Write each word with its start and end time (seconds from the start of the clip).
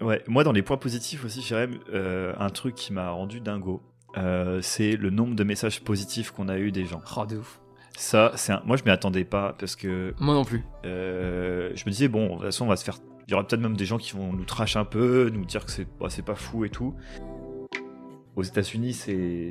Ouais, 0.00 0.22
moi 0.26 0.44
dans 0.44 0.52
les 0.52 0.62
points 0.62 0.76
positifs 0.78 1.24
aussi, 1.24 1.42
Jérém, 1.42 1.78
euh, 1.92 2.32
un 2.38 2.48
truc 2.50 2.74
qui 2.74 2.92
m'a 2.92 3.10
rendu 3.10 3.40
dingo, 3.40 3.82
euh, 4.16 4.60
c'est 4.62 4.96
le 4.96 5.10
nombre 5.10 5.34
de 5.34 5.44
messages 5.44 5.80
positifs 5.82 6.30
qu'on 6.30 6.48
a 6.48 6.58
eu 6.58 6.72
des 6.72 6.86
gens. 6.86 7.02
Oh, 7.16 7.26
de 7.26 7.36
ouf. 7.36 7.60
Ça, 7.98 8.32
c'est 8.36 8.52
un... 8.52 8.62
moi 8.64 8.76
je 8.78 8.84
m'y 8.84 8.90
attendais 8.90 9.24
pas 9.24 9.54
parce 9.58 9.76
que 9.76 10.14
Moi 10.18 10.34
non 10.34 10.44
plus. 10.44 10.64
euh, 10.86 11.70
je 11.74 11.82
me 11.84 11.90
disais 11.90 12.08
bon, 12.08 12.28
de 12.28 12.32
toute 12.34 12.42
façon 12.44 12.64
on 12.64 12.68
va 12.68 12.76
se 12.76 12.84
faire, 12.84 12.96
il 13.28 13.30
y 13.30 13.34
aura 13.34 13.46
peut-être 13.46 13.60
même 13.60 13.76
des 13.76 13.84
gens 13.84 13.98
qui 13.98 14.12
vont 14.12 14.32
nous 14.32 14.44
trash 14.44 14.76
un 14.76 14.84
peu, 14.86 15.30
nous 15.32 15.44
dire 15.44 15.66
que 15.66 15.70
c'est 15.70 15.86
bah, 16.00 16.08
pas 16.24 16.34
fou 16.34 16.64
et 16.64 16.70
tout. 16.70 16.94
Aux 18.36 18.42
États-Unis, 18.42 18.94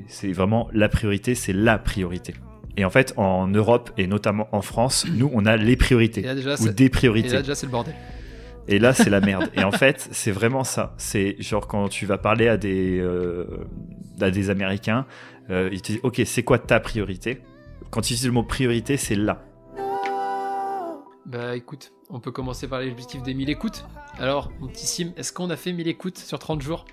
c'est 0.08 0.32
vraiment 0.32 0.68
la 0.74 0.90
priorité, 0.90 1.36
c'est 1.36 1.54
la 1.54 1.78
priorité. 1.78 2.34
Et 2.76 2.86
en 2.86 2.90
fait, 2.90 3.14
en 3.18 3.48
Europe 3.48 3.92
et 3.98 4.08
notamment 4.08 4.48
en 4.52 4.62
France, 4.62 5.06
nous 5.14 5.30
on 5.34 5.46
a 5.46 5.58
les 5.58 5.74
Et 5.74 5.76
priorités 5.76 6.22
là 6.22 6.34
déjà, 6.34 6.56
ou 6.60 6.70
des 6.70 6.86
et 6.86 6.90
priorités. 6.90 7.30
là, 7.30 7.42
déjà 7.42 7.54
c'est 7.56 7.66
le 7.68 7.72
bordel. 7.72 7.94
Et 8.70 8.78
là, 8.78 8.94
c'est 8.94 9.10
la 9.10 9.20
merde. 9.20 9.50
Et 9.56 9.64
en 9.64 9.72
fait, 9.72 10.08
c'est 10.12 10.32
vraiment 10.32 10.64
ça. 10.64 10.94
C'est 10.98 11.36
genre 11.42 11.68
quand 11.68 11.90
tu 11.90 12.06
vas 12.06 12.20
parler 12.20 12.48
à 12.48 12.56
des, 12.56 13.00
euh, 13.00 13.66
à 14.22 14.30
des 14.30 14.52
Américains, 14.52 15.08
euh, 15.50 15.70
ils 15.72 15.82
te 15.82 15.88
disent, 15.94 16.02
OK, 16.04 16.22
c'est 16.24 16.44
quoi 16.44 16.60
ta 16.60 16.80
priorité? 16.80 17.42
Quand 17.90 18.02
ils 18.02 18.14
utilisent 18.14 18.28
le 18.28 18.32
mot 18.32 18.44
priorité, 18.44 18.96
c'est 18.96 19.16
là. 19.16 19.44
Bah 21.26 21.56
écoute, 21.56 21.92
on 22.12 22.20
peut 22.20 22.32
commencer 22.32 22.68
par 22.68 22.82
l'objectif 22.82 23.24
des 23.24 23.34
1000 23.34 23.50
écoutes. 23.50 23.86
Alors, 24.20 24.52
mon 24.60 24.68
petit 24.68 24.86
Sim, 24.86 25.14
est-ce 25.18 25.34
qu'on 25.34 25.50
a 25.50 25.56
fait 25.56 25.74
1000 25.74 25.88
écoutes 25.88 26.20
sur 26.20 26.38
30 26.38 26.62
jours? 26.62 26.86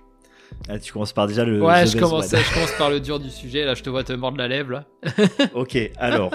Ah, 0.71 0.79
tu 0.79 0.95
commences 0.95 1.13
par 1.13 1.27
déjà 1.27 1.45
le. 1.45 1.61
Ouais, 1.61 1.85
The 1.85 1.89
je 1.89 1.99
commence, 1.99 2.31
je 2.31 2.55
commence 2.55 2.73
par 2.79 2.89
le 2.89 3.01
dur 3.01 3.21
du 3.21 3.29
sujet. 3.29 3.67
Là, 3.67 3.75
je 3.75 3.83
te 3.83 3.91
vois 3.91 4.05
te 4.05 4.15
mordre 4.15 4.39
la 4.39 4.49
lèvre. 4.49 4.73
Là. 4.73 4.85
OK, 5.55 5.77
alors. 5.99 6.31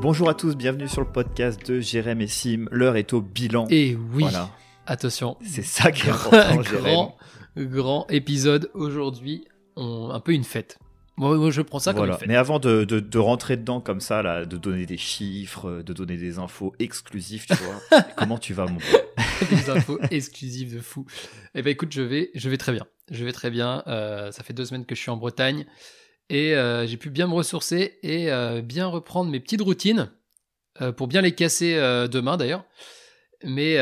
Bonjour 0.00 0.28
à 0.28 0.34
tous, 0.34 0.56
bienvenue 0.56 0.88
sur 0.88 1.00
le 1.00 1.06
podcast 1.10 1.66
de 1.68 1.80
Jérém 1.80 2.20
et 2.20 2.26
Sim. 2.26 2.66
L'heure 2.70 2.96
est 2.96 3.12
au 3.12 3.20
bilan. 3.20 3.66
Et 3.70 3.96
oui, 4.12 4.22
Voilà. 4.22 4.50
attention, 4.86 5.36
C'est 5.44 5.62
ça 5.64 5.90
qui 5.90 6.06
est 6.06 6.10
important, 6.10 6.56
grand, 6.62 7.16
grand 7.56 8.06
épisode 8.10 8.70
aujourd'hui. 8.74 9.46
Un 9.76 10.20
peu 10.20 10.32
une 10.32 10.44
fête. 10.44 10.78
Moi, 11.18 11.34
moi, 11.38 11.50
je 11.50 11.62
prends 11.62 11.78
ça 11.78 11.92
comme 11.92 11.98
Voilà. 12.00 12.14
une 12.14 12.18
fête. 12.20 12.28
Mais 12.28 12.36
avant 12.36 12.58
de, 12.58 12.84
de- 12.84 13.00
de 13.00 13.18
rentrer 13.18 13.56
dedans 13.56 13.80
comme 13.80 14.00
ça, 14.00 14.22
là, 14.22 14.44
de 14.44 14.56
donner 14.58 14.84
des 14.86 14.98
chiffres, 14.98 15.82
de 15.82 15.92
donner 15.94 16.16
des 16.18 16.38
infos 16.38 16.74
exclusives, 16.78 17.46
tu 17.46 17.54
vois, 17.54 18.00
comment 18.16 18.38
tu 18.38 18.52
vas, 18.54 18.66
mon 18.66 18.78
des 19.50 19.70
infos 19.70 19.98
exclusives 20.10 20.74
de 20.76 20.80
fou. 20.80 21.06
Eh 21.54 21.62
ben 21.62 21.70
écoute, 21.70 21.92
je 21.92 22.02
vais, 22.02 22.30
je 22.34 22.48
vais 22.50 22.58
très 22.58 22.72
bien. 22.72 22.86
Je 23.10 23.24
vais 23.24 23.32
très 23.32 23.50
bien. 23.50 23.82
Euh, 23.86 24.30
ça 24.30 24.42
fait 24.42 24.52
deux 24.52 24.64
semaines 24.66 24.84
que 24.84 24.94
je 24.94 25.00
suis 25.00 25.10
en 25.10 25.16
Bretagne 25.16 25.64
et 26.28 26.54
euh, 26.54 26.86
j'ai 26.86 26.96
pu 26.96 27.10
bien 27.10 27.26
me 27.26 27.34
ressourcer 27.34 27.98
et 28.02 28.32
euh, 28.32 28.60
bien 28.62 28.86
reprendre 28.86 29.30
mes 29.30 29.40
petites 29.40 29.60
routines 29.60 30.10
euh, 30.80 30.92
pour 30.92 31.06
bien 31.06 31.20
les 31.20 31.34
casser 31.34 31.74
demain 32.10 32.36
d'ailleurs. 32.36 32.64
Mais 33.44 33.76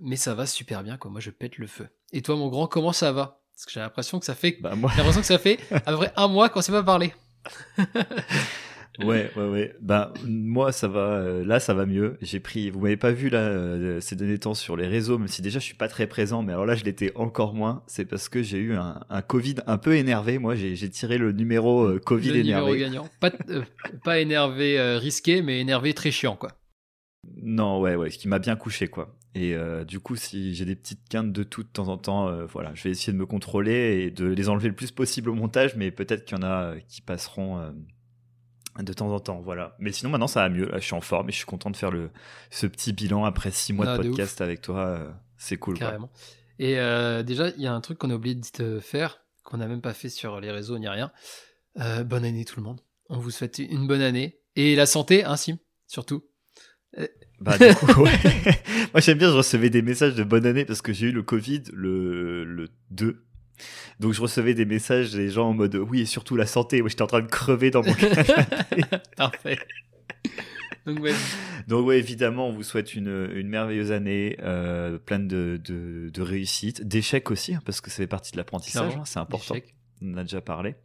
mais 0.00 0.16
ça 0.16 0.34
va 0.34 0.46
super 0.46 0.82
bien 0.82 0.96
quoi. 0.96 1.10
Moi 1.10 1.20
je 1.20 1.30
pète 1.30 1.58
le 1.58 1.66
feu. 1.66 1.88
Et 2.12 2.22
toi 2.22 2.36
mon 2.36 2.48
grand, 2.48 2.66
comment 2.66 2.92
ça 2.92 3.12
va? 3.12 3.42
Parce 3.54 3.64
que 3.64 3.72
j'ai 3.72 3.80
l'impression 3.80 4.18
que 4.18 4.26
ça 4.26 4.34
fait, 4.34 4.58
Bah, 4.60 4.74
moi, 4.74 4.90
j'ai 4.90 4.98
l'impression 4.98 5.22
que 5.22 5.26
ça 5.26 5.38
fait 5.38 5.58
à 5.70 5.80
peu 5.80 5.96
près 5.96 6.12
un 6.16 6.28
mois 6.28 6.50
qu'on 6.50 6.60
s'est 6.60 6.72
pas 6.72 6.82
parlé. 6.82 7.14
Ouais, 9.04 9.30
ouais, 9.36 9.48
ouais. 9.48 9.76
Ben, 9.80 10.12
moi, 10.26 10.72
ça 10.72 10.88
va. 10.88 11.00
euh, 11.00 11.44
là, 11.44 11.60
ça 11.60 11.74
va 11.74 11.86
mieux. 11.86 12.16
J'ai 12.22 12.40
pris. 12.40 12.70
Vous 12.70 12.80
m'avez 12.80 12.96
pas 12.96 13.12
vu 13.12 13.28
là 13.28 13.40
euh, 13.40 14.00
ces 14.00 14.16
derniers 14.16 14.38
temps 14.38 14.54
sur 14.54 14.76
les 14.76 14.86
réseaux, 14.86 15.18
même 15.18 15.28
si 15.28 15.42
déjà 15.42 15.58
je 15.58 15.64
suis 15.64 15.74
pas 15.74 15.88
très 15.88 16.06
présent, 16.06 16.42
mais 16.42 16.52
alors 16.52 16.66
là, 16.66 16.74
je 16.74 16.84
l'étais 16.84 17.12
encore 17.14 17.54
moins. 17.54 17.82
C'est 17.86 18.04
parce 18.04 18.28
que 18.28 18.42
j'ai 18.42 18.58
eu 18.58 18.74
un, 18.74 19.00
un 19.10 19.22
Covid 19.22 19.56
un 19.66 19.78
peu 19.78 19.96
énervé. 19.96 20.38
Moi, 20.38 20.54
j'ai 20.54 20.90
tiré 20.90 21.18
le 21.18 21.32
numéro 21.32 21.84
euh, 21.84 21.98
Covid 21.98 22.30
le 22.30 22.42
numéro 22.42 22.74
énervé. 22.74 22.78
gagnant. 22.80 23.08
Pas, 23.20 23.32
euh, 23.50 23.62
pas 24.04 24.20
énervé 24.20 24.78
euh, 24.78 24.98
risqué, 24.98 25.42
mais 25.42 25.60
énervé 25.60 25.92
très 25.94 26.10
chiant 26.10 26.36
quoi. 26.36 26.52
Non, 27.42 27.80
ouais, 27.80 27.96
ouais, 27.96 28.10
ce 28.10 28.18
qui 28.18 28.28
m'a 28.28 28.38
bien 28.38 28.54
couché, 28.56 28.86
quoi. 28.86 29.16
Et 29.34 29.54
euh, 29.54 29.84
du 29.84 30.00
coup, 30.00 30.16
si 30.16 30.54
j'ai 30.54 30.64
des 30.64 30.76
petites 30.76 31.08
quintes 31.10 31.32
de 31.32 31.42
tout 31.42 31.62
de 31.62 31.68
temps 31.68 31.88
en 31.88 31.98
temps, 31.98 32.28
euh, 32.28 32.46
voilà, 32.46 32.72
je 32.74 32.84
vais 32.84 32.90
essayer 32.90 33.12
de 33.12 33.18
me 33.18 33.26
contrôler 33.26 34.04
et 34.06 34.10
de 34.10 34.26
les 34.26 34.48
enlever 34.48 34.68
le 34.68 34.74
plus 34.74 34.92
possible 34.92 35.28
au 35.28 35.34
montage, 35.34 35.74
mais 35.76 35.90
peut-être 35.90 36.24
qu'il 36.24 36.38
y 36.38 36.40
en 36.40 36.44
a 36.44 36.62
euh, 36.74 36.78
qui 36.88 37.02
passeront 37.02 37.58
euh, 37.58 37.70
de 38.82 38.92
temps 38.92 39.12
en 39.12 39.20
temps, 39.20 39.40
voilà. 39.40 39.74
Mais 39.78 39.92
sinon, 39.92 40.10
maintenant, 40.10 40.26
ça 40.26 40.40
va 40.42 40.48
mieux. 40.48 40.66
Là, 40.66 40.78
je 40.78 40.84
suis 40.84 40.94
en 40.94 41.00
forme 41.00 41.28
et 41.28 41.32
je 41.32 41.36
suis 41.38 41.46
content 41.46 41.70
de 41.70 41.76
faire 41.76 41.90
le, 41.90 42.10
ce 42.50 42.66
petit 42.66 42.92
bilan 42.92 43.24
après 43.24 43.50
six 43.50 43.72
mois 43.72 43.86
Ah, 43.88 43.98
de 43.98 44.02
de 44.04 44.08
podcast 44.08 44.40
avec 44.40 44.60
toi. 44.62 44.78
euh, 44.86 45.10
c'est 45.36 45.56
cool, 45.56 45.78
quoi. 45.78 45.88
Carrément. 45.88 46.10
Et 46.58 46.78
euh, 46.78 47.22
déjà, 47.22 47.48
il 47.50 47.62
y 47.62 47.66
a 47.66 47.72
un 47.74 47.80
truc 47.80 47.98
qu'on 47.98 48.10
a 48.10 48.14
oublié 48.14 48.34
de 48.34 48.46
te 48.46 48.80
faire, 48.80 49.20
qu'on 49.42 49.58
n'a 49.58 49.66
même 49.66 49.82
pas 49.82 49.92
fait 49.94 50.08
sur 50.08 50.40
les 50.40 50.50
réseaux 50.50 50.78
ni 50.78 50.88
rien. 50.88 51.12
Euh, 51.78 52.04
bonne 52.04 52.24
année 52.24 52.44
tout 52.44 52.58
le 52.60 52.64
monde. 52.64 52.80
On 53.08 53.18
vous 53.18 53.30
souhaite 53.30 53.58
une 53.58 53.86
bonne 53.86 54.00
année. 54.02 54.38
Et 54.56 54.74
la 54.74 54.86
santé, 54.86 55.24
hein, 55.24 55.36
Sim, 55.36 55.58
surtout. 55.86 56.24
Bah, 57.40 57.58
du 57.58 57.74
coup, 57.74 57.86
ouais. 58.02 58.10
Moi, 58.94 59.00
j'aime 59.00 59.18
bien, 59.18 59.28
je 59.30 59.36
recevais 59.36 59.68
des 59.68 59.82
messages 59.82 60.14
de 60.14 60.24
bonne 60.24 60.46
année 60.46 60.64
parce 60.64 60.80
que 60.80 60.94
j'ai 60.94 61.08
eu 61.08 61.12
le 61.12 61.22
Covid 61.22 61.64
le, 61.74 62.44
le 62.44 62.68
2. 62.90 63.25
Donc, 64.00 64.12
je 64.12 64.20
recevais 64.20 64.54
des 64.54 64.64
messages 64.64 65.12
des 65.12 65.30
gens 65.30 65.48
en 65.50 65.54
mode 65.54 65.74
oui, 65.76 66.00
et 66.00 66.06
surtout 66.06 66.36
la 66.36 66.46
santé. 66.46 66.80
Moi, 66.80 66.88
j'étais 66.88 67.02
en 67.02 67.06
train 67.06 67.20
de 67.20 67.26
crever 67.26 67.70
dans 67.70 67.82
mon 67.82 67.94
canapé. 67.94 68.82
Parfait. 69.16 69.58
Donc, 70.86 71.00
ouais, 71.00 71.14
Donc, 71.66 71.86
ouais, 71.86 71.98
évidemment, 71.98 72.48
on 72.48 72.52
vous 72.52 72.62
souhaite 72.62 72.94
une, 72.94 73.30
une 73.34 73.48
merveilleuse 73.48 73.90
année, 73.92 74.36
euh, 74.40 74.98
pleine 74.98 75.26
de, 75.26 75.60
de, 75.64 76.10
de 76.12 76.22
réussite, 76.22 76.86
d'échecs 76.86 77.30
aussi, 77.30 77.54
hein, 77.54 77.60
parce 77.64 77.80
que 77.80 77.90
ça 77.90 77.96
fait 77.96 78.06
partie 78.06 78.32
de 78.32 78.36
l'apprentissage, 78.36 78.94
hein, 78.96 79.04
c'est 79.04 79.18
important. 79.18 79.56
On 80.02 80.14
en 80.14 80.18
a 80.18 80.22
déjà 80.22 80.40
parlé. 80.40 80.76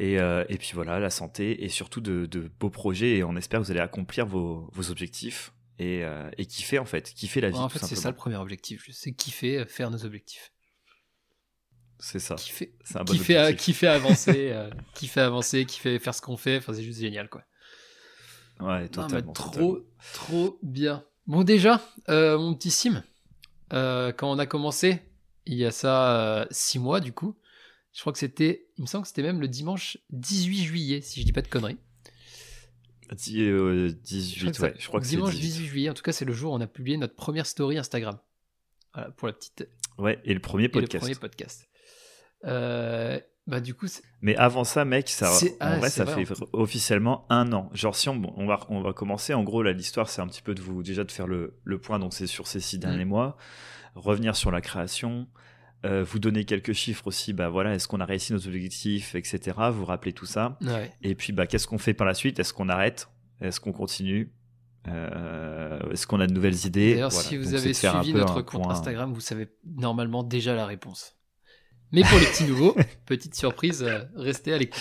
Et, 0.00 0.20
euh, 0.20 0.44
et 0.48 0.58
puis 0.58 0.70
voilà, 0.74 1.00
la 1.00 1.10
santé 1.10 1.64
et 1.64 1.68
surtout 1.68 2.00
de, 2.00 2.26
de 2.26 2.50
beaux 2.60 2.70
projets. 2.70 3.16
Et 3.16 3.24
on 3.24 3.36
espère 3.36 3.60
que 3.60 3.64
vous 3.64 3.70
allez 3.70 3.80
accomplir 3.80 4.26
vos, 4.26 4.68
vos 4.72 4.90
objectifs 4.90 5.52
et, 5.78 6.04
euh, 6.04 6.30
et 6.38 6.46
kiffer 6.46 6.78
en 6.78 6.84
fait, 6.84 7.12
kiffer 7.14 7.40
la 7.40 7.50
vie. 7.50 7.56
en 7.56 7.68
fait, 7.68 7.80
c'est 7.80 7.96
ça 7.96 8.10
le 8.10 8.16
premier 8.16 8.36
objectif. 8.36 8.88
C'est 8.92 9.12
kiffer, 9.12 9.58
euh, 9.58 9.66
faire 9.66 9.90
nos 9.90 10.04
objectifs. 10.04 10.52
C'est 12.00 12.18
ça. 12.20 12.36
Un 12.94 13.04
bon 13.04 13.12
kiffer, 13.12 13.36
à- 13.36 13.42
objectif. 13.44 13.64
kiffer 13.64 13.86
avancer, 13.88 14.50
euh, 14.52 14.70
kiffer 14.94 15.20
avancer, 15.20 15.64
kiffer 15.66 15.98
faire 15.98 16.14
ce 16.14 16.20
qu'on 16.22 16.36
fait. 16.36 16.58
Enfin, 16.58 16.72
c'est 16.72 16.82
juste 16.84 17.00
génial, 17.00 17.28
quoi. 17.28 17.42
Ouais, 18.60 18.82
Non, 18.82 18.88
totalement. 18.88 19.32
trop, 19.32 19.50
totalement. 19.50 19.80
trop 20.14 20.58
bien. 20.62 21.04
Bon, 21.26 21.42
déjà, 21.44 21.80
euh, 22.08 22.38
mon 22.38 22.54
petit 22.54 22.70
Sim, 22.70 23.02
euh, 23.72 24.12
quand 24.12 24.30
on 24.30 24.38
a 24.38 24.46
commencé, 24.46 25.00
il 25.46 25.54
y 25.56 25.64
a 25.64 25.70
ça 25.70 26.16
euh, 26.40 26.46
six 26.50 26.78
mois, 26.78 27.00
du 27.00 27.12
coup, 27.12 27.36
je 27.92 28.00
crois 28.00 28.12
que 28.12 28.18
c'était, 28.18 28.68
il 28.76 28.82
me 28.82 28.86
semble 28.86 29.02
que 29.02 29.08
c'était 29.08 29.22
même 29.22 29.40
le 29.40 29.48
dimanche 29.48 29.98
18 30.10 30.62
juillet, 30.64 31.00
si 31.00 31.20
je 31.20 31.26
dis 31.26 31.32
pas 31.32 31.42
de 31.42 31.48
conneries. 31.48 31.78
Dix- 33.12 33.40
euh, 33.40 33.88
Je 33.88 33.94
crois 33.94 34.02
18, 34.02 34.40
que 34.40 34.62
ouais, 34.62 34.68
ça- 34.72 34.74
je 34.78 34.86
crois 34.88 35.00
que 35.00 35.06
dimanche 35.06 35.34
18. 35.34 35.40
18 35.48 35.66
juillet, 35.66 35.90
en 35.90 35.94
tout 35.94 36.02
cas, 36.02 36.12
c'est 36.12 36.24
le 36.24 36.32
jour 36.32 36.52
où 36.52 36.56
on 36.56 36.60
a 36.60 36.66
publié 36.66 36.96
notre 36.96 37.14
première 37.14 37.46
story 37.46 37.78
Instagram. 37.78 38.18
Voilà, 38.94 39.10
pour 39.12 39.28
la 39.28 39.34
petite. 39.34 39.68
Ouais, 39.98 40.20
et 40.24 40.34
le 40.34 40.40
premier 40.40 40.64
Et 40.64 40.68
le 40.68 40.72
podcast. 40.72 41.00
premier 41.02 41.14
podcast. 41.14 41.68
Euh, 42.44 43.18
bah, 43.46 43.60
du 43.60 43.74
coup, 43.74 43.86
Mais 44.20 44.36
avant 44.36 44.64
ça, 44.64 44.84
mec, 44.84 45.08
ça, 45.08 45.30
en 45.32 45.38
ah, 45.60 45.78
vrai, 45.78 45.88
ça 45.90 46.04
vrai, 46.04 46.24
fait 46.24 46.32
en 46.32 46.34
fait. 46.36 46.44
officiellement 46.52 47.26
un 47.30 47.52
an. 47.52 47.70
Genre, 47.72 47.96
si 47.96 48.08
on, 48.10 48.20
on 48.38 48.46
va, 48.46 48.60
on 48.68 48.82
va 48.82 48.92
commencer, 48.92 49.32
en 49.34 49.42
gros, 49.42 49.62
là, 49.62 49.72
l'histoire, 49.72 50.08
c'est 50.10 50.20
un 50.20 50.26
petit 50.26 50.42
peu 50.42 50.54
de 50.54 50.60
vous, 50.60 50.82
déjà, 50.82 51.02
de 51.04 51.10
faire 51.10 51.26
le, 51.26 51.58
le 51.64 51.78
point, 51.80 51.98
donc 51.98 52.12
c'est 52.12 52.26
sur 52.26 52.46
ces 52.46 52.60
six 52.60 52.78
derniers 52.78 53.06
Mm. 53.06 53.08
mois, 53.08 53.36
revenir 53.94 54.36
sur 54.36 54.50
la 54.50 54.60
création, 54.60 55.28
euh, 55.86 56.04
vous 56.04 56.18
donner 56.18 56.44
quelques 56.44 56.72
chiffres 56.74 57.06
aussi, 57.06 57.32
bah 57.32 57.48
voilà, 57.48 57.74
est-ce 57.74 57.88
qu'on 57.88 58.00
a 58.00 58.04
réussi 58.04 58.32
nos 58.34 58.46
objectifs, 58.46 59.14
etc., 59.14 59.56
vous 59.72 59.84
rappelez 59.86 60.12
tout 60.12 60.26
ça. 60.26 60.58
ouais. 60.60 60.92
Et 61.02 61.14
puis, 61.14 61.32
bah, 61.32 61.46
qu'est-ce 61.46 61.66
qu'on 61.66 61.78
fait 61.78 61.94
par 61.94 62.06
la 62.06 62.14
suite? 62.14 62.38
Est-ce 62.38 62.52
qu'on 62.52 62.68
arrête? 62.68 63.08
Est-ce 63.40 63.60
qu'on 63.60 63.72
continue? 63.72 64.32
Euh, 64.88 65.78
Est-ce 65.90 66.06
qu'on 66.06 66.20
a 66.20 66.26
de 66.26 66.32
nouvelles 66.32 66.66
idées? 66.66 66.92
D'ailleurs, 66.94 67.10
Voilà. 67.10 67.28
si 67.28 67.36
vous 67.36 67.44
Donc, 67.44 67.54
avez 67.54 67.74
suivi 67.74 68.14
notre 68.14 68.42
compte 68.42 68.66
Instagram, 68.70 69.12
vous 69.12 69.20
savez 69.20 69.48
normalement 69.64 70.22
déjà 70.22 70.54
la 70.54 70.66
réponse. 70.66 71.14
Mais 71.90 72.02
pour 72.02 72.18
les 72.18 72.26
petits 72.26 72.44
nouveaux, 72.44 72.76
petite 73.06 73.34
surprise, 73.34 73.82
euh, 73.82 74.00
restez 74.14 74.52
à 74.52 74.58
l'écoute. 74.58 74.78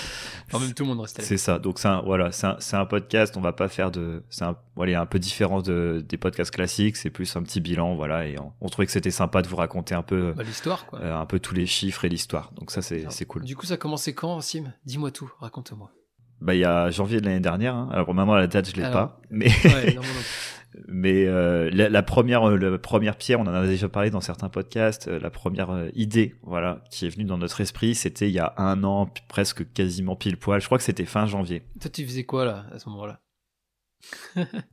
Enfin, 0.51 0.59
même 0.63 0.73
tout 0.73 0.83
le 0.83 0.89
monde 0.89 0.99
reste 0.99 1.17
à 1.17 1.21
l'écoute. 1.21 1.29
C'est 1.29 1.37
ça. 1.43 1.57
Donc 1.57 1.79
c'est 1.79 1.87
un, 1.87 2.01
voilà, 2.01 2.31
c'est 2.33 2.75
un, 2.75 2.85
podcast. 2.85 3.37
On 3.37 3.41
va 3.41 3.53
pas 3.53 3.69
faire 3.69 3.91
de, 3.91 4.23
c'est 4.29 4.43
un, 4.43 4.57
voilà, 4.75 4.99
un 5.01 5.05
peu 5.05 5.17
différent 5.17 5.61
de, 5.61 6.03
des 6.07 6.17
podcasts 6.17 6.51
classiques. 6.51 6.97
C'est 6.97 7.09
plus 7.09 7.33
un 7.37 7.43
petit 7.43 7.61
bilan, 7.61 7.95
voilà. 7.95 8.27
Et 8.27 8.37
on, 8.37 8.51
on 8.59 8.67
trouvait 8.67 8.85
que 8.85 8.91
c'était 8.91 9.11
sympa 9.11 9.41
de 9.41 9.47
vous 9.47 9.55
raconter 9.55 9.95
un 9.95 10.01
peu, 10.03 10.33
Bah, 10.35 10.43
L'histoire, 10.43 10.85
quoi. 10.85 10.99
euh, 10.99 11.15
un 11.15 11.25
peu 11.25 11.39
tous 11.39 11.55
les 11.55 11.65
chiffres 11.65 12.03
et 12.03 12.09
l'histoire. 12.09 12.51
Donc 12.55 12.71
ça 12.71 12.81
c'est, 12.81 13.05
cool. 13.25 13.45
Du 13.45 13.55
coup, 13.55 13.65
ça 13.65 13.75
a 13.75 13.77
commencé 13.77 14.13
quand, 14.13 14.41
Sim? 14.41 14.73
Dis-moi 14.85 15.11
tout, 15.11 15.31
raconte-moi. 15.39 15.91
Bah 16.39 16.53
il 16.53 16.59
y 16.59 16.65
a 16.65 16.91
janvier 16.91 17.19
de 17.19 17.25
l'année 17.25 17.39
dernière. 17.39 17.73
hein. 17.73 17.89
Alors 17.91 18.13
maintenant 18.13 18.35
la 18.35 18.45
date 18.45 18.69
je 18.69 18.75
l'ai 18.75 18.83
Alors. 18.83 18.93
pas, 19.07 19.21
mais 19.31 19.47
Ouais, 19.65 19.95
non, 19.95 20.01
non. 20.01 20.07
mais 20.87 21.25
euh, 21.25 21.69
la, 21.71 21.89
la 21.89 22.03
première, 22.03 22.47
euh, 22.47 22.57
la 22.57 22.77
première 22.77 23.17
pierre, 23.17 23.39
on 23.39 23.47
en 23.47 23.53
a 23.53 23.65
déjà 23.65 23.89
parlé 23.89 24.09
dans 24.09 24.21
certains 24.21 24.49
podcasts. 24.49 25.07
euh, 25.07 25.19
la 25.19 25.29
première 25.29 25.87
idée, 25.95 26.35
voilà, 26.43 26.83
qui 26.91 27.05
est 27.05 27.09
venue 27.09 27.25
dans 27.25 27.37
notre 27.37 27.61
esprit, 27.61 27.95
c'était 27.95 28.27
il 28.27 28.33
y 28.33 28.39
a 28.39 28.53
un 28.57 28.83
an, 28.83 29.09
presque 29.27 29.71
quasiment 29.73 30.15
pile 30.15 30.37
poil. 30.37 30.61
Je 30.61 30.65
crois 30.65 30.77
que 30.77 30.83
c'était 30.83 31.05
fin 31.05 31.25
janvier. 31.25 31.63
Toi, 31.81 31.89
tu 31.91 32.05
faisais 32.05 32.23
quoi, 32.23 32.45
là, 32.45 32.65
à 32.71 32.79
ce 32.79 32.89
moment-là? 32.89 33.21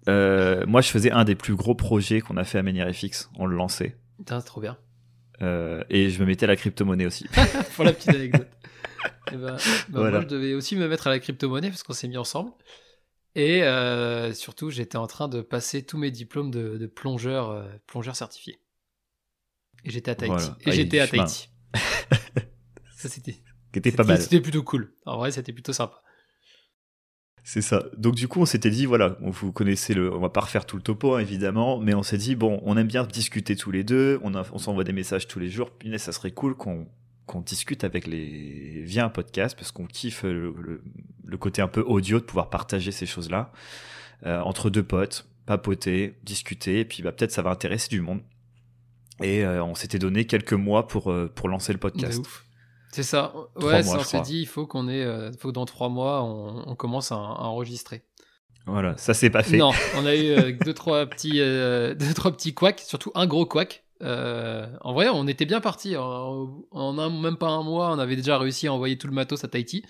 Euh, 0.09 0.67
moi, 0.67 0.83
je 0.83 0.89
faisais 0.91 1.11
un 1.11 1.25
des 1.25 1.35
plus 1.35 1.55
gros 1.55 1.75
projets 1.75 2.21
qu'on 2.21 2.37
a 2.37 2.45
fait 2.45 2.59
à 2.59 2.63
ManiaFX. 2.63 3.31
On 3.39 3.47
le 3.47 3.57
lançait. 3.57 3.97
Putain, 4.19 4.39
c'est 4.41 4.47
trop 4.47 4.61
bien. 4.61 4.77
Euh, 5.43 5.83
et 5.89 6.11
je 6.11 6.21
me 6.21 6.27
mettais 6.27 6.45
à 6.45 6.47
la 6.47 6.57
crypto-monnaie 6.57 7.07
aussi. 7.07 7.27
pour 7.75 7.85
la 7.85 7.93
petite 7.93 8.11
anecdote. 8.11 8.49
Et 9.33 9.37
ben, 9.37 9.57
Voilà. 9.91 10.11
Moi, 10.11 10.21
je 10.23 10.27
devais 10.27 10.55
aussi 10.55 10.77
me 10.77 10.87
mettre 10.89 11.07
à 11.07 11.11
la 11.11 11.19
crypto-monnaie 11.19 11.71
parce 11.71 11.83
qu'on 11.83 11.95
s'est 11.95 12.09
mis 12.09 12.19
ensemble. 12.19 12.53
Et 13.35 13.63
euh, 13.65 14.33
surtout, 14.33 14.71
j'étais 14.71 14.97
en 14.97 15.07
train 15.07 15.29
de 15.29 15.41
passer 15.41 15.85
tous 15.85 15.99
mes 15.99 16.11
diplômes 16.11 16.51
de, 16.51 16.87
plongeur, 16.87 17.51
euh, 17.51 17.65
plongeur 17.87 18.15
certifié. 18.15 18.61
Et 19.85 19.91
j'étais 19.91 20.13
à 20.13 20.15
Tahiti. 20.15 20.51
Et 20.67 20.73
j'étais 20.73 21.01
à 21.01 21.09
Tahiti. 21.09 21.49
ça, 22.97 23.09
c'était. 23.09 23.37
C'était 23.75 23.91
pas 23.91 24.05
mal. 24.05 24.23
C'était 24.23 24.41
plutôt 24.41 24.63
cool. 24.63 24.95
En 25.05 25.17
vrai, 25.17 25.33
c'était 25.33 25.53
plutôt 25.53 25.73
sympa. 25.73 26.01
C'est 27.43 27.61
ça. 27.61 27.85
Donc 27.99 28.15
du 28.15 28.29
coup, 28.29 28.41
on 28.41 28.47
s'était 28.47 28.71
dit, 28.71 28.87
voilà, 28.87 29.19
vous 29.21 29.53
connaissez 29.53 29.93
le, 29.93 30.15
on 30.15 30.21
va 30.21 30.31
pas 30.31 30.41
refaire 30.41 30.65
tout 30.65 30.77
le 30.77 30.83
topo 30.83 31.15
hein, 31.15 31.19
évidemment, 31.19 31.79
mais 31.79 31.93
on 31.93 32.03
s'est 32.03 32.17
dit, 32.17 32.37
bon, 32.37 32.61
on 32.63 32.79
aime 32.79 32.87
bien 32.87 33.05
discuter 33.05 33.55
tous 33.55 33.71
les 33.71 33.85
deux, 33.85 34.19
on, 34.23 34.33
on 34.35 34.59
s'envoie 34.59 34.85
des 34.85 34.95
messages 34.95 35.29
tous 35.29 35.41
les 35.41 35.51
jours, 35.51 35.71
puis 35.71 35.99
ça 35.99 36.13
serait 36.13 36.31
cool 36.31 36.57
qu'on 36.57 36.89
qu'on 37.27 37.41
discute 37.41 37.85
avec 37.85 38.07
les 38.07 38.83
via 38.83 39.05
un 39.05 39.09
podcast 39.09 39.57
parce 39.57 39.73
qu'on 39.73 39.87
kiffe 39.87 40.25
le, 40.25 40.83
côté 41.39 41.63
un 41.63 41.69
peu 41.69 41.81
audio 41.81 42.21
de 42.21 42.25
pouvoir 42.25 42.51
partager 42.51 42.93
ces 42.93 43.07
choses-là 43.07 43.51
euh, 44.27 44.41
entre 44.41 44.71
deux 44.71 44.83
potes, 44.83 45.27
papoter, 45.47 46.15
discuter, 46.23 46.81
et 46.81 46.85
puis 46.85 47.03
bah, 47.03 47.13
peut-être 47.13 47.33
ça 47.33 47.43
va 47.43 47.51
intéresser 47.51 47.89
du 47.89 48.01
monde. 48.01 48.21
Et 49.23 49.45
euh, 49.45 49.63
on 49.63 49.75
s'était 49.75 49.99
donné 49.99 50.27
quelques 50.27 50.55
mois 50.55 50.87
pour, 50.87 51.11
euh, 51.11 51.31
pour 51.35 51.49
lancer 51.49 51.73
le 51.73 51.79
podcast. 51.79 52.25
C'est 52.91 53.03
ça. 53.03 53.35
Ouais, 53.57 53.83
on 53.87 54.03
s'est 54.03 54.21
dit, 54.21 54.41
il 54.41 54.47
faut 54.47 54.67
qu'on 54.67 54.89
ait, 54.89 55.33
faut 55.39 55.49
que 55.49 55.55
dans 55.55 55.67
trois 55.67 55.89
mois, 55.89 56.23
on, 56.23 56.75
commence 56.77 57.11
à, 57.11 57.17
enregistrer. 57.17 58.05
Voilà, 58.67 58.97
ça 58.97 59.13
c'est 59.13 59.31
pas 59.31 59.43
fait. 59.43 59.59
Non, 59.59 59.73
on 59.97 60.07
a 60.07 60.15
eu 60.15 60.53
deux 60.65 60.73
trois 60.73 61.05
petits, 61.07 61.39
deux 61.39 62.15
trois 62.15 62.33
petits 62.33 62.55
couacs, 62.55 62.81
surtout 62.81 63.11
un 63.15 63.27
gros 63.27 63.47
couac 63.47 63.84
euh, 64.03 64.67
en 64.81 64.93
vrai, 64.93 65.09
on 65.09 65.27
était 65.27 65.47
bien 65.47 65.61
parti. 65.61 65.97
En, 65.97 66.65
un, 66.73 67.11
même 67.11 67.37
pas 67.37 67.49
un 67.49 67.63
mois, 67.63 67.93
on 67.93 67.99
avait 67.99 68.17
déjà 68.17 68.39
réussi 68.39 68.67
à 68.67 68.73
envoyer 68.73 68.99
tout 68.99 69.07
le 69.07 69.13
matos 69.13 69.45
à 69.45 69.49
Tahiti, 69.49 69.85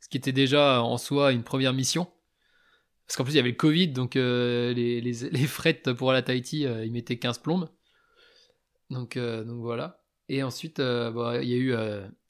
ce 0.00 0.08
qui 0.08 0.16
était 0.16 0.32
déjà 0.32 0.82
en 0.82 0.98
soi 0.98 1.32
une 1.32 1.42
première 1.42 1.72
mission. 1.72 2.06
Parce 3.06 3.16
qu'en 3.16 3.24
plus, 3.24 3.32
il 3.32 3.36
y 3.36 3.40
avait 3.40 3.50
le 3.50 3.56
Covid, 3.56 3.88
donc 3.88 4.16
euh, 4.16 4.72
les, 4.74 5.00
les, 5.00 5.12
frettes 5.46 5.92
pour 5.92 6.10
aller 6.10 6.18
à 6.18 6.22
Tahiti, 6.22 6.66
euh, 6.66 6.84
ils 6.84 6.92
mettaient 6.92 7.18
15 7.18 7.38
plombes. 7.38 7.68
Donc, 8.90 9.18
donc 9.18 9.60
voilà. 9.60 10.02
Et 10.30 10.42
ensuite, 10.42 10.78
bah, 10.78 11.42
il 11.42 11.48
y 11.48 11.54
a 11.54 11.56
eu 11.56 11.74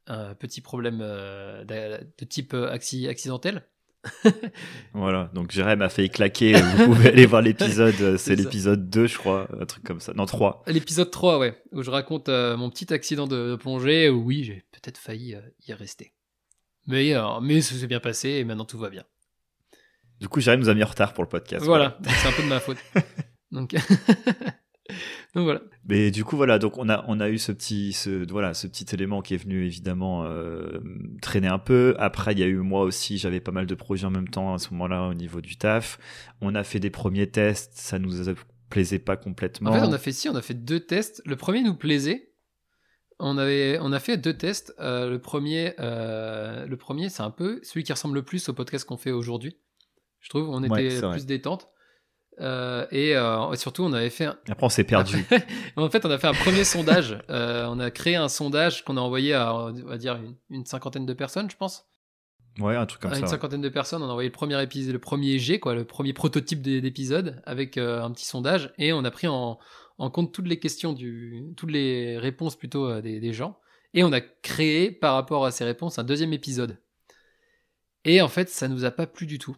un 0.07 0.35
petit 0.35 0.61
problème 0.61 0.99
de 0.99 2.25
type 2.25 2.55
accidentel. 2.55 3.65
voilà, 4.95 5.31
donc 5.35 5.51
Jérém 5.51 5.83
a 5.83 5.89
fait 5.89 6.09
claquer. 6.09 6.53
Vous 6.53 6.87
pouvez 6.87 7.09
aller 7.09 7.27
voir 7.27 7.43
l'épisode, 7.43 7.95
euh, 8.01 8.17
c'est 8.17 8.37
l'épisode 8.37 8.89
2, 8.89 9.07
je 9.07 9.19
crois, 9.19 9.49
un 9.61 9.67
truc 9.67 9.85
comme 9.85 10.01
ça. 10.01 10.13
Non, 10.15 10.27
3. 10.27 10.65
L'épisode 10.67 11.11
3, 11.11 11.39
ouais, 11.39 11.63
où 11.73 11.83
je 11.83 11.91
raconte 11.91 12.29
euh, 12.29 12.57
mon 12.57 12.71
petit 12.71 12.93
accident 12.93 13.27
de, 13.27 13.57
plongée, 13.57 14.09
où 14.09 14.23
oui, 14.23 14.45
j'ai 14.45 14.65
peut-être 14.73 14.99
failli 14.99 15.35
euh, 15.35 15.41
y 15.67 15.73
rester. 15.73 16.15
Mais, 16.87 17.15
mais 17.43 17.61
ça 17.61 17.75
s'est 17.75 17.87
bien 17.87 18.01
passé 18.01 18.31
et 18.31 18.45
maintenant 18.45 18.65
tout 18.65 18.79
va 18.79 18.89
bien. 18.89 19.05
Du 20.21 20.29
coup, 20.29 20.41
Jérém 20.41 20.59
nous 20.59 20.71
a 20.71 20.75
mis 20.75 20.83
en 20.83 20.87
retard 20.87 21.13
pour 21.13 21.23
le 21.23 21.29
podcast. 21.29 21.65
Voilà, 21.65 21.99
c'est 22.03 22.29
un 22.29 22.33
peu 22.33 22.43
de 22.43 22.49
ma 22.49 22.61
faute. 22.61 22.79
donc. 23.53 23.75
donc 25.35 25.45
voilà. 25.45 25.61
Mais 25.89 26.11
du 26.11 26.25
coup 26.25 26.37
voilà, 26.37 26.59
donc 26.59 26.79
on 26.79 26.89
a 26.89 27.05
on 27.09 27.21
a 27.21 27.29
eu 27.29 27.39
ce 27.39 27.53
petit 27.53 27.93
ce 27.93 28.31
voilà 28.31 28.55
ce 28.55 28.67
petit 28.67 28.87
élément 28.95 29.23
qui 29.23 29.35
est 29.35 29.39
venu 29.39 29.65
évidemment 29.65 30.25
euh, 30.25 30.81
traîner 31.21 31.49
un 31.49 31.59
peu. 31.59 31.95
Après 31.99 32.33
il 32.33 32.39
y 32.39 32.43
a 32.43 32.47
eu 32.47 32.57
moi 32.57 32.83
aussi, 32.83 33.19
j'avais 33.19 33.41
pas 33.41 33.53
mal 33.53 33.67
de 33.67 33.75
projets 33.75 34.07
en 34.07 34.11
même 34.11 34.29
temps 34.29 34.55
à 34.55 34.59
ce 34.59 34.71
moment-là 34.73 35.09
au 35.09 35.15
niveau 35.15 35.41
du 35.41 35.57
taf. 35.57 35.99
On 36.41 36.55
a 36.55 36.65
fait 36.65 36.81
des 36.81 36.91
premiers 36.91 37.29
tests, 37.29 37.73
ça 37.75 37.99
nous 37.99 38.13
plaisait 38.71 38.99
pas 38.99 39.17
complètement. 39.17 39.71
En 39.71 39.75
fait 39.75 39.87
on 39.87 39.93
a 39.93 39.99
fait 39.99 40.13
si, 40.13 40.29
on 40.29 40.37
a 40.37 40.43
fait 40.43 40.55
deux 40.55 40.81
tests. 40.81 41.23
Le 41.27 41.37
premier 41.37 41.63
nous 41.63 41.75
plaisait. 41.75 42.33
On 43.21 43.37
avait 43.37 43.79
on 43.81 43.93
a 43.93 44.01
fait 44.01 44.17
deux 44.17 44.35
tests. 44.35 44.75
Euh, 44.79 45.11
le 45.11 45.21
premier 45.21 45.75
euh, 45.81 46.67
le 46.67 46.77
premier 46.77 47.09
c'est 47.09 47.23
un 47.23 47.31
peu 47.31 47.61
celui 47.63 47.83
qui 47.85 47.93
ressemble 47.93 48.15
le 48.15 48.23
plus 48.23 48.49
au 48.49 48.55
podcast 48.55 48.87
qu'on 48.87 48.97
fait 48.97 49.11
aujourd'hui. 49.11 49.59
Je 50.21 50.31
trouve 50.31 50.49
on 50.49 50.63
était 50.63 51.01
plus 51.01 51.27
détente. 51.27 51.69
Euh, 52.41 52.87
euh, 52.93 53.53
et 53.53 53.57
surtout, 53.57 53.83
on 53.83 53.93
avait 53.93 54.11
fait. 54.11 54.27
Après, 54.27 54.57
on 54.61 54.69
s'est 54.69 54.85
perdu. 54.85 55.25
en 55.77 55.91
fait, 55.91 56.05
on 56.05 56.11
a 56.11 56.19
fait 56.19 56.27
un 56.27 56.35
premier 56.35 56.65
sondage. 56.65 57.19
Euh, 57.31 57.67
on 57.69 57.79
a 57.79 57.91
créé 57.91 58.17
un 58.17 58.29
sondage 58.29 58.85
qu'on 58.85 58.97
a 58.97 59.01
envoyé 59.01 59.35
à, 59.35 59.55
on 59.55 59.73
va 59.73 59.99
dire, 59.99 60.19
une, 60.51 60.65
cinquantaine 60.65 61.05
de 61.05 61.13
personnes, 61.13 61.51
je 61.51 61.57
pense. 61.57 61.87
Ouais, 62.59 62.75
un 62.75 62.87
truc 62.87 63.03
comme 63.03 63.13
ça. 63.13 63.21
Une 63.21 63.27
cinquantaine 63.27 63.61
de 63.61 63.69
personnes. 63.69 64.03
On 64.03 64.07
a 64.07 64.11
envoyé 64.11 64.29
le 64.29 64.33
premier 64.33 64.61
épisode, 64.63 64.95
le 64.95 64.99
premier 64.99 65.39
G, 65.39 65.61
quoi, 65.61 65.75
le 65.75 65.85
premier 65.85 66.13
prototype 66.13 66.63
d'épisode 66.63 67.43
avec 67.45 67.77
un 67.77 68.11
petit 68.13 68.25
sondage. 68.25 68.73
Et 68.79 68.93
on 68.93 69.05
a 69.05 69.11
pris 69.11 69.27
en, 69.27 69.59
compte 69.99 70.33
toutes 70.33 70.49
les 70.49 70.59
questions, 70.59 70.95
du, 70.95 71.53
toutes 71.57 71.71
les 71.71 72.19
réponses 72.19 72.57
plutôt 72.57 73.01
des, 73.01 73.21
des 73.21 73.33
gens. 73.33 73.59
Et 73.95 74.03
on 74.05 74.13
a 74.13 74.21
créé, 74.21 74.91
par 74.91 75.15
rapport 75.15 75.45
à 75.45 75.51
ces 75.51 75.65
réponses, 75.65 75.99
un 75.99 76.05
deuxième 76.05 76.33
épisode. 76.33 76.79
Et 78.05 78.23
en 78.23 78.29
fait, 78.29 78.49
ça 78.49 78.69
nous 78.69 78.85
a 78.85 78.91
pas 78.91 79.07
plu 79.07 79.27
du 79.27 79.39
tout, 79.39 79.57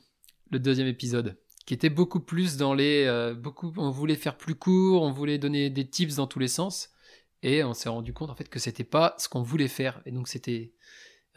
le 0.50 0.58
deuxième 0.58 0.88
épisode 0.88 1.36
qui 1.66 1.74
était 1.74 1.90
beaucoup 1.90 2.20
plus 2.20 2.56
dans 2.56 2.74
les 2.74 3.04
euh, 3.06 3.34
beaucoup 3.34 3.72
on 3.76 3.90
voulait 3.90 4.16
faire 4.16 4.36
plus 4.36 4.54
court, 4.54 5.02
on 5.02 5.12
voulait 5.12 5.38
donner 5.38 5.70
des 5.70 5.88
tips 5.88 6.16
dans 6.16 6.26
tous 6.26 6.38
les 6.38 6.48
sens. 6.48 6.90
Et 7.42 7.64
on 7.64 7.72
s'est 7.72 7.88
rendu 7.88 8.12
compte 8.12 8.30
en 8.30 8.34
fait 8.34 8.48
que 8.48 8.58
c'était 8.58 8.84
pas 8.84 9.14
ce 9.18 9.28
qu'on 9.28 9.42
voulait 9.42 9.68
faire. 9.68 10.02
Et 10.04 10.12
donc 10.12 10.28
c'était 10.28 10.74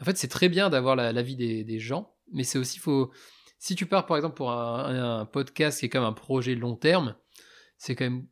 en 0.00 0.04
fait 0.04 0.16
c'est 0.18 0.28
très 0.28 0.48
bien 0.48 0.70
d'avoir 0.70 0.96
l'avis 0.96 1.36
des, 1.36 1.64
des, 1.64 1.78
gens. 1.78 2.14
Mais 2.32 2.44
c'est 2.44 2.58
aussi 2.58 2.78
faut 2.78 3.12
si 3.58 3.74
tu 3.74 3.86
pars 3.86 4.06
par 4.06 4.16
exemple 4.16 4.36
pour 4.36 4.50
un, 4.52 5.24
podcast 5.26 5.80
qui 5.80 5.86
est 5.86 5.88
comme 5.88 6.04
un 6.04 6.12
projet 6.12 6.54
long 6.54 6.76
terme 6.76 7.16
c'est 7.78 7.94
quand 7.94 8.04
même 8.04 8.26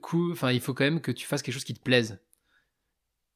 cool 0.00 0.32
enfin 0.32 0.52
il 0.52 0.60
faut 0.60 0.74
quand 0.74 0.84
même 0.84 1.00
que 1.00 1.12
tu 1.12 1.26
fasses 1.26 1.42
quelque 1.42 1.54
chose 1.54 1.64
qui 1.64 1.74
te 1.74 1.82
plaise 1.82 2.20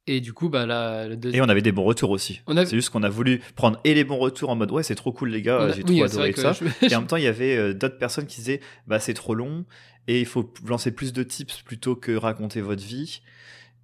et 0.06 0.20
du 0.20 0.32
coup, 0.32 0.48
bah 0.48 0.66
le 0.66 1.34
Et 1.34 1.40
on 1.40 1.48
avait 1.48 1.62
des 1.62 1.72
bons 1.72 1.84
retours 1.84 2.10
aussi. 2.10 2.40
C'est 2.48 2.70
juste 2.70 2.90
qu'on 2.90 3.02
a 3.02 3.08
voulu 3.08 3.40
prendre 3.54 3.80
et 3.84 3.94
les 3.94 4.04
bons 4.04 4.18
retours 4.18 4.50
en 4.50 4.56
mode 4.56 4.70
ouais, 4.70 4.82
c'est 4.82 4.94
trop 4.94 5.12
cool 5.12 5.30
les 5.30 5.42
gars, 5.42 5.72
j'ai 5.72 5.82
trop 5.82 6.04
adoré 6.04 6.32
ça. 6.32 6.52
et 6.82 6.94
en 6.94 7.00
même 7.00 7.08
temps, 7.08 7.16
il 7.16 7.24
y 7.24 7.28
avait 7.28 7.56
euh, 7.56 7.74
d'autres 7.74 7.98
personnes 7.98 8.26
qui 8.26 8.36
disaient 8.36 8.60
bah 8.86 9.00
c'est 9.00 9.14
trop 9.14 9.34
long 9.34 9.64
et 10.08 10.20
il 10.20 10.26
faut 10.26 10.52
lancer 10.66 10.92
plus 10.92 11.12
de 11.12 11.22
tips 11.22 11.62
plutôt 11.62 11.96
que 11.96 12.12
raconter 12.12 12.60
votre 12.60 12.82
vie 12.82 13.20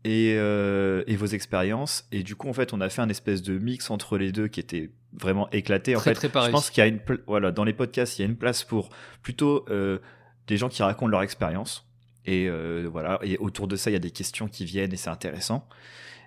et, 0.04 0.34
euh, 0.36 1.02
et 1.06 1.16
vos 1.16 1.26
expériences. 1.26 2.06
Et 2.12 2.22
du 2.22 2.36
coup, 2.36 2.48
en 2.48 2.52
fait, 2.52 2.72
on 2.72 2.80
a 2.80 2.88
fait 2.88 3.02
un 3.02 3.08
espèce 3.08 3.42
de 3.42 3.58
mix 3.58 3.90
entre 3.90 4.19
les 4.19 4.32
deux 4.32 4.48
qui 4.48 4.60
était 4.60 4.90
vraiment 5.12 5.50
éclaté. 5.50 5.96
En 5.96 6.00
fait, 6.00 6.20
je 6.20 6.50
pense 6.50 6.70
qu'il 6.70 6.82
y 6.82 6.84
a 6.84 6.88
une 6.88 7.00
voilà 7.26 7.52
dans 7.52 7.64
les 7.64 7.72
podcasts, 7.72 8.19
il 8.19 8.22
y 8.22 8.24
a 8.24 8.28
une 8.28 8.36
place 8.36 8.64
pour 8.64 8.90
plutôt 9.22 9.64
euh, 9.69 9.98
des 10.46 10.56
gens 10.56 10.69
qui 10.69 10.82
racontent 10.82 11.10
leur 11.10 11.22
expérience. 11.22 11.86
Et 12.24 12.48
euh, 12.48 12.88
voilà, 12.90 13.19
et 13.22 13.36
autour 13.38 13.66
de 13.66 13.76
ça, 13.76 13.90
il 13.90 13.94
y 13.94 13.96
a 13.96 14.00
des 14.00 14.10
questions 14.10 14.46
qui 14.46 14.64
viennent 14.64 14.92
et 14.92 14.96
c'est 14.96 15.10
intéressant. 15.10 15.69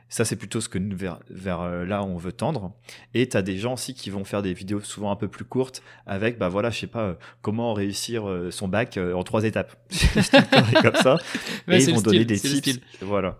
Ça, 0.08 0.24
c'est 0.24 0.36
plutôt 0.36 0.62
ce 0.62 0.70
que 0.70 0.78
nous, 0.78 0.96
vers, 0.96 1.20
vers 1.30 1.62
euh, 1.62 1.84
là, 1.84 2.04
on 2.04 2.18
veut 2.18 2.32
tendre. 2.32 2.74
Et 3.14 3.28
tu 3.28 3.36
as 3.38 3.42
des 3.42 3.58
gens 3.58 3.74
aussi 3.74 3.96
qui 3.96 4.12
vont 4.12 4.24
faire 4.24 4.44
des 4.44 4.54
vidéos 4.54 4.80
souvent 4.82 5.12
un 5.12 5.16
peu 5.16 5.28
plus 5.28 5.46
courtes 5.46 5.82
avec, 6.06 6.38
bah 6.38 6.48
voilà, 6.48 6.70
je 6.70 6.80
sais 6.80 6.88
pas, 6.88 7.04
euh, 7.04 7.14
comment 7.42 7.74
réussir 7.74 8.30
euh, 8.30 8.52
son 8.52 8.68
bac 8.68 8.98
en 8.98 9.24
trois 9.24 9.44
étapes. 9.46 9.76
comme 10.82 10.96
ça. 10.96 11.18
et 11.68 11.84
ils 11.84 11.94
vont 11.94 12.02
donner 12.02 12.26
des 12.26 12.40
tips. 12.40 12.80
Voilà. 13.02 13.40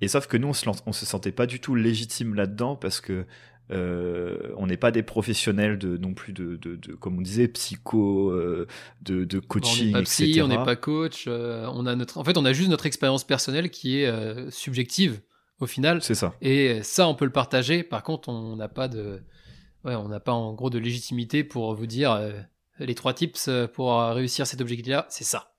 Et 0.00 0.08
sauf 0.08 0.26
que 0.26 0.36
nous, 0.36 0.48
on 0.48 0.52
se, 0.52 0.68
on 0.86 0.92
se 0.92 1.06
sentait 1.06 1.32
pas 1.32 1.46
du 1.46 1.60
tout 1.60 1.74
légitime 1.74 2.34
là-dedans 2.34 2.76
parce 2.76 3.00
que 3.00 3.26
euh, 3.70 4.52
on 4.56 4.66
n'est 4.68 4.76
pas 4.76 4.92
des 4.92 5.02
professionnels 5.02 5.76
de 5.76 5.96
non 5.96 6.14
plus 6.14 6.32
de, 6.32 6.56
de, 6.56 6.76
de 6.76 6.94
comme 6.94 7.18
on 7.18 7.20
disait 7.20 7.48
psycho 7.48 8.32
de, 9.02 9.24
de 9.24 9.38
coaching 9.40 9.82
on 9.82 9.86
n'est 9.86 9.92
pas 9.92 10.02
psy, 10.02 10.40
on 10.40 10.46
n'est 10.46 10.64
pas 10.64 10.76
coach 10.76 11.26
on 11.26 11.84
a 11.86 11.96
notre 11.96 12.16
en 12.16 12.22
fait 12.22 12.38
on 12.38 12.44
a 12.44 12.52
juste 12.52 12.70
notre 12.70 12.86
expérience 12.86 13.24
personnelle 13.24 13.70
qui 13.70 13.98
est 13.98 14.50
subjective 14.52 15.20
au 15.60 15.66
final. 15.66 16.02
C'est 16.02 16.14
ça. 16.14 16.34
Et 16.40 16.82
ça, 16.82 17.08
on 17.08 17.14
peut 17.14 17.24
le 17.24 17.32
partager. 17.32 17.82
Par 17.82 18.02
contre, 18.02 18.28
on 18.28 18.56
n'a 18.56 18.68
pas 18.68 18.88
de, 18.88 19.22
ouais, 19.84 19.94
on 19.94 20.08
n'a 20.08 20.20
pas 20.20 20.32
en 20.32 20.54
gros 20.54 20.70
de 20.70 20.78
légitimité 20.78 21.44
pour 21.44 21.74
vous 21.74 21.86
dire 21.86 22.12
euh, 22.12 22.32
les 22.78 22.94
trois 22.94 23.14
tips 23.14 23.50
pour 23.72 24.00
réussir 24.00 24.46
cet 24.46 24.60
objectif-là. 24.60 25.06
C'est 25.08 25.24
ça. 25.24 25.54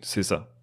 C'est 0.00 0.22
ça 0.22 0.55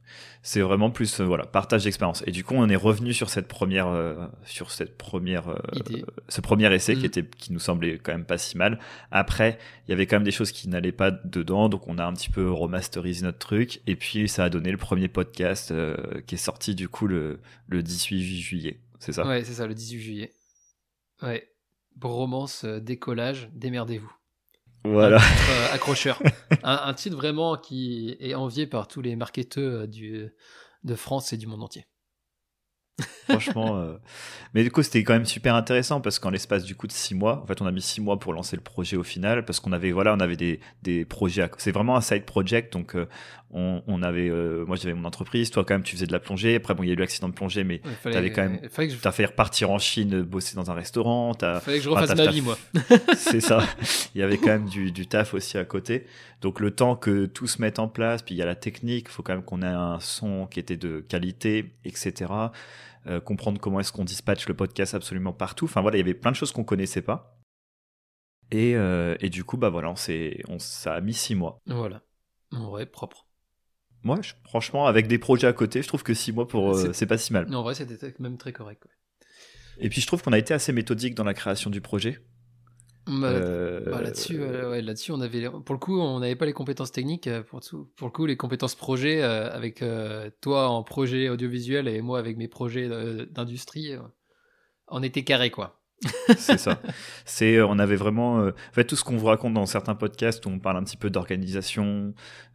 c'est 0.43 0.59
vraiment 0.59 0.91
plus 0.91 1.19
euh, 1.19 1.25
voilà 1.25 1.45
partage 1.45 1.85
d'expérience. 1.85 2.23
Et 2.27 2.31
du 2.31 2.43
coup 2.43 2.53
on 2.55 2.67
est 2.69 2.75
revenu 2.75 3.13
sur 3.13 3.29
cette 3.29 3.47
première 3.47 3.87
euh, 3.87 4.27
sur 4.45 4.71
cette 4.71 4.97
première 4.97 5.49
euh, 5.49 5.57
ce 6.27 6.41
premier 6.41 6.71
essai 6.73 6.95
qui 6.95 7.03
mm. 7.03 7.05
était 7.05 7.25
qui 7.25 7.53
nous 7.53 7.59
semblait 7.59 7.97
quand 7.97 8.11
même 8.11 8.25
pas 8.25 8.37
si 8.37 8.57
mal. 8.57 8.79
Après 9.09 9.57
il 9.87 9.91
y 9.91 9.93
avait 9.93 10.05
quand 10.05 10.17
même 10.17 10.25
des 10.25 10.31
choses 10.31 10.51
qui 10.51 10.67
n'allaient 10.67 10.91
pas 10.91 11.11
dedans 11.11 11.69
donc 11.69 11.87
on 11.87 11.97
a 11.97 12.05
un 12.05 12.13
petit 12.13 12.29
peu 12.29 12.51
remasterisé 12.51 13.23
notre 13.23 13.39
truc. 13.39 13.81
Et 13.87 13.95
puis 13.95 14.27
ça 14.27 14.43
a 14.43 14.49
donné 14.49 14.71
le 14.71 14.77
premier 14.77 15.07
podcast 15.07 15.73
qui 16.27 16.35
est 16.35 16.37
sorti 16.37 16.75
du 16.75 16.89
coup 16.89 17.07
le, 17.07 17.39
le 17.67 17.81
18 17.81 18.21
juillet. 18.21 18.79
C'est 18.99 19.13
ça? 19.13 19.25
Ouais 19.25 19.43
c'est 19.45 19.53
ça 19.53 19.65
le 19.65 19.73
18 19.73 19.99
juillet. 19.99 20.33
Ouais. 21.21 21.49
Bromance 21.95 22.65
décollage 22.65 23.49
démerdez-vous 23.53 24.11
voilà. 24.83 25.17
Euh, 25.17 25.67
accrocheur. 25.73 26.21
un, 26.63 26.93
titre 26.93 27.15
vraiment 27.15 27.57
qui 27.57 28.15
est 28.19 28.35
envié 28.35 28.67
par 28.67 28.87
tous 28.87 29.01
les 29.01 29.15
marketeurs 29.15 29.87
du, 29.87 30.29
de 30.83 30.95
France 30.95 31.33
et 31.33 31.37
du 31.37 31.47
monde 31.47 31.63
entier. 31.63 31.85
Franchement, 33.29 33.77
euh, 33.77 33.95
mais 34.53 34.63
du 34.63 34.69
coup, 34.69 34.83
c'était 34.83 35.03
quand 35.03 35.13
même 35.13 35.25
super 35.25 35.55
intéressant 35.55 35.99
parce 35.99 36.19
qu'en 36.19 36.29
l'espace 36.29 36.63
du 36.63 36.75
coup 36.75 36.85
de 36.85 36.91
six 36.91 37.15
mois, 37.15 37.41
en 37.41 37.47
fait, 37.47 37.59
on 37.61 37.65
a 37.65 37.71
mis 37.71 37.81
six 37.81 38.01
mois 38.01 38.19
pour 38.19 38.33
lancer 38.33 38.55
le 38.55 38.61
projet 38.61 38.97
au 38.97 39.03
final 39.03 39.45
parce 39.45 39.59
qu'on 39.59 39.71
avait, 39.71 39.91
voilà, 39.91 40.13
on 40.13 40.19
avait 40.19 40.35
des, 40.35 40.59
des 40.83 41.03
projets. 41.03 41.49
C'est 41.57 41.71
vraiment 41.71 41.95
un 41.95 42.01
side 42.01 42.25
project, 42.25 42.71
donc 42.71 42.95
euh, 42.95 43.07
on, 43.49 43.81
on, 43.87 44.03
avait, 44.03 44.29
euh, 44.29 44.63
moi 44.67 44.75
j'avais 44.75 44.93
mon 44.93 45.05
entreprise, 45.05 45.49
toi 45.49 45.63
quand 45.65 45.73
même 45.73 45.83
tu 45.83 45.95
faisais 45.95 46.05
de 46.05 46.11
la 46.11 46.19
plongée. 46.19 46.55
Après, 46.55 46.75
bon, 46.75 46.83
il 46.83 46.87
y 46.87 46.89
a 46.91 46.93
eu 46.93 46.97
l'accident 46.97 47.29
de 47.29 47.33
plongée, 47.33 47.63
mais 47.63 47.81
tu 48.03 48.09
avais 48.09 48.31
quand 48.31 48.43
même, 48.43 48.59
je... 48.61 48.95
t'as 48.95 49.11
fait 49.11 49.25
repartir 49.25 49.71
en 49.71 49.79
Chine, 49.79 50.21
bosser 50.21 50.55
dans 50.55 50.69
un 50.69 50.75
restaurant. 50.75 51.31
Il 51.41 51.59
fallait 51.61 51.77
que 51.77 51.83
je 51.83 51.89
refasse 51.89 52.15
ma 52.15 52.27
vie, 52.27 52.41
moi. 52.41 52.59
C'est 53.17 53.41
ça. 53.41 53.63
Il 54.15 54.21
y 54.21 54.23
avait 54.23 54.37
quand 54.37 54.47
même 54.47 54.69
du, 54.69 54.91
du 54.91 55.07
taf 55.07 55.33
aussi 55.33 55.57
à 55.57 55.65
côté. 55.65 56.05
Donc 56.43 56.59
le 56.59 56.71
temps 56.71 56.97
que 56.97 57.25
tout 57.25 57.47
se 57.47 57.61
mette 57.61 57.79
en 57.79 57.87
place, 57.87 58.21
puis 58.21 58.35
il 58.35 58.37
y 58.37 58.41
a 58.41 58.45
la 58.45 58.55
technique, 58.55 59.05
il 59.07 59.11
faut 59.11 59.23
quand 59.23 59.33
même 59.33 59.45
qu'on 59.45 59.61
ait 59.61 59.65
un 59.65 60.01
son 60.01 60.45
qui 60.45 60.59
était 60.59 60.75
de 60.75 60.99
qualité, 60.99 61.73
etc. 61.85 62.33
Euh, 63.07 63.21
comprendre 63.21 63.61
comment 63.61 63.79
est-ce 63.79 63.93
qu'on 63.93 64.03
dispatche 64.03 64.49
le 64.49 64.53
podcast 64.53 64.93
absolument 64.93 65.31
partout. 65.31 65.63
Enfin 65.65 65.81
voilà, 65.81 65.95
il 65.95 66.01
y 66.01 66.03
avait 66.03 66.13
plein 66.13 66.31
de 66.31 66.35
choses 66.35 66.51
qu'on 66.51 66.65
connaissait 66.65 67.01
pas. 67.01 67.39
Et, 68.51 68.75
euh, 68.75 69.15
et 69.21 69.29
du 69.29 69.45
coup, 69.45 69.55
bah 69.55 69.69
voilà, 69.69 69.89
on, 69.89 69.95
on, 70.49 70.59
ça 70.59 70.93
a 70.93 70.99
mis 70.99 71.13
six 71.13 71.33
mois. 71.33 71.61
Voilà. 71.65 72.01
En 72.51 72.69
vrai, 72.71 72.87
propre. 72.87 73.25
Moi, 74.03 74.19
franchement, 74.43 74.85
avec 74.85 75.07
des 75.07 75.19
projets 75.19 75.47
à 75.47 75.53
côté, 75.53 75.81
je 75.81 75.87
trouve 75.87 76.03
que 76.03 76.13
six 76.13 76.33
mois 76.33 76.49
pour 76.49 76.75
euh, 76.75 76.91
c'est 76.91 77.05
pas 77.05 77.17
si 77.17 77.31
mal. 77.31 77.47
Non, 77.47 77.59
en 77.59 77.63
vrai, 77.63 77.73
c'était 77.73 78.13
même 78.19 78.37
très 78.37 78.51
correct. 78.51 78.83
Et 79.77 79.87
puis 79.87 80.01
je 80.01 80.07
trouve 80.07 80.21
qu'on 80.21 80.33
a 80.33 80.37
été 80.37 80.53
assez 80.53 80.73
méthodique 80.73 81.15
dans 81.15 81.23
la 81.23 81.33
création 81.33 81.69
du 81.69 81.79
projet. 81.79 82.19
Bah, 83.05 83.27
euh, 83.27 83.81
bah, 83.91 84.01
là-dessus, 84.01 84.39
ouais, 84.39 84.81
là-dessus, 84.81 85.11
on 85.11 85.19
avait, 85.19 85.49
pour 85.49 85.75
le 85.75 85.79
coup, 85.79 85.99
on 85.99 86.19
n'avait 86.19 86.35
pas 86.35 86.45
les 86.45 86.53
compétences 86.53 86.91
techniques. 86.91 87.27
Euh, 87.27 87.43
pour, 87.43 87.59
pour 87.95 88.07
le 88.07 88.11
coup, 88.11 88.25
les 88.25 88.37
compétences 88.37 88.75
projet, 88.75 89.21
euh, 89.21 89.51
avec 89.51 89.83
toi 90.41 90.69
en 90.69 90.83
projet 90.83 91.29
audiovisuel 91.29 91.87
et 91.87 92.01
moi 92.01 92.19
avec 92.19 92.37
mes 92.37 92.47
projets 92.47 92.87
d'industrie, 93.29 93.95
on 94.87 95.03
était 95.03 95.23
carré, 95.23 95.51
quoi 95.51 95.82
c'est 96.37 96.57
ça. 96.57 96.79
C'est, 97.25 97.61
on 97.61 97.79
avait 97.79 97.95
vraiment, 97.95 98.39
euh, 98.39 98.49
en 98.49 98.73
fait, 98.73 98.85
tout 98.85 98.95
ce 98.95 99.03
qu'on 99.03 99.17
vous 99.17 99.27
raconte 99.27 99.53
dans 99.53 99.65
certains 99.65 99.95
podcasts 99.95 100.45
où 100.45 100.49
on 100.49 100.59
parle 100.59 100.77
un 100.77 100.83
petit 100.83 100.97
peu 100.97 101.09
d'organisation, 101.09 102.13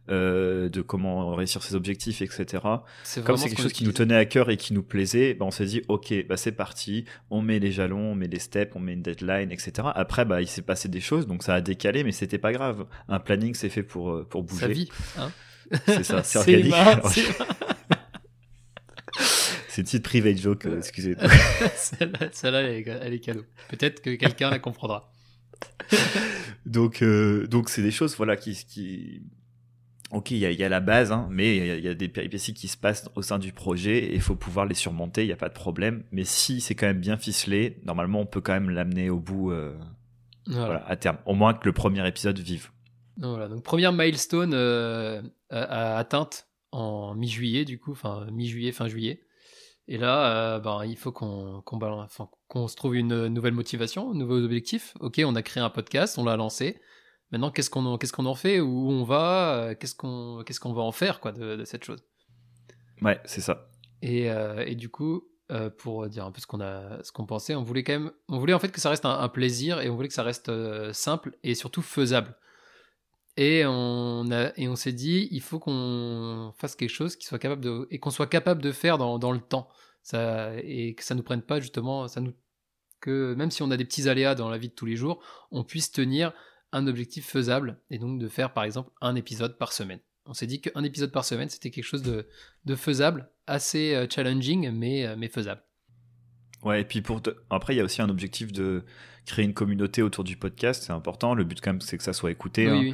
euh, 0.09 0.69
de 0.69 0.81
comment 0.81 1.35
réussir 1.35 1.61
ses 1.61 1.75
objectifs, 1.75 2.21
etc. 2.21 2.63
Comme 3.23 3.37
c'est 3.37 3.49
quelque 3.49 3.61
chose 3.61 3.73
qui 3.73 3.83
nous 3.83 3.91
tenait 3.91 4.15
à 4.15 4.25
cœur 4.25 4.49
et 4.49 4.57
qui 4.57 4.73
nous 4.73 4.81
plaisait, 4.81 5.35
bah, 5.35 5.45
on 5.45 5.51
s'est 5.51 5.65
dit, 5.65 5.83
ok, 5.87 6.25
bah 6.27 6.35
c'est 6.35 6.51
parti, 6.51 7.05
on 7.29 7.41
met 7.41 7.59
les 7.59 7.71
jalons, 7.71 8.11
on 8.11 8.15
met 8.15 8.27
les 8.27 8.39
steps, 8.39 8.75
on 8.75 8.79
met 8.79 8.93
une 8.93 9.03
deadline, 9.03 9.51
etc. 9.51 9.89
Après, 9.93 10.25
bah 10.25 10.41
il 10.41 10.47
s'est 10.47 10.63
passé 10.63 10.89
des 10.89 10.99
choses, 10.99 11.27
donc 11.27 11.43
ça 11.43 11.53
a 11.53 11.61
décalé, 11.61 12.03
mais 12.03 12.11
c'était 12.11 12.39
pas 12.39 12.51
grave. 12.51 12.85
Un 13.07 13.19
planning, 13.19 13.53
c'est 13.53 13.69
fait 13.69 13.83
pour 13.83 14.11
euh, 14.11 14.25
pour 14.27 14.41
bouger. 14.43 14.61
Sa 14.61 14.67
vie, 14.67 14.89
hein 15.19 15.31
c'est 15.85 16.03
ça, 16.03 16.23
c'est 16.23 16.39
organique. 16.39 16.73
C'est 19.69 19.81
une 19.81 19.85
petite 19.85 20.03
private 20.03 20.37
joke, 20.37 20.65
euh, 20.65 20.79
excusez-moi. 20.79 21.29
Celle-là, 22.31 22.61
elle, 22.61 23.13
est 23.13 23.19
cadeau. 23.19 23.45
Peut-être 23.69 24.01
que 24.01 24.15
quelqu'un 24.15 24.49
la 24.49 24.57
comprendra. 24.57 25.11
donc, 26.65 27.03
euh, 27.03 27.45
donc 27.47 27.69
c'est 27.69 27.83
des 27.83 27.91
choses, 27.91 28.15
voilà, 28.17 28.35
qui, 28.35 28.55
qui... 28.55 29.21
Ok, 30.11 30.31
il 30.31 30.37
y, 30.37 30.41
y, 30.41 30.63
a 30.63 30.69
la 30.69 30.79
base, 30.79 31.11
hein, 31.11 31.27
mais 31.29 31.55
il 31.55 31.81
y, 31.81 31.81
y, 31.83 31.87
a 31.87 31.93
des 31.93 32.07
péripéties 32.07 32.55
qui 32.55 32.67
se 32.67 32.77
passent 32.77 33.07
au 33.15 33.21
sein 33.21 33.37
du 33.37 33.53
projet 33.53 33.99
et 33.99 34.15
il 34.15 34.21
faut 34.21 34.35
pouvoir 34.35 34.65
les 34.65 34.73
surmonter, 34.73 35.21
il 35.21 35.27
n'y 35.27 35.33
a 35.33 35.37
pas 35.37 35.49
de 35.49 35.53
problème. 35.53 36.03
Mais 36.11 36.23
si 36.23 36.61
c'est 36.61 36.73
quand 36.73 36.87
même 36.87 36.99
bien 36.99 37.17
ficelé, 37.17 37.79
normalement 37.83 38.21
on 38.21 38.25
peut 38.25 38.41
quand 38.41 38.53
même 38.53 38.71
l'amener 38.71 39.11
au 39.11 39.19
bout 39.19 39.51
euh, 39.51 39.77
voilà. 40.47 40.83
à 40.87 40.95
terme. 40.95 41.17
Au 41.27 41.35
moins 41.35 41.53
que 41.53 41.65
le 41.65 41.73
premier 41.73 42.07
épisode 42.07 42.39
vive. 42.39 42.69
Voilà, 43.17 43.47
donc 43.47 43.61
première 43.61 43.93
milestone 43.93 44.53
euh, 44.55 45.21
atteinte 45.51 46.47
en 46.71 47.13
mi-juillet, 47.13 47.65
du 47.65 47.77
coup, 47.77 47.91
enfin 47.91 48.25
mi-juillet, 48.31 48.71
fin 48.71 48.87
juillet. 48.87 49.21
Et 49.91 49.97
là, 49.97 50.55
euh, 50.55 50.59
ben, 50.59 50.85
il 50.85 50.95
faut 50.95 51.11
qu'on 51.11 51.63
qu'on 51.63 52.67
se 52.67 52.75
trouve 52.75 52.95
une 52.95 53.25
nouvelle 53.27 53.55
motivation, 53.55 54.11
un 54.11 54.13
nouveau 54.13 54.37
objectif. 54.37 54.93
Ok, 54.99 55.19
on 55.25 55.33
a 55.33 55.41
créé 55.41 55.63
un 55.63 55.71
podcast, 55.71 56.19
on 56.19 56.23
l'a 56.23 56.37
lancé. 56.37 56.79
Maintenant, 57.31 57.49
qu'est-ce 57.49 57.71
qu'on 57.71 57.97
qu'est-ce 57.97 58.13
qu'on 58.13 58.27
en 58.27 58.35
fait? 58.35 58.59
Où 58.61 58.91
on 58.91 59.03
va? 59.03 59.55
Euh, 59.55 59.75
Qu'est-ce 59.75 59.95
qu'on 59.95 60.43
qu'on 60.61 60.73
va 60.73 60.83
en 60.83 60.91
faire 60.91 61.19
quoi 61.19 61.31
de, 61.31 61.65
cette 61.65 61.83
chose? 61.83 62.03
Ouais, 63.01 63.19
c'est 63.25 63.41
ça. 63.41 63.67
Et, 64.03 64.29
euh, 64.29 64.63
et, 64.63 64.75
du 64.75 64.89
coup, 64.89 65.27
pour 65.79 66.07
dire 66.07 66.23
un 66.23 66.31
peu 66.31 66.39
ce 66.39 66.45
qu'on 66.45 66.61
a 66.61 67.03
ce 67.03 67.11
qu'on 67.11 67.25
pensait, 67.25 67.55
on 67.55 67.63
voulait 67.63 67.83
quand 67.83 67.93
même, 67.93 68.11
on 68.27 68.37
voulait 68.37 68.53
en 68.53 68.59
fait 68.59 68.71
que 68.71 68.79
ça 68.79 68.91
reste 68.91 69.05
un, 69.05 69.27
plaisir 69.29 69.81
et 69.81 69.89
on 69.89 69.95
voulait 69.95 70.07
que 70.07 70.13
ça 70.13 70.21
reste 70.21 70.51
simple 70.93 71.35
et 71.41 71.55
surtout 71.55 71.81
faisable. 71.81 72.35
Et 73.37 73.63
on, 73.65 74.25
on 74.25 74.75
s'est 74.75 74.91
dit, 74.91 75.27
il 75.31 75.41
faut 75.41 75.59
qu'on 75.59 76.53
fasse 76.57 76.75
quelque 76.75 76.89
chose 76.89 77.15
qui 77.15 77.25
soit 77.25 77.39
capable 77.39 77.61
de, 77.61 77.87
et 77.91 77.99
qu'on 77.99 78.09
soit 78.09 78.27
capable 78.27 78.61
de 78.61 78.71
faire 78.71 78.97
dans, 78.97 79.17
dans 79.19 79.31
le 79.31 79.39
temps. 79.39 79.69
Ça, 80.01 80.51
et 80.57 80.95
que 80.95 81.03
ça 81.03 81.15
nous 81.15 81.23
prenne 81.23 81.41
pas 81.41 81.59
justement, 81.59 82.07
ça 82.07 82.21
nous, 82.21 82.33
que 82.99 83.33
même 83.35 83.51
si 83.51 83.61
on 83.63 83.71
a 83.71 83.77
des 83.77 83.85
petits 83.85 84.09
aléas 84.09 84.35
dans 84.35 84.49
la 84.49 84.57
vie 84.57 84.69
de 84.69 84.73
tous 84.73 84.85
les 84.85 84.95
jours, 84.95 85.23
on 85.51 85.63
puisse 85.63 85.91
tenir 85.91 86.33
un 86.71 86.87
objectif 86.87 87.25
faisable 87.25 87.79
et 87.89 87.97
donc 87.97 88.19
de 88.19 88.27
faire 88.27 88.53
par 88.53 88.63
exemple 88.63 88.91
un 89.01 89.15
épisode 89.15 89.57
par 89.57 89.73
semaine. 89.73 89.99
On 90.25 90.33
s'est 90.33 90.47
dit 90.47 90.61
qu'un 90.61 90.83
épisode 90.83 91.11
par 91.11 91.25
semaine, 91.25 91.49
c'était 91.49 91.71
quelque 91.71 91.85
chose 91.85 92.03
de, 92.03 92.27
de, 92.65 92.75
faisable, 92.75 93.31
assez 93.47 93.95
euh, 93.95 94.05
challenging, 94.07 94.69
mais, 94.71 95.07
euh, 95.07 95.15
mais 95.17 95.27
faisable. 95.27 95.63
Ouais, 96.61 96.81
et 96.81 96.85
puis 96.85 97.01
pour 97.01 97.21
après, 97.49 97.73
il 97.73 97.77
y 97.77 97.79
a 97.79 97.83
aussi 97.83 98.01
un 98.01 98.09
objectif 98.09 98.51
de 98.51 98.83
créer 99.29 99.45
une 99.45 99.53
communauté 99.53 100.01
autour 100.01 100.23
du 100.23 100.35
podcast, 100.35 100.83
c'est 100.85 100.93
important. 100.93 101.35
Le 101.35 101.43
but 101.43 101.61
quand 101.61 101.71
même, 101.71 101.81
c'est 101.81 101.97
que 101.97 102.03
ça 102.03 102.13
soit 102.13 102.31
écouté. 102.31 102.67
Hein. 102.67 102.93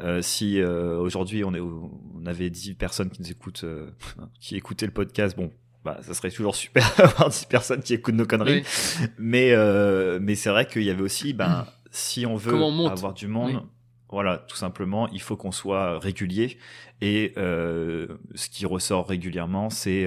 Euh, 0.00 0.22
si 0.22 0.60
euh, 0.60 0.98
aujourd'hui 0.98 1.44
on, 1.44 1.52
est, 1.54 1.60
on 1.60 2.24
avait 2.26 2.48
10 2.48 2.74
personnes 2.74 3.10
qui 3.10 3.20
nous 3.22 3.30
écoutent, 3.30 3.64
euh, 3.64 3.90
qui 4.40 4.56
écoutaient 4.56 4.86
le 4.86 4.92
podcast, 4.92 5.36
bon, 5.36 5.50
bah, 5.84 5.98
ça 6.02 6.14
serait 6.14 6.30
toujours 6.30 6.54
super 6.54 6.94
d'avoir 6.98 7.30
10 7.30 7.46
personnes 7.46 7.82
qui 7.82 7.94
écoutent 7.94 8.14
nos 8.14 8.26
conneries. 8.26 8.62
Mais, 9.18 9.54
mais 10.20 10.34
c'est 10.34 10.50
vrai 10.50 10.66
qu'il 10.66 10.82
y 10.82 10.90
avait 10.90 11.02
aussi, 11.02 11.32
ben, 11.32 11.66
si 11.90 12.26
on 12.26 12.36
veut 12.36 12.54
avoir 12.86 13.14
du 13.14 13.26
monde, 13.26 13.62
voilà, 14.10 14.38
tout 14.38 14.56
simplement, 14.56 15.08
il 15.08 15.20
faut 15.20 15.36
qu'on 15.36 15.52
soit 15.52 15.98
régulier. 15.98 16.58
Et 17.00 17.32
ce 17.36 18.48
qui 18.50 18.66
ressort 18.66 19.08
régulièrement, 19.08 19.70
c'est 19.70 20.06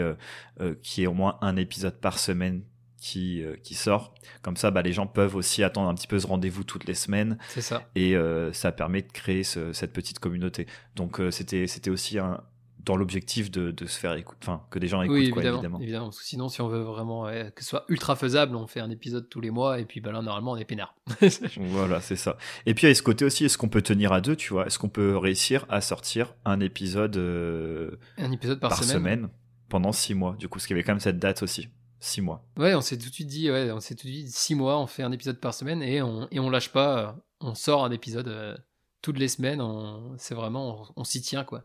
qu'il 0.84 1.02
y 1.02 1.06
ait 1.06 1.08
au 1.08 1.14
moins 1.14 1.40
un 1.42 1.56
épisode 1.56 2.00
par 2.00 2.20
semaine 2.20 2.62
qui, 3.04 3.44
euh, 3.44 3.58
qui 3.62 3.76
sort. 3.76 4.14
Comme 4.42 4.56
ça, 4.56 4.72
bah, 4.72 4.82
les 4.82 4.94
gens 4.94 5.08
peuvent 5.08 5.36
aussi 5.36 5.62
attendre 5.62 5.90
un 5.90 5.94
petit 5.94 6.08
peu 6.08 6.20
ce 6.20 6.26
rendez-vous 6.26 6.64
toutes 6.64 6.86
les 6.86 6.94
semaines. 6.94 7.38
C'est 7.50 7.62
ça. 7.62 7.84
Et 7.96 8.16
euh, 8.16 8.54
ça 8.54 8.72
permet 8.72 9.02
de 9.02 9.12
créer 9.12 9.44
cette 9.44 9.92
petite 9.92 10.20
communauté. 10.20 10.68
Donc 10.96 11.20
euh, 11.20 11.30
c'était 11.30 11.68
c'était 11.68 11.90
aussi 11.90 12.18
un, 12.18 12.42
dans 12.86 12.96
l'objectif 12.96 13.52
de, 13.52 13.72
de, 13.72 13.86
se 13.88 14.00
faire 14.00 14.14
écouter, 14.14 14.40
enfin 14.44 14.64
que 14.72 14.80
des 14.80 14.88
gens 14.88 15.02
écoutent 15.02 15.18
oui, 15.18 15.32
quoi, 15.32 15.44
évidemment, 15.44 15.82
évidemment. 15.82 16.06
Parce 16.06 16.20
que 16.20 16.26
sinon, 16.26 16.48
si 16.48 16.62
on 16.62 16.70
veut 16.70 16.80
vraiment 16.80 17.26
que 17.26 17.62
ce 17.62 17.70
soit 17.70 17.84
ultra 17.90 18.16
faisable, 18.16 18.56
on 18.56 18.68
fait 18.68 18.80
un 18.80 18.90
épisode 18.90 19.28
tous 19.28 19.42
les 19.42 19.52
mois 19.52 19.82
et 19.82 19.86
puis 19.86 20.00
bah, 20.00 20.14
là, 20.14 20.22
normalement, 20.22 20.54
on 20.54 20.58
est 20.58 20.64
peinard. 20.64 20.96
voilà, 21.58 22.00
c'est 22.00 22.16
ça. 22.16 22.38
Et 22.66 22.74
puis 22.74 22.88
à 22.88 22.96
ce 22.96 23.04
côté 23.04 23.26
aussi, 23.26 23.44
est-ce 23.44 23.58
qu'on 23.58 23.70
peut 23.70 23.82
tenir 23.82 24.14
à 24.14 24.22
deux, 24.22 24.38
tu 24.38 24.54
vois? 24.54 24.66
Est-ce 24.66 24.80
qu'on 24.80 24.88
peut 24.88 25.18
réussir 25.18 25.66
à 25.68 25.82
sortir 25.82 26.36
un 26.46 26.62
épisode, 26.62 27.18
un 28.18 28.32
épisode 28.32 28.62
par, 28.62 28.82
semaine? 28.82 28.94
semaine 28.94 29.30
pendant 29.68 29.92
six 29.92 30.14
mois? 30.14 30.38
Du 30.40 30.48
coup, 30.48 30.60
ce 30.60 30.68
qui 30.68 30.74
avait 30.74 30.84
quand 30.84 30.94
même 30.94 31.02
cette 31.02 31.20
date 31.20 31.44
aussi. 31.44 31.68
Six 32.04 32.20
mois. 32.20 32.46
Ouais, 32.58 32.76
on 32.76 32.82
s'est 32.82 32.98
tout 32.98 33.08
de 33.08 33.14
suite 33.14 33.30
dit, 33.30 33.50
ouais, 33.50 33.72
on 33.72 33.80
s'est 33.80 33.96
tout 33.96 34.08
de 34.08 34.12
suite 34.12 34.26
dit 34.26 34.32
six 34.32 34.56
mois, 34.56 34.78
on 34.78 34.88
fait 34.88 35.04
un 35.04 35.14
épisode 35.14 35.40
par 35.40 35.54
semaine 35.54 35.82
et 35.82 36.02
on, 36.02 36.28
et 36.32 36.40
on 36.42 36.50
lâche 36.50 36.68
pas, 36.68 37.00
euh, 37.00 37.12
on 37.40 37.56
sort 37.56 37.86
un 37.86 37.92
épisode 37.92 38.28
euh, 38.28 38.58
toutes 39.02 39.18
les 39.18 39.30
semaines, 39.30 39.64
c'est 40.18 40.36
vraiment, 40.36 40.92
on, 40.98 41.06
s'y 41.06 41.22
tient 41.22 41.46
quoi. 41.46 41.64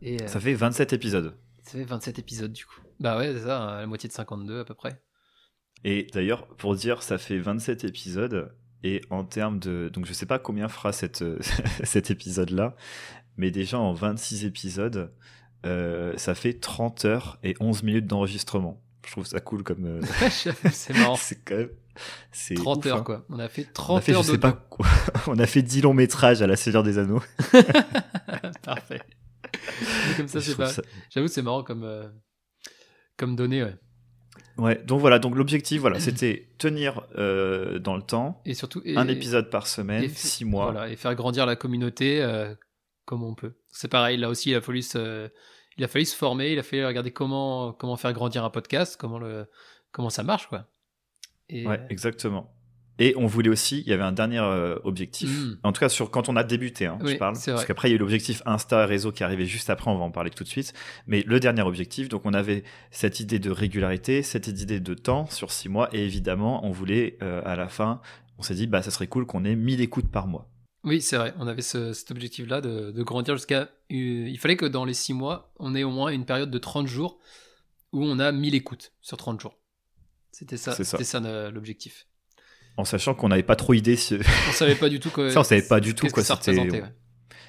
Et, 0.00 0.22
euh, 0.22 0.26
ça 0.28 0.40
fait 0.40 0.54
27 0.54 0.94
épisodes. 0.94 1.36
Ça 1.62 1.72
fait 1.72 1.84
27 1.84 2.18
épisodes 2.18 2.50
du 2.50 2.64
coup. 2.64 2.80
Bah 3.00 3.18
ouais, 3.18 3.34
c'est 3.34 3.42
ça, 3.42 3.76
la 3.80 3.86
moitié 3.86 4.08
de 4.08 4.14
52 4.14 4.60
à 4.60 4.64
peu 4.64 4.72
près. 4.72 5.02
Et 5.84 6.06
d'ailleurs, 6.14 6.46
pour 6.46 6.74
dire, 6.74 7.02
ça 7.02 7.18
fait 7.18 7.38
27 7.38 7.84
épisodes. 7.84 8.56
Et 8.82 9.02
en 9.10 9.24
termes 9.24 9.58
de. 9.58 9.90
Donc 9.92 10.06
je 10.06 10.14
sais 10.14 10.24
pas 10.24 10.38
combien 10.38 10.68
fera 10.68 10.92
cette, 10.92 11.22
cet 11.84 12.10
épisode-là, 12.10 12.76
mais 13.36 13.50
déjà 13.50 13.78
en 13.78 13.92
26 13.92 14.46
épisodes, 14.46 15.12
ça 15.64 16.34
fait 16.34 16.54
30 16.54 17.04
heures 17.04 17.38
et 17.42 17.56
11 17.60 17.82
minutes 17.82 18.06
d'enregistrement. 18.06 18.82
Je 19.06 19.12
trouve 19.12 19.26
ça 19.26 19.40
cool 19.40 19.62
comme. 19.62 19.86
Euh, 19.86 20.00
c'est 20.30 20.94
marrant. 20.94 21.16
c'est 21.18 21.44
quand 21.44 21.56
même. 21.56 21.70
30 22.54 22.86
heures, 22.86 22.98
hein. 22.98 23.02
quoi. 23.02 23.24
On 23.28 23.38
a 23.38 23.48
fait 23.48 23.64
30 23.64 23.90
on 23.90 23.96
a 23.96 24.00
fait, 24.00 24.12
heures 24.12 24.22
je 24.22 24.32
sais 24.32 24.38
pas 24.38 24.52
quoi. 24.52 24.86
On 25.26 25.38
a 25.38 25.46
fait 25.46 25.62
10 25.62 25.82
longs 25.82 25.92
métrages 25.92 26.40
à 26.40 26.46
la 26.46 26.56
Seigneur 26.56 26.82
des 26.82 26.98
Anneaux. 26.98 27.22
Parfait. 28.62 29.02
comme 30.16 30.28
ça, 30.28 30.40
c'est 30.40 30.56
pas. 30.56 30.70
J'avoue, 31.10 31.28
c'est 31.28 31.42
marrant 31.42 31.62
comme, 31.62 31.84
euh, 31.84 32.08
comme 33.16 33.36
données, 33.36 33.64
ouais. 33.64 33.74
Ouais, 34.56 34.82
donc 34.84 35.00
voilà, 35.00 35.18
donc 35.18 35.36
l'objectif, 35.36 35.80
voilà, 35.80 35.98
c'était 36.00 36.48
tenir 36.58 37.06
euh, 37.16 37.78
dans 37.78 37.96
le 37.96 38.02
temps, 38.02 38.40
et 38.44 38.54
surtout 38.54 38.82
un 38.86 39.08
épisode 39.08 39.50
par 39.50 39.66
semaine, 39.66 40.08
6 40.08 40.44
mois, 40.44 40.70
voilà, 40.70 40.88
et 40.88 40.96
faire 40.96 41.14
grandir 41.14 41.46
la 41.46 41.56
communauté 41.56 42.24
comme 43.04 43.24
on 43.24 43.34
peut. 43.34 43.54
C'est 43.70 43.88
pareil, 43.88 44.16
là 44.16 44.28
aussi, 44.28 44.50
il 44.50 44.54
a 44.54 44.60
fallu 44.60 44.82
se, 44.82 45.30
il 45.78 45.84
a 45.84 45.88
fallu 45.88 46.04
se 46.04 46.16
former, 46.16 46.52
il 46.52 46.58
a 46.58 46.62
fallu 46.62 46.84
regarder 46.84 47.10
comment, 47.10 47.72
comment 47.72 47.96
faire 47.96 48.12
grandir 48.12 48.44
un 48.44 48.50
podcast, 48.50 48.96
comment, 48.98 49.18
le, 49.18 49.46
comment 49.92 50.10
ça 50.10 50.22
marche, 50.22 50.46
quoi. 50.48 50.66
Et... 51.48 51.66
Ouais, 51.66 51.80
exactement. 51.90 52.54
Et 53.02 53.14
on 53.16 53.26
voulait 53.26 53.48
aussi, 53.48 53.80
il 53.80 53.88
y 53.88 53.94
avait 53.94 54.02
un 54.02 54.12
dernier 54.12 54.40
euh, 54.40 54.76
objectif, 54.84 55.30
Mm. 55.30 55.58
en 55.62 55.72
tout 55.72 55.80
cas 55.80 55.88
sur 55.88 56.10
quand 56.10 56.28
on 56.28 56.36
a 56.36 56.44
débuté, 56.44 56.84
hein, 56.84 56.98
Oui, 57.00 57.12
je 57.12 57.16
parle, 57.16 57.34
parce 57.46 57.64
qu'après 57.64 57.88
il 57.88 57.92
y 57.92 57.94
a 57.94 57.96
eu 57.96 57.98
l'objectif 57.98 58.42
Insta 58.44 58.84
réseau 58.84 59.10
qui 59.10 59.24
arrivait 59.24 59.46
juste 59.46 59.70
après, 59.70 59.90
on 59.90 59.96
va 59.96 60.04
en 60.04 60.10
parler 60.10 60.28
tout 60.28 60.44
de 60.44 60.48
suite. 60.50 60.74
Mais 61.06 61.22
le 61.26 61.40
dernier 61.40 61.62
objectif, 61.62 62.10
donc 62.10 62.26
on 62.26 62.34
avait 62.34 62.62
cette 62.90 63.18
idée 63.18 63.38
de 63.38 63.50
régularité, 63.50 64.22
cette 64.22 64.48
idée 64.48 64.80
de 64.80 64.92
temps 64.92 65.24
sur 65.30 65.50
six 65.50 65.70
mois, 65.70 65.88
et 65.94 66.04
évidemment 66.04 66.62
on 66.66 66.72
voulait 66.72 67.16
euh, 67.22 67.40
à 67.46 67.56
la 67.56 67.68
fin, 67.68 68.02
on 68.36 68.42
s'est 68.42 68.54
dit 68.54 68.66
bah 68.66 68.82
ça 68.82 68.90
serait 68.90 69.06
cool 69.06 69.24
qu'on 69.24 69.46
ait 69.46 69.56
1000 69.56 69.80
écoutes 69.80 70.10
par 70.10 70.26
mois. 70.26 70.49
Oui, 70.84 71.00
c'est 71.02 71.16
vrai. 71.16 71.34
On 71.38 71.46
avait 71.46 71.62
ce- 71.62 71.92
cet 71.92 72.10
objectif-là 72.10 72.60
de, 72.60 72.90
de 72.90 73.02
grandir 73.02 73.36
jusqu'à. 73.36 73.60
euh, 73.62 73.68
il 73.90 74.38
fallait 74.38 74.56
que 74.56 74.64
dans 74.66 74.84
les 74.84 74.94
6 74.94 75.12
mois, 75.14 75.52
on 75.58 75.74
ait 75.74 75.84
au 75.84 75.90
moins 75.90 76.10
une 76.10 76.24
période 76.24 76.50
de 76.50 76.58
30 76.58 76.86
jours 76.86 77.18
où 77.92 78.04
on 78.04 78.18
a 78.18 78.32
1000 78.32 78.54
écoutes 78.54 78.92
sur 79.00 79.16
30 79.16 79.40
jours. 79.40 79.58
C'était 80.32 80.56
ça, 80.56 80.72
c'était 80.72 81.04
ça 81.04 81.20
l'objectif. 81.50 82.06
En 82.76 82.84
sachant 82.84 83.14
qu'on 83.14 83.28
n'avait 83.28 83.42
pas 83.42 83.56
trop 83.56 83.74
idée, 83.74 83.96
si- 83.96 84.16
On 84.48 84.52
savait 84.52 84.74
pas 84.76 84.88
du 84.88 85.00
tout. 85.00 85.10
Ça, 85.30 85.40
on 85.40 85.44
savait 85.44 85.60
pas 85.62 85.80
du 85.80 85.94
tout, 85.94 86.06
quoi, 86.06 86.22
que 86.22 86.26
ça 86.26 86.36
c'était- 86.36 86.52
représentait. 86.52 86.82
ouais. 86.82 86.94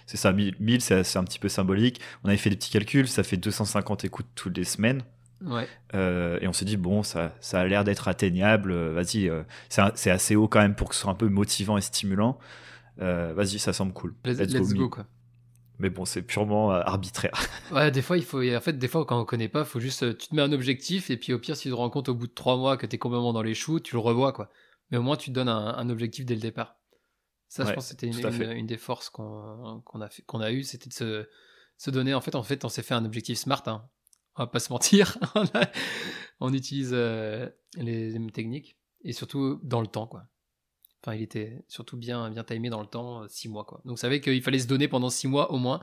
c'est 0.08 0.18
ça, 0.18 0.34
1000, 0.34 0.56
1000, 0.60 0.82
c'est 0.82 1.16
un 1.18 1.24
petit 1.24 1.40
peu 1.40 1.48
symbolique. 1.48 2.02
On 2.24 2.28
avait 2.28 2.38
fait 2.38 2.50
des 2.50 2.58
petits 2.58 2.72
calculs, 2.72 3.08
ça 3.08 3.24
fait 3.24 3.38
250 3.38 4.04
écoutes 4.04 4.26
toutes 4.36 4.58
les 4.58 4.64
semaines. 4.66 5.04
Ouais. 5.46 5.68
Euh, 5.96 6.38
et 6.42 6.48
on 6.48 6.54
s'est 6.54 6.66
dit 6.66 6.78
bon 6.78 7.02
ça, 7.02 7.34
ça 7.40 7.62
a 7.62 7.66
l'air 7.66 7.84
d'être 7.84 8.08
atteignable 8.08 8.72
euh, 8.72 8.92
vas-y 8.94 9.28
euh, 9.28 9.42
c'est 9.96 10.12
assez 10.12 10.36
haut 10.36 10.48
quand 10.48 10.60
même 10.62 10.76
pour 10.76 10.88
que 10.90 10.94
ce 10.94 11.02
soit 11.02 11.10
un 11.12 11.16
peu 11.16 11.30
motivant 11.30 11.78
et 11.80 11.82
stimulant 11.82 12.38
Euh, 13.00 13.34
vas-y 13.34 13.58
ça 13.60 13.74
semble 13.74 13.94
cool 13.94 14.16
Let's, 14.26 14.38
Let's 14.40 14.54
let's 14.54 14.70
go, 14.74 14.76
go, 14.76 14.84
me. 14.84 14.90
quoi. 14.90 15.08
mais 15.80 15.90
bon 15.90 16.04
c'est 16.06 16.22
purement 16.22 16.74
euh, 16.74 16.82
arbitraire 16.82 17.32
Ouais, 17.72 17.90
des 17.90 18.02
fois, 18.02 18.18
il 18.18 18.24
faut. 18.26 18.42
En 18.44 18.60
fait, 18.62 18.74
des 18.78 18.88
fois, 18.90 19.06
quand 19.06 19.20
on 19.20 19.24
connaît 19.26 19.48
pas, 19.48 19.64
faut 19.64 19.80
juste. 19.80 20.04
euh, 20.04 20.14
Tu 20.14 20.28
te 20.28 20.36
mets 20.36 20.42
un 20.42 20.52
objectif 20.52 21.10
et 21.10 21.16
puis 21.18 21.32
au 21.34 21.40
pire, 21.40 21.56
si 21.56 21.64
tu 21.64 21.70
te 21.70 21.74
rends 21.76 21.90
compte 21.90 22.10
au 22.10 22.14
bout 22.16 22.28
de 22.28 22.34
3 22.34 22.58
mois 22.58 22.76
que 22.76 22.86
t'es 22.86 22.98
complètement 22.98 23.32
dans 23.32 23.42
les 23.44 23.54
choux, 23.54 23.80
tu 23.80 23.96
le 23.96 24.00
revois, 24.00 24.34
quoi. 24.34 24.50
Mais 24.90 24.98
au 24.98 25.02
moins, 25.04 25.16
tu 25.16 25.30
te 25.30 25.36
donnes 25.36 25.48
un, 25.48 25.74
un 25.78 25.90
objectif 25.90 26.26
dès 26.26 26.36
le 26.36 26.42
départ. 26.42 26.76
Ça, 27.48 27.64
je 27.66 27.74
pense 27.74 27.86
que 27.86 27.90
c'était 27.92 28.08
une, 28.08 28.66
des 28.68 28.78
forces 28.78 29.10
qu'on 29.10 29.82
a, 30.02 30.10
fait- 30.10 30.22
qu'on 30.24 30.42
a 30.42 30.52
eu, 30.52 30.64
c'était 30.64 30.90
de 30.90 30.94
se, 30.94 31.28
se 31.78 31.90
donner. 31.92 32.14
En 32.14 32.20
fait, 32.22 32.36
en 32.36 32.44
fait, 32.44 32.66
on 32.66 32.70
s'est 32.70 32.84
fait 32.84 32.94
un 32.94 33.06
objectif 33.06 33.38
smart. 33.38 33.64
Hein. 33.68 33.88
On 34.36 34.44
va 34.44 34.48
pas 34.48 34.60
se 34.60 34.72
mentir. 34.72 35.18
on, 35.36 35.44
a- 35.46 35.70
on 36.42 36.54
utilise 36.54 36.92
euh, 36.94 37.50
les, 37.78 38.12
les 38.12 38.20
mêmes 38.20 38.32
techniques 38.32 38.78
et 39.06 39.14
surtout 39.14 39.60
dans 39.64 39.80
le 39.82 39.88
temps, 39.88 40.08
quoi. 40.08 40.26
Enfin, 41.04 41.16
il 41.16 41.24
était 41.24 41.64
surtout 41.68 41.98
bien, 41.98 42.30
bien 42.30 42.44
timé 42.44 42.70
dans 42.70 42.82
le 42.82 42.86
temps, 42.88 43.28
6 43.28 43.50
mois, 43.50 43.64
quoi. 43.66 43.82
Donc, 43.86 43.94
on 43.94 43.96
savait 43.98 44.22
qu'il 44.22 44.42
fallait 44.44 44.60
se 44.60 44.68
donner 44.68 44.88
pendant 44.88 45.10
6 45.10 45.28
mois 45.28 45.52
au 45.52 45.58
moins 45.58 45.82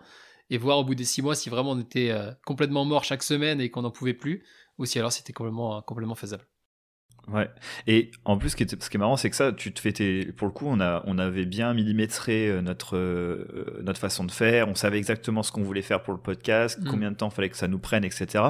et 0.50 0.58
voir 0.58 0.78
au 0.78 0.84
bout 0.84 0.94
des 0.94 1.04
6 1.04 1.22
mois 1.22 1.34
si 1.34 1.50
vraiment 1.50 1.72
on 1.72 1.80
était 1.80 2.10
euh, 2.10 2.30
complètement 2.46 2.84
mort 2.84 3.04
chaque 3.04 3.22
semaine 3.22 3.60
et 3.60 3.68
qu'on 3.70 3.82
n'en 3.82 3.90
pouvait 3.90 4.14
plus 4.14 4.44
ou 4.78 4.86
si 4.86 4.98
alors 4.98 5.10
c'était 5.12 5.32
complètement, 5.32 5.82
complètement 5.82 6.14
faisable. 6.14 6.44
ouais 7.26 7.50
et 7.86 8.10
en 8.24 8.38
plus 8.38 8.50
ce 8.50 8.56
qui, 8.56 8.62
était- 8.62 8.76
ce 8.80 8.88
qui 8.88 8.96
est 8.96 9.00
marrant 9.00 9.16
c'est 9.18 9.28
que 9.28 9.36
ça 9.36 9.52
tu 9.52 9.74
te 9.74 9.80
fais 9.80 9.92
tes, 9.92 10.32
pour 10.32 10.46
le 10.46 10.52
coup 10.54 10.64
on 10.66 10.80
a 10.80 11.02
on 11.06 11.18
avait 11.18 11.44
bien 11.44 11.74
millimétré 11.74 12.48
euh, 12.48 12.62
notre 12.62 12.96
euh, 12.96 13.80
notre 13.82 14.00
façon 14.00 14.24
de 14.24 14.30
faire 14.30 14.68
on 14.68 14.74
savait 14.74 14.96
exactement 14.98 15.42
ce 15.42 15.52
qu'on 15.52 15.62
voulait 15.64 15.82
faire 15.82 16.02
pour 16.02 16.14
le 16.14 16.20
podcast 16.20 16.78
Mm. 16.80 16.88
combien 16.88 17.10
de 17.10 17.16
temps 17.16 17.28
fallait 17.28 17.50
que 17.50 17.56
ça 17.58 17.68
nous 17.68 17.78
prenne 17.80 18.04
etc 18.04 18.44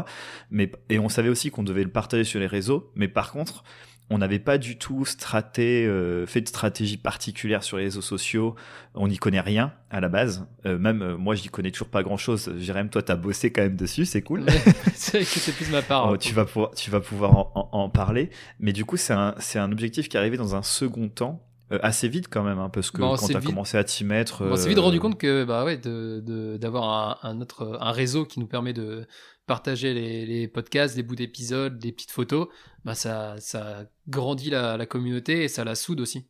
mais 0.51 0.71
et 0.91 0.99
on 1.01 1.09
savait 1.09 1.31
aussi 1.31 1.51
qu'on 1.51 1.65
devait 1.65 1.83
le 1.83 1.91
partager 1.91 2.23
sur 2.25 2.39
les 2.39 2.47
réseaux 2.47 2.93
mais 2.95 3.09
par 3.09 3.33
contre 3.33 3.65
on 4.11 4.19
n'avait 4.19 4.39
pas 4.39 4.57
du 4.59 4.79
tout 4.79 5.05
straté, 5.05 5.85
euh, 5.87 6.27
fait 6.27 6.41
de 6.41 6.49
stratégie 6.49 6.97
particulière 6.97 7.63
sur 7.63 7.77
les 7.77 7.85
réseaux 7.85 8.01
sociaux. 8.01 8.55
On 8.95 9.09
n'y 9.09 9.19
connaît 9.19 9.41
rien 9.41 9.73
à 9.91 10.01
la 10.01 10.09
base. 10.09 10.47
Euh, 10.67 10.79
même 10.79 11.03
euh, 11.03 11.17
moi, 11.17 11.35
je 11.35 11.43
n'y 11.43 11.49
connais 11.49 11.71
toujours 11.71 11.89
pas 11.89 12.03
grand-chose. 12.03 12.53
Jérém, 12.59 12.89
toi, 12.89 13.03
t'as 13.03 13.17
bossé 13.17 13.53
quand 13.53 13.63
même 13.63 13.77
dessus, 13.77 14.07
c'est 14.07 14.23
cool. 14.23 14.47
C'est 14.95 15.21
que 15.21 15.25
c'est 15.27 15.53
plus 15.53 15.71
ma 15.71 15.83
part. 15.83 16.07
Oh, 16.11 16.15
hein, 16.15 16.17
tu 16.19 16.35
vas 16.35 16.45
pouvoir, 16.45 16.71
tu 16.75 16.91
vas 16.91 17.01
pouvoir 17.01 17.37
en, 17.37 17.53
en- 17.55 17.69
en 17.85 17.89
parler. 17.91 18.31
Mais 18.61 18.73
du 18.73 18.85
coup, 18.85 18.97
c'est 18.97 19.13
un, 19.13 19.35
c'est 19.39 19.59
un 19.59 19.71
objectif 19.71 20.09
qui 20.09 20.17
est 20.17 20.21
arrivé 20.21 20.37
dans 20.37 20.57
un 20.57 20.63
second 20.63 21.09
temps, 21.09 21.41
euh, 21.73 21.79
assez 21.83 22.09
vite 22.09 22.29
quand 22.31 22.43
même, 22.43 22.59
hein, 22.59 22.71
parce 22.71 22.91
que 22.91 22.99
Bon, 22.99 23.17
quand 23.17 23.27
t'as 23.29 23.39
vite. 23.41 23.49
commencé 23.49 23.77
à 23.77 23.85
t'y 23.85 24.05
mettre, 24.05 24.43
On 24.45 24.57
s'est 24.57 24.67
euh, 24.67 24.69
vite 24.69 24.79
rendu 24.79 25.01
compte 25.01 25.19
que 25.19 25.45
bah 25.45 25.65
ouais, 25.65 25.77
de- 25.77 26.23
de- 26.25 26.57
d'avoir 26.57 27.19
un, 27.25 27.29
un 27.31 27.41
autre 27.41 27.79
un 27.81 27.93
réseau 27.93 28.25
qui 28.25 28.41
nous 28.41 28.47
permet 28.47 28.73
de 28.73 29.07
partager 29.47 29.95
les, 29.95 30.27
les 30.27 30.49
podcasts, 30.49 30.95
des 30.97 31.03
bouts 31.03 31.15
d'épisodes, 31.17 31.79
des 31.79 31.93
petites 31.93 32.11
photos, 32.11 32.49
bah 32.85 32.95
ça, 32.95 33.35
ça 33.39 33.85
grandit 34.09 34.51
la, 34.51 34.77
la 34.77 34.87
communauté 34.87 35.45
et 35.45 35.49
ça 35.49 35.65
la 35.65 35.75
soude 35.75 36.01
aussi. 36.01 36.27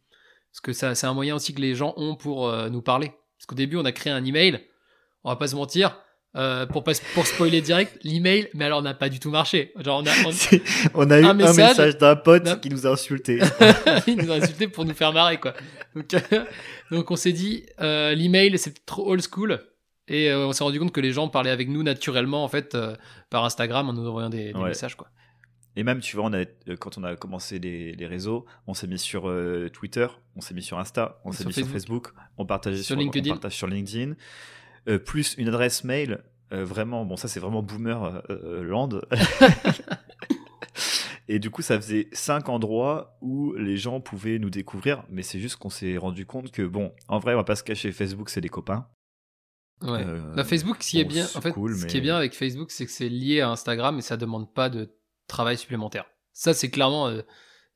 Parce 0.52 0.61
que 0.61 0.73
ça, 0.73 0.95
c'est 0.95 1.07
un 1.07 1.14
moyen 1.14 1.35
aussi 1.37 1.52
que 1.54 1.61
les 1.61 1.75
gens 1.75 1.95
ont 1.97 2.14
pour 2.16 2.49
euh, 2.49 2.68
nous 2.71 2.80
parler. 2.83 3.09
Parce 3.37 3.47
qu'au 3.47 3.54
début, 3.54 3.76
on 3.76 3.85
a 3.85 3.92
créé 3.92 4.12
un 4.12 4.25
email, 4.25 4.61
on 5.25 5.30
va 5.30 5.37
pas 5.37 5.49
se 5.49 5.57
mentir, 5.57 6.00
euh, 6.37 6.67
pour, 6.67 6.85
pas, 6.85 6.93
pour 7.15 7.27
spoiler 7.27 7.61
direct, 7.63 7.99
l'email, 8.05 8.49
mais 8.55 8.65
alors 8.67 8.83
n'a 8.83 8.95
pas 8.95 9.09
du 9.09 9.19
tout 9.19 9.31
marché. 9.31 9.73
Genre, 9.79 10.03
on 10.03 10.07
a, 10.07 10.11
on- 10.95 11.11
a 11.11 11.21
eu 11.21 11.25
Un 11.25 11.31
un 11.31 11.35
message 11.35 11.99
d'un 11.99 12.17
pote 12.17 12.61
qui 12.61 12.69
nous 12.69 12.87
a 12.87 12.91
insulté. 12.91 13.41
il 14.07 14.17
nous 14.17 14.31
a 14.31 14.35
insulté 14.37 14.69
pour 14.69 14.85
nous 14.85 14.95
faire 14.95 15.13
marrer 15.13 15.39
quoi. 15.39 15.55
Donc, 15.97 16.13
euh, 16.15 16.45
donc 16.91 17.11
on 17.11 17.17
s'est 17.17 17.33
dit 17.33 17.65
euh, 17.81 18.15
l'email 18.15 18.57
c'est 18.59 18.85
trop 18.85 19.11
old 19.11 19.23
school 19.23 19.59
et 20.07 20.31
euh, 20.31 20.47
on 20.47 20.53
s'est 20.53 20.65
rendu 20.65 20.79
compte 20.79 20.93
que 20.93 21.01
les 21.01 21.12
gens 21.12 21.29
parlaient 21.29 21.51
avec 21.51 21.69
nous 21.69 21.83
naturellement 21.83 22.45
en 22.45 22.49
fait 22.49 22.77
par 23.31 23.45
Instagram 23.45 23.88
en 23.88 23.93
nous 23.95 24.07
envoyant 24.07 24.31
des, 24.31 24.53
des 24.53 24.59
Ouais. 24.59 24.69
messages 24.69 24.95
quoi. 24.97 25.09
Et 25.77 25.85
même, 25.85 26.01
tu 26.01 26.17
vois, 26.17 26.25
on 26.25 26.33
a, 26.33 26.45
quand 26.81 26.99
on 26.99 27.05
a 27.05 27.14
commencé 27.14 27.61
les, 27.61 27.93
les 27.93 28.07
réseaux, 28.07 28.47
on 28.67 28.75
s'est 28.75 28.88
mis 28.88 28.99
sur 28.99 29.29
euh, 29.29 29.69
Twitter, 29.73 30.09
on 30.35 30.41
s'est 30.41 30.53
mis 30.55 30.62
sur 30.62 30.77
Insta, 30.77 31.21
on 31.25 31.31
s'est 31.31 31.45
mis 31.45 31.53
sur 31.53 31.69
Facebook, 31.69 32.09
on 32.37 32.47
partageait 32.47 32.79
Sur 32.79 32.87
sur, 32.87 32.97
LinkedIn. 32.97 33.31
on 33.31 33.35
partage 33.35 33.53
sur 33.57 33.69
LinkedIn, 33.69 34.14
Euh, 34.88 34.98
plus 34.98 35.35
une 35.38 35.48
adresse 35.48 35.85
mail. 35.85 36.22
euh, 36.53 36.64
vraiment, 36.64 37.05
bon, 37.05 37.16
ça 37.16 37.29
c'est 37.29 37.40
vraiment 37.40 37.62
boomer 37.62 38.22
euh, 38.31 38.62
land. 38.62 38.88
Et 41.31 41.38
du 41.38 41.51
coup, 41.51 41.61
ça 41.61 41.79
faisait 41.79 42.09
cinq 42.12 42.48
endroits 42.48 43.18
où 43.20 43.53
les 43.55 43.77
gens 43.77 44.01
pouvaient 44.01 44.38
nous 44.38 44.48
découvrir, 44.48 45.05
mais 45.11 45.22
c'est 45.22 45.38
juste 45.40 45.57
qu'on 45.57 45.68
s'est 45.68 45.98
rendu 45.98 46.24
compte 46.24 46.51
que, 46.51 46.62
bon, 46.62 46.94
en 47.07 47.18
vrai, 47.18 47.35
on 47.35 47.37
va 47.37 47.44
pas 47.44 47.57
se 47.57 47.62
cacher, 47.62 47.92
Facebook, 47.92 48.31
c'est 48.31 48.40
des 48.40 48.48
copains. 48.48 48.88
Ouais. 49.83 50.07
Bah, 50.35 50.42
Facebook 50.42 50.83
ce 50.83 50.90
qui 50.90 51.01
est 51.01 51.05
bien 51.05 51.24
en 51.37 51.40
fait 51.40 51.53
cool, 51.53 51.77
ce 51.77 51.87
qui 51.87 51.98
est 51.98 52.01
bien 52.01 52.16
avec 52.16 52.35
Facebook 52.35 52.72
c'est 52.72 52.85
que 52.85 52.90
c'est 52.90 53.09
lié 53.09 53.42
à 53.42 53.51
Instagram 53.51 53.96
et 53.96 54.03
ça 54.03 54.16
demande 54.16 54.53
pas 54.53 54.70
de 54.70 54.92
travail 55.29 55.57
supplémentaire. 55.57 56.07
Ça 56.33 56.53
c'est 56.53 56.68
clairement 56.68 57.09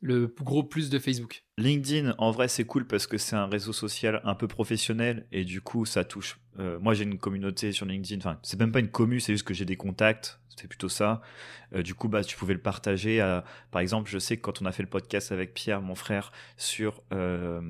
le 0.05 0.27
gros 0.41 0.65
plus 0.65 0.91
de 0.91 0.99
Facebook. 0.99 1.45
LinkedIn, 1.59 2.15
en 2.19 2.31
vrai, 2.33 2.49
c'est 2.49 2.65
cool 2.65 2.87
parce 2.87 3.07
que 3.07 3.17
c'est 3.19 3.37
un 3.37 3.47
réseau 3.47 3.73
social 3.73 4.21
un 4.25 4.35
peu 4.35 4.49
professionnel 4.49 5.27
et 5.33 5.45
du 5.45 5.61
coup, 5.61 5.85
ça 5.87 6.03
touche. 6.05 6.39
euh, 6.59 6.79
moi, 6.81 6.93
j'ai 6.93 7.05
une 7.05 7.19
communauté 7.19 7.71
sur 7.73 7.87
LinkedIn. 7.87 8.19
Enfin, 8.19 8.39
c'est 8.43 8.59
même 8.59 8.73
pas 8.73 8.81
une 8.81 8.91
commu, 8.91 9.21
c'est 9.21 9.33
juste 9.33 9.47
que 9.47 9.55
j'ai 9.55 9.65
des 9.65 9.77
contacts. 9.77 10.41
C'est 10.57 10.67
plutôt 10.69 10.89
ça. 10.91 11.23
Euh, 11.75 11.83
du 11.83 11.95
coup, 11.95 12.09
bah, 12.09 12.23
tu 12.25 12.37
pouvais 12.37 12.53
le 12.53 12.61
partager. 12.61 13.21
À... 13.23 13.45
Par 13.71 13.81
exemple, 13.81 14.11
je 14.11 14.19
sais 14.19 14.37
que 14.37 14.43
quand 14.43 14.61
on 14.61 14.67
a 14.67 14.73
fait 14.73 14.83
le 14.83 14.89
podcast 14.89 15.33
avec 15.33 15.55
Pierre, 15.55 15.81
mon 15.81 15.95
frère, 15.95 16.31
sur 16.59 17.01
euh, 17.15 17.61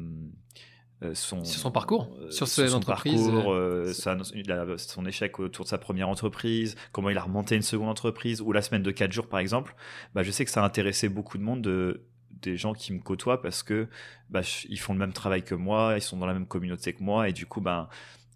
son 1.14 1.45
Sur 1.45 1.61
son 1.61 1.71
parcours, 1.71 2.16
sur 2.31 2.47
son 2.49 2.62
ses 2.66 2.75
entreprises, 2.75 3.27
parcours, 3.29 3.53
euh, 3.53 3.92
sa- 3.92 4.16
il 4.35 4.51
a- 4.53 4.79
son 4.79 5.05
échec 5.05 5.38
autour 5.40 5.64
de 5.64 5.68
sa 5.68 5.79
première 5.79 6.09
entreprise, 6.09 6.77
comment 6.92 7.11
il 7.11 7.18
a 7.18 7.23
remonté 7.23 7.57
une 7.57 7.62
seconde 7.62 7.88
entreprise, 7.88 8.40
ou 8.40 8.53
la 8.53 8.62
semaine 8.62 8.83
de 8.85 8.90
4 8.92 9.12
jours, 9.12 9.27
par 9.29 9.40
exemple. 9.40 9.75
Bah, 10.14 10.23
je 10.23 10.31
sais 10.31 10.45
que 10.45 10.51
ça 10.51 10.62
a 10.62 10.66
intéressé 10.66 11.09
beaucoup 11.09 11.38
de 11.38 11.42
monde 11.42 11.61
de 11.62 12.03
des 12.42 12.57
gens 12.57 12.72
qui 12.74 12.92
me 12.92 13.00
côtoient 13.00 13.40
parce 13.42 13.62
que 13.62 13.88
bah, 14.31 14.42
je- 14.42 14.66
ils 14.68 14.78
font 14.78 14.92
le 14.92 14.98
même 14.98 15.12
travail 15.12 15.42
que 15.42 15.55
moi, 15.55 15.94
ils 15.96 16.02
sont 16.02 16.16
dans 16.16 16.26
la 16.26 16.35
même 16.35 16.46
communauté 16.46 16.92
que 16.92 17.02
moi 17.02 17.28
et 17.28 17.33
du 17.33 17.46
coup 17.46 17.61
ben 17.61 17.88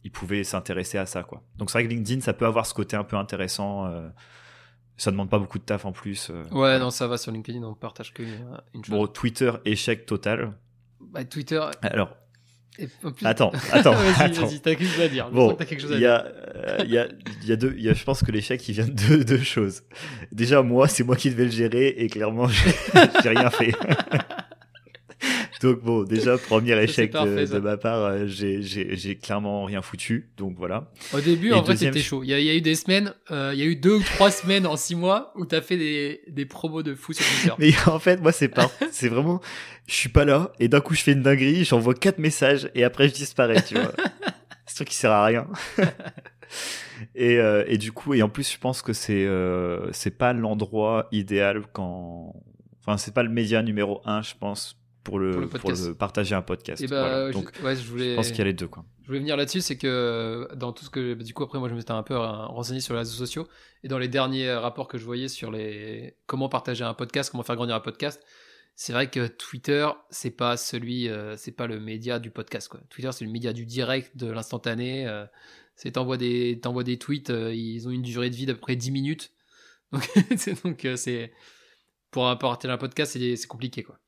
ils 0.05 0.11
pouvaient 0.13 0.45
s'intéresser 0.45 0.99
à 0.99 1.07
ça 1.07 1.23
quoi. 1.25 1.43
Donc 1.57 1.71
c'est 1.71 1.79
vrai 1.79 1.85
que 1.89 1.93
LinkedIn 1.93 2.21
ça 2.21 2.33
peut 2.33 2.47
avoir 2.47 2.65
ce 2.67 2.75
côté 2.75 2.97
un 2.97 3.05
peu 3.05 3.17
intéressant. 3.17 3.87
euh, 3.87 4.09
ça 4.97 5.11
demande 5.11 5.29
pas 5.29 5.39
beaucoup 5.39 5.59
de 5.59 5.65
taf 5.65 5.85
en 5.85 5.93
plus. 5.93 6.31
euh, 6.31 6.43
Ouais 6.45 6.49
voilà. 6.53 6.79
non 6.79 6.91
ça 6.91 7.07
va 7.07 7.19
sur 7.19 7.31
LinkedIn 7.33 7.63
on 7.65 7.75
partage 7.75 8.15
qu'une 8.15 8.29
une 8.73 8.85
chose. 8.85 8.95
Bon 8.97 9.07
Twitter 9.07 9.53
échec 9.65 10.07
total. 10.07 10.53
Bah, 11.01 11.25
Twitter 11.25 11.61
Alors 11.83 12.17
plus- 12.77 13.27
attends 13.27 13.53
attends 13.73 13.93
vas-y 13.93 14.61
t'as 14.61 14.75
quelque 14.75 14.85
chose 14.87 15.05
à 15.05 15.09
dire. 15.09 15.31
Bon, 15.31 15.49
sens 15.49 15.55
que 15.55 15.59
t'as 15.59 15.65
quelque 15.65 15.81
chose 15.83 15.93
à 15.93 15.97
il 15.97 16.01
y 16.03 16.07
a, 16.07 16.25
euh, 16.27 16.79
il 16.85 16.91
y 16.91 16.99
a, 16.99 17.07
il 17.43 17.49
y 17.49 17.53
a 17.53 17.57
deux, 17.57 17.75
il 17.77 17.85
y 17.85 17.89
a, 17.89 17.95
je 17.95 18.05
pense 18.05 18.23
que 18.23 18.31
l'échec, 18.31 18.67
il 18.69 18.73
vient 18.73 18.87
de 18.87 18.93
deux, 18.93 19.25
deux 19.25 19.43
choses. 19.43 19.83
Déjà, 20.33 20.63
moi, 20.63 20.89
c'est 20.89 21.05
moi 21.05 21.17
qui 21.17 21.31
devais 21.31 21.45
le 21.45 21.51
gérer 21.51 21.89
et 21.89 22.09
clairement, 22.09 22.49
j'ai 23.23 23.29
rien 23.29 23.51
fait. 23.51 23.73
Donc 25.63 25.83
bon, 25.83 26.03
déjà, 26.05 26.37
premier 26.39 26.81
échec 26.83 27.11
de, 27.11 27.13
parfait, 27.13 27.47
ça. 27.47 27.55
de 27.55 27.61
ma 27.61 27.77
part, 27.77 27.99
euh, 28.05 28.27
j'ai- 28.27 29.17
clairement 29.23 29.65
rien 29.65 29.81
foutu. 29.83 30.29
Donc 30.37 30.55
voilà. 30.59 30.91
Au 31.15 31.21
début, 31.21 31.49
Et 31.49 31.53
en 31.55 31.63
vrai, 31.63 31.73
deuxième 31.75 31.93
c'était 31.93 32.01
ch- 32.03 32.11
chaud. 32.11 32.23
Il 32.23 32.29
y, 32.31 32.35
a, 32.35 32.39
il 32.39 32.45
y 32.45 32.51
a 32.51 32.55
eu 32.55 32.61
des 32.61 32.75
semaines, 32.75 33.15
euh, 33.31 33.53
il 33.55 33.59
y 33.61 33.63
a 33.63 33.67
eu 33.67 33.77
deux 33.77 33.95
ou 33.97 34.03
trois 34.03 34.31
semaines 34.31 34.67
en 34.67 34.77
six 34.77 34.95
mois 34.95 35.33
où 35.37 35.45
t'as 35.47 35.61
fait 35.63 35.77
des, 35.77 36.21
des 36.29 36.45
promos 36.47 36.83
de 36.83 36.95
fou 36.95 37.13
sur 37.13 37.25
Twitter. 37.25 37.53
Mais 37.59 37.73
en 37.93 37.99
fait, 37.99 38.21
moi, 38.21 38.33
c'est 38.33 38.49
pas, 38.49 38.71
c'est 38.91 39.09
vraiment, 39.09 39.41
je 39.87 39.95
suis 39.95 40.09
pas 40.11 40.25
là 40.25 40.53
et 40.61 40.69
d'un 40.69 40.81
coup, 40.81 40.95
je 40.95 41.03
fais 41.03 41.13
une 41.13 41.23
dinguerie, 41.23 41.65
j'envoie 41.65 41.95
quatre 41.95 42.19
messages 42.19 42.71
et 42.75 42.85
après, 42.85 43.09
je 43.09 43.15
disparais, 43.15 43.63
tu 43.63 43.75
vois. 43.75 43.93
c'est 44.67 44.77
sûr 44.77 44.85
qu'il 44.85 44.95
sert 44.97 45.13
à 45.13 45.25
rien. 45.25 45.47
et, 47.15 47.39
euh, 47.39 47.65
et 47.67 47.79
du 47.79 47.93
coup, 47.93 48.15
et 48.15 48.23
en 48.23 48.29
plus, 48.29 48.53
je 48.53 48.59
pense 48.59 48.83
que 48.83 48.93
c'est, 48.93 49.25
euh, 49.27 49.91
c'est 49.93 50.17
pas 50.17 50.33
l'endroit 50.33 51.09
idéal 51.13 51.63
quand, 51.73 52.35
enfin, 52.81 52.97
c'est 52.99 53.15
pas 53.15 53.23
le 53.23 53.29
média 53.31 53.63
numéro 53.63 54.01
un, 54.05 54.23
je 54.23 54.35
pense, 54.39 54.79
pour 55.07 55.19
le, 55.19 55.31
Pour 55.33 55.41
le 55.41 55.49
pour 55.49 55.61
podcast. 55.61 55.87
le 55.89 55.95
partager 55.95 56.35
un 56.35 56.43
podcast. 56.43 56.83
Et 56.83 56.87
bah, 56.87 57.01
Voilà. 57.01 57.29
je- 57.31 57.33
Donc, 57.37 57.53
ouais, 57.63 57.77
je 57.77 57.83
voulais, 57.89 58.11
je 58.11 58.17
pense 58.17 58.29
qu'il 58.29 58.39
y 58.39 58.43
a 58.43 58.45
les 58.45 58.53
deux, 58.53 58.69
quoi. 58.69 58.85
je 59.03 59.07
voulais 59.07 59.21
venir 59.21 59.37
là-dessus, 59.37 59.61
c'est 59.61 59.77
que 59.79 60.49
dans 60.55 60.73
tout 60.73 60.85
ce 60.85 60.91
que, 60.91 61.15
bah, 61.15 61.25
du 61.25 61.33
coup, 61.33 61.43
après, 61.45 61.59
moi, 61.59 61.69
je 61.69 61.75
m'étais 61.75 61.93
un 61.93 62.03
peu 62.03 62.15
euh, 62.15 62.19
renseigné 62.47 62.81
sur 62.81 62.95
les 62.95 62.99
réseaux 63.01 63.17
sociaux 63.17 63.47
et 63.85 63.89
dans 63.89 63.99
les 63.99 64.09
derniers 64.09 64.53
rapports 64.53 64.89
que 64.89 64.99
je 64.99 65.05
voyais 65.05 65.29
sur 65.29 65.51
les 65.51 66.17
comment 66.27 66.49
partager 66.49 66.85
un 66.85 66.95
podcast, 66.95 67.31
comment 67.31 67.43
faire 67.45 67.57
grandir 67.57 67.75
un 67.77 67.81
podcast, 67.81 68.23
c'est 68.75 68.93
vrai 68.93 69.09
que 69.09 69.27
Twitter, 69.27 69.89
c'est 70.11 70.31
pas 70.37 70.57
celui, 70.59 71.09
euh, 71.09 71.37
c'est 71.39 71.53
pas 71.53 71.67
le 71.67 71.81
média 71.81 72.19
du 72.19 72.31
podcast 72.31 72.69
quoi. 72.69 72.81
Twitter, 72.91 73.11
c'est 73.13 73.25
le 73.25 73.31
média 73.31 73.53
du 73.55 73.65
direct, 73.65 74.17
de 74.17 74.27
l'instantané. 74.31 75.07
Euh, 75.09 75.25
c'est 75.77 75.93
t'envoies 75.93 76.17
des, 76.19 76.59
t'envoies 76.61 76.85
des 76.85 76.99
tweets, 76.99 77.31
euh, 77.31 77.55
ils 77.55 77.87
ont 77.87 77.91
une 77.91 78.03
durée 78.03 78.29
de 78.31 78.35
vie 78.35 78.45
d'à 78.47 78.55
peu 78.55 78.61
près 78.61 78.77
10 78.77 78.91
minutes. 78.91 79.31
Donc, 79.93 80.03
c'est, 80.37 80.63
donc 80.65 80.87
c'est 80.97 81.33
pour 82.11 82.29
apporter 82.29 82.69
un 82.69 82.77
podcast, 82.77 83.13
c'est, 83.13 83.37
c'est 83.37 83.47
compliqué 83.47 83.83
quoi. 83.83 83.99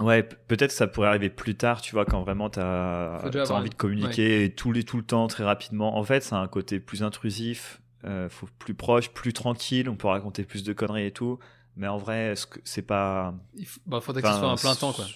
Ouais, 0.00 0.22
peut-être 0.22 0.70
ça 0.70 0.86
pourrait 0.86 1.08
arriver 1.08 1.30
plus 1.30 1.56
tard, 1.56 1.80
tu 1.80 1.92
vois, 1.92 2.04
quand 2.04 2.22
vraiment 2.22 2.50
tu 2.50 2.60
as, 2.60 3.20
envie 3.50 3.70
de 3.70 3.74
communiquer 3.74 4.52
tout, 4.56 4.72
les, 4.72 4.84
tout 4.84 4.96
le 4.96 5.02
temps, 5.02 5.26
très 5.26 5.44
rapidement. 5.44 5.96
En 5.96 6.04
fait, 6.04 6.22
ça 6.22 6.36
a 6.36 6.40
un 6.40 6.48
côté 6.48 6.78
plus 6.78 7.02
intrusif, 7.02 7.80
euh, 8.04 8.28
faut 8.28 8.48
plus 8.58 8.74
proche, 8.74 9.10
plus 9.10 9.32
tranquille, 9.32 9.88
on 9.88 9.96
peut 9.96 10.08
raconter 10.08 10.44
plus 10.44 10.62
de 10.62 10.72
conneries 10.72 11.06
et 11.06 11.10
tout. 11.10 11.38
Mais 11.76 11.88
en 11.88 11.98
vrai, 11.98 12.34
c'est 12.64 12.82
pas. 12.82 13.34
Il 13.54 13.66
bah, 13.86 14.00
faudrait 14.00 14.22
que 14.22 14.28
ce 14.28 14.34
soit 14.34 14.50
un 14.50 14.56
plein 14.56 14.74
temps, 14.74 14.92
quoi. 14.92 15.06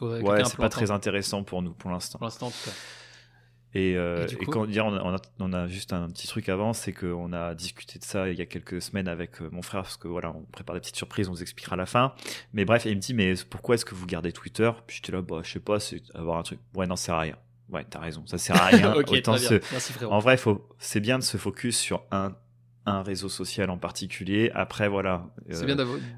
ouais, 0.00 0.44
c'est 0.44 0.56
pas 0.56 0.68
très 0.68 0.90
intéressant 0.90 1.44
pour 1.44 1.62
nous 1.62 1.72
pour 1.72 1.90
l'instant. 1.90 2.18
Pour 2.18 2.26
l'instant, 2.26 2.46
en 2.46 2.50
tout 2.50 2.64
cas. 2.64 2.76
Et, 3.72 3.96
euh, 3.96 4.26
et, 4.26 4.46
quand 4.46 4.66
dire, 4.66 4.86
on 4.86 5.14
a, 5.14 5.20
on, 5.38 5.52
a, 5.52 5.68
juste 5.68 5.92
un 5.92 6.08
petit 6.08 6.26
truc 6.26 6.48
avant, 6.48 6.72
c'est 6.72 6.92
qu'on 6.92 7.32
a 7.32 7.54
discuté 7.54 8.00
de 8.00 8.04
ça 8.04 8.28
il 8.28 8.36
y 8.36 8.40
a 8.40 8.46
quelques 8.46 8.82
semaines 8.82 9.06
avec 9.06 9.40
euh, 9.40 9.48
mon 9.52 9.62
frère, 9.62 9.82
parce 9.82 9.96
que 9.96 10.08
voilà, 10.08 10.32
on 10.34 10.42
prépare 10.42 10.74
des 10.74 10.80
petites 10.80 10.96
surprises, 10.96 11.28
on 11.28 11.32
vous 11.32 11.42
expliquera 11.42 11.74
à 11.74 11.76
la 11.76 11.86
fin. 11.86 12.12
Mais 12.52 12.64
bref, 12.64 12.84
il 12.84 12.96
me 12.96 13.00
dit, 13.00 13.14
mais 13.14 13.34
pourquoi 13.48 13.76
est-ce 13.76 13.84
que 13.84 13.94
vous 13.94 14.06
gardez 14.06 14.32
Twitter? 14.32 14.70
Puis 14.86 14.96
j'étais 14.96 15.12
là, 15.12 15.22
bah, 15.22 15.40
je 15.44 15.52
sais 15.52 15.60
pas, 15.60 15.78
c'est 15.78 16.02
avoir 16.14 16.38
un 16.38 16.42
truc. 16.42 16.58
Ouais, 16.74 16.86
non, 16.86 16.96
ça 16.96 17.06
sert 17.06 17.14
à 17.14 17.20
rien. 17.20 17.36
Ouais, 17.68 17.86
t'as 17.88 18.00
raison, 18.00 18.24
ça 18.26 18.38
sert 18.38 18.60
à 18.60 18.66
rien. 18.66 18.94
Autant 19.08 19.36
se... 19.36 20.04
en 20.04 20.18
vrai, 20.18 20.36
faut, 20.36 20.68
c'est 20.78 21.00
bien 21.00 21.18
de 21.18 21.22
se 21.22 21.36
focus 21.36 21.78
sur 21.78 22.02
un, 22.10 22.34
un 22.86 23.02
réseau 23.02 23.28
social 23.28 23.70
en 23.70 23.78
particulier. 23.78 24.50
Après, 24.54 24.88
voilà, 24.88 25.26
euh, 25.50 25.64
bien 25.64 25.76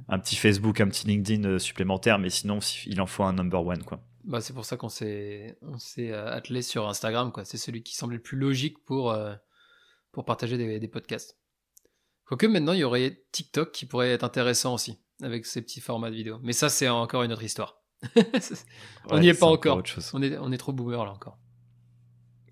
un 0.09 0.19
petit 0.19 0.37
Facebook, 0.37 0.81
un 0.81 0.89
petit 0.89 1.07
LinkedIn 1.07 1.45
euh, 1.45 1.59
supplémentaire, 1.59 2.19
mais 2.19 2.31
sinon, 2.31 2.61
il 2.87 3.01
en 3.01 3.07
faut 3.07 3.25
un 3.25 3.35
number 3.35 3.65
one, 3.65 3.83
quoi. 3.83 4.01
Bah, 4.25 4.41
c'est 4.41 4.53
pour 4.53 4.65
ça 4.65 4.77
qu'on 4.77 4.89
s'est 4.89 5.57
on 5.63 5.79
s'est 5.79 6.13
euh, 6.13 6.33
attelé 6.33 6.63
sur 6.63 6.89
Instagram 6.89 7.33
quoi. 7.33 7.45
C'est 7.45 7.59
celui 7.59 7.83
qui 7.83 7.97
semble 7.97 8.15
le 8.15 8.23
plus 8.23 8.37
logique 8.37 8.83
pour 8.85 9.11
euh, 9.11 9.35
pour 10.13 10.25
partager 10.25 10.57
des, 10.57 10.79
des 10.79 10.89
podcasts. 10.89 11.39
Quoique 12.25 12.47
maintenant 12.47 12.73
il 12.73 12.81
y 12.81 12.85
aurait 12.85 13.25
TikTok 13.33 13.73
qui 13.73 13.87
pourrait 13.87 14.13
être 14.13 14.25
intéressant 14.25 14.75
aussi 14.75 15.01
avec 15.23 15.47
ces 15.47 15.63
petits 15.63 15.81
formats 15.81 16.11
de 16.11 16.17
vidéo. 16.17 16.39
Mais 16.43 16.53
ça 16.53 16.69
c'est 16.69 16.89
encore 16.89 17.25
une 17.25 17.33
autre 17.33 17.43
histoire. 17.43 17.83
on 19.11 19.19
n'y 19.19 19.29
est 19.29 19.39
pas 19.39 19.47
encore. 19.47 19.83
On 20.13 20.23
est 20.23 20.39
on 20.39 20.53
est 20.53 20.59
trop 20.59 20.73
boomer 20.73 21.05
là 21.05 21.13
encore. 21.13 21.39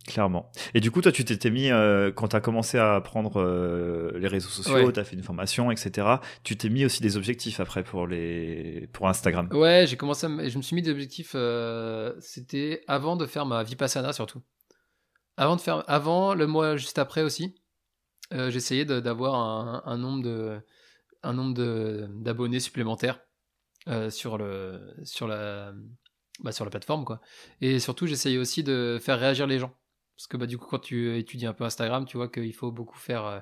Clairement. 0.06 0.50
Et 0.74 0.80
du 0.80 0.90
coup, 0.90 1.02
toi, 1.02 1.12
tu 1.12 1.24
t'étais 1.24 1.50
mis, 1.50 1.70
euh, 1.70 2.10
quand 2.10 2.28
tu 2.28 2.36
as 2.36 2.40
commencé 2.40 2.78
à 2.78 2.94
apprendre 2.94 3.40
euh, 3.40 4.12
les 4.18 4.28
réseaux 4.28 4.48
sociaux, 4.48 4.90
tu 4.90 4.98
as 4.98 5.04
fait 5.04 5.14
une 5.14 5.22
formation, 5.22 5.70
etc., 5.70 6.06
tu 6.42 6.56
t'es 6.56 6.68
mis 6.68 6.84
aussi 6.84 7.02
des 7.02 7.16
objectifs 7.16 7.60
après 7.60 7.84
pour, 7.84 8.06
les... 8.06 8.88
pour 8.92 9.08
Instagram. 9.08 9.48
Ouais, 9.52 9.84
j'ai 9.86 9.96
commencé 9.96 10.26
à 10.26 10.48
je 10.48 10.56
me 10.56 10.62
suis 10.62 10.74
mis 10.74 10.82
des 10.82 10.90
objectifs, 10.90 11.32
euh, 11.34 12.14
c'était 12.20 12.82
avant 12.88 13.16
de 13.16 13.26
faire 13.26 13.44
ma 13.46 13.62
Vipassana 13.62 14.12
surtout. 14.12 14.42
Avant, 15.36 15.56
de 15.56 15.60
faire... 15.60 15.84
avant 15.88 16.34
le 16.34 16.46
mois 16.46 16.76
juste 16.76 16.98
après 16.98 17.22
aussi, 17.22 17.54
j'essayais 18.32 18.84
d'avoir 18.84 19.34
un, 19.34 19.82
un, 19.84 19.98
nombre 19.98 20.22
de 20.22 20.60
un 21.22 21.34
nombre 21.34 21.54
d'abonnés 22.22 22.60
supplémentaires 22.60 23.20
sur, 24.08 24.38
le, 24.38 24.94
sur, 25.04 25.28
la, 25.28 25.72
bah, 26.40 26.52
sur 26.52 26.64
la 26.64 26.70
plateforme. 26.70 27.04
quoi. 27.04 27.20
Et 27.60 27.78
surtout, 27.80 28.06
j'essayais 28.06 28.38
aussi 28.38 28.62
de 28.62 28.98
faire 29.00 29.18
réagir 29.18 29.46
les 29.46 29.58
gens. 29.58 29.74
Parce 30.20 30.26
que 30.26 30.36
bah, 30.36 30.44
du 30.44 30.58
coup, 30.58 30.66
quand 30.66 30.80
tu 30.80 31.16
étudies 31.16 31.46
un 31.46 31.54
peu 31.54 31.64
Instagram, 31.64 32.04
tu 32.04 32.18
vois 32.18 32.28
qu'il 32.28 32.52
faut 32.52 32.70
beaucoup 32.70 32.98
faire. 32.98 33.24
Euh, 33.24 33.40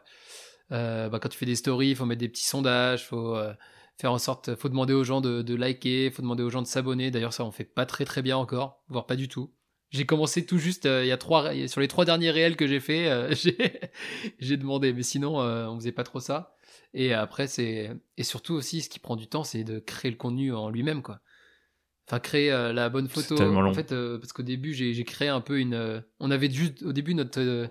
euh, 0.71 1.09
bah, 1.09 1.19
quand 1.19 1.29
tu 1.29 1.37
fais 1.37 1.45
des 1.45 1.57
stories, 1.57 1.89
il 1.89 1.97
faut 1.97 2.07
mettre 2.07 2.21
des 2.21 2.29
petits 2.29 2.47
sondages, 2.47 3.05
faut 3.05 3.35
euh, 3.35 3.53
faire 3.97 4.13
en 4.13 4.19
sorte. 4.19 4.55
faut 4.55 4.69
demander 4.69 4.93
aux 4.93 5.03
gens 5.03 5.21
de, 5.21 5.43
de 5.43 5.55
liker, 5.57 6.13
faut 6.13 6.23
demander 6.23 6.45
aux 6.45 6.51
gens 6.51 6.63
de 6.63 6.69
s'abonner. 6.69 7.11
D'ailleurs, 7.11 7.33
ça, 7.33 7.45
on 7.45 7.51
fait 7.51 7.65
pas 7.65 7.85
très 7.85 8.05
très 8.05 8.23
bien 8.23 8.37
encore, 8.37 8.85
voire 8.87 9.07
pas 9.07 9.17
du 9.17 9.27
tout. 9.27 9.53
J'ai 9.91 10.07
commencé 10.07 10.47
tout 10.47 10.59
juste, 10.59 10.85
il 10.85 11.07
y 11.07 11.11
a 11.11 11.17
trois, 11.17 11.53
sur 11.67 11.81
les 11.81 11.89
trois 11.89 12.05
derniers 12.05 12.31
réels 12.31 12.55
que 12.55 12.69
j'ai 12.69 12.79
fait, 12.79 13.35
j'ai 14.39 14.57
demandé, 14.57 14.93
mais 14.93 15.03
sinon, 15.03 15.39
on 15.39 15.75
faisait 15.81 15.91
pas 15.91 16.05
trop 16.05 16.21
ça. 16.21 16.55
Et 16.95 17.13
après, 17.13 17.49
c'est. 17.49 17.91
Et 18.19 18.23
surtout 18.23 18.55
aussi, 18.55 18.83
ce 18.83 18.89
qui 18.89 19.01
prend 19.01 19.17
du 19.17 19.27
temps, 19.27 19.43
c'est 19.45 19.65
de 19.65 19.81
créer 19.81 20.13
le 20.13 20.17
contenu 20.17 20.55
en 20.55 20.71
lui-même, 20.71 21.03
quoi 21.03 21.21
enfin 22.09 22.21
créer 22.21 22.51
euh, 22.51 22.73
la 22.73 22.89
bonne 22.89 23.09
photo 23.09 23.41
en 23.41 23.75
fait 23.75 23.93
euh, 23.93 24.19
parce 24.19 24.33
qu'au 24.33 24.43
début 24.43 24.73
j'ai 24.73 25.05
créé 25.05 25.29
un 25.29 25.43
peu 25.43 25.59
une 25.59 25.75
euh, 25.75 26.01
on 26.21 26.31
avait 26.31 26.51
juste 26.51 26.83
au 26.83 26.93
début 26.93 27.15
notre 27.15 27.69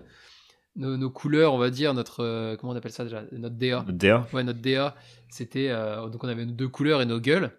nos, 0.76 1.10
couleurs 1.10 1.54
on 1.54 1.58
va 1.58 1.70
dire 1.70 1.92
notre 1.92 2.56
comment 2.56 2.72
on 2.72 2.76
appelle 2.76 2.92
ça 2.92 3.02
déjà 3.02 3.24
notre 3.32 3.56
DA 3.56 3.84
notre 3.84 3.98
DA 3.98 4.28
ouais 4.32 4.44
notre 4.44 4.60
DA 4.60 4.94
c'était 5.28 5.70
donc 6.12 6.22
on 6.22 6.28
avait 6.28 6.46
nos 6.46 6.52
deux 6.52 6.68
couleurs 6.68 7.02
et 7.02 7.06
nos 7.06 7.20
gueules. 7.20 7.50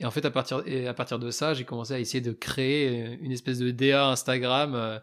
Et 0.00 0.06
en 0.06 0.10
fait 0.10 0.24
à 0.24 0.30
partir 0.30 0.62
et 0.66 0.88
à 0.88 0.94
partir 0.94 1.18
de 1.18 1.30
ça 1.30 1.54
j'ai 1.54 1.64
commencé 1.64 1.92
à 1.92 2.00
essayer 2.00 2.22
de 2.22 2.32
créer 2.32 3.18
une 3.20 3.30
espèce 3.30 3.58
de 3.58 3.70
DA 3.70 4.08
Instagram 4.08 5.00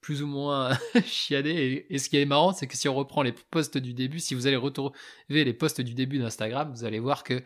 plus 0.00 0.22
ou 0.22 0.26
moins 0.26 0.70
chiadé 1.04 1.50
et, 1.50 1.94
et, 1.94 1.98
ce 1.98 2.08
qui 2.08 2.16
est 2.16 2.24
marrant 2.24 2.52
c'est 2.52 2.66
que 2.66 2.76
si 2.76 2.88
on 2.88 2.94
reprend 2.94 3.22
les 3.22 3.34
posts 3.50 3.76
du 3.76 3.92
début 3.92 4.18
si 4.18 4.34
vous 4.34 4.46
allez 4.46 4.56
retrouver 4.56 4.94
les 5.28 5.52
posts 5.52 5.82
du 5.82 5.94
début 5.94 6.18
d'Instagram 6.18 6.72
vous 6.74 6.84
allez 6.84 6.98
voir 6.98 7.22
que 7.22 7.42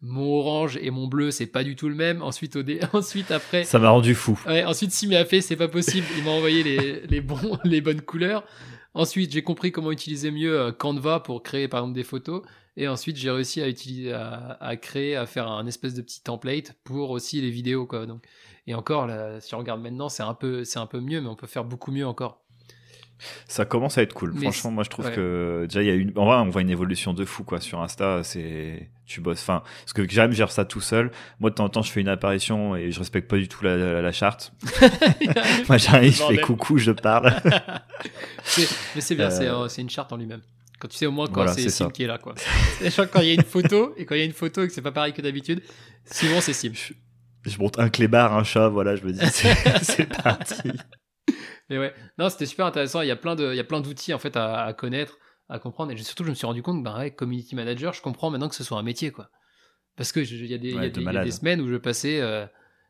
mon 0.00 0.38
orange 0.38 0.78
et 0.80 0.90
mon 0.90 1.06
bleu, 1.06 1.30
c'est 1.30 1.46
pas 1.46 1.64
du 1.64 1.76
tout 1.76 1.88
le 1.88 1.94
même. 1.94 2.22
Ensuite, 2.22 2.56
au 2.56 2.62
dé... 2.62 2.80
ensuite 2.92 3.30
après. 3.30 3.64
Ça 3.64 3.78
m'a 3.78 3.90
rendu 3.90 4.14
fou. 4.14 4.40
Ouais, 4.46 4.64
ensuite, 4.64 4.92
Simi 4.92 5.16
a 5.16 5.24
fait, 5.24 5.40
c'est 5.40 5.56
pas 5.56 5.68
possible. 5.68 6.06
Il 6.16 6.24
m'a 6.24 6.30
envoyé 6.30 6.62
les, 6.62 7.00
les, 7.08 7.20
bons, 7.20 7.58
les 7.64 7.80
bonnes 7.80 8.02
couleurs. 8.02 8.44
Ensuite, 8.94 9.32
j'ai 9.32 9.42
compris 9.42 9.72
comment 9.72 9.92
utiliser 9.92 10.30
mieux 10.30 10.58
euh, 10.58 10.72
Canva 10.72 11.20
pour 11.20 11.42
créer, 11.42 11.68
par 11.68 11.80
exemple, 11.80 11.94
des 11.94 12.04
photos. 12.04 12.42
Et 12.76 12.88
ensuite, 12.88 13.16
j'ai 13.16 13.30
réussi 13.30 13.62
à 13.62 13.68
utiliser, 13.68 14.12
à, 14.12 14.58
à, 14.60 14.76
créer, 14.76 15.16
à 15.16 15.26
faire 15.26 15.48
un 15.48 15.66
espèce 15.66 15.94
de 15.94 16.02
petit 16.02 16.22
template 16.22 16.74
pour 16.84 17.10
aussi 17.10 17.40
les 17.40 17.50
vidéos, 17.50 17.86
quoi. 17.86 18.06
Donc, 18.06 18.22
et 18.66 18.74
encore, 18.74 19.06
là, 19.06 19.40
si 19.40 19.54
on 19.54 19.58
regarde 19.58 19.80
maintenant, 19.80 20.08
c'est 20.08 20.22
un 20.22 20.34
peu, 20.34 20.64
c'est 20.64 20.78
un 20.78 20.86
peu 20.86 21.00
mieux, 21.00 21.20
mais 21.20 21.28
on 21.28 21.36
peut 21.36 21.46
faire 21.46 21.64
beaucoup 21.64 21.92
mieux 21.92 22.06
encore. 22.06 22.42
Ça 23.48 23.64
commence 23.64 23.98
à 23.98 24.02
être 24.02 24.12
cool. 24.12 24.36
Franchement, 24.36 24.70
moi 24.70 24.84
je 24.84 24.90
trouve 24.90 25.10
que 25.10 25.64
déjà 25.68 25.82
il 25.82 25.86
y 25.86 25.90
a 25.90 25.94
une, 25.94 26.12
en 26.16 26.26
vrai, 26.26 26.36
on 26.36 26.50
voit 26.50 26.62
une 26.62 26.70
évolution 26.70 27.14
de 27.14 27.24
fou 27.24 27.44
quoi 27.44 27.60
sur 27.60 27.80
Insta. 27.80 28.22
C'est, 28.22 28.90
tu 29.06 29.20
bosses. 29.20 29.40
Enfin, 29.40 29.62
parce 29.80 29.92
que 29.92 30.06
j'aime 30.08 30.32
gère 30.32 30.50
ça 30.50 30.64
tout 30.64 30.80
seul. 30.80 31.10
Moi 31.40 31.50
de 31.50 31.54
temps 31.54 31.64
en 31.64 31.68
temps, 31.68 31.82
je 31.82 31.90
fais 31.90 32.00
une 32.00 32.08
apparition 32.08 32.76
et 32.76 32.90
je 32.90 32.98
respecte 32.98 33.28
pas 33.28 33.36
du 33.36 33.48
tout 33.48 33.64
la, 33.64 34.02
la, 34.02 34.12
charte. 34.12 34.52
moi 35.68 35.78
j'arrive, 35.78 36.14
je 36.14 36.22
fais 36.22 36.40
coucou, 36.40 36.78
je 36.78 36.92
parle. 36.92 37.34
mais 38.94 39.00
c'est 39.00 39.14
bien, 39.14 39.30
euh, 39.30 39.68
c'est 39.68 39.82
une 39.82 39.90
charte 39.90 40.12
en 40.12 40.16
lui-même. 40.16 40.42
Quand 40.78 40.88
tu 40.88 40.96
sais 40.96 41.06
au 41.06 41.12
moins 41.12 41.26
quand 41.26 41.48
c'est 41.48 41.70
Sim 41.70 41.90
qui 41.90 42.02
est 42.02 42.06
là 42.06 42.18
quoi. 42.18 42.34
quand 43.12 43.20
il 43.20 43.28
y 43.28 43.30
a 43.30 43.34
une 43.34 43.42
photo 43.44 43.94
et 43.96 44.04
quand 44.04 44.14
il 44.14 44.18
y 44.18 44.22
a 44.22 44.26
une 44.26 44.34
photo 44.34 44.62
et 44.62 44.68
que 44.68 44.74
c'est 44.74 44.82
pas 44.82 44.92
pareil 44.92 45.14
que 45.14 45.22
d'habitude, 45.22 45.62
souvent 46.04 46.42
c'est 46.42 46.52
Sim. 46.52 46.72
Je, 47.46 47.58
monte 47.58 47.78
un 47.78 47.88
clébard, 47.88 48.36
un 48.36 48.44
chat, 48.44 48.68
voilà, 48.68 48.94
je 48.96 49.04
me 49.04 49.12
dis 49.12 49.20
c'est 49.82 50.06
parti. 50.22 50.70
Mais 51.68 51.78
ouais, 51.78 51.94
non, 52.18 52.28
c'était 52.28 52.46
super 52.46 52.66
intéressant. 52.66 53.00
Il 53.02 53.08
y 53.08 53.12
a 53.12 53.16
plein 53.16 53.34
de, 53.34 53.52
il 53.52 53.56
y 53.56 53.60
a 53.60 53.64
plein 53.64 53.80
d'outils 53.80 54.14
en 54.14 54.18
fait 54.18 54.36
à, 54.36 54.72
connaître, 54.72 55.18
à 55.48 55.58
comprendre. 55.58 55.92
Et 55.92 55.96
surtout, 55.98 56.24
je 56.24 56.30
me 56.30 56.34
suis 56.34 56.46
rendu 56.46 56.62
compte, 56.62 56.82
ben 56.82 56.96
ouais, 56.98 57.10
community 57.10 57.54
manager, 57.54 57.92
je 57.92 58.02
comprends 58.02 58.30
maintenant 58.30 58.48
que 58.48 58.54
ce 58.54 58.64
soit 58.64 58.78
un 58.78 58.82
métier, 58.82 59.10
quoi. 59.10 59.30
Parce 59.96 60.12
que 60.12 60.20
il 60.20 60.46
y 60.46 60.54
a 60.54 60.58
des, 60.58 60.72
y 60.72 60.78
a 60.78 61.24
des, 61.24 61.30
semaines 61.30 61.60
où 61.60 61.68
je 61.68 61.76
passais, 61.76 62.20
euh, 62.20 62.46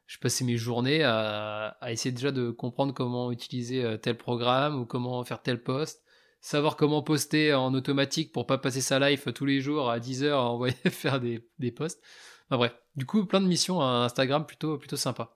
je 0.06 0.18
passais 0.18 0.44
mes 0.44 0.56
journées 0.56 1.04
à, 1.04 1.76
à, 1.80 1.92
essayer 1.92 2.12
déjà 2.12 2.32
de 2.32 2.50
comprendre 2.50 2.92
comment 2.92 3.30
utiliser 3.30 3.84
euh, 3.84 3.96
tel 3.96 4.16
programme 4.16 4.80
ou 4.80 4.86
comment 4.86 5.22
faire 5.24 5.40
tel 5.40 5.62
post, 5.62 6.02
savoir 6.40 6.76
comment 6.76 7.02
poster 7.02 7.54
en 7.54 7.72
automatique 7.74 8.32
pour 8.32 8.46
pas 8.46 8.58
passer 8.58 8.80
sa 8.80 8.98
life 8.98 9.32
tous 9.32 9.46
les 9.46 9.60
jours 9.60 9.88
à 9.88 10.00
10 10.00 10.24
heures 10.24 10.40
à 10.40 10.50
envoyer 10.50 10.74
faire 10.90 11.20
des, 11.20 11.48
des 11.60 11.70
posts. 11.70 12.02
Enfin 12.48 12.58
bref, 12.58 12.76
du 12.96 13.06
coup, 13.06 13.24
plein 13.24 13.40
de 13.40 13.46
missions 13.46 13.80
à 13.80 14.04
Instagram 14.04 14.44
plutôt, 14.44 14.76
plutôt 14.76 14.96
sympa. 14.96 15.35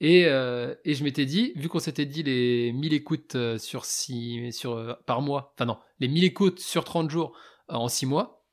Et, 0.00 0.26
euh, 0.26 0.74
et 0.84 0.94
je 0.94 1.04
m'étais 1.04 1.24
dit, 1.24 1.52
vu 1.56 1.68
qu'on 1.68 1.78
s'était 1.78 2.04
dit 2.04 2.22
les 2.22 2.72
1000 2.72 2.92
écoutes 2.92 3.34
euh, 3.34 3.58
sur 3.58 3.86
six, 3.86 4.52
sur, 4.52 4.72
euh, 4.72 4.92
par 5.06 5.22
mois, 5.22 5.54
enfin 5.54 5.64
non, 5.64 5.78
les 6.00 6.08
1000 6.08 6.24
écoutes 6.24 6.60
sur 6.60 6.84
30 6.84 7.10
jours 7.10 7.36
en 7.68 7.88
6 7.88 8.06
mois, 8.06 8.44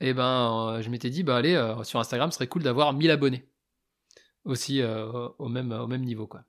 et 0.00 0.10
eh 0.10 0.14
ben 0.14 0.78
je 0.80 0.90
m'étais 0.90 1.10
dit, 1.10 1.24
bah 1.24 1.36
allez, 1.36 1.74
sur 1.82 1.98
Instagram, 1.98 2.30
ce 2.30 2.36
serait 2.36 2.46
cool 2.46 2.62
d'avoir 2.62 2.92
1000 2.92 3.10
abonnés. 3.10 3.48
Aussi 4.44 4.80
au, 4.80 5.48
même, 5.48 5.72
au 5.72 5.88
même 5.88 6.04
niveau, 6.04 6.28
quoi. 6.28 6.44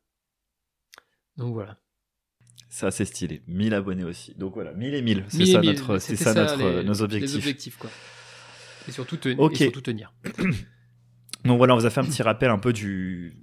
Donc 1.35 1.55
voilà. 1.55 1.79
Ça, 2.69 2.91
c'est 2.91 3.05
stylé. 3.05 3.41
1000 3.47 3.73
abonnés 3.73 4.03
aussi. 4.03 4.35
Donc 4.35 4.53
voilà, 4.53 4.71
1000 4.73 4.93
et 4.93 5.01
1000. 5.01 5.25
C'est 5.29 5.45
ça, 5.47 5.61
notre, 5.63 5.97
c'est 5.97 6.15
ça, 6.15 6.35
notre, 6.35 6.83
nos 6.83 7.01
objectifs. 7.01 7.31
Les 7.31 7.37
objectifs, 7.37 7.77
quoi. 7.77 7.89
Et 8.87 8.91
surtout, 8.91 9.17
et 9.27 9.55
surtout 9.55 9.81
tenir. 9.81 10.13
Donc 11.45 11.57
voilà, 11.57 11.73
on 11.73 11.77
vous 11.77 11.87
a 11.87 11.89
fait 11.89 12.01
un 12.01 12.05
petit 12.05 12.21
rappel 12.21 12.51
un 12.51 12.59
peu 12.59 12.71
du, 12.71 13.41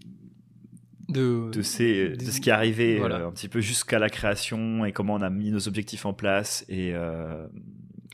de, 1.08 1.50
de, 1.50 1.62
ces, 1.62 2.10
de 2.10 2.30
ce 2.30 2.40
qui 2.40 2.50
est 2.50 2.52
arrivé 2.52 3.00
euh, 3.00 3.28
un 3.28 3.30
petit 3.30 3.48
peu 3.48 3.60
jusqu'à 3.60 3.98
la 3.98 4.08
création 4.08 4.84
et 4.84 4.92
comment 4.92 5.14
on 5.14 5.22
a 5.22 5.30
mis 5.30 5.50
nos 5.50 5.68
objectifs 5.68 6.06
en 6.06 6.12
place. 6.12 6.64
Et, 6.68 6.92
euh, 6.94 7.46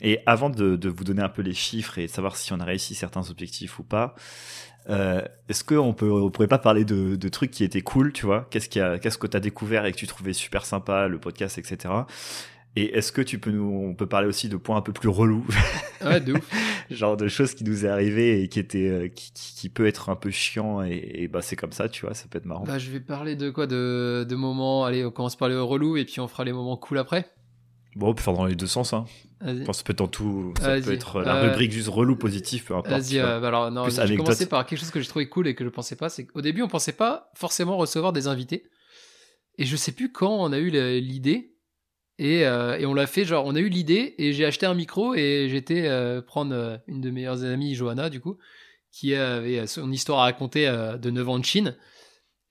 et 0.01 0.19
avant 0.25 0.49
de, 0.49 0.75
de, 0.75 0.89
vous 0.89 1.03
donner 1.03 1.21
un 1.21 1.29
peu 1.29 1.41
les 1.41 1.53
chiffres 1.53 1.97
et 1.97 2.07
savoir 2.07 2.35
si 2.35 2.53
on 2.53 2.59
a 2.59 2.65
réussi 2.65 2.93
certains 2.93 3.29
objectifs 3.29 3.79
ou 3.79 3.83
pas, 3.83 4.15
euh, 4.89 5.21
est-ce 5.47 5.63
qu'on 5.63 5.93
peut, 5.93 6.11
on 6.11 6.29
pourrait 6.29 6.47
pas 6.47 6.57
parler 6.57 6.83
de, 6.83 7.15
de, 7.15 7.29
trucs 7.29 7.51
qui 7.51 7.63
étaient 7.63 7.81
cool, 7.81 8.11
tu 8.11 8.25
vois? 8.25 8.47
Qu'est-ce 8.49 8.67
qui 8.67 8.79
a, 8.79 8.99
qu'est-ce 8.99 9.17
que 9.17 9.27
tu 9.27 9.37
as 9.37 9.39
découvert 9.39 9.85
et 9.85 9.91
que 9.91 9.97
tu 9.97 10.07
trouvais 10.07 10.33
super 10.33 10.65
sympa, 10.65 11.07
le 11.07 11.19
podcast, 11.19 11.57
etc. 11.57 11.93
Et 12.75 12.97
est-ce 12.97 13.11
que 13.11 13.21
tu 13.21 13.37
peux 13.37 13.51
nous, 13.51 13.63
on 13.89 13.93
peut 13.93 14.07
parler 14.07 14.27
aussi 14.27 14.49
de 14.49 14.57
points 14.57 14.77
un 14.77 14.81
peu 14.81 14.93
plus 14.93 15.09
relous, 15.09 15.45
Ouais, 16.03 16.19
de 16.19 16.33
ouf. 16.33 16.49
genre 16.89 17.15
de 17.17 17.27
choses 17.27 17.53
qui 17.53 17.63
nous 17.63 17.85
est 17.85 17.87
arrivé 17.87 18.41
et 18.41 18.49
qui 18.49 18.59
était, 18.59 18.89
euh, 18.89 19.07
qui, 19.09 19.31
qui, 19.31 19.53
qui 19.55 19.69
peut 19.69 19.85
être 19.85 20.09
un 20.09 20.15
peu 20.15 20.31
chiant 20.31 20.83
et, 20.83 21.11
et 21.13 21.27
bah 21.27 21.41
c'est 21.43 21.55
comme 21.55 21.71
ça, 21.71 21.87
tu 21.87 22.05
vois, 22.05 22.15
ça 22.15 22.25
peut 22.29 22.39
être 22.39 22.45
marrant. 22.45 22.63
Bah, 22.63 22.79
je 22.79 22.89
vais 22.89 22.99
parler 22.99 23.35
de 23.35 23.51
quoi? 23.51 23.67
De, 23.67 24.25
de 24.27 24.35
moments. 24.35 24.85
Allez, 24.85 25.05
on 25.05 25.11
commence 25.11 25.35
par 25.35 25.49
les 25.49 25.55
relous 25.55 25.97
et 25.97 26.05
puis 26.05 26.19
on 26.19 26.27
fera 26.27 26.43
les 26.45 26.51
moments 26.53 26.75
cool 26.77 26.97
après. 26.97 27.29
Bon, 27.95 28.07
on 28.09 28.13
peut 28.15 28.23
faire 28.23 28.33
dans 28.33 28.45
les 28.45 28.55
deux 28.55 28.65
sens, 28.65 28.91
hein. 28.93 29.05
Je 29.45 29.63
pense 29.65 29.67
que 29.67 29.73
ça 29.79 29.83
peut 29.83 29.91
être 29.91 29.99
dans 29.99 30.07
tout, 30.07 30.53
ça 30.59 30.79
peut 30.81 30.93
être 30.93 31.21
la 31.21 31.35
Euh, 31.35 31.49
rubrique 31.51 31.71
juste 31.71 31.89
relou, 31.89 32.15
positif, 32.15 32.65
peu 32.65 32.73
importe. 32.75 32.89
Vas-y, 32.89 33.19
euh, 33.19 33.39
bah 33.39 33.49
alors 33.49 33.69
non, 33.69 33.83
Plus 33.83 33.95
je 33.97 34.01
vais 34.01 34.15
commencer 34.15 34.47
par 34.47 34.65
quelque 34.65 34.79
chose 34.79 34.89
que 34.89 34.99
j'ai 34.99 35.07
trouvé 35.07 35.29
cool 35.29 35.47
et 35.47 35.53
que 35.53 35.63
je 35.63 35.69
pensais 35.69 35.95
pas. 35.95 36.09
C'est 36.09 36.25
qu'au 36.25 36.41
début, 36.41 36.63
on 36.63 36.67
pensait 36.67 36.93
pas 36.93 37.29
forcément 37.35 37.77
recevoir 37.77 38.13
des 38.13 38.25
invités. 38.25 38.63
Et 39.59 39.65
je 39.65 39.75
sais 39.75 39.91
plus 39.91 40.11
quand 40.11 40.31
on 40.31 40.51
a 40.53 40.57
eu 40.57 40.71
l'idée. 41.01 41.52
Et, 42.19 42.45
euh, 42.45 42.77
et 42.77 42.85
on 42.85 42.93
l'a 42.93 43.07
fait, 43.07 43.25
genre, 43.25 43.45
on 43.45 43.55
a 43.55 43.59
eu 43.59 43.69
l'idée 43.69 44.15
et 44.17 44.33
j'ai 44.33 44.45
acheté 44.45 44.65
un 44.65 44.75
micro 44.75 45.15
et 45.15 45.47
j'étais 45.49 45.87
euh, 45.87 46.21
prendre 46.21 46.53
euh, 46.53 46.77
une 46.87 47.01
de 47.01 47.09
mes 47.09 47.21
meilleures 47.21 47.43
amies, 47.43 47.73
Johanna, 47.75 48.09
du 48.09 48.19
coup, 48.19 48.37
qui 48.91 49.15
avait 49.15 49.65
son 49.65 49.91
histoire 49.91 50.19
à 50.19 50.23
raconter 50.23 50.67
de 50.67 51.09
9 51.09 51.29
ans 51.29 51.39
de 51.39 51.45
Chine. 51.45 51.75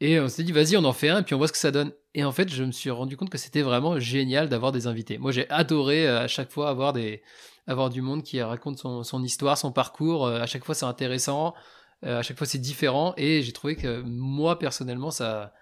Et 0.01 0.19
on 0.19 0.27
s'est 0.27 0.43
dit, 0.43 0.51
vas-y, 0.51 0.77
on 0.77 0.85
en 0.85 0.93
fait 0.93 1.09
un 1.09 1.21
et 1.21 1.23
puis 1.23 1.37
on 1.37 1.39
voit 1.39 1.47
ce 1.47 1.53
que 1.53 1.59
ça 1.59 1.71
donne. 1.71 1.93
Et 2.15 2.25
en 2.25 2.33
fait, 2.33 2.53
je 2.53 2.65
me 2.65 2.73
suis 2.73 2.91
rendu 2.91 3.17
compte 3.17 3.31
que 3.31 3.39
c'était 3.39 3.63
vraiment 3.63 4.01
génial 4.01 4.49
d'avoir 4.49 4.73
des 4.73 4.89
invités. 4.89 5.19
Moi, 5.19 5.31
j'ai 5.31 5.49
adoré 5.51 6.09
à 6.09 6.27
chaque 6.27 6.51
fois 6.51 6.69
avoir 6.69 6.93
des, 6.93 7.23
avoir 7.69 7.91
du 7.91 8.03
monde 8.03 8.25
qui 8.25 8.43
raconte 8.43 8.79
son, 8.79 9.05
son 9.05 9.23
histoire, 9.23 9.57
son 9.57 9.71
parcours. 9.71 10.27
À 10.27 10.47
chaque 10.47 10.65
fois, 10.65 10.75
c'est 10.75 10.85
intéressant. 10.85 11.55
À 12.03 12.23
chaque 12.23 12.37
fois, 12.37 12.47
c'est 12.49 12.59
différent. 12.59 13.15
Et 13.17 13.43
j'ai 13.43 13.53
trouvé 13.53 13.77
que 13.77 14.03
moi, 14.03 14.59
personnellement, 14.59 15.13
ça, 15.13 15.53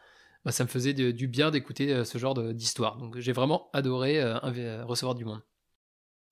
bah, 0.44 0.52
ça 0.52 0.64
me 0.64 0.68
faisait 0.68 0.94
de- 0.94 1.10
du 1.10 1.28
bien 1.28 1.50
d'écouter 1.50 1.92
euh, 1.92 2.04
ce 2.04 2.18
genre 2.18 2.34
d'histoire. 2.54 2.96
Donc, 2.98 3.18
j'ai 3.18 3.32
vraiment 3.32 3.70
adoré 3.72 4.20
euh, 4.20 4.38
euh, 4.44 4.84
recevoir 4.84 5.14
du 5.14 5.24
monde. 5.24 5.42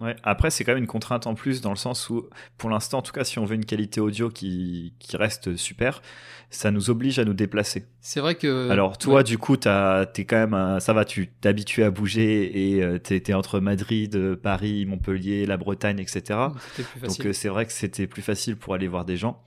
Ouais. 0.00 0.14
Après, 0.22 0.50
c'est 0.50 0.62
quand 0.62 0.74
même 0.74 0.84
une 0.84 0.86
contrainte 0.86 1.26
en 1.26 1.34
plus 1.34 1.60
dans 1.60 1.70
le 1.70 1.76
sens 1.76 2.08
où, 2.08 2.28
pour 2.56 2.70
l'instant, 2.70 2.98
en 2.98 3.02
tout 3.02 3.10
cas, 3.10 3.24
si 3.24 3.40
on 3.40 3.44
veut 3.44 3.56
une 3.56 3.64
qualité 3.64 4.00
audio 4.00 4.30
qui, 4.30 4.94
qui 5.00 5.16
reste 5.16 5.56
super, 5.56 6.02
ça 6.50 6.70
nous 6.70 6.88
oblige 6.88 7.18
à 7.18 7.24
nous 7.24 7.34
déplacer. 7.34 7.84
C'est 8.00 8.20
vrai 8.20 8.36
que. 8.36 8.70
Alors 8.70 8.96
toi, 8.96 9.16
ouais. 9.16 9.24
du 9.24 9.38
coup, 9.38 9.56
t'as- 9.56 10.06
t'es 10.06 10.24
quand 10.24 10.36
même, 10.36 10.54
un- 10.54 10.78
ça 10.78 10.92
va, 10.92 11.04
tu 11.04 11.32
t'es 11.40 11.48
habitué 11.48 11.82
à 11.82 11.90
bouger 11.90 12.76
et 12.76 12.82
euh, 12.84 12.98
t'es 13.00 13.18
t'es 13.18 13.34
entre 13.34 13.58
Madrid, 13.58 14.36
Paris, 14.36 14.86
Montpellier, 14.86 15.46
la 15.46 15.56
Bretagne, 15.56 15.98
etc. 15.98 16.54
Donc 17.02 17.26
euh, 17.26 17.32
c'est 17.32 17.48
vrai 17.48 17.66
que 17.66 17.72
c'était 17.72 18.06
plus 18.06 18.22
facile 18.22 18.56
pour 18.56 18.74
aller 18.74 18.86
voir 18.86 19.04
des 19.04 19.16
gens, 19.16 19.42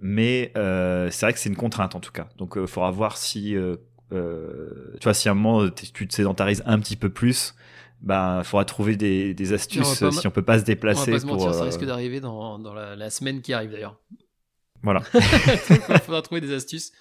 mais 0.00 0.52
euh, 0.56 1.10
c'est 1.10 1.26
vrai 1.26 1.32
que 1.32 1.38
c'est 1.38 1.48
une 1.48 1.56
contrainte 1.56 1.94
en 1.94 2.00
tout 2.00 2.12
cas. 2.12 2.28
Donc 2.36 2.54
il 2.56 2.66
faudra 2.66 2.90
voir 2.90 3.16
si, 3.16 3.56
euh, 3.56 3.76
euh, 4.12 4.94
tu 5.00 5.04
vois, 5.04 5.14
si 5.14 5.28
à 5.28 5.32
un 5.32 5.34
moment 5.34 5.68
tu 5.70 6.06
te 6.06 6.14
sédentarises 6.14 6.62
un 6.66 6.78
petit 6.78 6.96
peu 6.96 7.08
plus, 7.10 7.54
bah 8.02 8.42
faudra 8.44 8.64
trouver 8.64 8.96
des, 8.96 9.34
des 9.34 9.52
astuces 9.52 10.02
on 10.02 10.06
euh, 10.06 10.10
si 10.10 10.26
on 10.26 10.30
peut 10.30 10.42
pas 10.42 10.58
se 10.58 10.62
on 10.62 10.62
va 10.62 10.66
déplacer 10.66 11.12
pas 11.12 11.20
se 11.20 11.26
mentir, 11.26 11.46
pour. 11.46 11.54
ça 11.54 11.62
euh, 11.62 11.64
risque 11.64 11.84
d'arriver 11.84 12.20
dans, 12.20 12.58
dans 12.58 12.74
la, 12.74 12.94
la 12.94 13.10
semaine 13.10 13.40
qui 13.40 13.52
arrive 13.52 13.70
d'ailleurs. 13.70 13.98
Voilà. 14.82 15.02
Il 15.14 15.98
faudra 16.00 16.22
trouver 16.22 16.40
des 16.40 16.52
astuces 16.52 16.92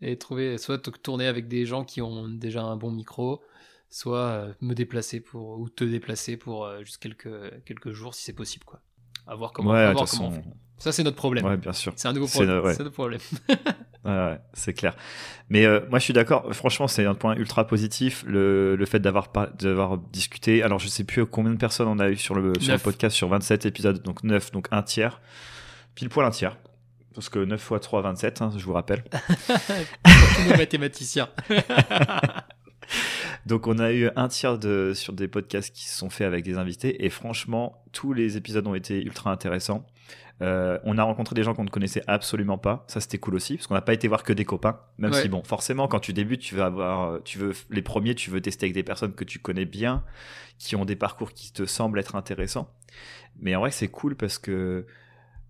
et 0.00 0.16
trouver 0.16 0.58
soit 0.58 0.78
tourner 1.02 1.26
avec 1.26 1.48
des 1.48 1.66
gens 1.66 1.84
qui 1.84 2.00
ont 2.00 2.28
déjà 2.28 2.62
un 2.62 2.76
bon 2.76 2.90
micro, 2.92 3.42
soit 3.90 4.18
euh, 4.18 4.52
me 4.60 4.74
déplacer 4.74 5.20
pour 5.20 5.58
ou 5.58 5.68
te 5.68 5.84
déplacer 5.84 6.36
pour 6.36 6.64
euh, 6.64 6.84
juste 6.84 6.98
quelques 6.98 7.64
quelques 7.64 7.90
jours 7.90 8.14
si 8.14 8.24
c'est 8.24 8.32
possible 8.32 8.64
quoi. 8.64 8.80
À 9.28 9.34
voir 9.34 9.52
comment, 9.52 9.70
ouais, 9.72 9.78
à 9.80 9.92
voir 9.92 10.06
comment 10.08 10.30
façon, 10.30 10.40
on 10.40 10.42
fait. 10.42 10.56
Ça 10.78 10.92
c'est 10.92 11.02
notre 11.04 11.16
problème. 11.16 11.44
ouais, 11.44 11.56
bien 11.56 11.72
sûr. 11.72 11.92
C'est 11.96 12.08
un 12.08 12.12
nouveau 12.12 12.26
problème. 12.28 12.56
no- 12.56 12.62
ouais. 12.64 12.74
C'est 12.74 12.82
notre 12.82 12.94
problème. 12.94 13.20
Ouais, 14.04 14.38
c'est 14.54 14.72
clair. 14.72 14.94
Mais 15.50 15.66
euh, 15.66 15.80
moi, 15.90 15.98
je 15.98 16.04
suis 16.04 16.12
d'accord. 16.14 16.46
Franchement, 16.54 16.86
c'est 16.86 17.04
un 17.04 17.14
point 17.16 17.34
ultra 17.34 17.66
positif 17.66 18.24
le, 18.26 18.74
le 18.76 18.86
fait 18.86 19.00
d'avoir 19.00 19.32
pas- 19.32 19.48
d'avoir 19.58 19.98
discuté. 19.98 20.62
Alors, 20.62 20.78
je 20.78 20.86
sais 20.86 21.02
plus 21.04 21.26
combien 21.26 21.52
de 21.52 21.58
personnes 21.58 21.88
on 21.88 21.98
a 21.98 22.08
eu 22.08 22.16
sur 22.16 22.34
le 22.36 22.52
sur 22.60 22.72
le 22.72 22.78
podcast 22.78 23.14
sur 23.16 23.28
27 23.28 23.66
épisodes, 23.66 24.00
donc 24.02 24.22
9, 24.22 24.52
donc 24.52 24.68
un 24.70 24.82
tiers, 24.82 25.20
pile 25.96 26.08
poil 26.08 26.24
un 26.24 26.30
tiers. 26.30 26.56
Parce 27.14 27.28
que 27.28 27.40
9 27.40 27.60
fois 27.60 27.80
3, 27.80 28.00
27, 28.02 28.40
hein, 28.40 28.52
je 28.56 28.64
vous 28.64 28.72
rappelle. 28.72 29.02
Tous 29.44 30.48
nos 30.48 30.56
mathématiciens. 30.56 31.28
Donc, 33.46 33.66
on 33.66 33.78
a 33.78 33.92
eu 33.92 34.10
un 34.16 34.28
tiers 34.28 34.58
de, 34.58 34.92
sur 34.94 35.12
des 35.12 35.28
podcasts 35.28 35.74
qui 35.74 35.88
se 35.88 35.96
sont 35.96 36.10
faits 36.10 36.26
avec 36.26 36.44
des 36.44 36.58
invités. 36.58 37.04
Et 37.04 37.10
franchement, 37.10 37.82
tous 37.92 38.12
les 38.12 38.36
épisodes 38.36 38.66
ont 38.66 38.74
été 38.74 39.02
ultra 39.02 39.30
intéressants. 39.30 39.86
Euh, 40.40 40.78
on 40.84 40.98
a 40.98 41.02
rencontré 41.02 41.34
des 41.34 41.42
gens 41.42 41.52
qu'on 41.54 41.64
ne 41.64 41.70
connaissait 41.70 42.04
absolument 42.06 42.58
pas. 42.58 42.84
Ça, 42.86 43.00
c'était 43.00 43.18
cool 43.18 43.34
aussi, 43.34 43.56
parce 43.56 43.66
qu'on 43.66 43.74
n'a 43.74 43.80
pas 43.80 43.92
été 43.94 44.06
voir 44.06 44.22
que 44.22 44.32
des 44.32 44.44
copains. 44.44 44.78
Même 44.98 45.12
Ouais. 45.12 45.22
si, 45.22 45.28
bon, 45.28 45.42
forcément, 45.42 45.88
quand 45.88 45.98
tu 46.00 46.12
débutes, 46.12 46.40
tu 46.40 46.54
veux 46.54 46.62
avoir, 46.62 47.22
tu 47.24 47.38
veux 47.38 47.52
les 47.70 47.82
premiers, 47.82 48.14
tu 48.14 48.30
veux 48.30 48.40
tester 48.40 48.66
avec 48.66 48.74
des 48.74 48.84
personnes 48.84 49.14
que 49.14 49.24
tu 49.24 49.40
connais 49.40 49.64
bien, 49.64 50.04
qui 50.58 50.76
ont 50.76 50.84
des 50.84 50.96
parcours 50.96 51.32
qui 51.32 51.52
te 51.52 51.66
semblent 51.66 51.98
être 51.98 52.14
intéressants. 52.14 52.72
Mais 53.40 53.56
en 53.56 53.60
vrai, 53.60 53.70
c'est 53.72 53.88
cool 53.88 54.14
parce 54.14 54.38
que 54.38 54.86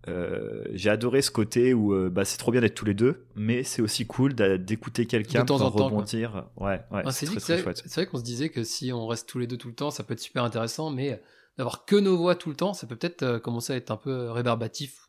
euh, 0.09 0.63
j'ai 0.73 0.89
adoré 0.89 1.21
ce 1.21 1.31
côté 1.31 1.73
où 1.73 1.93
euh, 1.93 2.09
bah, 2.09 2.25
c'est 2.25 2.37
trop 2.37 2.51
bien 2.51 2.61
d'être 2.61 2.75
tous 2.75 2.85
les 2.85 2.93
deux, 2.93 3.25
mais 3.35 3.63
c'est 3.63 3.81
aussi 3.81 4.05
cool 4.05 4.33
d'écouter 4.35 5.05
quelqu'un 5.05 5.45
temps 5.45 5.57
pour 5.57 5.67
en 5.67 5.71
temps, 5.71 5.85
rebondir. 5.85 6.47
Ouais, 6.57 6.81
ouais, 6.91 7.01
Ah, 7.05 7.11
c'est 7.11 7.25
très, 7.25 7.39
très 7.39 7.61
chouette. 7.61 7.81
c'est 7.85 7.93
vrai 7.95 8.05
qu'on 8.07 8.17
se 8.17 8.23
disait 8.23 8.49
que 8.49 8.63
si 8.63 8.91
on 8.93 9.07
reste 9.07 9.27
tous 9.27 9.39
les 9.39 9.47
deux 9.47 9.57
tout 9.57 9.67
le 9.69 9.75
temps, 9.75 9.91
ça 9.91 10.03
peut 10.03 10.13
être 10.13 10.19
super 10.19 10.43
intéressant, 10.43 10.89
mais 10.89 11.21
d'avoir 11.57 11.85
que 11.85 11.95
nos 11.95 12.17
voix 12.17 12.35
tout 12.35 12.49
le 12.49 12.55
temps, 12.55 12.73
ça 12.73 12.87
peut 12.87 12.95
peut-être 12.95 13.23
euh, 13.23 13.39
commencer 13.39 13.73
à 13.73 13.75
être 13.75 13.91
un 13.91 13.97
peu 13.97 14.11
euh, 14.11 14.31
rébarbatif. 14.31 15.07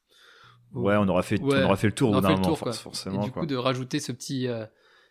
Ouais, 0.73 0.97
on 0.97 1.09
aura 1.09 1.23
fait, 1.23 1.41
Ouais, 1.41 1.63
on 1.63 1.65
aura 1.65 1.77
fait 1.77 1.89
le 1.89 1.93
tour 1.95 2.11
on 2.11 2.19
au 2.19 2.21
bout 2.21 2.27
fait 2.27 2.33
d'un 2.33 2.35
le 2.37 2.41
moment, 2.43 2.55
tour, 2.57 2.61
quoi. 2.61 2.73
Et 3.13 3.19
du 3.25 3.31
quoi. 3.33 3.41
coup, 3.43 3.47
de 3.47 3.57
rajouter 3.57 3.99
ce 4.01 4.13
petit, 4.13 4.47
euh, 4.47 4.65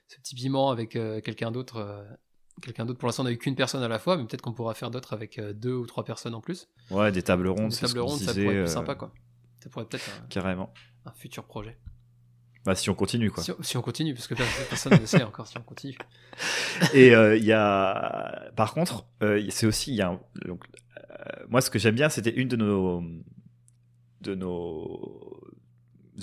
ce 0.07 0.17
petit 0.19 0.35
piment 0.35 0.69
avec 0.71 0.95
euh, 0.95 1.19
quelqu'un 1.21 1.51
d'autre. 1.51 1.77
euh, 1.77 2.03
quelqu'un 2.61 2.85
d'autre. 2.85 2.99
Pour 2.99 3.07
l'instant, 3.07 3.23
on 3.23 3.25
n'a 3.25 3.31
eu 3.31 3.37
qu'une 3.37 3.55
personne 3.55 3.81
à 3.83 3.87
la 3.87 3.99
fois, 3.99 4.17
mais 4.17 4.25
peut-être 4.25 4.41
qu'on 4.41 4.51
pourra 4.53 4.73
faire 4.73 4.91
d'autres 4.91 5.13
avec 5.13 5.37
euh, 5.39 5.53
deux 5.53 5.73
ou 5.73 5.85
trois 5.85 6.03
personnes 6.03 6.33
en 6.35 6.41
plus. 6.41 6.67
Ouais, 6.91 7.09
des 7.11 7.21
tables 7.23 7.47
rondes, 7.47 7.59
Une 7.65 7.71
c'est 7.71 7.87
ce 7.87 7.93
table 7.93 8.01
qu'on 8.05 8.11
ronde, 8.11 8.19
ça 8.19 8.33
pourrait 8.33 8.45
être 8.47 8.49
euh, 8.51 8.63
plus 8.63 8.73
sympa, 8.73 8.95
quoi. 8.95 9.13
Ça 9.63 9.69
pourrait 9.69 9.85
peut-être 9.85 10.09
un, 10.23 10.27
Carrément. 10.27 10.73
un 11.05 11.11
futur 11.11 11.43
projet. 11.45 11.77
Bah, 12.65 12.75
si 12.75 12.89
on 12.89 12.95
continue, 12.95 13.31
quoi. 13.31 13.43
Si 13.43 13.51
on, 13.51 13.61
si 13.63 13.77
on 13.77 13.81
continue, 13.81 14.13
parce 14.13 14.27
que 14.27 14.35
personne 14.69 14.99
ne 14.99 15.05
sait 15.05 15.23
encore 15.23 15.47
si 15.47 15.57
on 15.57 15.61
continue. 15.61 15.97
Et 16.93 17.15
euh, 17.15 17.35
il 17.37 17.43
y 17.45 17.53
a, 17.53 18.51
par 18.55 18.73
contre, 18.73 19.05
euh, 19.23 19.43
c'est 19.49 19.65
aussi, 19.65 19.93
y 19.95 20.01
a, 20.01 20.09
un- 20.09 20.19
donc, 20.45 20.65
euh, 20.97 21.45
moi, 21.49 21.61
ce 21.61 21.69
que 21.69 21.79
j'aime 21.79 21.95
bien, 21.95 22.09
c'était 22.09 22.31
une 22.33 22.47
de 22.49 22.55
nos, 22.57 23.03
de 24.21 24.35
nos 24.35 25.41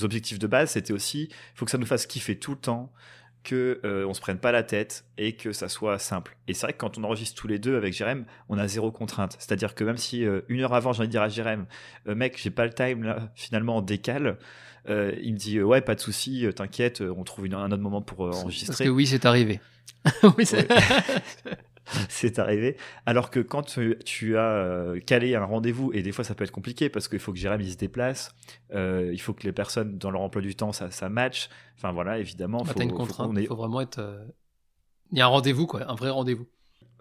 objectifs 0.03 0.39
de 0.39 0.47
base, 0.47 0.71
c'était 0.73 0.93
aussi, 0.93 1.25
il 1.31 1.35
faut 1.59 1.65
que 1.65 1.71
ça 1.71 1.79
nous 1.79 1.87
fasse 1.87 2.07
kiffer 2.07 2.39
tout 2.39 2.53
le 2.53 2.59
temps, 2.59 2.93
que 3.47 3.81
euh, 3.85 4.05
on 4.07 4.13
se 4.15 4.21
prenne 4.21 4.39
pas 4.39 4.51
la 4.53 4.63
tête 4.65 5.05
et 5.19 5.37
que 5.37 5.53
ça 5.53 5.69
soit 5.69 5.99
simple. 5.99 6.37
Et 6.49 6.55
c'est 6.55 6.67
vrai 6.67 6.73
que 6.73 6.79
quand 6.79 6.99
on 6.99 7.05
enregistre 7.05 7.41
tous 7.41 7.47
les 7.47 7.59
deux 7.59 7.77
avec 7.77 7.95
Jérém, 7.95 8.25
on 8.49 8.59
a 8.59 8.67
zéro 8.69 8.91
contrainte. 8.91 9.37
C'est-à-dire 9.39 9.75
que 9.75 9.85
même 9.85 9.97
si 9.97 10.25
euh, 10.25 10.41
une 10.49 10.61
heure 10.61 10.75
avant, 10.75 10.93
j'ai 10.93 10.99
envie 11.01 11.09
de 11.09 11.13
dire 11.13 11.23
à 11.23 11.29
Jérém, 11.29 11.67
euh, 12.09 12.15
mec, 12.15 12.39
j'ai 12.43 12.51
pas 12.51 12.67
le 12.67 12.73
time 12.73 13.05
là, 13.05 13.31
finalement 13.37 13.79
on 13.79 13.83
décale. 13.83 14.37
euh, 14.89 15.13
il 15.23 15.33
me 15.35 15.39
dit 15.39 15.63
ouais, 15.63 15.81
pas 15.81 15.95
de 15.95 16.01
souci, 16.01 16.45
euh, 16.47 16.53
t'inquiète, 16.53 17.01
on 17.01 17.25
trouve 17.25 17.47
une- 17.47 17.55
un 17.55 17.71
autre 17.73 17.83
moment 17.83 18.03
pour 18.03 18.25
euh, 18.27 18.31
Parce 18.31 18.43
enregistrer. 18.43 18.85
que 18.85 18.91
oui, 18.91 19.07
c'est 19.07 19.25
arrivé. 19.27 19.61
oui, 20.37 20.45
c'est- 22.09 22.39
arrivé. 22.39 22.77
Alors 23.07 23.31
que 23.31 23.41
quand 23.41 23.63
tu, 23.63 23.97
tu 24.05 24.37
as 24.37 24.51
euh, 24.51 25.01
calé 25.01 25.35
un 25.35 25.45
rendez-vous, 25.45 25.93
et 25.93 26.03
des 26.03 26.13
fois 26.13 26.25
ça 26.25 26.35
peut 26.35 26.45
être 26.45 26.51
compliqué 26.51 26.89
parce 26.89 27.09
qu'il 27.09 27.19
faut 27.19 27.33
que 27.33 27.39
Jérém 27.39 27.61
il 27.61 27.71
se 27.71 27.77
déplace, 27.77 28.35
euh, 28.75 29.11
il 29.13 29.21
faut 29.21 29.33
que 29.33 29.45
les 29.45 29.53
personnes 29.53 29.97
dans 29.99 30.11
leur 30.11 30.21
emploi 30.21 30.43
du 30.43 30.55
temps 30.55 30.73
ça, 30.73 30.91
ça 30.91 31.09
match. 31.09 31.49
Enfin 31.77 31.93
voilà, 31.93 32.19
évidemment, 32.19 32.63
Bah, 32.63 32.73
faut, 32.73 32.81
une 32.81 32.93
contrainte, 32.93 33.33
il 33.39 33.47
faut 33.47 33.57
vraiment 33.57 33.81
être. 33.81 33.99
euh, 33.99 34.25
Il 35.13 35.19
y 35.19 35.21
a 35.21 35.25
un 35.27 35.29
rendez-vous, 35.29 35.67
quoi, 35.67 35.91
un 35.91 35.95
vrai 35.95 36.11
rendez-vous. 36.11 36.47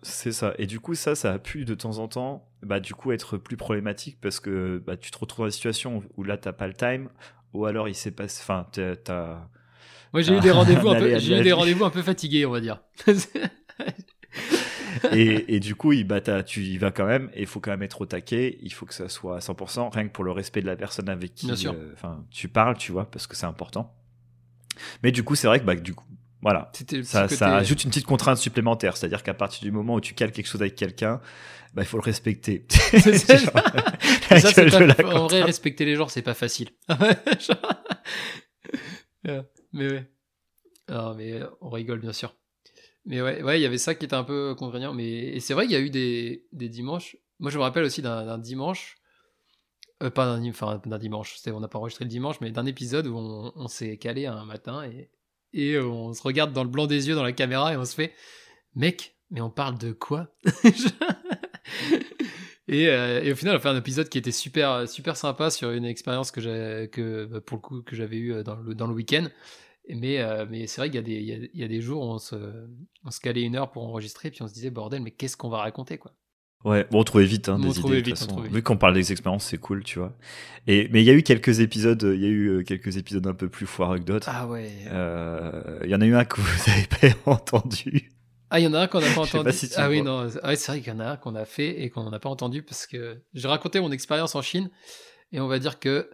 C'est 0.03 0.31
ça. 0.31 0.53
Et 0.59 0.67
du 0.67 0.79
coup, 0.79 0.93
ça, 0.93 1.15
ça 1.15 1.33
a 1.33 1.39
pu 1.39 1.65
de 1.65 1.73
temps 1.73 1.97
en 1.97 2.07
temps, 2.07 2.47
bah, 2.61 2.79
du 2.79 2.93
coup, 2.93 3.11
être 3.11 3.37
plus 3.37 3.57
problématique 3.57 4.17
parce 4.21 4.39
que 4.39 4.77
bah, 4.85 4.97
tu 4.97 5.09
te 5.09 5.17
retrouves 5.17 5.45
dans 5.45 5.47
une 5.47 5.51
situation 5.51 6.03
où 6.15 6.23
là, 6.23 6.37
t'as 6.37 6.53
pas 6.53 6.67
le 6.67 6.73
time, 6.73 7.09
ou 7.53 7.65
alors 7.65 7.87
il 7.89 7.95
s'est 7.95 8.11
passé. 8.11 8.41
Enfin, 8.43 8.67
t'as-. 8.71 9.49
Moi, 10.13 10.21
j'ai 10.21 10.35
eu 10.37 10.39
des 10.41 10.51
rendez-vous 10.51 10.89
un 10.89 10.99
peu, 10.99 11.17
j'ai 11.17 11.39
eu 11.39 11.43
des 11.43 11.53
rendez-vous 11.53 11.85
un 11.85 11.89
peu 11.89 12.03
fatigués, 12.03 12.45
on 12.45 12.51
va 12.51 12.61
dire. 12.61 12.81
et, 15.11 15.55
et 15.55 15.59
du 15.59 15.75
coup, 15.75 15.91
il, 15.93 16.03
bah, 16.05 16.21
tu 16.43 16.61
y 16.63 16.77
vas 16.77 16.91
quand 16.91 17.05
même, 17.05 17.29
et 17.33 17.41
il 17.41 17.47
faut 17.47 17.59
quand 17.59 17.71
même 17.71 17.83
être 17.83 18.01
au 18.01 18.05
taquet, 18.05 18.57
il 18.61 18.73
faut 18.73 18.85
que 18.85 18.93
ça 18.93 19.09
soit 19.09 19.37
à 19.37 19.39
100%, 19.39 19.93
rien 19.93 20.07
que 20.07 20.11
pour 20.13 20.23
le 20.23 20.31
respect 20.31 20.61
de 20.61 20.67
la 20.67 20.75
personne 20.75 21.09
avec 21.09 21.33
qui 21.35 21.47
euh, 21.73 21.93
tu 22.31 22.47
parles, 22.47 22.77
tu 22.77 22.91
vois, 22.91 23.05
parce 23.09 23.27
que 23.27 23.35
c'est 23.35 23.45
important. 23.45 23.93
Mais 25.03 25.11
du 25.11 25.23
coup, 25.23 25.35
c'est 25.35 25.47
vrai 25.47 25.59
que 25.59 25.65
bah, 25.65 25.75
du 25.75 25.93
coup, 25.93 26.05
voilà, 26.41 26.71
ça, 27.03 27.27
ça 27.27 27.27
côté- 27.27 27.43
ajoute 27.45 27.83
une 27.83 27.89
petite 27.89 28.05
contrainte 28.05 28.37
supplémentaire, 28.37 28.97
c'est-à-dire 28.97 29.23
qu'à 29.23 29.33
partir 29.33 29.63
du 29.63 29.71
moment 29.71 29.95
où 29.95 30.01
tu 30.01 30.13
cales 30.13 30.31
quelque 30.31 30.47
chose 30.47 30.61
avec 30.61 30.75
quelqu'un, 30.75 31.21
bah, 31.73 31.81
il 31.81 31.85
faut 31.85 31.97
le 31.97 32.03
respecter. 32.03 32.65
C'est 32.69 33.17
ça. 33.17 33.35
Genre, 33.37 33.51
c'est 34.53 34.95
pas- 34.95 35.15
en 35.15 35.27
vrai, 35.27 35.41
respecter 35.43 35.85
les 35.85 35.95
gens, 35.95 36.07
c'est 36.07 36.21
pas 36.21 36.33
facile. 36.33 36.69
Genre- 36.89 37.83
mais 39.73 39.87
ouais. 39.91 40.09
Non, 40.89 41.15
mais 41.15 41.33
euh, 41.41 41.47
on 41.61 41.69
rigole, 41.69 41.99
bien 41.99 42.13
sûr. 42.13 42.35
Mais 43.05 43.21
ouais, 43.21 43.43
ouais, 43.43 43.59
il 43.59 43.61
y 43.63 43.65
avait 43.65 43.77
ça 43.77 43.95
qui 43.95 44.05
était 44.05 44.15
un 44.15 44.23
peu 44.23 44.55
contraignant. 44.55 44.93
Mais 44.93 45.09
et 45.09 45.39
c'est 45.39 45.53
vrai, 45.53 45.65
il 45.65 45.71
y 45.71 45.75
a 45.75 45.79
eu 45.79 45.89
des, 45.89 46.45
des 46.51 46.69
dimanches. 46.69 47.17
Moi, 47.39 47.51
je 47.51 47.57
me 47.57 47.63
rappelle 47.63 47.83
aussi 47.83 48.01
d'un 48.01 48.37
dimanche. 48.37 48.95
euh, 50.03 50.09
pas 50.09 50.25
d'un 50.25 50.47
enfin, 50.49 50.81
dimanche. 50.99 51.37
On 51.47 51.59
n'a 51.59 51.67
pas 51.67 51.79
enregistré 51.79 52.05
le 52.05 52.09
dimanche, 52.09 52.41
mais 52.41 52.51
d'un 52.51 52.65
épisode 52.65 53.07
où 53.07 53.17
on, 53.17 53.67
s'est 53.67 53.97
calé 53.97 54.25
un 54.25 54.45
matin 54.45 54.83
et, 54.83 55.09
et 55.53 55.73
euh, 55.73 55.85
on 55.85 56.13
se 56.13 56.23
regarde 56.23 56.53
dans 56.53 56.63
le 56.63 56.69
blanc 56.69 56.87
des 56.87 57.07
yeux 57.07 57.15
dans 57.15 57.23
la 57.23 57.33
caméra 57.33 57.73
et 57.73 57.77
on 57.77 57.85
se 57.85 57.95
fait 57.95 58.13
Mec, 58.75 59.15
mais 59.31 59.41
on 59.41 59.49
parle 59.49 59.77
de 59.77 59.91
quoi? 59.93 60.27
Et, 62.67 62.87
euh, 62.89 63.21
et, 63.23 63.31
au 63.31 63.35
final, 63.35 63.53
on 63.53 63.57
a 63.57 63.61
fait 63.61 63.69
un 63.69 63.77
épisode 63.77 64.09
qui 64.09 64.17
était 64.17 64.31
super, 64.31 64.89
super 64.89 65.17
sympa 65.17 65.51
sur 65.51 65.69
une 65.69 65.85
expérience 65.85 66.31
que 66.31 66.85
que 66.87 67.25
bah, 67.25 67.39
pour 67.39 67.57
le 67.57 67.61
coup 67.61 67.81
que 67.83 67.95
j'avais 67.95 68.17
eu 68.17 68.43
dans 68.43 68.55
le 68.55 68.73
dans 68.73 68.87
le 68.87 68.93
week-end. 68.93 69.27
Mais, 69.89 70.19
euh, 70.19 70.45
mais 70.49 70.67
c'est 70.67 70.81
vrai 70.81 70.89
qu'il 70.89 70.95
y, 70.95 70.99
a 70.99 71.01
des, 71.03 71.13
il 71.13 71.49
y, 71.53 71.61
y 71.61 71.63
a 71.63 71.67
des 71.67 71.81
jours 71.81 72.01
où 72.01 72.05
on 72.11 72.17
se, 72.17 72.35
on 73.03 73.11
se 73.11 73.19
calait 73.19 73.43
une 73.43 73.55
heure 73.55 73.71
pour 73.71 73.83
enregistrer, 73.83 74.31
puis 74.31 74.41
on 74.41 74.47
se 74.47 74.53
disait 74.53 74.69
bordel, 74.71 75.01
mais 75.01 75.11
qu'est-ce 75.11 75.37
qu'on 75.37 75.49
va 75.49 75.59
raconter 75.59 75.97
quoi? 75.97 76.13
Ouais, 76.63 76.87
bon, 76.89 77.01
on 77.01 77.03
trouvait 77.03 77.25
vite 77.25 77.47
hein, 77.47 77.57
On 77.59 77.59
des 77.59 77.79
idées. 77.79 77.89
de 77.89 77.95
vite, 77.97 78.05
toute 78.17 78.31
on 78.31 78.37
façon. 78.37 78.41
Vu 78.49 78.63
qu'on 78.63 78.77
parle 78.77 78.95
des 78.95 79.11
expériences, 79.11 79.45
c'est 79.45 79.59
cool, 79.59 79.83
tu 79.83 79.99
vois. 79.99 80.17
Et 80.65 80.87
mais 80.91 81.03
il 81.03 81.05
y 81.05 81.11
a 81.11 81.13
eu 81.13 81.21
quelques 81.21 81.59
épisodes, 81.59 82.01
il 82.15 82.19
y 82.19 82.25
a 82.25 82.29
eu 82.29 82.47
euh, 82.47 82.63
quelques 82.63 82.97
épisodes 82.97 83.27
un 83.27 83.35
peu 83.35 83.47
plus 83.49 83.67
foireux 83.67 83.99
que 83.99 84.03
d'autres. 84.05 84.27
Ah 84.31 84.47
ouais. 84.47 84.71
Euh, 84.87 85.79
Il 85.83 85.91
y 85.91 85.95
en 85.95 86.01
a 86.01 86.05
eu 86.07 86.15
un 86.15 86.25
que 86.25 86.41
vous 86.41 86.71
avez 86.71 87.13
pas 87.13 87.31
entendu. 87.31 88.11
Ah, 88.49 88.59
il 88.59 88.63
y 88.63 88.67
en 88.67 88.73
a 88.73 88.79
un 88.79 88.87
qu'on 88.87 88.99
n'a 89.01 89.11
pas 89.13 89.21
entendu. 89.21 89.51
si 89.51 89.69
ah 89.75 89.89
oui, 89.89 90.01
vois. 90.01 90.23
non. 90.25 90.29
Ah 90.41 90.47
ouais, 90.49 90.55
c'est 90.55 90.71
vrai 90.71 90.81
qu'il 90.81 90.91
y 90.91 90.95
en 90.95 90.99
a 90.99 91.05
un 91.11 91.17
qu'on 91.17 91.35
a 91.35 91.45
fait 91.45 91.83
et 91.83 91.91
qu'on 91.91 92.09
n'a 92.09 92.19
pas 92.19 92.29
entendu 92.29 92.63
parce 92.63 92.87
que 92.87 93.21
j'ai 93.35 93.47
raconté 93.47 93.79
mon 93.79 93.91
expérience 93.91 94.33
en 94.33 94.41
Chine 94.41 94.71
et 95.31 95.39
on 95.39 95.47
va 95.47 95.59
dire 95.59 95.79
que 95.79 96.09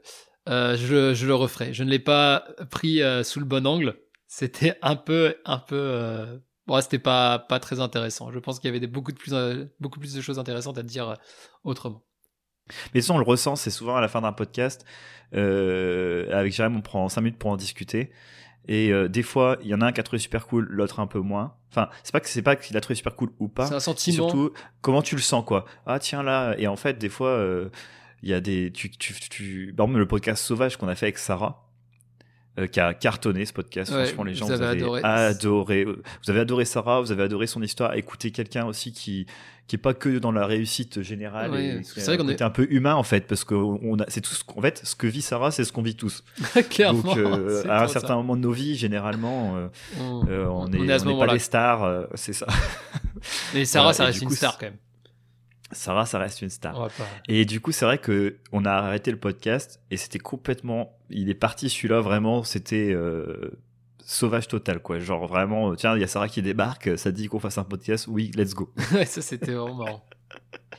euh, 0.52 0.76
je, 0.78 1.14
je 1.14 1.26
le 1.26 1.36
referai. 1.36 1.74
Je 1.74 1.84
ne 1.84 1.90
l'ai 1.90 2.00
pas 2.00 2.46
pris 2.70 3.02
euh, 3.02 3.24
sous 3.24 3.40
le 3.40 3.46
bon 3.46 3.66
angle. 3.66 3.96
C'était 4.28 4.78
un 4.82 4.96
peu, 4.96 5.36
un 5.46 5.58
peu. 5.58 5.76
Euh... 5.76 6.38
Bon, 6.68 6.80
c'était 6.82 7.00
pas 7.00 7.40
pas 7.40 7.60
très 7.60 7.80
intéressant. 7.80 8.32
Je 8.32 8.40
pense 8.40 8.60
qu'il 8.60 8.68
y 8.68 8.70
avait 8.70 8.80
des, 8.80 8.88
beaucoup 8.88 9.12
de 9.12 9.18
plus, 9.18 9.34
euh, 9.34 9.66
beaucoup 9.80 10.00
plus 10.00 10.14
de 10.14 10.22
choses 10.22 10.40
intéressantes 10.40 10.78
à 10.78 10.84
dire 10.84 11.10
euh, 11.10 11.16
autrement. 11.64 12.04
Mais 12.94 13.02
ça, 13.02 13.14
on 13.14 13.18
le 13.18 13.24
ressent, 13.24 13.56
c'est 13.56 13.72
souvent 13.72 13.96
à 13.96 14.02
la 14.02 14.08
fin 14.08 14.22
d'un 14.22 14.32
podcast. 14.32 14.86
Avec 15.34 16.54
Jérém, 16.54 16.76
on 16.76 16.82
prend 16.82 17.08
5 17.10 17.22
minutes 17.22 17.40
pour 17.40 17.50
en 17.50 17.58
discuter. 17.58 18.12
Et 18.68 18.92
euh, 18.92 19.08
des 19.08 19.24
fois, 19.24 19.58
il 19.62 19.68
y 19.68 19.74
en 19.74 19.82
a 19.82 19.88
un 19.88 19.92
qui 19.92 20.00
a 20.00 20.04
trouvé 20.04 20.20
super 20.20 20.48
cool, 20.48 20.68
l'autre 20.70 21.00
un 21.00 21.08
peu 21.08 21.20
moins. 21.20 21.56
Enfin, 21.72 21.90
c'est 22.04 22.12
pas 22.12 22.20
que 22.20 22.30
c'est 22.30 22.42
pas 22.42 22.56
qu'il 22.56 22.78
a 22.78 22.82
trouvé 22.82 22.96
super 22.96 23.16
cool 23.16 23.32
ou 23.40 23.48
pas. 23.48 23.66
C'est 23.66 23.74
un 23.74 23.80
sentiment. 23.80 24.30
surtout 24.30 24.52
comment 24.82 25.02
tu 25.02 25.16
le 25.16 25.22
sens, 25.22 25.44
quoi. 25.46 25.66
Ah 25.86 26.00
tiens 26.00 26.22
là. 26.22 26.56
Et 26.58 26.68
en 26.68 26.76
fait, 26.76 26.98
des 26.98 27.10
fois, 27.10 27.30
euh, 27.30 27.70
il 28.24 28.30
y 28.30 28.34
a 28.34 28.40
des. 28.42 28.72
Tu, 28.72 28.90
tu, 28.92 29.14
tu... 29.30 29.74
Par 29.76 29.86
exemple, 29.86 30.00
le 30.00 30.08
podcast 30.08 30.44
Sauvage 30.44 30.78
qu'on 30.78 30.88
a 30.88 30.96
fait 30.96 31.08
avec 31.08 31.18
Sarah. 31.18 31.68
euh, 32.60 32.68
qui 32.68 32.80
a 32.82 32.94
cartonné 32.94 33.46
ce 33.46 33.54
podcast. 33.54 33.92
Ouais, 33.94 34.06
Franchement, 34.06 34.24
les 34.26 34.34
gens 34.36 34.46
vous 34.46 34.56
vous 34.56 34.62
avez 34.62 34.78
adoré. 34.82 35.02
adoré. 35.04 35.86
Vous 35.86 36.30
avez 36.30 36.42
adoré 36.42 36.66
Sarah, 36.66 37.00
vous 37.02 37.12
avez 37.14 37.24
adoré 37.24 37.48
son 37.48 37.62
histoire. 37.62 37.94
Écoutez 37.96 38.32
quelqu'un 38.32 38.66
aussi 38.66 38.92
qui 38.92 39.26
qui 39.68 39.76
est 39.78 39.80
pas 39.80 39.94
que 39.94 40.20
dans 40.20 40.34
la 40.34 40.46
réussite 40.46 41.02
générale. 41.02 41.50
Ouais, 41.52 41.80
c'est 41.84 42.04
vrai 42.04 42.18
qu'on 42.18 42.28
est- 42.28 42.42
un 42.42 42.50
peu 42.50 42.68
humain 42.70 42.96
en 42.96 43.04
fait, 43.04 43.26
parce 43.26 43.46
que 43.46 43.56
on 43.56 43.98
a, 44.00 44.06
c'est 44.10 44.20
tout 44.20 44.34
ce 44.34 44.44
qu'en 44.44 44.60
fait, 44.60 44.82
ce 44.84 44.96
que 44.96 45.08
vit 45.08 45.22
Sarah, 45.22 45.50
c'est 45.52 45.64
ce 45.64 45.72
qu'on 45.72 45.82
vit 45.82 45.96
tous. 45.96 46.26
Clairement. 46.70 47.02
Donc, 47.04 47.18
euh, 47.18 47.64
à 47.70 47.84
un 47.84 47.88
certain 47.88 48.10
ça. 48.10 48.16
moment 48.16 48.36
de 48.36 48.42
nos 48.42 48.52
vies, 48.52 48.76
généralement, 48.76 49.56
euh, 49.56 49.68
on, 50.02 50.26
on, 50.28 50.68
est, 50.74 51.26
pas 51.26 51.32
des 51.32 51.40
stars, 51.40 52.08
c'est 52.16 52.34
ça. 52.34 52.48
Et 53.56 53.64
Sarah, 53.64 53.94
ça 53.94 54.06
reste 54.06 54.22
une 54.22 54.28
coup, 54.28 54.36
star 54.36 54.58
quand 54.58 54.66
même. 54.66 54.76
Sarah, 55.72 56.06
ça 56.06 56.20
reste 56.20 56.42
une 56.42 56.50
star. 56.50 56.90
Et 57.28 57.46
du 57.46 57.60
coup, 57.62 57.72
c'est 57.72 57.86
vrai 57.86 57.98
que 57.98 58.38
on 58.52 58.66
a 58.66 58.72
arrêté 58.72 59.12
le 59.12 59.18
podcast 59.20 59.80
et 59.92 59.98
c'était 59.98 60.20
complètement. 60.20 60.98
Il 61.10 61.30
est 61.30 61.34
parti 61.36 61.70
celui-là 61.70 62.02
vraiment. 62.02 62.44
C'était 62.44 62.92
euh, 62.94 63.52
sauvage 64.00 64.48
total 64.48 64.82
quoi. 64.82 65.00
Genre 65.00 65.28
vraiment. 65.28 65.72
euh, 65.72 65.76
Tiens, 65.76 65.96
il 65.96 66.02
y 66.02 66.04
a 66.04 66.08
Sarah 66.08 66.28
qui 66.30 66.42
débarque. 66.42 66.98
Ça 66.98 67.12
dit 67.12 67.28
qu'on 67.28 67.40
fasse 67.40 67.58
un 67.58 67.64
podcast. 67.64 68.08
Oui, 68.08 68.32
let's 68.36 68.54
go. 68.54 68.74
Ouais, 68.94 69.06
ça 69.06 69.22
c'était 69.22 69.54
vraiment 69.54 69.76
marrant. 69.76 70.06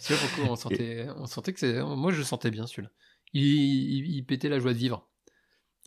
Tu 0.05 0.13
vois 0.15 0.23
pourquoi 0.29 0.53
on 0.53 0.57
sentait, 0.57 1.07
on 1.17 1.27
sentait 1.27 1.53
que 1.53 1.61
c'est. 1.61 1.83
Moi 1.83 2.13
je 2.13 2.19
le 2.19 2.25
sentais 2.25 2.51
bien 2.51 2.67
celui-là. 2.67 2.89
Il, 3.35 3.43
il, 3.45 4.17
il 4.17 4.23
pétait 4.25 4.49
la 4.49 4.59
joie 4.59 4.73
de 4.73 4.79
vivre. 4.79 5.09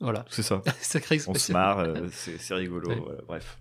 Voilà. 0.01 0.25
C'est 0.29 0.43
ça. 0.43 0.61
Sacrée 0.81 1.19
On 1.27 1.33
se 1.33 1.51
marre. 1.51 1.79
euh, 1.79 2.07
c'est 2.11 2.37
c'est 2.39 2.53
rigolo. 2.53 2.89
Ouais. 2.89 2.99
voilà, 2.99 3.21
bref. 3.27 3.57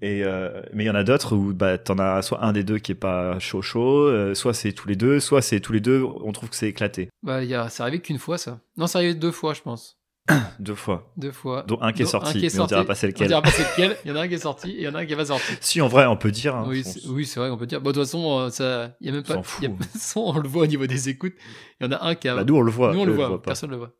Et 0.00 0.22
euh, 0.24 0.62
mais 0.72 0.84
il 0.84 0.86
y 0.86 0.90
en 0.90 0.94
a 0.94 1.02
d'autres 1.02 1.34
où 1.34 1.52
bah 1.52 1.76
t'en 1.76 1.98
as 1.98 2.22
soit 2.22 2.44
un 2.44 2.52
des 2.52 2.62
deux 2.62 2.78
qui 2.78 2.92
est 2.92 2.94
pas 2.94 3.38
chaud 3.40 3.62
chaud, 3.62 4.06
euh, 4.06 4.34
soit 4.34 4.54
c'est 4.54 4.72
tous 4.72 4.88
les 4.88 4.94
deux, 4.96 5.18
soit 5.18 5.42
c'est 5.42 5.58
tous 5.60 5.72
les 5.72 5.80
deux. 5.80 6.04
On 6.04 6.30
trouve 6.32 6.50
que 6.50 6.56
c'est 6.56 6.68
éclaté 6.68 7.08
Bah, 7.24 7.42
y 7.42 7.54
a... 7.54 7.68
c'est 7.68 7.82
arrivé 7.82 8.00
qu'une 8.00 8.18
fois 8.18 8.38
ça. 8.38 8.60
Non, 8.76 8.86
c'est 8.86 8.98
arrivé 8.98 9.14
deux 9.14 9.32
fois, 9.32 9.54
je 9.54 9.62
pense. 9.62 9.98
deux 10.60 10.74
fois. 10.76 11.12
Deux 11.16 11.32
fois. 11.32 11.64
Dont 11.66 11.80
un 11.80 11.92
qui 11.92 12.02
est 12.02 12.04
Dont 12.04 12.10
sorti, 12.12 12.28
un 12.28 12.32
qui 12.40 12.46
est 12.46 12.54
mais 12.54 12.60
on 12.60 12.66
dira 12.66 12.80
sorti. 12.80 12.86
pas 12.86 12.94
c'est 12.94 13.06
On 13.06 13.10
lequel. 13.10 13.26
dira 13.28 13.42
pas 13.42 13.50
c'est 13.50 13.62
lequel. 13.72 13.96
Il 14.04 14.08
y 14.10 14.12
en 14.12 14.16
a 14.16 14.20
un 14.20 14.28
qui 14.28 14.34
est 14.34 14.38
sorti 14.38 14.70
et 14.70 14.76
il 14.76 14.82
y 14.82 14.88
en 14.88 14.94
a 14.94 14.98
un 15.00 15.06
qui 15.06 15.12
est 15.14 15.16
pas 15.16 15.24
sorti. 15.26 15.52
Si 15.60 15.80
en 15.80 15.88
vrai 15.88 16.06
on 16.06 16.16
peut 16.16 16.30
dire. 16.30 16.54
hein, 16.54 16.64
oui, 16.68 16.84
c'est- 16.84 17.06
oui, 17.08 17.26
c'est 17.26 17.40
vrai, 17.40 17.50
on 17.50 17.56
peut 17.56 17.66
dire. 17.66 17.80
Bon, 17.80 17.90
de 17.90 17.94
toute 17.94 18.04
façon, 18.04 18.38
euh, 18.38 18.50
ça, 18.50 18.94
il 19.00 19.06
y 19.06 19.10
a 19.10 19.12
même 19.12 19.24
On 19.28 19.34
pas. 19.34 19.42
s'en 19.42 19.58
il 19.60 19.64
y 19.64 19.66
a- 19.66 20.18
on 20.20 20.38
le 20.38 20.48
voit 20.48 20.62
au 20.62 20.66
niveau 20.66 20.86
des 20.86 21.08
écoutes. 21.08 21.34
Il 21.80 21.86
y 21.86 21.88
en 21.88 21.92
a 21.92 22.04
un 22.06 22.14
qui 22.14 22.28
a. 22.28 22.36
Bah, 22.36 22.44
nous 22.44 22.54
on 22.54 22.60
le 22.60 22.70
voit. 22.70 22.92
Nous, 22.92 23.00
on 23.00 23.04
le 23.04 23.12
voit, 23.14 23.42
personne 23.42 23.70
le 23.70 23.78
voit. 23.78 23.94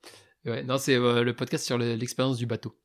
Ouais, 0.45 0.63
non, 0.63 0.79
c'est 0.79 0.95
euh, 0.95 1.25
le 1.25 1.35
podcast 1.35 1.65
sur 1.67 1.77
le- 1.77 1.95
l'expérience 1.97 2.37
du 2.39 2.47
bateau. 2.47 2.79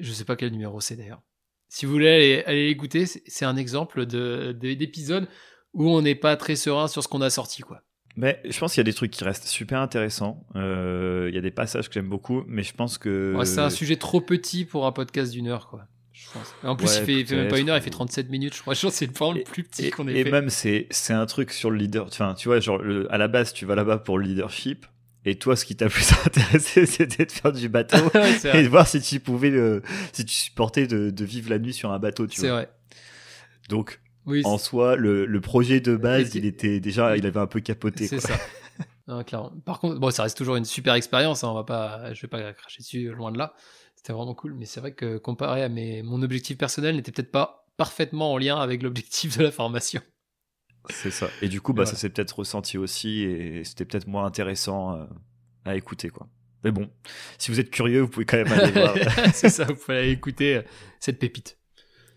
Je 0.00 0.12
sais 0.12 0.24
pas 0.24 0.34
quel 0.36 0.50
numéro 0.52 0.80
c'est 0.80 0.96
d'ailleurs. 0.96 1.22
Si 1.68 1.86
vous 1.86 1.92
voulez 1.92 2.08
aller, 2.08 2.44
aller 2.46 2.66
l'écouter, 2.68 3.06
c'est 3.06 3.22
c'est 3.26 3.44
un 3.44 3.56
exemple 3.56 4.06
de- 4.06 4.56
de- 4.58 4.74
d'épisode 4.74 5.28
où 5.74 5.90
on 5.90 6.00
n'est 6.02 6.14
pas 6.14 6.36
très 6.36 6.56
serein 6.56 6.88
sur 6.88 7.02
ce 7.02 7.08
qu'on 7.08 7.20
a 7.20 7.30
sorti, 7.30 7.62
quoi. 7.62 7.82
Mais 8.16 8.40
je 8.48 8.58
pense 8.58 8.72
qu'il 8.74 8.80
y 8.80 8.86
a 8.86 8.90
des 8.90 8.94
trucs 8.94 9.12
qui 9.12 9.22
restent 9.22 9.46
super 9.46 9.80
intéressants. 9.80 10.44
Euh, 10.56 11.26
Il 11.30 11.34
y 11.34 11.38
a 11.38 11.42
des 11.42 11.50
passages 11.52 11.88
que 11.88 11.94
j'aime 11.94 12.08
beaucoup, 12.08 12.42
mais 12.48 12.62
je 12.62 12.72
pense 12.74 12.98
que. 12.98 13.34
Ouais, 13.36 13.44
c'est 13.44 13.60
un 13.60 13.70
sujet 13.70 13.96
trop 13.96 14.20
petit 14.20 14.64
pour 14.64 14.86
un 14.86 14.92
podcast 14.92 15.30
d'une 15.32 15.46
heure, 15.46 15.68
quoi. 15.68 15.84
Je 16.12 16.26
pense. 16.32 16.52
Et 16.64 16.66
en 16.66 16.74
plus, 16.74 16.86
Ouais, 16.88 16.96
il, 16.98 17.04
fait, 17.04 17.12
il 17.20 17.26
fait 17.26 17.36
même 17.36 17.48
pas 17.48 17.60
une 17.60 17.68
heure, 17.68 17.76
il 17.76 17.82
fait 17.82 17.90
ou- 17.90 17.92
37 17.92 18.28
minutes, 18.28 18.56
je 18.56 18.62
crois. 18.62 18.74
Que 18.74 18.90
c'est 18.90 19.06
vraiment 19.16 19.34
le 19.34 19.44
plus 19.44 19.62
petit 19.62 19.86
Et, 19.86 19.90
qu'on 19.90 20.08
ait 20.08 20.14
et 20.18 20.24
fait. 20.24 20.30
même, 20.32 20.48
c'est 20.50 20.88
c'est 20.90 21.12
un 21.12 21.26
truc 21.26 21.52
sur 21.52 21.70
le 21.70 21.76
leader. 21.76 22.06
Enfin, 22.06 22.34
tu 22.34 22.48
vois, 22.48 22.58
genre, 22.58 22.78
le- 22.78 23.06
à 23.12 23.18
la 23.18 23.28
base, 23.28 23.52
tu 23.52 23.66
vas 23.66 23.76
là-bas 23.76 23.98
pour 23.98 24.18
le 24.18 24.24
leadership. 24.26 24.86
Et 25.28 25.36
toi, 25.38 25.56
ce 25.56 25.64
qui 25.64 25.76
t'a 25.76 25.88
plus 25.90 26.10
intéressé, 26.24 26.86
c'était 26.86 27.26
de 27.26 27.32
faire 27.32 27.52
du 27.52 27.68
bateau 27.68 27.96
et 28.54 28.62
de 28.62 28.68
voir 28.68 28.86
si 28.88 29.00
tu 29.00 29.20
pouvais, 29.20 29.52
si 30.12 30.24
tu 30.24 30.34
supportais 30.34 30.86
de, 30.86 31.10
de 31.10 31.24
vivre 31.24 31.50
la 31.50 31.58
nuit 31.58 31.74
sur 31.74 31.92
un 31.92 31.98
bateau, 31.98 32.26
C'est 32.30 32.48
vrai. 32.48 32.70
Donc, 33.68 34.00
Oui, 34.24 34.40
en 34.44 34.56
soi, 34.56 34.96
le, 34.96 35.26
le 35.26 35.40
projet 35.40 35.80
de 35.80 35.96
base, 35.96 36.34
il 36.34 36.46
était 36.46 36.80
déjà, 36.80 37.16
il 37.16 37.26
avait 37.26 37.40
un 37.40 37.46
peu 37.46 37.60
capoté. 37.60 38.06
c'est 38.06 38.20
ça. 38.20 38.34
Non, 39.08 39.24
clairement. 39.24 39.50
Par 39.64 39.80
contre, 39.80 39.98
bon, 39.98 40.10
ça 40.10 40.24
reste 40.24 40.36
toujours 40.36 40.56
une 40.56 40.66
super 40.66 40.92
expérience. 40.92 41.42
hein, 41.42 41.48
on 41.48 41.54
va 41.54 41.64
pas, 41.64 42.12
je 42.12 42.20
vais 42.20 42.28
pas 42.28 42.52
cracher 42.52 42.82
dessus, 42.82 43.08
loin 43.10 43.32
de 43.32 43.38
là. 43.38 43.54
C'était 43.96 44.12
vraiment 44.12 44.34
cool, 44.34 44.52
mais 44.52 44.66
c'est 44.66 44.80
vrai 44.80 44.92
que 44.92 45.16
comparé 45.16 45.62
à 45.62 45.70
mes, 45.70 46.02
mon 46.02 46.20
objectif 46.20 46.58
personnel, 46.58 46.94
n'était 46.94 47.10
peut-être 47.10 47.32
pas 47.32 47.66
parfaitement 47.78 48.34
en 48.34 48.36
lien 48.36 48.60
avec 48.60 48.82
l'objectif 48.82 49.38
de 49.38 49.44
la 49.44 49.50
formation. 49.50 50.02
C'est 50.90 51.10
ça. 51.10 51.28
Et 51.42 51.48
du 51.48 51.60
coup, 51.60 51.72
bah, 51.72 51.82
Voilà. 51.84 51.90
ça 51.90 51.96
s'est 51.96 52.08
peut-être 52.10 52.38
ressenti 52.38 52.78
aussi 52.78 53.22
et 53.22 53.64
c'était 53.64 53.84
peut-être 53.84 54.06
moins 54.06 54.24
intéressant 54.24 54.94
euh, 54.96 55.04
à 55.64 55.74
écouter, 55.76 56.08
quoi. 56.10 56.26
Mais 56.64 56.70
bon, 56.72 56.90
si 57.38 57.50
vous 57.52 57.60
êtes 57.60 57.70
curieux, 57.70 58.00
vous 58.00 58.08
pouvez 58.08 58.26
quand 58.26 58.36
même 58.38 58.52
aller 58.52 58.72
voir. 58.72 58.94
c'est 59.32 59.48
ça, 59.48 59.64
vous 59.64 59.76
pouvez 59.76 59.98
aller 59.98 60.10
écouter 60.10 60.56
euh, 60.56 60.62
cette 61.00 61.18
pépite. 61.18 61.56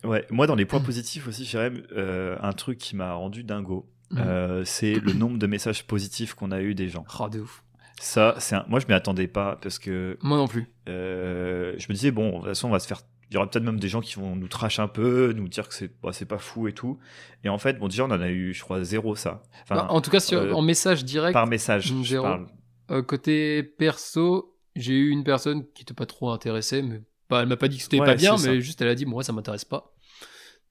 Ouais, 0.04 0.26
moi, 0.32 0.48
dans 0.48 0.56
les 0.56 0.66
points 0.66 0.80
positifs 0.80 1.28
aussi, 1.28 1.46
Jérém, 1.46 1.84
euh, 1.92 2.36
un 2.42 2.54
truc 2.54 2.80
qui 2.80 2.96
m'a 2.96 3.14
rendu 3.14 3.44
dingo, 3.44 3.88
euh, 4.18 4.66
c'est 4.66 4.96
le 4.96 5.14
nombre 5.14 5.38
de 5.38 5.46
messages 5.48 5.86
positifs 5.86 6.34
qu'on 6.34 6.50
a 6.52 6.60
eu 6.62 6.74
des 6.74 6.90
gens. 6.90 7.06
Oh, 7.20 7.30
de 7.30 7.40
ouf. 7.42 7.64
Ça, 8.00 8.34
c'est 8.40 8.56
un- 8.56 8.66
moi, 8.68 8.80
je 8.80 8.88
m'y 8.88 8.94
attendais 8.94 9.28
pas 9.28 9.58
parce 9.62 9.78
que 9.78 10.18
Moi 10.24 10.38
non 10.38 10.48
plus. 10.48 10.66
euh, 10.90 11.76
je 11.78 11.86
me 11.90 11.94
disais, 11.94 12.10
bon, 12.10 12.30
de 12.32 12.36
toute 12.38 12.46
façon, 12.48 12.68
on 12.70 12.72
va 12.72 12.80
se 12.80 12.88
faire. 12.88 13.02
Il 13.32 13.36
y 13.36 13.38
aura 13.38 13.50
peut-être 13.50 13.63
même 13.63 13.80
des 13.80 13.88
gens 13.88 14.02
qui 14.02 14.15
vont 14.15 14.36
nous 14.36 14.50
trash 14.50 14.80
un 14.80 14.89
peu, 14.89 15.32
nous 15.34 15.48
dire 15.48 15.67
que 15.70 15.74
c'est 15.74 15.89
bah, 16.04 16.12
c'est 16.12 16.26
pas 16.26 16.38
fou 16.38 16.67
et 16.67 16.74
tout. 16.74 17.00
Et 17.46 17.50
en 17.50 17.58
fait, 17.58 17.80
bon, 17.80 17.88
déjà, 17.88 18.04
on 18.04 18.12
en 18.12 18.20
a 18.22 18.28
eu, 18.30 18.54
je 18.54 18.62
crois, 18.62 18.84
zéro 18.84 19.15
ça. 19.15 19.41
Enfin, 19.63 19.76
Bah, 19.76 19.88
en 19.89 20.02
tout 20.02 20.12
cas, 20.12 20.20
sur, 20.20 20.38
euh, 20.39 20.52
en 20.52 20.62
message 20.62 21.06
direct, 21.06 21.32
par 21.34 21.48
message, 21.48 21.94
zéro. 22.04 22.24
parle. 22.24 22.48
euh, 22.91 23.02
côté 23.02 23.63
perso, 23.63 24.58
j'ai 24.76 24.94
eu 24.94 25.10
une 25.10 25.24
personne 25.24 25.65
qui 25.74 25.84
était 25.84 25.94
pas 25.94 26.06
trop 26.06 26.30
intéressée, 26.32 26.82
mais 26.82 27.02
pas, 27.30 27.41
elle 27.41 27.48
m'a 27.48 27.56
pas 27.56 27.70
dit 27.70 27.78
que 27.78 27.84
c'était 27.84 28.02
Ouais, 28.02 28.06
pas 28.06 28.15
bien, 28.15 28.36
mais 28.44 28.60
juste 28.60 28.82
elle 28.82 28.89
a 28.89 28.96
dit, 28.96 29.06
moi, 29.06 29.24
ça 29.24 29.32
m'intéresse 29.32 29.63
pas. 29.65 29.94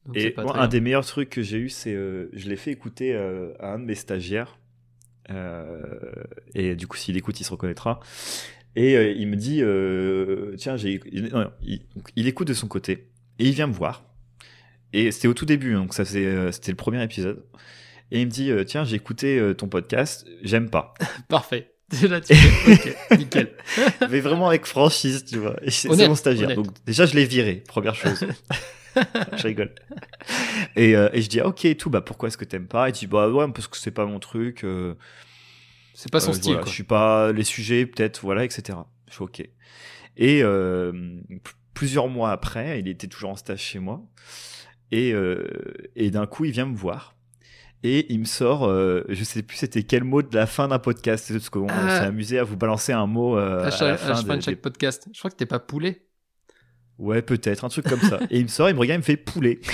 Donc, 0.04 0.16
Et 0.18 0.30
pas 0.30 0.44
un 0.54 0.68
des 0.68 0.80
meilleurs 0.80 1.06
trucs 1.06 1.30
que 1.30 1.42
j'ai 1.42 1.56
eu, 1.58 1.68
c'est 1.70 1.94
euh, 1.94 2.28
je 2.34 2.48
l'ai 2.48 2.56
fait 2.56 2.70
écouter 2.72 3.14
euh, 3.14 3.52
à 3.58 3.72
un 3.72 3.78
de 3.78 3.84
mes 3.84 3.94
stagiaires. 3.94 4.58
Euh, 5.30 6.10
et 6.54 6.74
du 6.74 6.86
coup, 6.86 6.96
s'il 6.96 7.16
écoute, 7.16 7.38
il 7.40 7.44
se 7.44 7.52
reconnaîtra. 7.52 8.00
Et 8.76 8.96
euh, 8.96 9.10
il 9.12 9.26
me 9.26 9.36
dit, 9.36 9.60
euh, 9.62 10.54
tiens, 10.56 10.76
j'ai, 10.76 11.00
il, 11.12 11.24
non, 11.26 11.50
il- 11.62 12.28
écoute 12.28 12.48
de 12.48 12.54
son 12.54 12.68
côté 12.68 13.08
et 13.38 13.46
il 13.48 13.52
vient 13.52 13.66
me 13.66 13.72
voir. 13.72 14.04
Et 14.92 15.10
c'était 15.12 15.28
au 15.28 15.34
tout 15.34 15.46
début, 15.46 15.74
hein, 15.74 15.80
donc 15.80 15.94
ça 15.94 16.04
faisait, 16.04 16.24
euh, 16.26 16.52
c'était 16.52 16.72
le 16.72 16.76
premier 16.76 17.02
épisode. 17.02 17.44
Et 18.12 18.20
il 18.20 18.26
me 18.26 18.30
dit, 18.30 18.50
euh, 18.50 18.64
tiens, 18.64 18.84
j'ai 18.84 18.96
écouté 18.96 19.38
euh, 19.38 19.54
ton 19.54 19.68
podcast, 19.68 20.26
j'aime 20.42 20.68
pas. 20.70 20.94
Parfait. 21.28 21.72
Là, 22.08 22.20
tu 22.20 22.34
fais, 22.34 22.72
ok, 22.72 22.96
nickel. 23.18 23.50
Mais 24.10 24.20
vraiment 24.20 24.48
avec 24.48 24.64
franchise, 24.66 25.24
tu 25.24 25.38
vois. 25.38 25.56
C'est 25.68 25.92
c'est 25.92 26.08
mon 26.08 26.14
stagiaire. 26.14 26.46
honnête. 26.50 26.56
Donc 26.56 26.68
déjà, 26.86 27.06
je 27.06 27.14
l'ai 27.16 27.24
viré, 27.24 27.62
première 27.66 27.94
chose. 27.96 28.24
je 29.36 29.42
rigole. 29.42 29.72
Et, 30.76 30.94
euh, 30.96 31.08
et 31.12 31.22
je 31.22 31.28
dis, 31.28 31.40
ah, 31.40 31.48
ok, 31.48 31.76
tout, 31.76 31.90
bah 31.90 32.00
pourquoi 32.00 32.28
est-ce 32.28 32.36
que 32.36 32.44
t'aimes 32.44 32.68
pas? 32.68 32.88
Il 32.88 32.92
dit, 32.92 33.06
bah 33.08 33.28
ouais, 33.28 33.46
parce 33.52 33.66
que 33.66 33.76
c'est 33.76 33.90
pas 33.90 34.06
mon 34.06 34.20
truc. 34.20 34.62
euh, 34.64 34.94
C'est 35.94 36.10
pas 36.10 36.20
son 36.20 36.30
euh, 36.30 36.34
style, 36.34 36.52
voilà, 36.52 36.62
quoi. 36.62 36.70
Je 36.70 36.74
suis 36.74 36.84
pas 36.84 37.32
les 37.32 37.44
sujets, 37.44 37.86
peut-être, 37.86 38.20
voilà, 38.22 38.44
etc. 38.44 38.78
Je 39.08 39.14
suis 39.14 39.22
ok. 39.22 39.42
Et 40.16 40.42
euh, 40.42 40.92
plusieurs 41.74 42.08
mois 42.08 42.30
après, 42.32 42.80
il 42.80 42.88
était 42.88 43.06
toujours 43.06 43.30
en 43.30 43.36
stage 43.36 43.60
chez 43.60 43.78
moi. 43.78 44.02
Et, 44.92 45.12
euh, 45.12 45.46
et 45.96 46.10
d'un 46.10 46.26
coup, 46.26 46.44
il 46.44 46.52
vient 46.52 46.66
me 46.66 46.76
voir. 46.76 47.14
Et 47.82 48.12
il 48.12 48.20
me 48.20 48.24
sort, 48.24 48.64
euh, 48.66 49.04
je 49.08 49.24
sais 49.24 49.42
plus 49.42 49.56
c'était 49.56 49.82
quel 49.84 50.04
mot 50.04 50.20
de 50.22 50.34
la 50.36 50.46
fin 50.46 50.68
d'un 50.68 50.78
podcast, 50.78 51.32
parce 51.32 51.48
qu'on 51.48 51.66
Ah. 51.70 52.00
s'est 52.00 52.04
amusé 52.06 52.38
à 52.38 52.44
vous 52.44 52.56
balancer 52.56 52.92
un 52.92 53.06
mot 53.06 53.38
euh, 53.38 53.60
À 53.64 53.68
à, 53.68 53.84
la 53.86 53.94
à 53.94 53.96
fin. 53.96 54.14
chaque 54.14 54.26
de- 54.26 54.40
chaque 54.42 54.54
des- 54.54 54.60
podcast. 54.60 55.08
Je 55.12 55.18
crois 55.18 55.30
que 55.30 55.36
t'es 55.36 55.46
pas 55.46 55.58
poulet. 55.60 56.02
Ouais, 56.98 57.22
peut-être, 57.22 57.64
un 57.64 57.68
truc 57.70 57.86
comme 57.88 58.00
ça. 58.00 58.18
Et 58.30 58.38
il 58.38 58.42
me 58.42 58.48
sort, 58.48 58.68
il 58.68 58.74
me 58.74 58.80
regarde, 58.80 58.98
il 58.98 59.00
me 59.00 59.04
fait 59.04 59.16
poulet. 59.16 59.60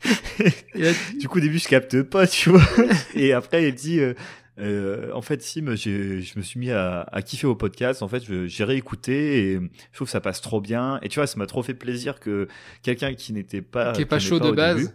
du 1.18 1.28
coup, 1.28 1.38
au 1.38 1.40
début, 1.40 1.58
je 1.58 1.66
capte 1.68 2.02
pas, 2.02 2.26
tu 2.26 2.50
vois. 2.50 2.62
Et 3.14 3.32
après, 3.32 3.68
il 3.68 3.74
dit, 3.74 4.00
euh, 4.00 4.14
euh, 4.58 5.12
en 5.12 5.22
fait, 5.22 5.42
Sim, 5.42 5.74
je 5.74 6.38
me 6.38 6.42
suis 6.42 6.58
mis 6.60 6.70
à, 6.70 7.02
à 7.12 7.22
kiffer 7.22 7.46
au 7.46 7.54
podcast. 7.54 8.02
En 8.02 8.08
fait, 8.08 8.22
j'ai 8.46 8.64
réécouté 8.64 9.52
et 9.52 9.54
je 9.54 9.96
trouve 9.96 10.06
que 10.06 10.12
ça 10.12 10.20
passe 10.20 10.40
trop 10.40 10.60
bien. 10.60 10.98
Et 11.02 11.08
tu 11.08 11.18
vois, 11.18 11.26
ça 11.26 11.38
m'a 11.38 11.46
trop 11.46 11.62
fait 11.62 11.74
plaisir 11.74 12.20
que 12.20 12.48
quelqu'un 12.82 13.14
qui 13.14 13.32
n'était 13.32 13.62
pas, 13.62 13.92
qui 13.92 14.02
est 14.02 14.06
pas 14.06 14.18
chaud 14.18 14.40
de 14.40 14.50
base, 14.50 14.92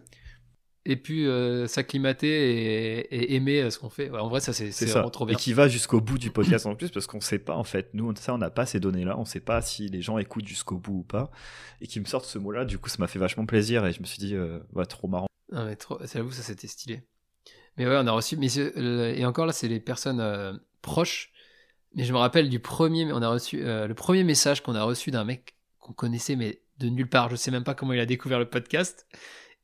et 0.85 0.97
puis 0.97 1.27
euh, 1.27 1.65
s'acclimater 1.67 2.27
et, 2.27 3.35
aimer 3.35 3.61
euh, 3.61 3.69
ce 3.69 3.79
qu'on 3.79 3.89
fait. 3.89 4.09
en 4.11 4.27
vrai, 4.27 4.41
ça 4.41 4.51
c'est 4.51 4.69
vraiment 4.85 5.09
trop 5.09 5.25
bien. 5.25 5.35
Et 5.35 5.39
qui 5.39 5.53
va 5.53 5.67
jusqu'au 5.67 6.01
bout 6.01 6.17
du 6.17 6.29
podcast 6.29 6.65
en 6.65 6.75
plus 6.75 6.89
parce 6.89 7.07
qu'on 7.07 7.21
sait 7.21 7.39
pas 7.39 7.55
en 7.55 7.63
fait. 7.63 7.89
Nous, 7.93 8.13
ça, 8.17 8.33
on 8.33 8.37
n'a 8.37 8.49
pas 8.49 8.65
ces 8.65 8.79
données-là. 8.79 9.17
On 9.17 9.25
sait 9.25 9.39
pas 9.39 9.61
si 9.61 9.87
les 9.87 10.01
gens 10.01 10.17
écoutent 10.17 10.47
jusqu'au 10.47 10.77
bout 10.77 10.99
ou 10.99 11.03
pas. 11.03 11.31
Et 11.79 11.87
qui 11.87 11.99
me 11.99 12.05
sortent 12.05 12.25
ce 12.25 12.37
mot-là, 12.37 12.65
du 12.65 12.77
coup, 12.77 12.89
ça 12.89 12.97
m'a 12.99 13.07
fait 13.07 13.19
vachement 13.19 13.45
plaisir 13.45 13.85
et 13.85 13.93
je 13.93 14.01
me 14.01 14.05
suis 14.05 14.19
dit, 14.19 14.35
euh, 14.35 14.59
ouais, 14.73 14.85
trop 14.85 15.07
marrant. 15.07 15.27
Ah, 15.53 15.65
mais 15.65 15.75
trop, 15.75 15.99
j'avoue, 16.01 16.31
ça 16.31 16.41
c'était 16.41 16.67
stylé. 16.67 17.03
Mais 17.77 17.87
ouais, 17.87 17.97
on 17.99 18.07
a 18.07 18.11
reçu. 18.11 18.37
Mais 18.37 18.53
et 18.55 19.25
encore 19.25 19.45
là, 19.45 19.53
c'est 19.53 19.67
les 19.67 19.79
personnes 19.79 20.59
proches. 20.81 21.31
Mais 21.95 22.03
je 22.03 22.13
me 22.13 22.17
rappelle 22.17 22.49
du 22.49 22.59
premier, 22.59 23.11
on 23.13 23.21
a 23.21 23.29
reçu 23.29 23.61
le 23.63 23.93
premier 23.93 24.23
message 24.23 24.61
qu'on 24.63 24.75
a 24.75 24.83
reçu 24.83 25.11
d'un 25.11 25.23
mec 25.23 25.55
qu'on 25.79 25.93
connaissait 25.93 26.35
mais 26.35 26.61
de 26.79 26.89
nulle 26.89 27.09
part. 27.09 27.29
Je 27.29 27.35
sais 27.35 27.51
même 27.51 27.63
pas 27.63 27.75
comment 27.75 27.93
il 27.93 27.99
a 27.99 28.05
découvert 28.05 28.39
le 28.39 28.49
podcast. 28.49 29.07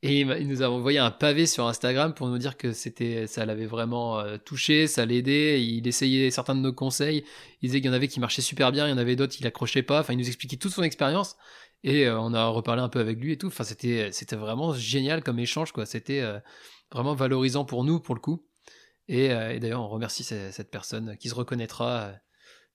Et 0.02 0.20
il 0.20 0.48
nous 0.48 0.62
a 0.62 0.70
envoyé 0.70 0.98
un 0.98 1.10
pavé 1.10 1.44
sur 1.44 1.66
Instagram 1.66 2.14
pour 2.14 2.28
nous 2.28 2.38
dire 2.38 2.56
que 2.56 2.72
c'était, 2.72 3.26
ça 3.26 3.44
l'avait 3.44 3.66
vraiment 3.66 4.18
euh, 4.18 4.38
touché, 4.38 4.86
ça 4.86 5.04
l'aidait. 5.04 5.62
Il 5.62 5.86
essayait 5.86 6.30
certains 6.30 6.54
de 6.54 6.60
nos 6.60 6.72
conseils. 6.72 7.22
Il 7.60 7.68
disait 7.68 7.80
qu'il 7.82 7.88
y 7.88 7.90
en 7.90 7.94
avait 7.94 8.08
qui 8.08 8.18
marchaient 8.18 8.40
super 8.40 8.72
bien, 8.72 8.86
il 8.86 8.90
y 8.90 8.94
en 8.94 8.98
avait 8.98 9.14
d'autres 9.14 9.34
qui 9.34 9.42
l'accrochaient 9.42 9.82
pas. 9.82 10.00
Enfin, 10.00 10.14
il 10.14 10.18
nous 10.18 10.26
expliquait 10.26 10.56
toute 10.56 10.72
son 10.72 10.82
expérience. 10.82 11.36
Et 11.84 12.06
euh, 12.06 12.18
on 12.18 12.32
a 12.32 12.46
reparlé 12.46 12.80
un 12.80 12.88
peu 12.88 12.98
avec 12.98 13.20
lui 13.20 13.32
et 13.32 13.36
tout. 13.36 13.48
Enfin, 13.48 13.64
c'était, 13.64 14.10
c'était 14.10 14.36
vraiment 14.36 14.72
génial 14.72 15.22
comme 15.22 15.38
échange, 15.38 15.72
quoi. 15.72 15.84
C'était 15.84 16.20
euh, 16.20 16.38
vraiment 16.92 17.14
valorisant 17.14 17.64
pour 17.64 17.84
nous, 17.84 18.00
pour 18.00 18.14
le 18.14 18.20
coup. 18.20 18.44
Et, 19.08 19.28
d'ailleurs, 19.28 19.82
on 19.82 19.88
remercie 19.88 20.22
cette, 20.22 20.70
personne 20.70 21.16
qui 21.16 21.28
se 21.28 21.34
reconnaîtra, 21.34 22.12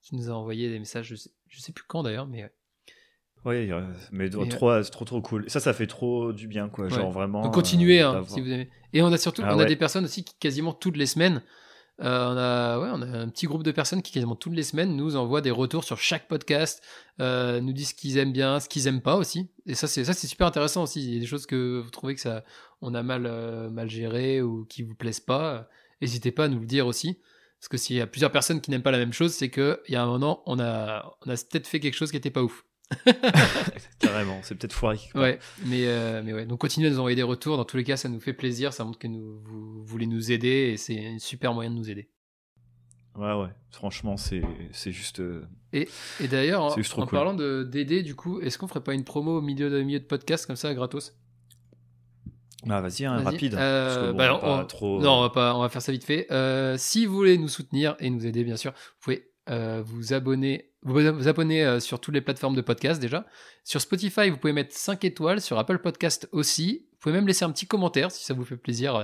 qui 0.01 0.15
nous 0.15 0.29
a 0.29 0.33
envoyé 0.33 0.69
des 0.69 0.79
messages. 0.79 1.07
Je 1.07 1.15
sais, 1.15 1.31
je 1.47 1.61
sais 1.61 1.71
plus 1.71 1.85
quand 1.87 2.03
d'ailleurs, 2.03 2.27
mais 2.27 2.51
oui, 3.45 3.69
mais 4.11 4.29
trop, 4.29 4.81
c'est 4.81 4.89
trop 4.89 5.05
trop 5.05 5.21
cool. 5.21 5.47
Ça, 5.49 5.59
ça 5.59 5.73
fait 5.73 5.85
trop 5.85 6.33
du 6.33 6.47
bien, 6.47 6.67
quoi. 6.67 6.89
Genre 6.89 7.11
vraiment. 7.11 7.43
Donc 7.43 7.53
continuez, 7.53 8.01
euh, 8.01 8.09
hein, 8.09 8.23
si 8.27 8.41
vous 8.41 8.51
aimez. 8.51 8.69
Et 8.91 9.03
on 9.03 9.11
a 9.11 9.17
surtout, 9.17 9.43
ah 9.45 9.55
on 9.55 9.59
a 9.59 9.65
des 9.65 9.75
personnes 9.75 10.05
aussi 10.05 10.23
qui 10.23 10.35
quasiment 10.39 10.73
toutes 10.73 10.97
les 10.97 11.05
semaines. 11.05 11.43
Euh, 12.01 12.91
on, 12.93 13.01
a, 13.01 13.05
un 13.05 13.29
petit 13.29 13.45
groupe 13.45 13.63
de 13.63 13.71
personnes 13.71 14.01
qui 14.01 14.11
quasiment 14.11 14.35
toutes 14.35 14.53
les 14.53 14.63
semaines 14.63 14.95
nous 14.95 15.15
envoient 15.15 15.41
des 15.41 15.51
retours 15.51 15.83
sur 15.85 15.97
chaque 15.97 16.27
podcast, 16.27 16.83
euh, 17.21 17.61
nous 17.61 17.71
disent 17.71 17.89
ce 17.89 17.93
qu'ils 17.95 18.17
aiment 18.17 18.33
bien, 18.33 18.59
ce 18.59 18.67
qu'ils 18.67 18.87
aiment 18.87 19.01
pas 19.01 19.15
aussi. 19.15 19.49
Et 19.65 19.75
ça, 19.75 19.87
c'est 19.87 20.13
super 20.13 20.47
intéressant 20.47 20.83
aussi. 20.83 21.03
Il 21.03 21.13
y 21.13 21.17
a 21.17 21.19
des 21.19 21.25
choses 21.25 21.45
que 21.45 21.81
vous 21.83 21.89
trouvez 21.89 22.15
que 22.15 22.21
ça, 22.21 22.43
on 22.81 22.93
a 22.93 23.03
mal 23.03 23.21
mal 23.71 23.89
géré 23.89 24.41
ou 24.41 24.65
qui 24.65 24.83
vous 24.83 24.95
plaisent 24.95 25.19
pas. 25.19 25.69
N'hésitez 26.01 26.31
pas 26.31 26.45
à 26.45 26.47
nous 26.47 26.59
le 26.59 26.65
dire 26.65 26.87
aussi. 26.87 27.19
Parce 27.59 27.69
que 27.69 27.77
s'il 27.77 27.95
y 27.95 28.01
a 28.01 28.07
plusieurs 28.07 28.31
personnes 28.31 28.61
qui 28.61 28.69
n'aiment 28.69 28.83
pas 28.83 28.91
la 28.91 28.97
même 28.97 29.13
chose, 29.13 29.33
c'est 29.33 29.49
qu'il 29.49 29.79
y 29.89 29.95
a 29.95 30.03
un 30.03 30.05
moment, 30.05 30.43
on 30.45 30.59
a, 30.59 31.17
on 31.25 31.29
a 31.29 31.35
peut-être 31.35 31.67
fait 31.67 31.79
quelque 31.79 31.95
chose 31.95 32.11
qui 32.11 32.17
n'était 32.17 32.29
pas 32.29 32.43
ouf. 32.43 32.65
Carrément, 33.99 34.39
c'est 34.43 34.55
peut-être 34.55 34.73
foiré. 34.73 34.99
Ouais, 35.15 35.39
mais, 35.65 35.87
euh, 35.87 36.21
mais 36.23 36.33
ouais. 36.33 36.45
Donc 36.45 36.59
continuez 36.59 36.87
à 36.87 36.91
nous 36.91 36.99
envoyer 36.99 37.15
des 37.15 37.23
retours. 37.23 37.57
Dans 37.57 37.65
tous 37.65 37.77
les 37.77 37.83
cas, 37.83 37.97
ça 37.97 38.09
nous 38.09 38.19
fait 38.19 38.33
plaisir. 38.33 38.73
Ça 38.73 38.83
montre 38.83 38.99
que 38.99 39.07
nous, 39.07 39.39
vous 39.43 39.83
voulez 39.83 40.05
nous 40.05 40.31
aider 40.31 40.71
et 40.73 40.77
c'est 40.77 41.05
un 41.05 41.19
super 41.19 41.53
moyen 41.53 41.71
de 41.71 41.75
nous 41.75 41.89
aider. 41.89 42.09
Ouais, 43.15 43.33
ouais. 43.33 43.49
Franchement, 43.71 44.17
c'est, 44.17 44.41
c'est 44.71 44.91
juste. 44.91 45.19
Euh, 45.19 45.47
et, 45.73 45.87
et 46.21 46.27
d'ailleurs, 46.27 46.63
en, 46.63 46.75
en 46.75 47.07
parlant 47.07 47.33
de, 47.33 47.63
d'aider, 47.63 48.03
du 48.03 48.13
coup, 48.13 48.41
est-ce 48.41 48.57
qu'on 48.57 48.67
ferait 48.67 48.83
pas 48.83 48.93
une 48.93 49.05
promo 49.05 49.37
au 49.37 49.41
milieu 49.41 49.69
de, 49.69 49.81
milieu 49.81 49.99
de 49.99 50.05
podcast 50.05 50.45
comme 50.45 50.57
ça, 50.57 50.73
gratos? 50.73 51.17
Ah, 52.67 52.81
vas-y, 52.81 53.05
hein, 53.05 53.21
rapide. 53.23 53.55
Euh, 53.55 54.11
bah, 54.11 54.39
on, 54.41 54.65
trop... 54.65 54.99
Non, 54.99 55.19
on 55.19 55.21
va, 55.21 55.29
pas, 55.29 55.55
on 55.55 55.61
va 55.61 55.69
faire 55.69 55.81
ça 55.81 55.91
vite 55.91 56.03
fait. 56.03 56.27
si 56.77 57.05
vous 57.05 57.15
voulez 57.15 57.37
nous 57.37 57.47
soutenir 57.47 57.95
et 57.99 58.09
nous 58.09 58.25
aider, 58.25 58.43
bien 58.43 58.57
sûr, 58.57 58.71
vous 58.71 59.01
pouvez 59.01 59.31
vous 59.47 60.13
abonner 60.13 60.71
vous 60.85 61.27
abonnez 61.27 61.65
euh, 61.65 61.79
sur 61.79 61.99
toutes 61.99 62.13
les 62.13 62.21
plateformes 62.21 62.55
de 62.55 62.61
podcast 62.61 63.01
déjà. 63.01 63.25
Sur 63.63 63.81
Spotify, 63.81 64.29
vous 64.29 64.37
pouvez 64.37 64.53
mettre 64.53 64.73
5 64.75 65.03
étoiles. 65.03 65.41
Sur 65.41 65.57
Apple 65.57 65.79
Podcast 65.79 66.29
aussi. 66.31 66.85
Vous 66.91 66.97
pouvez 66.99 67.15
même 67.15 67.27
laisser 67.27 67.43
un 67.43 67.51
petit 67.51 67.65
commentaire 67.65 68.11
si 68.11 68.23
ça 68.23 68.35
vous 68.35 68.45
fait 68.45 68.55
plaisir 68.55 68.95
euh, 68.95 69.03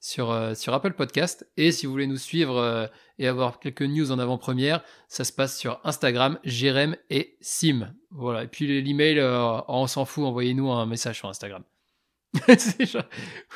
sur, 0.00 0.30
euh, 0.30 0.54
sur 0.54 0.74
Apple 0.74 0.92
Podcast. 0.92 1.48
Et 1.56 1.72
si 1.72 1.86
vous 1.86 1.92
voulez 1.92 2.06
nous 2.06 2.18
suivre 2.18 2.90
et 3.18 3.26
avoir 3.26 3.58
quelques 3.58 3.82
news 3.82 4.12
en 4.12 4.18
avant-première, 4.18 4.82
ça 5.08 5.24
se 5.24 5.32
passe 5.32 5.58
sur 5.58 5.80
Instagram, 5.84 6.38
Jérém 6.44 6.94
et 7.08 7.38
Sim. 7.40 7.94
Voilà. 8.10 8.44
Et 8.44 8.48
puis 8.48 8.82
l'email, 8.82 9.18
on 9.66 9.86
s'en 9.86 10.04
fout, 10.04 10.24
envoyez-nous 10.24 10.70
un 10.70 10.84
message 10.84 11.16
sur 11.16 11.30
Instagram. 11.30 11.64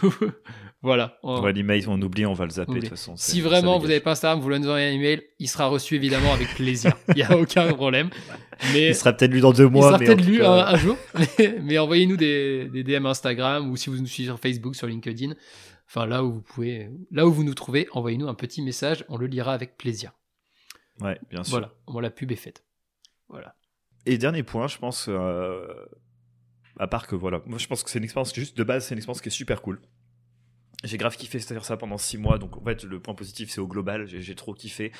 voilà. 0.82 1.18
On... 1.22 1.44
l'email, 1.46 1.84
on 1.88 2.00
oublie, 2.00 2.26
on 2.26 2.32
va 2.32 2.44
le 2.44 2.50
zapper 2.50 2.74
de 2.74 2.80
toute 2.80 2.88
façon. 2.90 3.16
Si 3.16 3.40
vraiment 3.40 3.78
vous 3.78 3.86
n'avez 3.86 4.00
pas 4.00 4.12
Instagram, 4.12 4.38
vous 4.38 4.44
voulez 4.44 4.58
nous 4.58 4.68
envoyer 4.68 4.88
un 4.88 4.92
email, 4.92 5.22
il 5.38 5.48
sera 5.48 5.66
reçu 5.66 5.96
évidemment 5.96 6.32
avec 6.32 6.48
plaisir. 6.54 6.92
Il 7.08 7.16
n'y 7.16 7.22
a 7.22 7.36
aucun 7.36 7.72
problème. 7.72 8.10
Mais 8.72 8.88
il 8.88 8.94
sera 8.94 9.12
peut-être 9.12 9.30
lu 9.30 9.40
dans 9.40 9.52
deux 9.52 9.68
mois. 9.68 9.86
Il 9.86 9.88
sera 9.88 9.98
peut-être 9.98 10.26
lu 10.26 10.44
un, 10.44 10.76
jour. 10.76 10.96
mais, 11.62 11.78
envoyez-nous 11.78 12.16
des, 12.16 12.68
des, 12.68 12.82
DM 12.82 13.06
Instagram 13.06 13.70
ou 13.70 13.76
si 13.76 13.88
vous 13.88 13.96
nous 13.98 14.06
suivez 14.06 14.28
sur 14.28 14.40
Facebook, 14.40 14.74
sur 14.74 14.88
LinkedIn. 14.88 15.34
Enfin, 15.86 16.06
là 16.06 16.24
où 16.24 16.32
vous 16.32 16.42
pouvez, 16.42 16.90
là 17.10 17.26
où 17.26 17.32
vous 17.32 17.44
nous 17.44 17.54
trouvez, 17.54 17.88
envoyez-nous 17.92 18.28
un 18.28 18.34
petit 18.34 18.60
message. 18.62 19.04
On 19.08 19.16
le 19.16 19.26
lira 19.26 19.54
avec 19.54 19.76
plaisir. 19.78 20.12
Ouais, 21.00 21.18
bien 21.30 21.44
sûr. 21.44 21.52
Voilà. 21.52 21.72
Bon, 21.86 22.00
la 22.00 22.10
pub 22.10 22.32
est 22.32 22.36
faite. 22.36 22.64
Voilà. 23.28 23.54
Et 24.06 24.18
dernier 24.18 24.42
point, 24.42 24.66
je 24.68 24.78
pense, 24.78 25.06
euh, 25.08 25.62
à 26.78 26.86
part 26.86 27.06
que 27.06 27.16
voilà, 27.16 27.42
moi 27.46 27.58
je 27.58 27.66
pense 27.66 27.82
que 27.82 27.90
c'est 27.90 27.98
une 27.98 28.04
expérience 28.04 28.34
juste 28.34 28.56
de 28.56 28.64
base, 28.64 28.86
c'est 28.86 28.94
une 28.94 28.98
expérience 28.98 29.20
qui 29.20 29.28
est 29.28 29.32
super 29.32 29.62
cool. 29.62 29.80
J'ai 30.84 30.96
grave 30.96 31.16
kiffé 31.16 31.40
faire 31.40 31.64
ça 31.64 31.76
pendant 31.76 31.98
six 31.98 32.18
mois, 32.18 32.38
donc 32.38 32.56
en 32.56 32.64
fait 32.64 32.84
le 32.84 33.00
point 33.00 33.14
positif 33.14 33.50
c'est 33.50 33.60
au 33.60 33.66
global, 33.66 34.06
j'ai 34.06 34.34
trop 34.34 34.54
kiffé. 34.54 34.92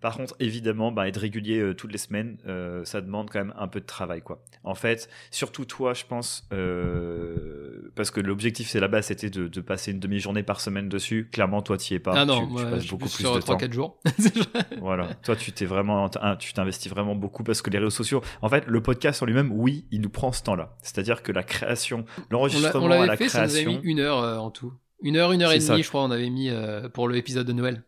Par 0.00 0.16
contre, 0.16 0.36
évidemment, 0.38 0.92
bah, 0.92 1.08
être 1.08 1.16
régulier 1.16 1.58
euh, 1.58 1.74
toutes 1.74 1.90
les 1.90 1.98
semaines, 1.98 2.38
euh, 2.46 2.84
ça 2.84 3.00
demande 3.00 3.30
quand 3.30 3.40
même 3.40 3.54
un 3.58 3.66
peu 3.66 3.80
de 3.80 3.84
travail, 3.84 4.22
quoi. 4.22 4.44
En 4.62 4.76
fait, 4.76 5.08
surtout 5.32 5.64
toi, 5.64 5.92
je 5.92 6.04
pense, 6.04 6.46
euh, 6.52 7.90
parce 7.96 8.12
que 8.12 8.20
l'objectif 8.20 8.68
c'est 8.68 8.78
là-bas, 8.78 9.02
c'était 9.02 9.28
de, 9.28 9.48
de, 9.48 9.60
passer 9.60 9.90
une 9.90 9.98
demi-journée 9.98 10.44
par 10.44 10.60
semaine 10.60 10.88
dessus. 10.88 11.28
Clairement, 11.32 11.62
toi, 11.62 11.76
tu 11.78 11.94
y 11.94 11.96
es 11.96 11.98
pas. 11.98 12.12
Ah 12.14 12.24
non, 12.24 12.46
tu, 12.46 12.62
passes 12.62 12.86
beaucoup 12.86 13.08
plus, 13.08 13.24
de 13.24 13.28
3, 13.28 13.40
temps. 13.40 13.56
4 13.56 13.72
jours. 13.72 14.00
voilà. 14.80 15.14
Toi, 15.24 15.34
tu 15.34 15.50
t'es 15.50 15.66
vraiment, 15.66 16.08
tu 16.38 16.52
t'investis 16.52 16.90
vraiment 16.90 17.16
beaucoup 17.16 17.42
parce 17.42 17.60
que 17.60 17.70
les 17.70 17.78
réseaux 17.78 17.90
sociaux, 17.90 18.22
en 18.40 18.48
fait, 18.48 18.66
le 18.68 18.80
podcast 18.80 19.20
en 19.22 19.26
lui-même, 19.26 19.50
oui, 19.50 19.86
il 19.90 20.00
nous 20.00 20.10
prend 20.10 20.30
ce 20.30 20.44
temps-là. 20.44 20.76
C'est-à-dire 20.80 21.24
que 21.24 21.32
la 21.32 21.42
création, 21.42 22.04
l'enregistrement 22.30 22.86
la 22.86 23.16
fait, 23.16 23.26
création. 23.26 23.48
Ça 23.48 23.64
nous 23.64 23.76
a 23.76 23.80
mis 23.80 23.80
une 23.82 23.98
heure 23.98 24.40
en 24.40 24.52
tout. 24.52 24.74
Une 25.00 25.16
heure, 25.16 25.32
une 25.32 25.42
heure 25.42 25.52
et 25.52 25.58
demie, 25.58 25.82
je 25.82 25.88
crois, 25.88 26.02
on 26.02 26.10
avait 26.10 26.30
mis 26.30 26.50
pour 26.92 27.08
l'épisode 27.08 27.46
de 27.46 27.52
Noël. 27.52 27.82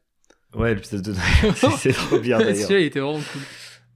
Ouais, 0.55 0.75
l'épisode 0.75 1.03
de 1.03 1.13
Noël, 1.13 1.55
c'est 1.79 1.93
trop 1.93 2.19
bien 2.19 2.39
d'ailleurs. 2.41 2.71
il 2.73 2.87
était 2.87 3.01
vraiment 3.01 3.21
cool. 3.33 3.43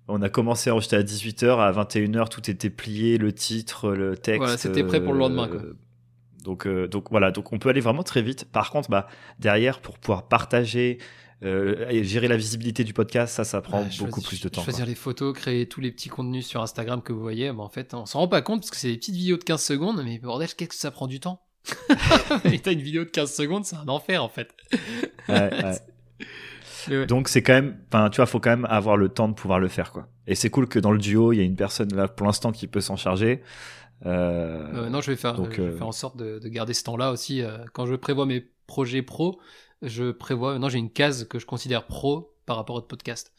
On 0.07 0.21
a 0.21 0.29
commencé 0.29 0.69
à 0.69 0.75
enregistrer 0.75 0.99
à 0.99 1.03
18h, 1.03 1.59
à 1.59 1.73
21h, 1.73 2.29
tout 2.29 2.51
était 2.51 2.71
plié, 2.71 3.17
le 3.17 3.33
titre, 3.33 3.91
le 3.93 4.17
texte. 4.17 4.39
Voilà, 4.39 4.59
c'était 4.59 4.85
prêt 4.85 5.03
pour 5.03 5.15
le 5.15 5.19
lendemain. 5.19 5.49
Quoi. 5.49 5.61
Euh, 5.61 5.79
donc, 6.43 6.67
euh, 6.67 6.87
donc 6.87 7.11
voilà, 7.11 7.31
donc 7.31 7.53
on 7.55 7.59
peut 7.59 7.71
aller 7.71 7.81
vraiment 7.81 8.03
très 8.03 8.21
vite. 8.21 8.45
Par 8.45 8.71
contre, 8.71 8.91
bah, 8.91 9.09
derrière, 9.39 9.81
pour 9.81 9.99
pouvoir 9.99 10.29
partager, 10.29 10.99
euh, 11.43 11.89
et 11.89 12.05
gérer 12.05 12.29
la 12.29 12.37
visibilité 12.37 12.85
du 12.85 12.93
podcast, 12.93 13.35
ça, 13.35 13.45
ça 13.45 13.62
prend 13.62 13.87
beaucoup 13.99 14.21
plus 14.21 14.43
de 14.43 14.51
temps. 14.51 14.62
Choisir 14.62 14.85
les 14.85 14.95
photos, 14.95 15.35
créer 15.35 15.67
tous 15.67 15.81
les 15.81 15.91
petits 15.91 16.11
contenus 16.11 16.47
sur 16.47 16.61
Instagram 16.61 17.01
que 17.01 17.15
vous 17.15 17.23
voyez, 17.23 17.51
bah, 17.51 17.62
en 17.62 17.71
fait, 17.71 17.95
on 17.95 18.05
s'en 18.05 18.21
rend 18.21 18.29
pas 18.29 18.43
compte 18.43 18.61
parce 18.61 18.71
que 18.71 18.77
c'est 18.77 18.89
des 18.89 18.99
petites 18.99 19.17
vidéos 19.17 19.39
de 19.39 19.45
15 19.45 19.62
secondes, 19.62 20.03
mais 20.05 20.19
bordel, 20.19 20.49
qu'est-ce 20.55 20.69
que 20.69 20.75
ça 20.75 20.91
prend 20.91 21.07
du 21.07 21.19
temps? 21.19 21.41
Et 22.45 22.59
t'as 22.59 22.73
une 22.73 22.83
vidéo 22.83 23.05
de 23.05 23.11
15 23.11 23.33
secondes, 23.33 23.65
c'est 23.65 23.77
un 23.77 23.89
enfer 23.89 24.23
en 24.23 24.29
fait. 24.29 24.55
Ouais, 25.29 25.51
ouais. 26.89 27.07
Donc 27.07 27.29
c'est 27.29 27.43
quand 27.43 27.55
même, 27.55 27.79
enfin 27.89 28.11
tu 28.11 28.17
vois, 28.17 28.27
faut 28.27 28.41
quand 28.41 28.51
même 28.51 28.67
avoir 28.67 28.97
le 28.97 29.09
temps 29.09 29.29
de 29.29 29.35
pouvoir 29.35 29.59
le 29.59 29.69
faire 29.69 29.91
quoi. 29.91 30.09
Et 30.27 30.35
c'est 30.35 30.51
cool 30.51 30.69
que 30.69 30.79
dans 30.79 30.93
le 30.93 30.99
duo, 30.99 31.33
il 31.33 31.37
y 31.37 31.41
a 31.41 31.45
une 31.45 31.57
personne 31.57 31.95
là 31.95 32.09
pour 32.09 32.27
l'instant 32.27 32.53
qui 32.53 32.67
peut 32.67 32.81
s'en 32.81 32.97
charger. 32.97 33.43
Euh, 34.07 34.89
non, 34.91 35.01
je 35.01 35.11
vais 35.11 35.17
faire, 35.17 35.37
je 35.37 35.43
vais 35.43 35.61
euh, 35.61 35.77
faire 35.77 35.87
en 35.87 35.93
sorte 35.93 36.17
de, 36.17 36.39
garder 36.49 36.75
ce 36.75 36.85
temps-là 36.85 37.11
aussi. 37.11 37.43
Euh, 37.43 37.65
quand 37.73 37.87
je 37.87 37.95
prévois 37.95 38.27
mes 38.27 38.41
projets 38.67 39.03
pro, 39.03 39.41
je 39.83 40.11
prévois. 40.11 40.53
Maintenant, 40.53 40.69
j'ai 40.69 40.79
une 40.79 40.93
case 40.93 41.27
que 41.27 41.39
je 41.39 41.47
considère 41.47 41.87
pro 41.87 42.35
par 42.47 42.57
rapport 42.57 42.77
au 42.77 42.83
podcast. 42.83 43.33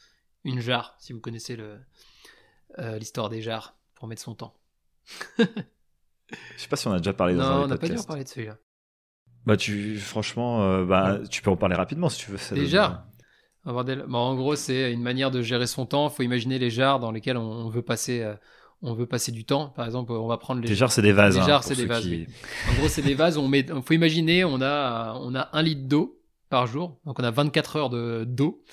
Une 0.43 0.59
jarre, 0.59 0.95
si 0.99 1.13
vous 1.13 1.19
connaissez 1.19 1.57
l'histoire 2.99 3.29
des 3.29 3.41
jarres, 3.41 3.75
pour 3.95 4.07
mettre 4.07 4.21
son 4.21 4.35
temps. 4.35 4.55
je 6.31 6.61
sais 6.61 6.67
pas 6.67 6.75
si 6.75 6.87
on 6.87 6.93
a 6.93 6.97
déjà 6.97 7.13
parlé 7.13 7.35
dans 7.35 7.43
non, 7.43 7.49
un 7.49 7.63
on 7.63 7.67
n'a 7.67 7.77
pas 7.77 7.87
déjà 7.87 8.03
parlé 8.03 8.23
de 8.23 8.29
celui-là. 8.29 8.57
Bah 9.45 9.57
tu, 9.57 9.97
franchement, 9.97 10.83
bah 10.85 11.19
tu 11.29 11.43
peux 11.43 11.51
en 11.51 11.57
parler 11.57 11.75
rapidement 11.75 12.09
si 12.09 12.25
tu 12.25 12.31
veux. 12.31 12.55
Des 12.55 12.65
jarres. 12.65 13.05
Bon, 13.65 14.17
en 14.17 14.35
gros, 14.35 14.55
c'est 14.55 14.91
une 14.91 15.01
manière 15.01 15.31
de 15.31 15.41
gérer 15.41 15.65
son 15.65 15.85
temps. 15.85 16.09
Il 16.09 16.15
faut 16.15 16.23
imaginer 16.23 16.59
les 16.59 16.69
jarres 16.69 16.99
dans 16.99 17.11
lesquels 17.11 17.37
on 17.37 17.67
veut 17.69 17.81
passer, 17.81 18.21
euh, 18.21 18.35
on 18.83 18.93
veut 18.93 19.07
passer 19.07 19.31
du 19.31 19.43
temps. 19.43 19.69
Par 19.69 19.85
exemple, 19.85 20.11
on 20.11 20.27
va 20.27 20.37
prendre 20.37 20.61
les, 20.61 20.67
les 20.67 20.75
jarres, 20.75 20.91
c'est 20.91 21.01
des 21.01 21.13
vases. 21.13 21.35
Les 21.35 21.41
hein, 21.41 21.47
jarres, 21.47 21.63
c'est 21.63 21.75
des 21.75 21.87
vases. 21.87 22.07
En 22.69 22.73
gros, 22.75 22.87
c'est 22.87 23.01
des 23.01 23.15
vases. 23.15 23.37
On 23.37 23.47
met, 23.47 23.65
faut 23.83 23.93
imaginer, 23.93 24.45
on 24.45 24.61
a, 24.61 25.15
on 25.19 25.33
a 25.33 25.49
un 25.53 25.61
litre 25.63 25.87
d'eau 25.87 26.21
par 26.49 26.67
jour, 26.67 26.99
donc 27.05 27.19
on 27.19 27.23
a 27.23 27.31
24 27.31 27.75
heures 27.75 27.89
de 27.89 28.23
d'eau. 28.27 28.63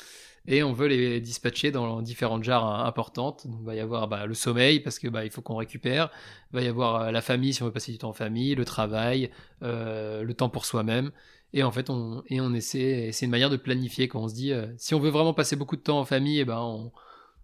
Et 0.46 0.62
on 0.62 0.72
veut 0.72 0.88
les 0.88 1.20
dispatcher 1.20 1.70
dans 1.70 2.02
différentes 2.02 2.42
jarres 2.42 2.84
importantes. 2.84 3.46
Donc, 3.46 3.58
il 3.60 3.66
va 3.66 3.74
y 3.74 3.80
avoir 3.80 4.08
bah, 4.08 4.26
le 4.26 4.34
sommeil 4.34 4.80
parce 4.80 4.98
que 4.98 5.08
bah, 5.08 5.24
il 5.24 5.30
faut 5.30 5.42
qu'on 5.42 5.56
récupère. 5.56 6.10
Il 6.52 6.56
va 6.56 6.62
y 6.62 6.68
avoir 6.68 7.02
euh, 7.02 7.10
la 7.10 7.20
famille 7.20 7.54
si 7.54 7.62
on 7.62 7.66
veut 7.66 7.72
passer 7.72 7.92
du 7.92 7.98
temps 7.98 8.10
en 8.10 8.14
famille, 8.14 8.54
le 8.54 8.64
travail, 8.64 9.30
euh, 9.62 10.22
le 10.22 10.34
temps 10.34 10.48
pour 10.48 10.64
soi-même. 10.64 11.12
Et 11.52 11.62
en 11.62 11.70
fait, 11.70 11.90
on, 11.90 12.24
et 12.28 12.40
on 12.40 12.52
essaie, 12.54 13.10
c'est 13.12 13.26
une 13.26 13.30
manière 13.30 13.50
de 13.50 13.56
planifier 13.56 14.08
quand 14.08 14.22
on 14.22 14.28
se 14.28 14.34
dit, 14.34 14.52
euh, 14.52 14.66
si 14.78 14.94
on 14.94 15.00
veut 15.00 15.10
vraiment 15.10 15.34
passer 15.34 15.54
beaucoup 15.54 15.76
de 15.76 15.82
temps 15.82 16.00
en 16.00 16.04
famille, 16.04 16.38
et 16.38 16.40
eh 16.40 16.44
ben 16.44 16.58
on, 16.58 16.92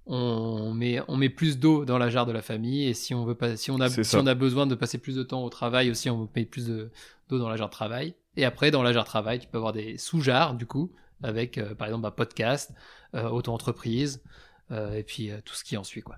on 0.07 0.72
met, 0.72 1.01
on 1.09 1.16
met 1.16 1.28
plus 1.28 1.59
d'eau 1.59 1.84
dans 1.84 1.99
la 1.99 2.09
jarre 2.09 2.26
de 2.26 2.32
la 2.32 2.42
famille. 2.42 2.88
Et 2.88 2.94
si 2.94 3.14
on, 3.14 3.24
veut 3.24 3.34
pas, 3.34 3.57
si, 3.57 3.70
on 3.70 3.78
a, 3.80 3.90
si 3.90 4.16
on 4.16 4.26
a 4.26 4.34
besoin 4.34 4.66
de 4.66 4.74
passer 4.74 4.99
plus 4.99 5.14
de 5.14 5.22
temps 5.22 5.44
au 5.44 5.51
travail 5.51 5.90
aussi, 5.90 6.11
on 6.11 6.28
met 6.34 6.46
plus 6.46 6.66
d'eau 6.66 7.38
dans 7.38 7.49
la 7.49 7.57
jarre 7.57 7.68
de 7.68 7.74
travail. 7.74 8.14
Et 8.36 8.44
après, 8.44 8.70
dans 8.70 8.82
la 8.82 8.92
jarre 8.92 9.05
de 9.05 9.09
travail, 9.09 9.38
tu 9.38 9.46
peux 9.46 9.59
avoir 9.59 9.72
des 9.72 9.99
sous-jarres, 9.99 10.55
du 10.55 10.66
coup, 10.66 10.90
avec 11.23 11.59
euh, 11.59 11.75
par 11.75 11.89
exemple 11.89 12.07
un 12.07 12.11
podcast, 12.11 12.73
euh, 13.14 13.29
auto-entreprise, 13.29 14.23
euh, 14.71 14.95
et 14.95 15.03
puis 15.03 15.31
tout 15.45 15.55
ce 15.55 15.64
qui 15.64 15.77
en 15.77 15.85
suit. 15.85 16.03
quoi. 16.03 16.16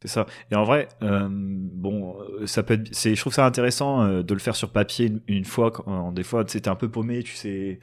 C'est 0.00 0.08
ça. 0.08 0.26
Et 0.52 0.54
en 0.54 0.62
vrai, 0.62 0.88
bon, 1.00 2.16
ça 2.46 2.62
peut 2.62 2.74
être, 2.74 2.88
c'est, 2.94 3.16
je 3.16 3.20
trouve 3.20 3.34
ça 3.34 3.44
intéressant 3.44 4.22
de 4.22 4.32
le 4.32 4.38
faire 4.38 4.54
sur 4.54 4.70
papier 4.70 5.12
une, 5.26 5.44
fois. 5.44 5.72
Quand, 5.72 6.12
des 6.12 6.22
fois, 6.22 6.44
tu 6.44 6.56
es 6.56 6.68
un 6.68 6.76
peu 6.76 6.88
paumé, 6.88 7.24
tu 7.24 7.34
sais, 7.34 7.80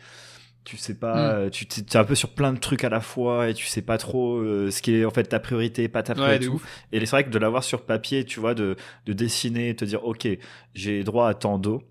tu 0.64 0.78
sais 0.78 0.98
pas, 0.98 1.48
mm. 1.48 1.50
tu 1.50 1.66
es 1.66 1.98
un 1.98 2.06
peu 2.06 2.16
sur 2.16 2.34
plein 2.34 2.54
de 2.54 2.58
trucs 2.58 2.86
à 2.86 2.90
la 2.90 3.02
fois 3.02 3.50
et 3.50 3.54
tu 3.54 3.66
sais 3.66 3.82
pas 3.82 3.98
trop 3.98 4.42
ce 4.42 4.82
qui 4.82 4.96
est 4.96 5.04
en 5.04 5.12
fait 5.12 5.26
ta 5.26 5.42
priorité, 5.42 5.90
pas 5.90 6.04
ta 6.04 6.16
priorité. 6.16 6.48
et 6.94 7.02
c'est 7.02 7.12
vrai 7.12 7.26
que 7.26 7.32
de 7.32 7.38
l'avoir 7.38 7.66
sur 7.66 7.86
papier, 7.86 8.24
tu 8.24 8.40
vois, 8.40 8.54
de, 8.54 8.78
de 9.06 9.12
dessiner, 9.12 9.76
te 9.76 9.84
dire, 9.84 10.06
ok, 10.06 10.26
j'ai 10.74 11.04
droit 11.04 11.28
à 11.28 11.34
tant 11.34 11.60
d'eau 11.60 11.84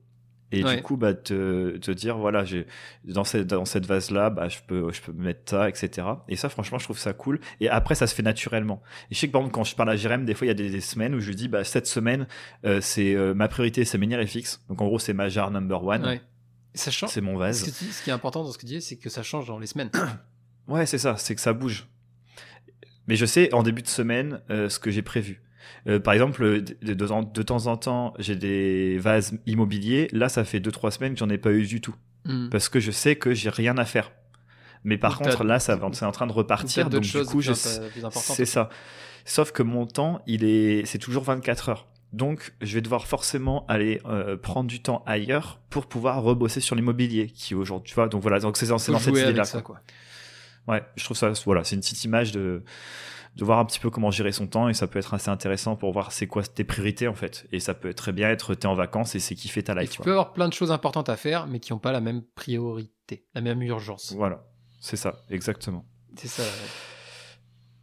et 0.58 0.62
du 0.62 0.82
coup 0.82 0.96
bah 0.96 1.14
te, 1.14 1.76
te 1.78 1.90
dire 1.90 2.16
voilà 2.18 2.44
j'ai 2.44 2.66
dans 3.04 3.24
cette 3.24 3.46
dans 3.46 3.64
cette 3.64 3.86
vase 3.86 4.10
là 4.10 4.30
bah 4.30 4.48
je 4.48 4.58
peux 4.66 4.92
je 4.92 5.00
peux 5.00 5.12
mettre 5.12 5.50
ça 5.50 5.68
etc 5.68 6.06
et 6.28 6.36
ça 6.36 6.48
franchement 6.48 6.78
je 6.78 6.84
trouve 6.84 6.98
ça 6.98 7.12
cool. 7.12 7.40
Et 7.60 7.68
après 7.68 7.94
ça 7.94 8.06
se 8.06 8.14
fait 8.14 8.22
naturellement. 8.22 8.82
Et 9.10 9.14
je 9.14 9.20
sais 9.20 9.26
que 9.26 9.32
par 9.32 9.40
exemple 9.40 9.54
quand 9.54 9.64
je 9.64 9.74
parle 9.74 9.90
à 9.90 9.96
Jérém 9.96 10.24
des 10.24 10.34
fois 10.34 10.46
il 10.46 10.48
y 10.48 10.50
a 10.50 10.54
des, 10.54 10.80
semaines 10.80 11.14
où 11.14 11.20
je 11.20 11.28
lui 11.28 11.36
dis 11.36 11.48
bah 11.48 11.64
cette 11.64 11.86
semaine 11.86 12.26
euh, 12.64 12.80
c'est 12.80 13.14
euh, 13.14 13.34
ma 13.34 13.48
priorité 13.48 13.84
c'est 13.84 13.98
menhir 13.98 14.22
fixe 14.28 14.62
donc 14.68 14.80
en 14.80 14.86
gros 14.86 14.98
c'est 14.98 15.14
ma 15.14 15.28
jarre 15.28 15.50
number 15.50 15.84
one. 15.84 16.04
Ouais. 16.04 16.20
ça 16.74 16.90
change. 16.90 17.10
C'est 17.10 17.20
mon 17.20 17.36
vase. 17.36 17.64
Ce, 17.64 17.70
ce, 17.70 18.02
qui 18.02 18.10
est 18.10 18.12
important 18.12 18.44
dans 18.44 18.52
ce 18.52 18.58
que 18.58 18.66
tu 18.66 18.74
dis 18.74 18.82
c'est 18.82 18.96
que 18.96 19.10
ça 19.10 19.22
change 19.22 19.46
dans 19.46 19.58
les 19.58 19.66
semaines. 19.66 19.90
Ouais 20.66 20.86
c'est 20.86 20.96
ça. 20.96 21.16
C'est 21.18 21.34
que 21.34 21.42
ça 21.42 21.52
bouge. 21.52 21.86
Mais 23.06 23.16
je 23.16 23.26
sais 23.26 23.52
en 23.52 23.62
début 23.62 23.82
de 23.82 23.88
semaine 23.88 24.40
euh, 24.48 24.70
ce 24.70 24.78
que 24.78 24.90
j'ai 24.90 25.02
prévu 25.02 25.42
euh, 25.86 25.98
par 25.98 26.14
exemple, 26.14 26.62
de, 26.62 26.94
de, 26.94 27.42
temps 27.42 27.66
en 27.66 27.76
temps, 27.76 28.14
j'ai 28.18 28.36
des 28.36 28.98
vases 28.98 29.38
immobiliers. 29.46 30.08
Là, 30.12 30.28
ça 30.28 30.44
fait 30.44 30.60
2-3 30.60 30.90
semaines 30.92 31.12
que 31.14 31.18
j'en 31.18 31.28
ai 31.28 31.38
pas 31.38 31.52
eu 31.52 31.66
du 31.66 31.80
tout. 31.80 31.94
Hmm. 32.24 32.48
Parce 32.48 32.68
que 32.68 32.80
je 32.80 32.90
sais 32.90 33.16
que 33.16 33.34
j'ai 33.34 33.50
rien 33.50 33.76
à 33.78 33.84
faire. 33.84 34.12
Mais 34.84 34.98
par 34.98 35.18
contre, 35.18 35.44
là, 35.44 35.58
ça 35.58 35.78
c'est 35.92 36.04
en 36.04 36.12
train 36.12 36.26
de 36.26 36.32
repartir. 36.32 36.90
Donc, 36.90 37.02
du 37.02 37.24
coup, 37.24 37.42
c'est 37.42 38.46
ça. 38.46 38.68
Sauf 39.24 39.52
que 39.52 39.62
mon 39.62 39.86
temps, 39.86 40.20
il 40.26 40.44
est, 40.44 40.84
c'est 40.84 40.98
toujours 40.98 41.24
24 41.24 41.70
heures. 41.70 41.86
Donc, 42.12 42.52
je 42.60 42.74
vais 42.74 42.80
devoir 42.80 43.06
forcément 43.06 43.66
aller 43.66 44.00
euh, 44.04 44.36
prendre 44.36 44.68
du 44.68 44.80
temps 44.80 45.02
ailleurs 45.04 45.60
pour 45.68 45.86
pouvoir 45.86 46.22
rebosser 46.22 46.60
sur 46.60 46.76
l'immobilier, 46.76 47.26
qui 47.26 47.56
aujourd'hui, 47.56 47.88
tu 47.90 47.94
vois. 47.96 48.08
Donc 48.08 48.22
voilà, 48.22 48.38
donc 48.38 48.56
c'est 48.56 48.66
dans, 48.66 48.78
cette 48.78 48.94
idée-là. 49.06 49.42
Ouais, 50.68 50.82
je 50.96 51.04
trouve 51.04 51.16
ça, 51.16 51.32
voilà, 51.44 51.64
c'est 51.64 51.74
une 51.74 51.80
petite 51.80 52.04
image 52.04 52.30
de 52.30 52.62
de 53.36 53.44
voir 53.44 53.58
un 53.58 53.64
petit 53.64 53.80
peu 53.80 53.90
comment 53.90 54.10
gérer 54.10 54.32
son 54.32 54.46
temps 54.46 54.68
et 54.68 54.74
ça 54.74 54.86
peut 54.86 54.98
être 54.98 55.14
assez 55.14 55.28
intéressant 55.28 55.76
pour 55.76 55.92
voir 55.92 56.12
c'est 56.12 56.26
quoi 56.26 56.42
tes 56.42 56.64
priorités 56.64 57.08
en 57.08 57.14
fait. 57.14 57.46
Et 57.52 57.60
ça 57.60 57.74
peut 57.74 57.92
très 57.92 58.12
bien 58.12 58.28
être 58.30 58.54
t'es 58.54 58.66
en 58.66 58.74
vacances 58.74 59.14
et 59.14 59.20
c'est 59.20 59.34
qui 59.34 59.48
fait 59.48 59.62
ta 59.62 59.74
life. 59.74 59.90
tu 59.90 60.02
peux 60.02 60.12
avoir 60.12 60.32
plein 60.32 60.48
de 60.48 60.52
choses 60.52 60.70
importantes 60.70 61.08
à 61.08 61.16
faire 61.16 61.46
mais 61.46 61.58
qui 61.58 61.72
n'ont 61.72 61.78
pas 61.78 61.92
la 61.92 62.00
même 62.00 62.22
priorité, 62.34 63.24
la 63.34 63.40
même 63.40 63.62
urgence. 63.62 64.12
Voilà, 64.16 64.44
c'est 64.80 64.96
ça, 64.96 65.22
exactement. 65.30 65.84
C'est 66.16 66.28
ça. 66.28 66.42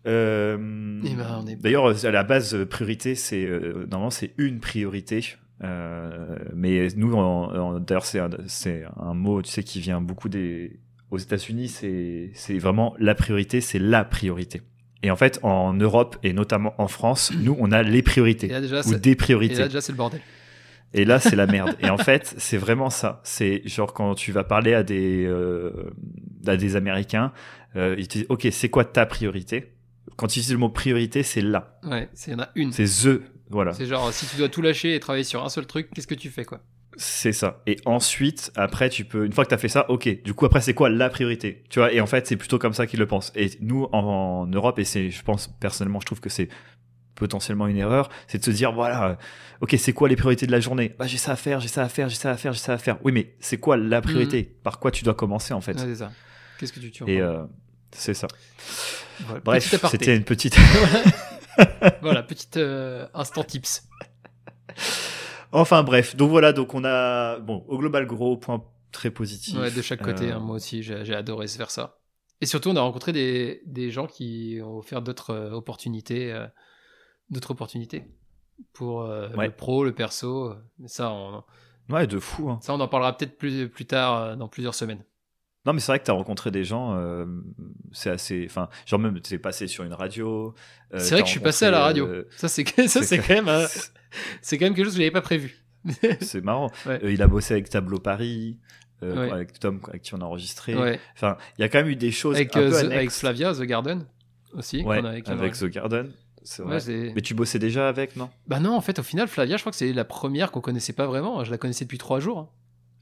Euh, 0.08 0.58
ben, 0.58 1.58
d'ailleurs, 1.60 2.06
à 2.06 2.12
la 2.12 2.24
base, 2.24 2.56
euh, 2.56 2.66
priorité, 2.66 3.14
c'est 3.14 3.46
euh, 3.46 3.86
normalement 3.92 4.10
c'est 4.10 4.34
une 4.38 4.60
priorité. 4.60 5.36
mais 5.62 6.88
nous, 6.96 7.12
d'ailleurs, 7.80 8.06
c'est 8.06 8.20
un, 8.20 8.30
un, 8.98 9.14
mot, 9.14 9.42
tu 9.42 9.52
sais, 9.52 9.64
qui 9.64 9.80
vient 9.80 10.02
beaucoup 10.02 10.30
des 10.30 10.80
aux 11.12 11.18
États-Unis. 11.18 11.68
C'est 12.34 12.58
vraiment 12.58 12.96
la 12.98 13.14
priorité, 13.14 13.62
c'est 13.62 13.80
la 13.80 14.04
priorité. 14.04 14.62
Et 15.04 15.12
en 15.12 15.16
fait, 15.16 15.40
en 15.44 15.74
Europe 15.74 16.18
et 16.24 16.34
notamment 16.34 16.74
en 16.78 16.88
France, 16.88 17.32
nous, 17.42 17.56
on 17.60 17.72
a 17.72 17.84
les 17.84 18.02
priorités 18.02 18.52
ou 18.86 18.96
des 18.96 19.16
priorités. 19.16 19.56
Et 19.56 19.60
là, 19.60 19.68
déjà, 19.68 19.82
c'est 19.82 19.92
le 19.92 19.98
bordel. 19.98 20.22
Et 20.94 21.06
là, 21.06 21.20
c'est 21.20 21.36
la 21.36 21.48
merde. 21.48 21.76
Et 21.80 21.90
en 21.90 21.98
fait, 21.98 22.36
c'est 22.38 22.58
vraiment 22.58 22.90
ça. 22.90 23.22
C'est 23.24 23.62
genre 23.66 23.94
quand 23.94 24.14
tu 24.14 24.32
vas 24.32 24.44
parler 24.44 24.74
à 24.74 24.84
des 24.84 25.26
euh, 25.26 25.94
à 26.46 26.58
des 26.58 26.76
Américains, 26.76 27.32
euh, 27.76 27.96
ils 27.98 28.08
te 28.08 28.18
disent 28.18 28.26
OK, 28.30 28.48
c'est 28.52 28.70
quoi 28.70 28.84
ta 28.84 29.06
priorité? 29.06 29.74
Quand 30.18 30.36
ils 30.36 30.40
utilisent 30.40 30.52
le 30.52 30.58
mot 30.58 30.70
priorité, 30.70 31.24
c'est 31.24 31.42
là. 31.42 31.80
Ouais, 31.84 32.10
c'est 32.14 32.32
y 32.32 32.36
en 32.36 32.40
a 32.40 32.50
une. 32.56 32.74
C'est 32.74 32.86
the. 32.86 33.22
Voilà. 33.50 33.74
C'est 33.74 33.86
genre 33.86 34.12
si 34.12 34.26
tu 34.26 34.38
dois 34.38 34.50
tout 34.50 34.62
lâcher 34.62 34.96
et 34.96 35.00
travailler 35.00 35.24
sur 35.24 35.44
un 35.44 35.50
seul 35.50 35.66
truc, 35.66 35.90
qu'est-ce 35.94 36.08
que 36.08 36.16
tu 36.16 36.30
fais 36.30 36.44
quoi? 36.46 36.62
C'est 37.02 37.34
ça. 37.34 37.64
Et 37.66 37.78
ensuite, 37.86 38.52
après, 38.56 38.90
tu 38.90 39.06
peux, 39.06 39.26
une 39.26 39.34
fois 39.34 39.44
que 39.44 39.50
tu 39.50 39.56
as 39.56 39.58
fait 39.58 39.68
ça, 39.68 39.90
ok, 39.90 40.22
du 40.24 40.36
coup, 40.36 40.46
après, 40.46 40.62
c'est 40.62 40.76
quoi 40.76 40.88
la 40.88 41.10
priorité? 41.10 41.64
Tu 41.70 41.80
vois, 41.80 41.92
et 41.92 42.00
en 42.00 42.06
fait, 42.06 42.28
c'est 42.28 42.36
plutôt 42.36 42.60
comme 42.60 42.74
ça 42.74 42.86
qu'ils 42.86 43.00
le 43.00 43.08
pensent. 43.08 43.32
Et 43.36 43.50
nous, 43.60 43.88
en, 43.92 44.46
Europe, 44.46 44.78
et 44.78 44.84
c'est, 44.84 45.10
je 45.10 45.24
pense, 45.24 45.48
personnellement, 45.48 46.00
je 46.00 46.06
trouve 46.06 46.20
que 46.20 46.30
c'est 46.30 46.48
potentiellement 47.16 47.66
une 47.66 47.78
erreur, 47.78 48.10
c'est 48.28 48.38
de 48.38 48.44
se 48.44 48.52
dire, 48.52 48.72
voilà, 48.72 49.18
ok, 49.62 49.76
c'est 49.80 49.94
quoi 49.94 50.10
les 50.10 50.16
priorités 50.16 50.46
de 50.46 50.52
la 50.52 50.60
journée? 50.60 50.94
Bah, 51.00 51.08
j'ai 51.08 51.18
ça 51.18 51.32
à 51.32 51.36
faire, 51.36 51.60
j'ai 51.60 51.70
ça 51.70 51.82
à 51.82 51.90
faire, 51.90 52.08
j'ai 52.08 52.16
ça 52.16 52.30
à 52.30 52.38
faire, 52.38 52.54
j'ai 52.54 52.60
ça 52.60 52.74
à 52.74 52.78
faire. 52.78 53.00
Oui, 53.04 53.12
mais 53.12 53.34
c'est 53.40 53.58
quoi 53.58 53.78
la 53.78 54.00
priorité? 54.02 54.44
Mhm. 54.44 54.62
Par 54.64 54.80
quoi 54.80 54.92
tu 54.92 55.04
dois 55.04 55.16
commencer, 55.16 55.56
en 55.56 55.62
fait? 55.62 55.80
C'est 55.80 55.96
ça. 55.96 56.12
Qu'est-ce 56.60 56.72
que 56.72 56.80
tu 56.80 56.92
tu 56.92 57.04
Et 57.10 57.20
euh, 57.20 57.44
c'est 57.92 58.14
ça. 58.14 58.28
Bref, 59.44 59.76
c'était 59.90 60.16
une 60.16 60.24
petite. 60.24 60.56
voilà, 62.04 62.22
petite 62.22 62.58
euh, 62.58 63.08
instant 63.16 63.44
tips. 63.44 63.88
Enfin 65.52 65.84
bref, 65.84 66.16
donc 66.16 66.30
voilà, 66.30 66.54
donc 66.54 66.74
on 66.74 66.84
a 66.86 67.40
bon 67.40 67.66
au 67.68 67.78
global 67.78 68.06
gros 68.06 68.38
point 68.38 68.64
très 68.92 69.12
positif. 69.12 69.58
Ouais, 69.58 69.72
de 69.72 69.82
chaque 69.82 70.02
côté, 70.02 70.32
hein, 70.32 70.38
euh, 70.38 70.40
moi 70.40 70.56
aussi 70.56 70.84
j'ai 70.84 71.14
adoré 71.14 71.48
faire 71.48 71.72
ça. 71.72 71.98
Et 72.40 72.46
surtout, 72.46 72.70
on 72.70 72.76
a 72.76 72.82
rencontré 72.82 73.12
des, 73.12 73.62
des 73.68 73.92
gens 73.92 74.08
qui 74.08 74.60
ont 74.64 74.78
offert 74.78 75.02
d'autres 75.02 75.30
euh, 75.30 75.52
opportunités, 75.52 76.34
euh, 76.34 76.48
d'autres 77.30 77.52
opportunités 77.52 78.04
pour 78.74 79.04
le 79.04 79.50
pro, 79.50 79.84
le 79.84 79.94
perso. 79.94 80.54
Mais 80.80 80.88
ça, 80.88 81.12
on, 81.12 81.44
ouais, 81.90 82.08
de 82.08 82.20
fou. 82.20 82.50
Hein. 82.50 82.60
Ça, 82.62 82.74
on 82.74 82.80
en 82.80 82.88
parlera 82.88 83.16
peut-être 83.16 83.38
plus 83.38 83.70
plus 83.70 83.86
tard 83.86 84.38
dans 84.38 84.48
plusieurs 84.48 84.76
semaines. 84.76 85.04
Non, 85.66 85.74
mais 85.74 85.80
c'est 85.80 85.92
vrai 85.92 86.00
que 86.00 86.06
tu 86.06 86.12
as 86.12 86.16
rencontré 86.16 86.50
des 86.50 86.64
gens, 86.64 87.00
c'est 87.92 88.10
assez. 88.10 88.46
Enfin, 88.50 88.70
genre 88.86 89.00
même, 89.00 89.20
tu 89.22 89.34
es 89.34 89.38
passé 89.38 89.68
sur 89.68 89.84
une 89.84 89.94
radio. 89.94 90.56
c'est 90.98 91.12
vrai 91.12 91.22
que 91.22 91.28
je 91.28 91.32
suis 91.32 91.40
passé 91.40 91.66
à 91.66 91.72
la 91.72 91.82
radio. 91.82 92.08
Ça, 92.38 92.48
c'est 92.48 92.68
ça, 92.88 93.04
c'est 93.04 93.20
quand 93.20 93.44
même. 93.44 93.68
c'est 94.42 94.58
quand 94.58 94.66
même 94.66 94.74
quelque 94.74 94.86
chose 94.86 94.94
que 94.94 94.98
je 94.98 95.04
n'avais 95.04 95.12
pas 95.12 95.22
prévu. 95.22 95.62
c'est 96.22 96.44
marrant. 96.44 96.72
Euh, 96.88 97.00
il 97.12 97.22
a 97.22 97.28
bossé 97.28 97.54
avec 97.54 97.70
Tableau 97.70 98.00
Paris. 98.00 98.58
Euh, 99.04 99.32
avec 99.32 99.60
Tom 99.60 99.82
avec 99.88 100.04
qui 100.04 100.14
on 100.14 100.22
a 100.22 100.26
enregistré. 100.26 100.76
Enfin, 101.16 101.38
il 101.58 101.62
y 101.62 101.64
a 101.64 101.70
quand 101.70 101.80
même 101.80 101.88
eu 101.88 101.96
des 101.96 102.12
choses 102.12 102.36
avec, 102.36 102.56
un 102.56 102.60
peu 102.60 102.74
euh, 102.74 102.92
avec 102.92 103.10
Flavia 103.10 103.52
The 103.52 103.64
Garden 103.64 104.06
aussi. 104.54 104.86
avec, 104.88 105.24
The 105.26 105.66
Garden. 105.66 106.12
Vrai. 106.60 106.80
Mais 107.16 107.22
tu 107.22 107.34
bossais 107.34 107.58
déjà 107.58 107.88
avec, 107.88 108.16
non? 108.16 108.30
Bah 108.48 108.60
non, 108.60 108.76
en 108.76 108.82
fait, 108.82 109.00
au 109.00 109.04
final, 109.04 109.28
Flavia, 109.28 109.58
je 109.58 109.62
crois 109.62 109.72
que 109.72 109.78
c'est 109.78 109.94
la 109.94 110.06
première 110.06 110.52
qu'on 110.52 110.62
connaissait 110.62 110.94
pas 110.94 111.08
vraiment. 111.08 111.44
Je 111.44 111.52
la 111.52 111.58
connaissais 111.58 111.86
depuis 111.86 111.98
trois 111.98 112.20
jours. 112.20 112.52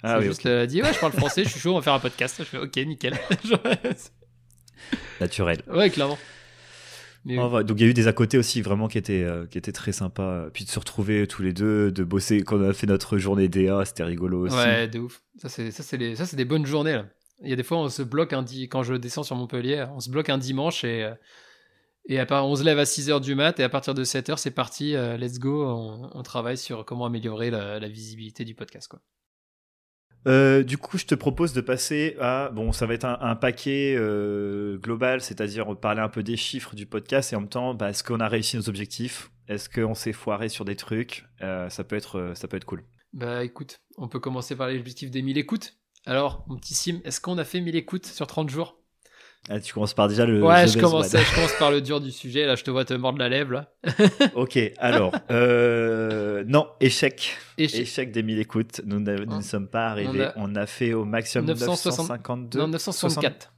Ah 0.03 0.19
oui, 0.19 0.25
juste, 0.25 0.45
elle 0.45 0.59
a 0.59 0.67
dit 0.67 0.81
Ouais, 0.81 0.93
je 0.93 0.99
parle 0.99 1.13
français, 1.13 1.43
je 1.43 1.49
suis 1.49 1.59
chaud, 1.59 1.71
on 1.71 1.75
va 1.75 1.81
faire 1.81 1.93
un 1.93 1.99
podcast. 1.99 2.35
Je 2.39 2.43
fais 2.43 2.57
Ok, 2.57 2.75
nickel. 2.77 3.17
Naturel. 5.19 5.61
Ouais, 5.67 5.89
clairement. 5.89 6.17
Donc 7.25 7.71
il 7.71 7.81
y 7.81 7.83
a 7.83 7.87
eu 7.87 7.93
des 7.93 8.07
à 8.07 8.13
côté 8.13 8.37
aussi 8.37 8.61
vraiment 8.61 8.87
qui 8.87 8.97
étaient, 8.97 9.23
euh, 9.23 9.45
qui 9.45 9.57
étaient 9.57 9.71
très 9.71 9.91
sympas. 9.91 10.49
Puis 10.53 10.65
de 10.65 10.69
se 10.69 10.79
retrouver 10.79 11.27
tous 11.27 11.41
les 11.41 11.53
deux, 11.53 11.91
de 11.91 12.03
bosser 12.03 12.41
quand 12.41 12.57
on 12.57 12.69
a 12.69 12.73
fait 12.73 12.87
notre 12.87 13.17
journée 13.17 13.47
DA, 13.49 13.83
c'était 13.85 14.03
rigolo 14.03 14.45
aussi. 14.45 14.55
Ouais, 14.55 14.87
de 14.87 14.99
ouf. 14.99 15.21
Ça, 15.37 15.49
c'est, 15.49 15.71
ça, 15.71 15.83
c'est, 15.83 16.15
ça, 16.15 16.25
c'est 16.25 16.37
des 16.37 16.45
bonnes 16.45 16.65
journées. 16.65 16.93
Là. 16.93 17.05
Il 17.43 17.49
y 17.49 17.53
a 17.53 17.55
des 17.55 17.63
fois, 17.63 17.77
on 17.77 17.89
se 17.89 18.01
bloque 18.01 18.33
un 18.33 18.45
quand 18.69 18.83
je 18.83 18.95
descends 18.95 19.23
sur 19.23 19.35
Montpellier, 19.35 19.85
on 19.93 19.99
se 19.99 20.09
bloque 20.09 20.29
un 20.29 20.37
dimanche 20.37 20.83
et, 20.83 21.03
euh, 21.03 21.13
et 22.07 22.19
à 22.19 22.25
part, 22.25 22.47
on 22.47 22.55
se 22.55 22.63
lève 22.63 22.79
à 22.79 22.83
6h 22.83 23.21
du 23.21 23.35
mat 23.35 23.59
et 23.59 23.63
à 23.63 23.69
partir 23.69 23.93
de 23.93 24.03
7h, 24.03 24.37
c'est 24.37 24.51
parti, 24.51 24.95
euh, 24.95 25.17
let's 25.17 25.39
go, 25.39 25.65
on, 26.13 26.23
travaille 26.23 26.57
sur 26.57 26.83
comment 26.85 27.05
améliorer 27.05 27.49
la, 27.49 27.79
la 27.79 27.87
visibilité 27.87 28.43
du 28.45 28.55
podcast. 28.55 28.87
Quoi. 28.87 28.99
Euh, 30.27 30.63
du 30.63 30.77
coup, 30.77 30.97
je 30.97 31.05
te 31.05 31.15
propose 31.15 31.53
de 31.53 31.61
passer 31.61 32.15
à 32.19 32.49
bon, 32.49 32.71
ça 32.71 32.85
va 32.85 32.93
être 32.93 33.05
un, 33.05 33.35
paquet 33.35 33.95
euh, 33.97 34.77
global, 34.77 35.21
c'est-à-dire 35.21 35.77
parler 35.77 36.01
un 36.01 36.09
peu 36.09 36.23
des 36.23 36.37
chiffres 36.37 36.75
du 36.75 36.85
podcast 36.85 37.31
et 37.31 37.35
en 37.35 37.41
même 37.41 37.49
temps, 37.49 37.73
bah, 37.73 37.89
est-ce 37.89 38.03
qu'on 38.03 38.19
a 38.19 38.27
réussi 38.27 38.57
nos 38.57 38.67
objectifs? 38.67 39.31
Est-ce 39.47 39.69
qu'on 39.69 39.95
s'est 39.95 40.13
foiré 40.13 40.49
sur 40.49 40.65
des 40.65 40.75
trucs? 40.75 41.25
Euh, 41.41 41.69
Ça 41.69 41.83
peut 41.83 41.95
être, 41.95 42.33
ça 42.35 42.47
peut 42.47 42.57
être 42.57 42.65
cool. 42.65 42.83
Bah, 43.13 43.43
écoute, 43.43 43.81
on 43.97 44.07
peut 44.07 44.19
commencer 44.19 44.55
par 44.55 44.67
l'objectif 44.67 45.09
des 45.09 45.21
1000 45.21 45.37
écoutes. 45.37 45.75
Alors, 46.05 46.45
mon 46.47 46.57
petit 46.57 46.75
Sim, 46.75 47.01
est-ce 47.03 47.19
qu'on 47.19 47.37
a 47.37 47.43
fait 47.43 47.61
1000 47.61 47.75
écoutes 47.75 48.05
sur 48.05 48.27
30 48.27 48.49
jours? 48.49 48.79
Ah, 49.47 49.59
tu 49.59 49.73
commences 49.73 49.93
par 49.93 50.07
déjà 50.07 50.25
le. 50.25 50.43
Ouais, 50.43 50.67
je 50.67 50.77
commence, 50.79 51.11
je 51.11 51.35
commence 51.35 51.53
par 51.57 51.71
le 51.71 51.81
dur 51.81 52.01
du 52.01 52.11
sujet. 52.11 52.45
Là, 52.45 52.55
je 52.55 52.63
te 52.63 52.69
vois 52.69 52.85
te 52.85 52.93
mordre 52.93 53.17
la 53.19 53.29
lèvre. 53.29 53.53
Là. 53.53 53.71
ok, 54.35 54.59
alors. 54.77 55.11
Euh, 55.31 56.43
non, 56.47 56.67
échec. 56.79 57.35
échec. 57.57 58.11
des 58.11 58.21
1000 58.21 58.39
écoutes. 58.39 58.81
Nous 58.85 58.99
ne, 58.99 59.15
hein? 59.27 59.41
sommes 59.41 59.67
pas 59.67 59.87
arrivés. 59.87 60.29
On 60.35 60.55
a, 60.55 60.65
fait 60.67 60.93
au 60.93 61.05
maximum 61.05 61.47
952. 61.47 62.59
Non, 62.59 62.67
964. 62.67 63.51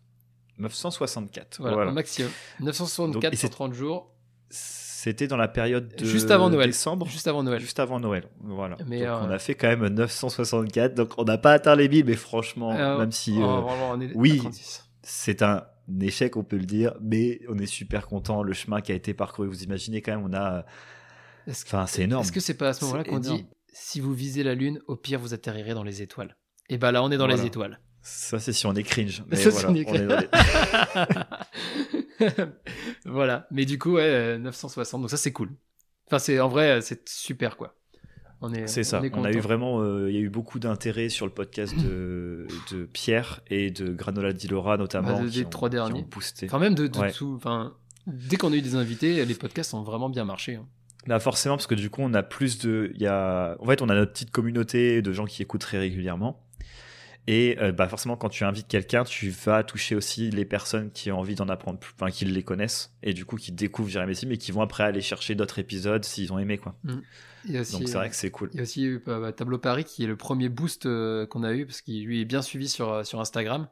964. 0.59 1.57
Voilà, 1.59 1.75
Voilà. 1.75 1.91
au 1.91 1.93
maximum. 1.93 2.29
964 2.59 3.13
Donc, 3.13 3.34
et 3.34 3.36
sur 3.36 3.47
c'est- 3.47 3.53
30 3.53 3.73
jours, 3.73 4.11
C'était 4.49 5.27
dans 5.27 5.38
la 5.38 5.47
période 5.47 5.95
de 5.95 6.05
Juste 6.05 6.29
avant 6.29 6.49
Noël. 6.51 6.69
décembre. 6.69 7.07
juste 7.07 7.27
avant 7.27 7.41
Noël. 7.41 7.59
Juste 7.59 7.79
avant 7.79 7.99
Noël, 7.99 8.25
voilà. 8.43 8.77
Mais, 8.86 8.99
donc 8.99 9.07
euh, 9.07 9.19
on 9.25 9.32
a 9.32 9.39
fait 9.39 9.55
quand 9.55 9.67
même 9.67 9.88
964, 9.88 10.93
donc 10.93 11.13
on 11.17 11.23
n'a 11.23 11.39
pas 11.39 11.53
atteint 11.53 11.75
les 11.75 11.89
1000, 11.89 12.05
mais 12.05 12.15
franchement, 12.15 12.71
Euh, 12.71 12.99
même 12.99 13.11
si 13.11 13.34
oh, 13.38 13.41
euh, 13.43 13.61
vraiment, 13.61 13.91
on 13.93 13.99
est 14.01 14.11
oui. 14.13 14.38
à 14.38 14.41
36. 14.43 14.86
c'est 15.01 15.41
un 15.41 15.63
échec, 15.99 16.38
on 16.38 16.43
peut 16.43 16.57
le 16.57 16.65
dire, 16.65 16.93
mais 17.01 17.41
on 17.49 17.57
est 17.57 17.65
super 17.65 18.07
content. 18.07 18.43
Le 18.43 18.53
chemin 18.53 18.82
qui 18.82 18.91
a 18.91 18.95
été 18.95 19.13
parcouru, 19.13 19.47
vous 19.47 19.63
imaginez 19.63 20.01
quand 20.01 20.11
même, 20.15 20.25
on 20.25 20.34
a, 20.34 20.65
enfin, 21.49 21.86
c'est 21.88 22.03
énorme. 22.03 22.23
est-ce 22.23 22.32
que 22.32 22.39
c'est 22.39 22.53
pas 22.55 22.69
à 22.69 22.73
ce 22.73 22.86
moment-là 22.86 23.03
qu'on 23.03 23.19
dit 23.19 23.45
si 23.73 23.99
vous 24.01 24.13
visez 24.13 24.43
la 24.43 24.53
lune, 24.53 24.82
au 24.88 24.95
pire 24.97 25.19
vous 25.19 25.34
atterrirez 25.34 25.73
dans 25.73 25.84
les 25.84 26.01
étoiles 26.01 26.36
Et 26.69 26.77
bah 26.77 26.91
là, 26.91 27.01
on 27.03 27.11
est 27.11 27.17
dans 27.17 27.27
les 27.27 27.45
étoiles. 27.45 27.79
Ça, 28.03 28.39
c'est 28.39 28.51
si 28.51 28.65
on 28.65 28.73
est 28.73 28.84
cringe. 28.84 29.23
Mais 29.29 29.36
Ça, 29.38 29.49
voilà, 29.51 29.67
c'est 29.67 29.73
on 29.73 29.75
est 29.75 29.88
on 29.88 29.93
est 29.95 30.07
dans 30.07 30.19
les- 32.19 32.36
voilà. 33.05 33.47
Mais 33.51 33.65
du 33.65 33.77
coup, 33.77 33.93
ouais, 33.93 34.03
euh, 34.03 34.38
960. 34.39 35.01
Donc 35.01 35.09
ça, 35.09 35.17
c'est 35.17 35.32
cool. 35.32 35.51
Enfin, 36.07 36.19
c'est 36.19 36.39
en 36.39 36.49
vrai, 36.49 36.71
euh, 36.77 36.82
c'est 36.82 37.07
super 37.07 37.57
quoi. 37.57 37.75
On 38.42 38.52
est. 38.54 38.68
C'est 38.68 38.84
ça. 38.84 39.00
On, 39.00 39.04
est 39.04 39.16
On, 39.16 39.24
a 39.24 39.32
eu 39.32 39.39
vraiment, 39.39 39.82
euh, 39.82 40.10
il 40.10 40.16
y 40.16 40.18
a 40.18 40.22
eu 40.22 40.30
beaucoup 40.30 40.58
d'intérêt 40.60 41.10
sur 41.10 41.26
le 41.28 41.32
podcast 41.32 41.76
de, 41.78 42.48
de 42.72 42.86
Pierre 42.86 43.42
et 43.50 43.70
de 43.72 43.94
Granola 43.94 44.34
Di 44.34 44.48
Laura 44.48 44.78
notamment. 44.78 45.14
Bah, 45.20 45.24
de- 45.24 45.30
des 45.30 45.46
ont- 45.46 45.50
trois 45.50 45.70
qui 45.70 45.78
ont 45.78 45.86
derniers. 45.86 46.06
boosté. 46.10 46.48
Enfin, 46.48 46.60
même 46.60 46.74
de, 46.76 46.88
de 46.88 46.98
Ouais. 47.00 47.12
tout. 47.12 47.34
Enfin, 47.36 47.74
dès 48.08 48.38
qu'on 48.38 48.52
a 48.52 48.56
eu 48.56 48.62
des 48.62 48.76
invités, 48.76 49.24
les 49.26 49.36
podcasts 49.36 49.74
ont 49.76 49.84
vraiment 49.84 50.10
bien 50.10 50.26
marché. 50.26 50.56
hein. 50.56 50.66
Bah 51.08 51.20
forcément, 51.20 51.56
parce 51.56 51.66
que 51.68 51.74
du 51.76 51.89
coup, 51.89 52.02
on 52.04 52.14
a 52.14 52.22
plus 52.24 52.60
de, 52.60 52.92
il 52.94 53.02
y 53.02 53.08
a, 53.08 53.56
en 53.60 53.66
fait, 53.66 53.82
on 53.82 53.89
a 53.89 53.96
notre 53.96 54.12
petite 54.12 54.30
communauté 54.32 55.02
de 55.02 55.12
gens 55.14 55.26
qui 55.26 55.42
écoutent 55.42 55.62
très 55.62 55.80
régulièrement. 55.80 56.39
Et 57.28 57.57
euh, 57.59 57.72
bah 57.72 57.88
forcément, 57.88 58.17
quand 58.17 58.30
tu 58.30 58.43
invites 58.43 58.67
quelqu'un, 58.67 59.03
tu 59.03 59.30
vas 59.30 59.63
toucher 59.63 59.95
aussi 59.95 60.32
les 60.32 60.43
personnes 60.43 60.91
qui 60.91 61.11
ont 61.11 61.19
envie 61.19 61.36
d'en 61.36 61.49
apprendre 61.49 61.78
plus, 61.80 61.93
enfin 61.93 62.09
qui 62.09 62.26
les 62.26 62.43
connaissent 62.43 62.93
et 63.03 63.13
du 63.13 63.26
coup 63.26 63.36
qui 63.36 63.51
découvrent 63.51 63.89
Jérémy 63.89 64.15
Sim 64.15 64.32
et 64.32 64.38
qui 64.38 64.51
vont 64.51 64.61
après 64.61 64.84
aller 64.84 65.01
chercher 65.01 65.36
d'autres 65.36 65.59
épisodes 65.59 66.03
s'ils 66.03 66.34
ont 66.34 66.39
aimé 66.39 66.57
quoi. 66.57 66.76
Aussi, 66.84 67.74
Donc 67.74 67.88
c'est 67.88 67.95
euh, 67.95 67.99
vrai 67.99 68.09
que 68.09 68.15
c'est 68.15 68.32
cool. 68.32 68.49
Il 68.53 68.57
y 68.57 68.59
a 68.59 68.63
aussi 68.63 68.84
eu 68.84 69.03
euh, 69.07 69.32
Tableau 69.32 69.59
Paris 69.59 69.84
qui 69.84 70.03
est 70.03 70.07
le 70.07 70.17
premier 70.17 70.49
boost 70.49 70.88
euh, 70.88 71.28
qu'on 71.28 71.43
a 71.43 71.53
eu 71.53 71.65
parce 71.65 71.82
qu'il 71.82 72.03
lui 72.05 72.22
est 72.22 72.26
bien 72.26 72.41
suivi 72.41 72.67
sur, 72.67 72.91
euh, 72.91 73.03
sur 73.03 73.19
Instagram. 73.19 73.67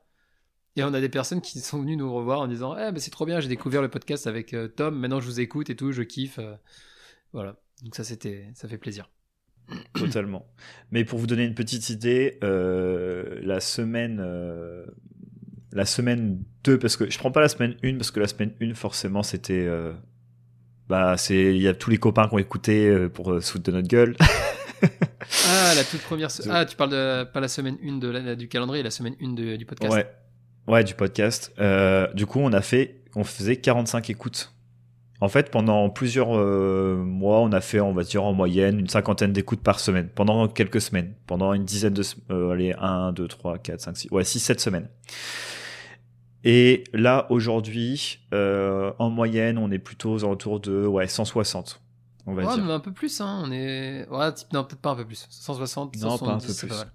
Et 0.75 0.83
on 0.83 0.93
a 0.93 1.01
des 1.01 1.09
personnes 1.09 1.41
qui 1.41 1.59
sont 1.59 1.79
venues 1.81 1.97
nous 1.97 2.13
revoir 2.13 2.39
en 2.41 2.47
disant 2.47 2.75
Eh, 2.77 2.91
ben 2.91 2.99
c'est 2.99 3.11
trop 3.11 3.25
bien, 3.25 3.39
j'ai 3.39 3.49
découvert 3.49 3.81
le 3.81 3.89
podcast 3.89 4.27
avec 4.27 4.53
euh, 4.53 4.67
Tom, 4.67 4.97
maintenant 4.97 5.19
je 5.19 5.25
vous 5.25 5.39
écoute 5.39 5.69
et 5.69 5.75
tout, 5.75 5.91
je 5.91 6.03
kiffe. 6.03 6.37
euh. 6.39 6.55
voilà. 7.33 7.57
Donc 7.83 7.95
ça, 7.95 8.03
c'était, 8.03 8.49
ça 8.53 8.67
fait 8.67 8.77
plaisir. 8.77 9.09
Totalement. 9.93 10.45
Mais 10.91 11.03
pour 11.05 11.19
vous 11.19 11.27
donner 11.27 11.43
une 11.45 11.53
petite 11.55 11.89
idée, 11.89 12.37
euh, 12.43 13.39
la 13.43 13.59
semaine, 13.59 14.19
euh, 14.23 14.85
la 15.71 15.85
semaine 15.85 16.41
2, 16.63 16.79
parce 16.79 16.97
que 16.97 17.09
je 17.09 17.17
prends 17.19 17.31
pas 17.31 17.41
la 17.41 17.49
semaine 17.49 17.75
1, 17.83 17.97
parce 17.97 18.11
que 18.11 18.19
la 18.19 18.27
semaine 18.27 18.51
1, 18.61 18.73
forcément, 18.73 19.23
c'était. 19.23 19.65
euh, 19.67 19.93
bah, 20.87 21.15
c'est, 21.17 21.55
il 21.55 21.61
y 21.61 21.67
a 21.67 21.73
tous 21.75 21.89
les 21.91 21.97
copains 21.97 22.27
qui 22.27 22.33
ont 22.33 22.39
écouté 22.39 23.07
pour 23.13 23.41
se 23.43 23.51
foutre 23.51 23.65
de 23.65 23.71
notre 23.71 23.87
gueule. 23.87 24.15
Ah, 25.47 25.73
la 25.75 25.83
toute 25.83 26.01
première. 26.01 26.29
Ah, 26.49 26.65
tu 26.65 26.75
parles 26.77 26.91
de, 26.91 27.23
pas 27.25 27.39
la 27.41 27.49
semaine 27.49 27.77
1 27.83 27.97
de 27.97 28.07
la- 28.09 28.35
du 28.35 28.47
calendrier, 28.47 28.81
la 28.81 28.89
semaine 28.91 29.15
1 29.21 29.33
de- 29.33 29.55
du 29.57 29.65
podcast. 29.65 29.93
Ouais. 29.93 30.07
Ouais, 30.67 30.83
du 30.85 30.93
podcast. 30.93 31.51
Du 32.15 32.25
coup, 32.25 32.39
on 32.39 32.53
a 32.53 32.61
fait, 32.61 33.01
on 33.15 33.23
faisait 33.25 33.57
45 33.57 34.09
écoutes. 34.09 34.53
En 35.21 35.27
fait, 35.27 35.51
pendant 35.51 35.89
plusieurs 35.89 36.37
euh, 36.37 36.95
mois, 36.95 37.39
on 37.41 37.51
a 37.51 37.59
fait, 37.59 37.81
on 37.81 37.91
va 37.93 38.03
dire 38.03 38.23
en 38.23 38.33
moyenne, 38.33 38.79
une 38.79 38.87
cinquantaine 38.87 39.33
d'écoutes 39.33 39.61
par 39.61 39.79
semaine, 39.81 40.07
pendant 40.07 40.47
quelques 40.47 40.79
semaines, 40.79 41.13
pendant 41.27 41.53
une 41.53 41.65
dizaine 41.65 41.93
de, 41.93 42.03
euh, 42.31 42.51
allez, 42.51 42.73
1, 42.79 43.11
2, 43.11 43.27
3, 43.27 43.57
4, 43.57 43.81
5, 43.81 43.97
6, 43.97 44.11
ouais, 44.11 44.23
6, 44.23 44.39
7 44.39 44.61
semaines. 44.61 44.87
Et 46.45 46.85
là, 46.93 47.27
aujourd'hui, 47.29 48.19
euh, 48.33 48.93
en 48.97 49.09
moyenne, 49.09 49.57
on 49.57 49.69
est 49.71 49.79
plutôt 49.79 50.11
aux 50.13 50.23
alentours 50.23 50.61
de, 50.61 50.85
ouais, 50.85 51.07
160, 51.07 51.81
on 52.25 52.33
va 52.33 52.45
Ouais, 52.45 52.55
dire. 52.55 52.63
mais 52.63 52.71
un 52.71 52.79
peu 52.79 52.93
plus, 52.93 53.19
hein. 53.19 53.41
On 53.43 53.51
est. 53.51 54.07
Ouais, 54.09 54.33
type- 54.33 54.53
non, 54.53 54.63
peut-être 54.63 54.79
pas 54.81 54.91
un 54.91 54.95
peu 54.95 55.05
plus. 55.05 55.27
160, 55.29 55.97
Non, 55.97 56.17
pas 56.17 56.25
un 56.27 56.39
170, 56.39 56.61
peu 56.61 56.67
plus. 56.67 56.77
mal. 56.77 56.91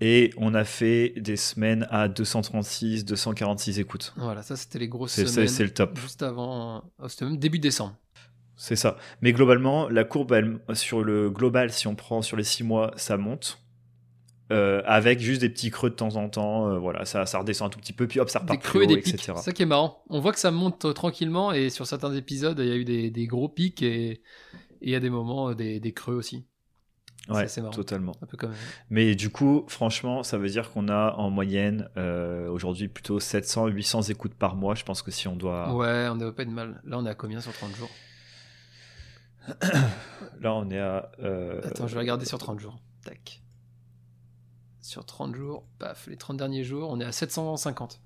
Et 0.00 0.30
on 0.36 0.54
a 0.54 0.64
fait 0.64 1.14
des 1.16 1.36
semaines 1.36 1.86
à 1.90 2.08
236, 2.08 3.04
246 3.04 3.80
écoutes. 3.80 4.14
Voilà, 4.16 4.42
ça 4.42 4.54
c'était 4.56 4.78
les 4.78 4.88
grosses 4.88 5.12
semaines. 5.26 5.48
c'est 5.48 5.64
le 5.64 5.70
top. 5.74 5.98
Juste 5.98 6.22
avant. 6.22 6.84
C'était 7.08 7.24
même 7.24 7.36
début 7.38 7.58
décembre. 7.58 7.96
C'est 8.56 8.76
ça. 8.76 8.96
Mais 9.22 9.32
globalement, 9.32 9.88
la 9.88 10.04
courbe, 10.04 10.32
elle- 10.32 10.58
sur 10.74 11.02
le 11.04 11.30
global, 11.30 11.72
si 11.72 11.86
on 11.88 11.94
prend 11.94 12.22
sur 12.22 12.36
les 12.36 12.44
six 12.44 12.62
mois, 12.64 12.92
ça 12.96 13.16
monte. 13.16 13.60
Euh, 14.50 14.80
avec 14.86 15.20
juste 15.20 15.42
des 15.42 15.50
petits 15.50 15.70
creux 15.70 15.90
de 15.90 15.94
temps 15.94 16.16
en 16.16 16.28
temps. 16.30 16.68
euh, 16.70 16.78
voilà, 16.78 17.04
ça, 17.04 17.26
ça 17.26 17.38
redescend 17.40 17.66
un 17.66 17.70
tout 17.70 17.78
petit 17.80 17.92
peu, 17.92 18.06
puis 18.08 18.18
hop, 18.18 18.30
ça 18.30 18.38
repart 18.38 18.58
des 18.58 18.62
plus 18.62 18.70
creux 18.70 18.82
et 18.82 18.86
haut, 18.86 18.88
des 18.96 19.02
pics. 19.02 19.14
etc. 19.14 19.32
C'est 19.36 19.42
ça 19.42 19.52
qui 19.52 19.62
est 19.62 19.66
marrant. 19.66 20.02
On 20.08 20.20
voit 20.20 20.32
que 20.32 20.38
ça 20.38 20.50
monte 20.50 20.86
euh, 20.86 20.92
tranquillement 20.94 21.52
et 21.52 21.68
sur 21.68 21.86
certains 21.86 22.14
épisodes, 22.14 22.58
il 22.58 22.66
y 22.66 22.72
a 22.72 22.76
eu 22.76 22.84
des, 22.86 23.10
des 23.10 23.26
gros 23.26 23.48
pics 23.48 23.82
et 23.82 24.22
et 24.80 24.86
il 24.86 24.90
y 24.90 24.94
a 24.94 25.00
des 25.00 25.10
moments, 25.10 25.50
euh, 25.50 25.54
des, 25.54 25.80
des 25.80 25.92
creux 25.92 26.14
aussi. 26.14 26.46
Ouais, 27.28 27.46
c'est 27.48 27.60
marrant. 27.60 27.72
totalement. 27.72 28.12
Un 28.22 28.26
peu 28.26 28.36
comme. 28.36 28.54
Mais 28.90 29.14
du 29.14 29.30
coup, 29.30 29.64
franchement, 29.68 30.22
ça 30.22 30.38
veut 30.38 30.48
dire 30.48 30.70
qu'on 30.70 30.88
a 30.88 31.14
en 31.16 31.30
moyenne 31.30 31.88
euh, 31.96 32.48
aujourd'hui 32.48 32.88
plutôt 32.88 33.20
700, 33.20 33.66
800 33.66 34.02
écoutes 34.02 34.34
par 34.34 34.56
mois. 34.56 34.74
Je 34.74 34.84
pense 34.84 35.02
que 35.02 35.10
si 35.10 35.28
on 35.28 35.36
doit. 35.36 35.74
Ouais, 35.74 36.08
on 36.10 36.14
n'a 36.16 36.32
pas 36.32 36.44
de 36.44 36.50
mal. 36.50 36.80
Là, 36.84 36.98
on 36.98 37.04
est 37.06 37.10
à 37.10 37.14
combien 37.14 37.40
sur 37.40 37.52
30 37.52 37.74
jours? 37.76 37.90
Là, 40.40 40.54
on 40.54 40.70
est 40.70 40.78
à. 40.78 41.10
euh, 41.22 41.60
Attends, 41.64 41.86
je 41.86 41.94
vais 41.94 42.00
regarder 42.00 42.24
sur 42.24 42.38
30 42.38 42.60
jours. 42.60 42.78
Tac. 43.04 43.42
Sur 44.80 45.04
30 45.04 45.34
jours, 45.34 45.64
paf, 45.78 46.06
les 46.06 46.16
30 46.16 46.36
derniers 46.38 46.64
jours, 46.64 46.88
on 46.90 46.98
est 47.00 47.04
à 47.04 47.12
750. 47.12 48.00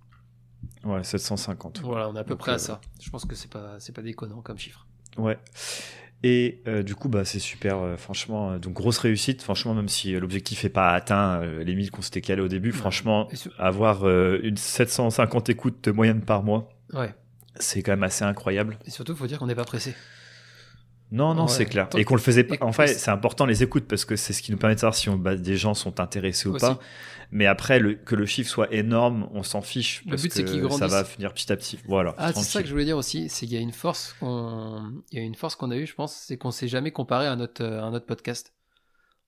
Ouais, 0.85 1.05
750. 1.05 1.81
Voilà, 1.81 2.09
on 2.09 2.17
est 2.17 2.19
à 2.19 2.25
peu 2.25 2.31
Donc, 2.31 2.39
près 2.41 2.53
à 2.53 2.55
euh, 2.55 2.59
ça. 2.59 2.81
Je 3.01 3.09
pense 3.11 3.25
que 3.25 3.35
c'est 3.37 3.51
pas, 3.51 3.79
c'est 3.79 3.93
pas 3.93 4.03
déconnant 4.03 4.41
comme 4.43 4.59
chiffre. 4.59 4.87
Ouais. 5.17 5.39
Et 6.25 6.63
euh, 6.69 6.83
du 6.83 6.95
coup, 6.95 7.09
bah, 7.09 7.25
c'est 7.25 7.39
super, 7.41 7.79
euh, 7.79 7.97
franchement. 7.97 8.53
euh, 8.53 8.59
donc, 8.59 8.75
grosse 8.75 8.99
réussite. 8.99 9.43
Franchement, 9.43 9.75
même 9.75 9.89
si 9.89 10.13
l'objectif 10.13 10.63
n'est 10.65 10.71
pas 10.71 10.93
atteint, 10.93 11.43
les 11.65 11.75
1000 11.75 11.91
qu'on 11.91 12.03
s'était 12.03 12.21
calé 12.21 12.41
au 12.43 12.49
début, 12.49 12.71
Ouais. 12.71 12.77
franchement, 12.77 13.29
avoir 13.59 14.09
une 14.09 14.57
750 14.57 15.49
écoutes 15.51 15.83
de 15.85 15.91
moyenne 15.91 16.21
par 16.21 16.43
mois, 16.43 16.69
Ouais. 16.93 17.13
c'est 17.57 17.83
quand 17.83 17.93
même 17.93 18.03
assez 18.05 18.25
incroyable. 18.25 18.79
Et 18.87 18.91
surtout, 18.91 19.13
il 19.13 19.19
faut 19.19 19.27
dire 19.27 19.39
qu'on 19.39 19.47
n'est 19.49 19.55
pas 19.55 19.65
pressé. 19.65 19.95
Non, 21.13 21.35
non, 21.35 21.43
Ouais. 21.43 21.49
c'est 21.49 21.67
clair. 21.67 21.89
Et 21.97 22.05
qu'on 22.05 22.15
le 22.17 22.21
faisait 22.21 22.43
pas. 22.43 22.57
En 22.63 22.73
fait, 22.73 22.89
c'est 22.89 23.11
important 23.11 23.47
les 23.47 23.63
écoutes 23.63 23.87
parce 23.87 24.05
que 24.05 24.17
c'est 24.17 24.33
ce 24.33 24.43
qui 24.43 24.51
nous 24.51 24.59
permet 24.59 24.75
de 24.75 24.81
savoir 24.81 24.95
si 24.95 25.09
on, 25.11 25.17
bah, 25.17 25.37
des 25.37 25.57
gens 25.57 25.75
sont 25.75 26.01
intéressés 26.01 26.49
ou 26.49 26.55
Aussi. 26.55 26.65
pas. 26.65 26.79
Mais 27.31 27.47
après, 27.47 27.79
le, 27.79 27.95
que 27.95 28.15
le 28.15 28.27
chiffre 28.27 28.51
soit 28.51 28.73
énorme, 28.75 29.29
on 29.33 29.43
s'en 29.43 29.63
fiche. 29.63 30.03
Le 30.05 30.11
parce 30.11 30.23
but, 30.23 30.33
c'est 30.33 30.43
que 30.45 30.51
qu'il 30.51 30.61
Ça 30.63 30.67
grandisse. 30.69 30.91
va 30.91 31.03
venir 31.03 31.33
petit 31.33 31.53
à 31.53 31.57
petit. 31.57 31.79
Voilà. 31.87 32.15
Ah, 32.19 32.33
c'est 32.33 32.41
ça 32.43 32.61
que 32.63 32.67
je 32.69 32.73
voulais 32.73 32.85
dire 32.85 32.97
aussi, 32.97 33.29
c'est 33.29 33.47
qu'il 33.47 33.55
y 33.55 33.59
a 33.59 33.61
une 33.63 33.73
force 33.73 34.15
qu'on, 34.21 34.83
il 35.13 35.19
y 35.19 35.23
a 35.23 35.25
une 35.25 35.35
force 35.35 35.55
qu'on 35.57 35.71
a 35.71 35.77
eue, 35.77 35.87
je 35.87 35.95
pense, 35.95 36.15
c'est 36.15 36.37
qu'on 36.37 36.51
s'est 36.51 36.69
jamais 36.69 36.91
comparé 36.91 37.27
à 37.27 37.37
notre, 37.37 37.63
à 37.65 37.91
notre 37.91 38.07
podcast. 38.07 38.53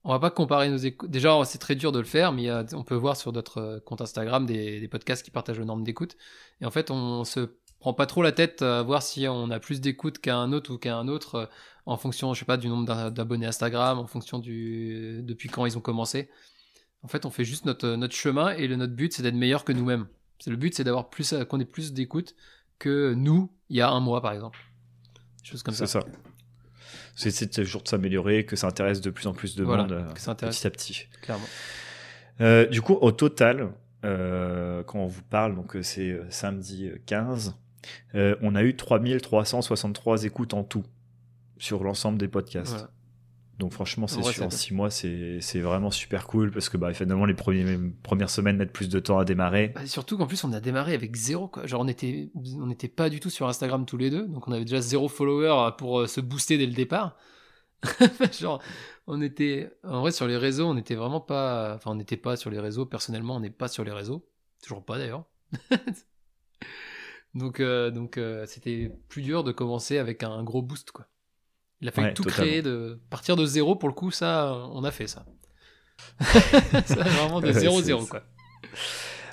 On 0.03 0.11
va 0.11 0.19
pas 0.19 0.29
comparer 0.29 0.69
nos 0.69 0.77
écoutes. 0.77 1.09
Déjà, 1.09 1.35
c'est 1.45 1.57
très 1.57 1.73
dur 1.75 1.91
de 1.91 1.97
le 1.97 2.05
faire, 2.05 2.31
mais 2.31 2.47
on 2.75 2.83
peut 2.83 2.93
voir 2.95 3.17
sur 3.17 3.31
notre 3.31 3.57
euh, 3.59 3.79
compte 3.79 4.01
Instagram 4.01 4.45
des, 4.45 4.79
des 4.79 4.87
podcasts 4.87 5.23
qui 5.25 5.31
partagent 5.31 5.57
le 5.57 5.65
nombre 5.65 5.83
d'écoutes. 5.83 6.15
Et 6.61 6.65
en 6.67 6.71
fait, 6.71 6.91
on 6.91 7.23
se 7.23 7.55
prend 7.79 7.93
pas 7.95 8.05
trop 8.05 8.21
la 8.21 8.31
tête 8.31 8.61
à 8.61 8.83
voir 8.83 9.01
si 9.01 9.27
on 9.27 9.49
a 9.49 9.59
plus 9.59 9.81
d'écoutes 9.81 10.19
qu'un 10.19 10.51
autre 10.51 10.73
ou 10.73 10.77
qu'un 10.77 11.07
autre 11.07 11.35
euh, 11.35 11.45
en 11.85 11.97
fonction, 11.97 12.33
je 12.33 12.39
sais 12.39 12.45
pas, 12.45 12.57
du 12.57 12.67
nombre 12.67 12.85
d'a- 12.85 13.09
d'abonnés 13.11 13.45
Instagram, 13.45 13.99
en 13.99 14.07
fonction 14.07 14.39
du 14.39 15.21
depuis 15.23 15.49
quand 15.49 15.65
ils 15.65 15.77
ont 15.77 15.81
commencé. 15.81 16.29
En 17.03 17.07
fait, 17.07 17.25
on 17.25 17.29
fait 17.29 17.45
juste 17.45 17.65
notre, 17.65 17.89
notre 17.95 18.15
chemin 18.15 18.49
et 18.51 18.67
le, 18.67 18.75
notre 18.75 18.93
but, 18.93 19.13
c'est 19.13 19.21
d'être 19.23 19.35
meilleur 19.35 19.63
que 19.63 19.71
nous-mêmes. 19.71 20.07
C'est 20.39 20.49
le 20.49 20.55
but, 20.57 20.73
c'est 20.73 20.83
d'avoir 20.83 21.09
plus, 21.09 21.33
euh, 21.33 21.45
qu'on 21.45 21.59
ait 21.59 21.65
plus 21.65 21.93
d'écoutes 21.93 22.35
que 22.79 23.13
nous 23.13 23.51
il 23.69 23.77
y 23.77 23.81
a 23.81 23.89
un 23.89 23.99
mois, 23.99 24.21
par 24.21 24.33
exemple. 24.33 24.59
Des 25.43 25.49
choses 25.49 25.61
comme 25.63 25.73
C'est 25.75 25.85
ça. 25.85 26.01
ça. 26.01 26.07
C'est 27.15 27.49
toujours 27.51 27.83
de 27.83 27.87
s'améliorer, 27.87 28.45
que 28.45 28.55
ça 28.55 28.67
intéresse 28.67 28.99
de 29.01 29.09
plus 29.09 29.27
en 29.27 29.33
plus 29.33 29.55
de 29.55 29.63
Voilà, 29.63 29.83
monde 29.83 29.91
euh, 29.93 30.11
que 30.13 30.19
ça 30.19 30.31
intéresse. 30.31 30.57
petit 30.57 30.67
à 30.67 30.69
petit. 30.71 31.07
Clairement. 31.21 31.45
Euh, 32.41 32.65
du 32.65 32.81
coup, 32.81 32.93
au 32.99 33.11
total, 33.11 33.71
euh, 34.03 34.83
quand 34.83 34.99
on 34.99 35.07
vous 35.07 35.21
parle, 35.23 35.55
donc 35.55 35.77
c'est 35.83 36.19
samedi 36.29 36.87
euh, 36.87 36.97
15, 37.05 37.55
euh, 38.15 38.35
on 38.41 38.55
a 38.55 38.63
eu 38.63 38.75
3363 38.75 40.25
écoutes 40.25 40.53
en 40.53 40.63
tout 40.63 40.83
sur 41.57 41.83
l'ensemble 41.83 42.17
des 42.17 42.27
podcasts. 42.27 42.73
Voilà. 42.73 42.91
Donc 43.59 43.71
franchement, 43.71 44.07
c'est 44.07 44.21
sûr, 44.21 44.45
en 44.45 44.49
6 44.49 44.73
mois, 44.73 44.89
c'est 44.89 45.39
c'est 45.39 45.61
vraiment 45.61 45.89
super 45.89 46.27
cool 46.27 46.51
parce 46.51 46.67
que 46.67 46.75
bah, 46.75 46.93
finalement, 46.93 47.25
les 47.25 47.33
premiers, 47.33 47.79
premières 48.03 48.29
semaines 48.29 48.57
mettent 48.57 48.73
plus 48.73 48.89
de 48.89 48.99
temps 48.99 49.17
à 49.17 49.23
démarrer. 49.23 49.69
Bah, 49.69 49.85
surtout 49.85 50.17
qu'en 50.17 50.27
plus, 50.27 50.43
on 50.43 50.51
a 50.51 50.59
démarré 50.59 50.93
avec 50.93 51.15
zéro. 51.15 51.47
Quoi. 51.47 51.65
Genre, 51.65 51.79
on 51.81 51.87
était, 51.87 52.31
on 52.35 52.67
n'était 52.67 52.89
pas 52.89 53.09
du 53.09 53.21
tout 53.21 53.29
sur 53.29 53.47
Instagram 53.47 53.85
tous 53.85 53.95
les 53.95 54.09
deux, 54.09 54.27
donc 54.27 54.47
on 54.49 54.51
avait 54.51 54.65
déjà 54.65 54.81
zéro 54.81 55.07
follower 55.07 55.71
pour 55.77 56.01
euh, 56.01 56.07
se 56.07 56.19
booster 56.19 56.57
dès 56.57 56.65
le 56.65 56.73
départ. 56.73 57.15
Genre, 58.37 58.61
on 59.07 59.21
était, 59.21 59.71
en 59.83 60.01
vrai, 60.01 60.11
sur 60.11 60.27
les 60.27 60.37
réseaux, 60.37 60.67
on 60.67 60.73
n'était 60.73 60.95
vraiment 60.95 61.21
pas, 61.21 61.75
enfin, 61.75 61.91
on 61.91 61.95
n'était 61.95 62.17
pas 62.17 62.35
sur 62.35 62.49
les 62.49 62.59
réseaux. 62.59 62.85
Personnellement, 62.85 63.37
on 63.37 63.39
n'est 63.39 63.49
pas 63.49 63.69
sur 63.69 63.85
les 63.85 63.91
réseaux, 63.91 64.27
toujours 64.61 64.83
pas 64.83 64.97
d'ailleurs. 64.97 65.23
donc, 67.35 67.61
euh, 67.61 67.89
donc, 67.89 68.17
euh, 68.17 68.45
c'était 68.47 68.91
plus 69.07 69.21
dur 69.21 69.45
de 69.45 69.53
commencer 69.53 69.97
avec 69.97 70.23
un 70.23 70.43
gros 70.43 70.61
boost, 70.61 70.91
quoi. 70.91 71.07
Il 71.81 71.87
a 71.87 71.91
fallu 71.91 72.07
Ouais, 72.07 72.13
tout 72.13 72.23
totalement. 72.23 72.45
créer, 72.51 72.61
de 72.61 72.99
partir 73.09 73.35
de 73.35 73.45
zéro 73.45 73.75
pour 73.75 73.89
le 73.89 73.93
coup, 73.95 74.11
ça, 74.11 74.53
on 74.71 74.83
a 74.83 74.91
fait 74.91 75.07
ça. 75.07 75.25
ça 76.19 76.95
vraiment 77.03 77.41
de 77.41 77.51
zéro 77.51 77.81
zéro, 77.81 78.05
quoi. 78.05 78.23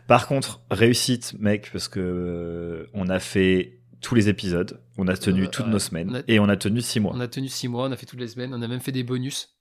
Par 0.09 0.27
contre, 0.27 0.61
réussite, 0.71 1.35
mec, 1.39 1.71
parce 1.73 1.89
que 1.89 2.01
euh, 2.01 2.91
on 2.95 3.09
a 3.09 3.21
fait 3.21 3.81
tous 4.01 4.15
les 4.17 4.29
épisodes, 4.29 4.81
on 4.99 5.07
a 5.09 5.17
tenu 5.17 5.45
Euh, 5.45 5.49
toutes 5.49 5.69
nos 5.69 5.79
semaines 5.79 6.17
a- 6.17 6.23
et 6.27 6.41
on 6.41 6.49
a 6.49 6.57
tenu 6.57 6.81
six 6.81 6.99
mois. 7.01 7.13
On 7.15 7.21
a 7.21 7.29
tenu 7.29 7.49
six 7.49 7.69
mois, 7.69 7.87
on 7.89 7.93
a 7.93 7.97
fait 7.97 8.07
toutes 8.07 8.19
les 8.21 8.29
semaines, 8.29 8.53
on 8.53 8.61
a 8.63 8.69
même 8.69 8.81
fait 8.81 8.93
des 8.93 9.05
bonus. 9.05 9.57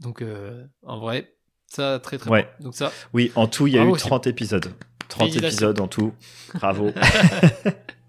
Donc, 0.00 0.22
euh, 0.22 0.66
en 0.82 0.98
vrai, 0.98 1.34
ça, 1.68 2.00
très 2.00 2.18
très 2.18 2.28
Ouais. 2.30 2.48
bon. 2.58 2.64
Donc, 2.64 2.74
ça, 2.74 2.92
Oui, 3.12 3.30
en 3.36 3.46
tout, 3.46 3.66
il 3.68 3.74
y 3.74 3.78
a 3.78 3.82
Bravo, 3.82 3.96
eu 3.96 3.98
30 4.00 4.26
épisodes. 4.26 4.72
30 5.08 5.28
Félicitations. 5.28 5.48
épisodes 5.48 5.80
en 5.80 5.88
tout. 5.88 6.12
Bravo. 6.54 6.90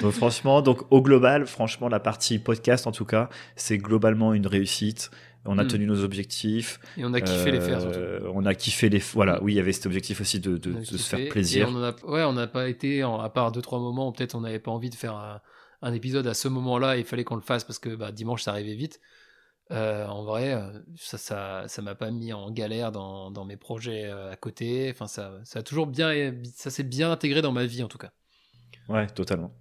donc 0.00 0.12
franchement, 0.12 0.62
donc 0.62 0.82
au 0.92 1.00
global, 1.02 1.46
franchement, 1.46 1.88
la 1.88 2.00
partie 2.00 2.38
podcast 2.38 2.86
en 2.86 2.92
tout 2.92 3.04
cas, 3.04 3.28
c'est 3.56 3.78
globalement 3.78 4.34
une 4.34 4.46
réussite. 4.46 5.10
On 5.48 5.58
a 5.58 5.64
Mm. 5.64 5.68
tenu 5.68 5.86
nos 5.86 6.02
objectifs. 6.02 6.80
et 6.96 7.04
on 7.04 7.14
a 7.14 7.20
kiffé 7.20 7.52
les 7.52 7.60
faire 7.60 7.80
surtout. 7.80 7.98
Euh, 7.98 8.32
On 8.34 8.44
a 8.46 8.54
kiffé 8.54 8.88
les. 8.88 8.98
Voilà, 8.98 9.40
oui, 9.44 9.52
il 9.52 9.56
y 9.56 9.60
avait 9.60 9.72
cet 9.72 9.86
objectif 9.86 10.20
aussi 10.20 10.40
de, 10.40 10.60
On 10.76 10.84
se 10.84 10.96
faire 10.96 11.20
Et 11.20 11.28
plaisir. 11.28 11.68
on 11.70 11.76
en 11.76 11.82
a, 11.84 11.94
ouais, 12.04 12.24
on 12.24 12.32
n'a 12.32 12.48
pas 12.48 12.68
été, 12.68 13.02
à 13.02 13.28
part 13.32 13.52
deux 13.52 13.62
trois 13.62 13.78
moments 13.78 14.10
peut-être 14.10 14.34
on 14.34 14.40
n'avait 14.40 14.58
pas 14.58 14.72
envie 14.72 14.90
de 14.90 14.96
faire 14.96 15.14
un, 15.14 15.40
un 15.82 15.92
épisode 15.92 16.26
à 16.26 16.34
ce 16.34 16.48
moment-là, 16.48 16.96
il 16.96 17.04
fallait 17.04 17.22
qu'on 17.22 17.36
le 17.36 17.42
fasse 17.42 17.62
parce 17.62 17.78
que 17.78 17.94
bah, 17.94 18.10
dimanche 18.10 18.42
ça 18.42 18.50
arrivait 18.50 18.74
vite. 18.74 19.00
Euh, 19.72 20.06
en 20.06 20.24
vrai, 20.24 20.52
euh, 20.54 20.60
ça, 20.96 21.16
ça, 21.18 21.64
ça 21.68 21.82
m'a 21.82 21.94
pas 21.94 22.10
mis 22.10 22.32
en 22.32 22.50
galère 22.50 22.90
dans, 22.92 23.30
dans 23.30 23.44
mes 23.44 23.56
projets 23.56 24.10
à 24.10 24.34
côté. 24.36 24.88
Enfin, 24.90 25.06
ça, 25.06 25.32
ça 25.44 25.60
a 25.60 25.62
toujours 25.62 25.86
bien, 25.86 26.34
ça 26.54 26.70
s'est 26.70 26.82
bien 26.84 27.10
intégré 27.12 27.40
dans 27.42 27.52
ma 27.52 27.66
vie 27.66 27.82
en 27.84 27.88
tout 27.88 27.98
cas. 27.98 28.10
Ouais, 28.88 29.06
totalement. 29.08 29.52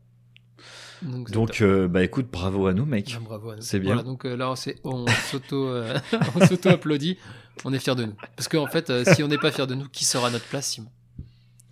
Donc, 1.01 1.61
euh, 1.61 1.87
bah 1.87 2.03
écoute, 2.03 2.27
bravo 2.31 2.67
à 2.67 2.73
nous, 2.73 2.85
mec. 2.85 3.13
Ah, 3.15 3.19
bravo 3.23 3.51
à 3.51 3.55
nous. 3.55 3.61
c'est 3.61 3.79
bien. 3.79 3.93
Voilà, 3.93 4.03
donc 4.03 4.25
euh, 4.25 4.35
là, 4.35 4.51
on, 4.83 5.05
s'auto, 5.07 5.67
euh, 5.67 5.97
on 6.35 6.45
s'auto 6.45 6.69
applaudit. 6.69 7.17
On 7.63 7.73
est 7.73 7.79
fiers 7.79 7.95
de 7.95 8.05
nous. 8.05 8.15
Parce 8.35 8.47
qu'en 8.47 8.67
fait, 8.67 8.91
si 9.13 9.23
on 9.23 9.27
n'est 9.27 9.37
pas 9.37 9.51
fiers 9.51 9.67
de 9.67 9.75
nous, 9.75 9.87
qui 9.89 10.05
sera 10.05 10.27
à 10.27 10.29
notre 10.31 10.45
place 10.45 10.67
Simon? 10.67 10.89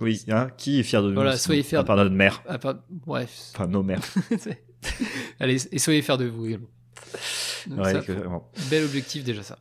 Oui, 0.02 0.24
hein, 0.30 0.50
qui 0.58 0.80
est 0.80 0.84
fier 0.84 1.02
de 1.02 1.10
nous 1.10 1.16
Voilà, 1.16 1.38
soyez 1.38 1.64
fiers 1.64 1.78
À 1.78 1.84
part 1.84 1.96
notre 1.98 2.12
mère. 2.16 2.42
À 2.48 2.58
part- 2.58 2.76
Bref. 2.90 3.52
Enfin, 3.54 3.68
nos 3.68 3.84
mères. 3.84 4.02
Allez, 5.40 5.68
et 5.74 5.80
soyez 5.80 6.02
fiers 6.02 6.18
de 6.18 6.26
vous 6.26 6.46
également. 6.48 6.68
Donc, 7.68 7.86
Ouais, 7.86 7.94
ça, 7.94 8.02
bel 8.70 8.84
objectif 8.84 9.24
déjà 9.24 9.44
ça. 9.44 9.60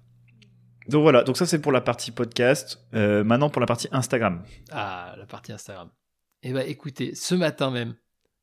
Donc 0.89 1.03
voilà, 1.03 1.23
donc 1.23 1.37
ça 1.37 1.47
c'est 1.47 1.61
pour 1.61 1.71
la 1.71 1.81
partie 1.81 2.11
podcast. 2.11 2.81
Euh, 2.95 3.23
maintenant 3.23 3.51
pour 3.51 3.61
la 3.61 3.67
partie 3.67 3.89
Instagram. 3.93 4.43
Ah, 4.71 5.15
la 5.17 5.27
partie 5.27 5.53
Instagram. 5.53 5.91
Eh 6.43 6.53
ben, 6.53 6.65
écoutez, 6.67 7.15
ce 7.15 7.35
matin 7.37 7.71
même, 7.71 7.95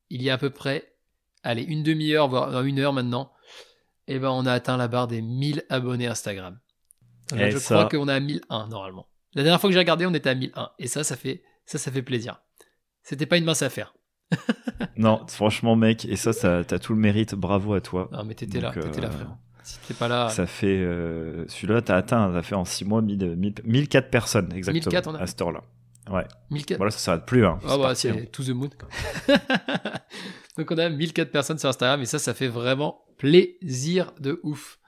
il 0.08 0.22
y 0.22 0.30
a 0.30 0.34
à 0.34 0.38
peu 0.38 0.50
près, 0.50 0.89
allez, 1.42 1.62
une 1.62 1.82
demi-heure, 1.82 2.28
voire 2.28 2.62
une 2.62 2.78
heure 2.78 2.92
maintenant, 2.92 3.32
eh 4.08 4.18
ben, 4.18 4.30
on 4.30 4.46
a 4.46 4.52
atteint 4.52 4.76
la 4.76 4.88
barre 4.88 5.06
des 5.08 5.22
1000 5.22 5.64
abonnés 5.68 6.06
Instagram. 6.06 6.58
Là, 7.34 7.48
Et 7.48 7.50
je 7.52 7.58
ça- 7.58 7.74
crois 7.76 7.88
qu'on 7.88 8.08
est 8.08 8.12
à 8.12 8.20
1001 8.20 8.68
normalement. 8.68 9.06
La 9.34 9.42
dernière 9.44 9.60
fois 9.60 9.70
que 9.70 9.74
j'ai 9.74 9.78
regardé, 9.78 10.06
on 10.06 10.14
était 10.14 10.30
à 10.30 10.34
1001. 10.34 10.70
Et 10.80 10.88
ça, 10.88 11.04
ça 11.04 11.16
fait, 11.16 11.42
ça, 11.64 11.78
ça 11.78 11.92
fait 11.92 12.02
plaisir. 12.02 12.40
C'était 13.02 13.26
pas 13.26 13.36
une 13.36 13.44
mince 13.44 13.62
affaire. 13.62 13.94
Non, 14.96 15.24
franchement 15.28 15.76
mec, 15.76 16.04
et 16.04 16.16
ça, 16.16 16.32
ça 16.34 16.62
t'as 16.64 16.78
tout 16.78 16.92
le 16.92 16.98
mérite. 17.00 17.34
Bravo 17.34 17.72
à 17.74 17.80
toi. 17.80 18.08
Non, 18.12 18.24
mais 18.24 18.34
t'étais 18.34 18.60
là, 18.60 18.70
t'étais 18.70 19.00
là, 19.00 19.08
euh, 19.08 19.10
frérot. 19.10 19.32
Si 19.62 19.78
t'étais 19.78 19.94
pas 19.94 20.08
là, 20.08 20.28
Ça 20.28 20.46
fait 20.46 20.66
euh, 20.78 21.46
celui-là, 21.48 21.80
t'as 21.80 21.96
atteint, 21.96 22.30
t'as 22.32 22.42
fait 22.42 22.54
en 22.54 22.64
6 22.66 22.84
mois 22.84 23.00
1000, 23.00 23.36
1000 23.36 23.54
1004 23.64 24.10
personnes 24.10 24.52
exactement 24.52 24.74
1004, 24.90 25.06
on 25.08 25.14
a 25.14 25.20
à 25.20 25.26
cette 25.26 25.40
heure-là. 25.40 25.62
Ouais. 26.10 26.26
1004. 26.50 26.76
Voilà, 26.78 26.90
ça 26.90 26.98
s'arrête 26.98 27.24
plus. 27.24 27.46
Hein. 27.46 27.58
Ah 27.64 27.68
C'est 27.70 27.78
bah, 27.78 27.94
c'est 27.94 28.10
hein. 28.10 28.24
to 28.30 28.42
the 28.44 28.48
moon. 28.50 28.68
Donc 30.58 30.70
on 30.70 30.78
a 30.78 30.88
1004 30.88 31.30
personnes 31.30 31.58
sur 31.58 31.68
Instagram 31.68 32.00
et 32.02 32.06
ça, 32.06 32.18
ça 32.18 32.34
fait 32.34 32.48
vraiment 32.48 33.04
plaisir 33.18 34.12
de 34.20 34.40
ouf. 34.42 34.78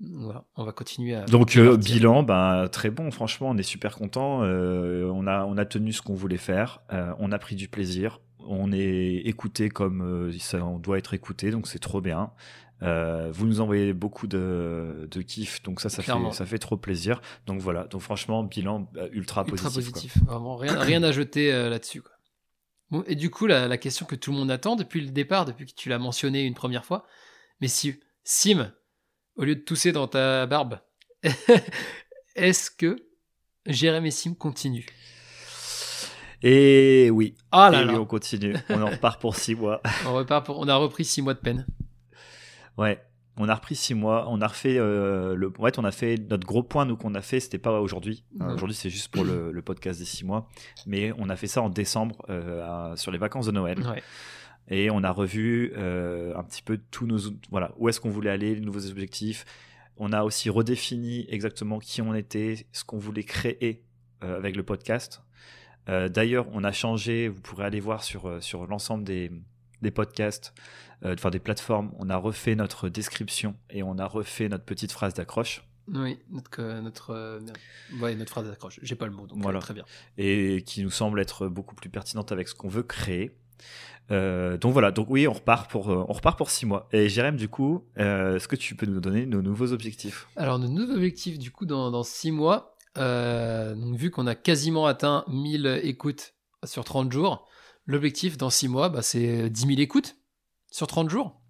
Voilà, 0.00 0.44
on 0.56 0.64
va 0.64 0.72
continuer 0.72 1.14
à. 1.14 1.24
Donc 1.26 1.56
euh, 1.56 1.76
bilan, 1.76 2.22
bah, 2.24 2.68
très 2.70 2.90
bon. 2.90 3.10
Franchement, 3.10 3.50
on 3.50 3.56
est 3.56 3.62
super 3.62 3.94
content. 3.96 4.40
on 4.40 5.26
a 5.26 5.44
on 5.44 5.56
a 5.56 5.64
tenu 5.64 5.92
ce 5.92 6.02
qu'on 6.02 6.14
voulait 6.14 6.36
faire. 6.38 6.80
Euh, 6.92 7.12
on 7.18 7.30
a 7.30 7.38
pris 7.38 7.54
du 7.54 7.68
plaisir. 7.68 8.20
On 8.44 8.72
est 8.72 9.22
écouté 9.24 9.68
comme 9.68 10.02
euh, 10.02 10.32
ça, 10.40 10.64
on 10.64 10.78
doit 10.78 10.98
être 10.98 11.14
écouté. 11.14 11.50
Donc 11.52 11.68
c'est 11.68 11.78
trop 11.78 12.00
bien. 12.00 12.32
Euh, 12.82 13.30
vous 13.32 13.46
nous 13.46 13.60
envoyez 13.60 13.92
beaucoup 13.92 14.26
de, 14.26 15.06
de 15.08 15.22
kiff, 15.22 15.62
donc 15.62 15.80
ça, 15.80 15.88
ça 15.88 16.02
Clairement. 16.02 16.32
fait, 16.32 16.38
ça 16.38 16.46
fait 16.46 16.58
trop 16.58 16.76
plaisir. 16.76 17.20
Donc 17.46 17.60
voilà, 17.60 17.84
donc 17.84 18.00
franchement, 18.00 18.42
bilan 18.42 18.90
euh, 18.96 19.08
ultra, 19.12 19.44
ultra 19.46 19.68
positif. 19.70 19.92
positif. 19.92 20.18
Vraiment, 20.24 20.56
rien, 20.56 20.76
rien 20.80 21.02
à 21.04 21.12
jeter 21.12 21.52
euh, 21.52 21.68
là-dessus. 21.70 22.02
Bon, 22.92 23.02
et 23.08 23.16
du 23.16 23.30
coup, 23.30 23.46
la, 23.46 23.66
la 23.66 23.78
question 23.78 24.06
que 24.06 24.14
tout 24.14 24.30
le 24.30 24.36
monde 24.38 24.50
attend 24.52 24.76
depuis 24.76 25.00
le 25.00 25.10
départ, 25.10 25.44
depuis 25.46 25.66
que 25.66 25.74
tu 25.74 25.88
l'as 25.88 25.98
mentionné 25.98 26.44
une 26.44 26.54
première 26.54 26.84
fois, 26.84 27.04
mais 27.60 27.66
si 27.68 27.98
Sim, 28.22 28.72
au 29.36 29.44
lieu 29.44 29.56
de 29.56 29.60
tousser 29.62 29.90
dans 29.92 30.06
ta 30.06 30.46
barbe, 30.46 30.78
est-ce 32.36 32.70
que 32.70 32.96
Jérémy 33.66 34.08
et 34.08 34.10
Sim 34.12 34.34
continue. 34.34 34.86
Et 36.42 37.08
oui, 37.10 37.36
Ah 37.52 37.70
et 37.72 37.76
là 37.76 37.86
oui, 37.86 37.92
là, 37.92 38.00
on 38.00 38.04
continue. 38.06 38.54
on 38.68 38.82
en 38.82 38.90
repart 38.90 39.20
pour 39.20 39.36
six 39.36 39.54
mois. 39.54 39.80
on 40.06 40.14
repart 40.14 40.44
pour, 40.44 40.58
on 40.58 40.68
a 40.68 40.74
repris 40.76 41.04
six 41.04 41.22
mois 41.22 41.34
de 41.34 41.38
peine. 41.38 41.66
Ouais, 42.76 43.02
on 43.36 43.48
a 43.48 43.54
repris 43.54 43.74
six 43.76 43.94
mois. 43.94 44.26
On 44.28 44.40
a 44.40 44.46
refait 44.46 44.76
euh, 44.78 45.34
le. 45.34 45.52
Ouais, 45.58 45.72
on 45.78 45.84
a 45.84 45.90
fait 45.90 46.16
notre 46.30 46.46
gros 46.46 46.62
point 46.62 46.84
nous 46.84 46.96
qu'on 46.96 47.14
a 47.14 47.22
fait. 47.22 47.40
C'était 47.40 47.58
pas 47.58 47.80
aujourd'hui. 47.80 48.24
Euh, 48.40 48.46
Ouais. 48.46 48.52
aujourd'hui, 48.54 48.74
c'est 48.76 48.90
juste 48.90 49.08
pour 49.12 49.24
le, 49.24 49.50
le 49.52 49.62
podcast 49.62 49.98
des 49.98 50.04
six 50.04 50.24
mois. 50.24 50.48
Mais 50.86 51.12
on 51.18 51.28
a 51.30 51.36
fait 51.36 51.46
ça 51.46 51.62
en 51.62 51.70
décembre 51.70 52.16
euh, 52.28 52.92
à- 52.92 52.96
sur 52.96 53.10
les 53.10 53.18
vacances 53.18 53.46
de 53.46 53.52
Noël. 53.52 53.78
Ouais. 53.80 54.02
Et 54.68 54.90
on 54.90 55.02
a 55.02 55.10
revu 55.10 55.72
euh, 55.76 56.34
un 56.36 56.44
petit 56.44 56.62
peu 56.62 56.78
tous 56.90 57.06
nos. 57.06 57.18
Voilà, 57.50 57.72
où 57.78 57.88
est-ce 57.88 58.00
qu'on 58.00 58.10
voulait 58.10 58.30
aller, 58.30 58.54
les 58.54 58.60
nouveaux 58.60 58.86
objectifs. 58.90 59.44
On 59.96 60.12
a 60.12 60.22
aussi 60.24 60.48
redéfini 60.50 61.26
exactement 61.28 61.78
qui 61.78 62.00
on 62.02 62.14
était, 62.14 62.66
ce 62.72 62.84
qu'on 62.84 62.98
voulait 62.98 63.24
créer 63.24 63.82
avec 64.20 64.56
le 64.56 64.62
podcast. 64.62 65.22
D'ailleurs, 65.86 66.46
on 66.52 66.62
a 66.64 66.72
changé. 66.72 67.28
Vous 67.28 67.40
pourrez 67.40 67.64
aller 67.64 67.80
voir 67.80 68.02
sur, 68.04 68.42
sur 68.42 68.66
l'ensemble 68.66 69.04
des, 69.04 69.30
des 69.82 69.90
podcasts, 69.90 70.54
enfin 71.04 71.30
des 71.30 71.38
plateformes. 71.38 71.92
On 71.98 72.08
a 72.10 72.16
refait 72.16 72.54
notre 72.54 72.88
description 72.88 73.56
et 73.70 73.82
on 73.82 73.98
a 73.98 74.06
refait 74.06 74.48
notre 74.48 74.64
petite 74.64 74.92
phrase 74.92 75.14
d'accroche. 75.14 75.64
Oui, 75.88 76.18
notre, 76.30 76.60
euh, 76.60 76.80
notre, 76.80 77.10
euh, 77.10 77.40
merde. 77.40 77.58
ouais, 78.00 78.14
notre 78.14 78.30
phrase 78.30 78.46
d'accroche. 78.46 78.78
J'ai 78.82 78.94
pas 78.94 79.06
le 79.06 79.12
mot, 79.12 79.26
donc 79.26 79.38
Voilà. 79.42 79.58
euh, 79.58 79.62
très 79.62 79.74
bien. 79.74 79.84
et 80.16 80.62
qui 80.64 80.82
nous 80.82 80.90
semble 80.90 81.20
être 81.20 81.48
beaucoup 81.48 81.74
plus 81.74 81.90
pertinente 81.90 82.30
avec 82.30 82.46
ce 82.48 82.54
qu'on 82.54 82.68
veut 82.68 82.84
créer. 82.84 83.36
Euh, 84.10 84.56
donc 84.58 84.72
voilà, 84.72 84.90
donc 84.90 85.06
oui, 85.10 85.26
on 85.28 85.32
repart 85.32 85.70
pour 85.70 85.90
euh, 85.90 86.04
on 86.08 86.12
repart 86.12 86.36
pour 86.38 86.50
six 86.50 86.66
mois. 86.66 86.88
Et 86.92 87.08
Jérém, 87.08 87.36
du 87.36 87.48
coup, 87.48 87.84
euh, 87.98 88.36
est-ce 88.36 88.48
que 88.48 88.56
tu 88.56 88.74
peux 88.76 88.86
nous 88.86 89.00
donner 89.00 89.26
nos 89.26 89.42
nouveaux 89.42 89.72
objectifs? 89.72 90.26
Alors, 90.36 90.58
nos 90.58 90.68
nouveaux 90.68 90.92
objectifs, 90.94 91.38
du 91.38 91.50
coup, 91.50 91.66
dans, 91.66 91.90
dans 91.90 92.02
6 92.02 92.30
mois, 92.32 92.76
euh, 92.98 93.74
donc, 93.74 93.96
vu 93.96 94.10
qu'on 94.10 94.26
a 94.26 94.34
quasiment 94.34 94.86
atteint 94.86 95.24
1000 95.28 95.80
écoutes 95.84 96.34
sur 96.64 96.84
30 96.84 97.10
jours, 97.12 97.48
l'objectif 97.86 98.36
dans 98.36 98.50
6 98.50 98.68
mois, 98.68 98.88
bah, 98.88 99.02
c'est 99.02 99.48
10 99.50 99.60
000 99.66 99.80
écoutes 99.80 100.16
sur 100.72 100.88
30 100.88 101.08
jours. 101.08 101.40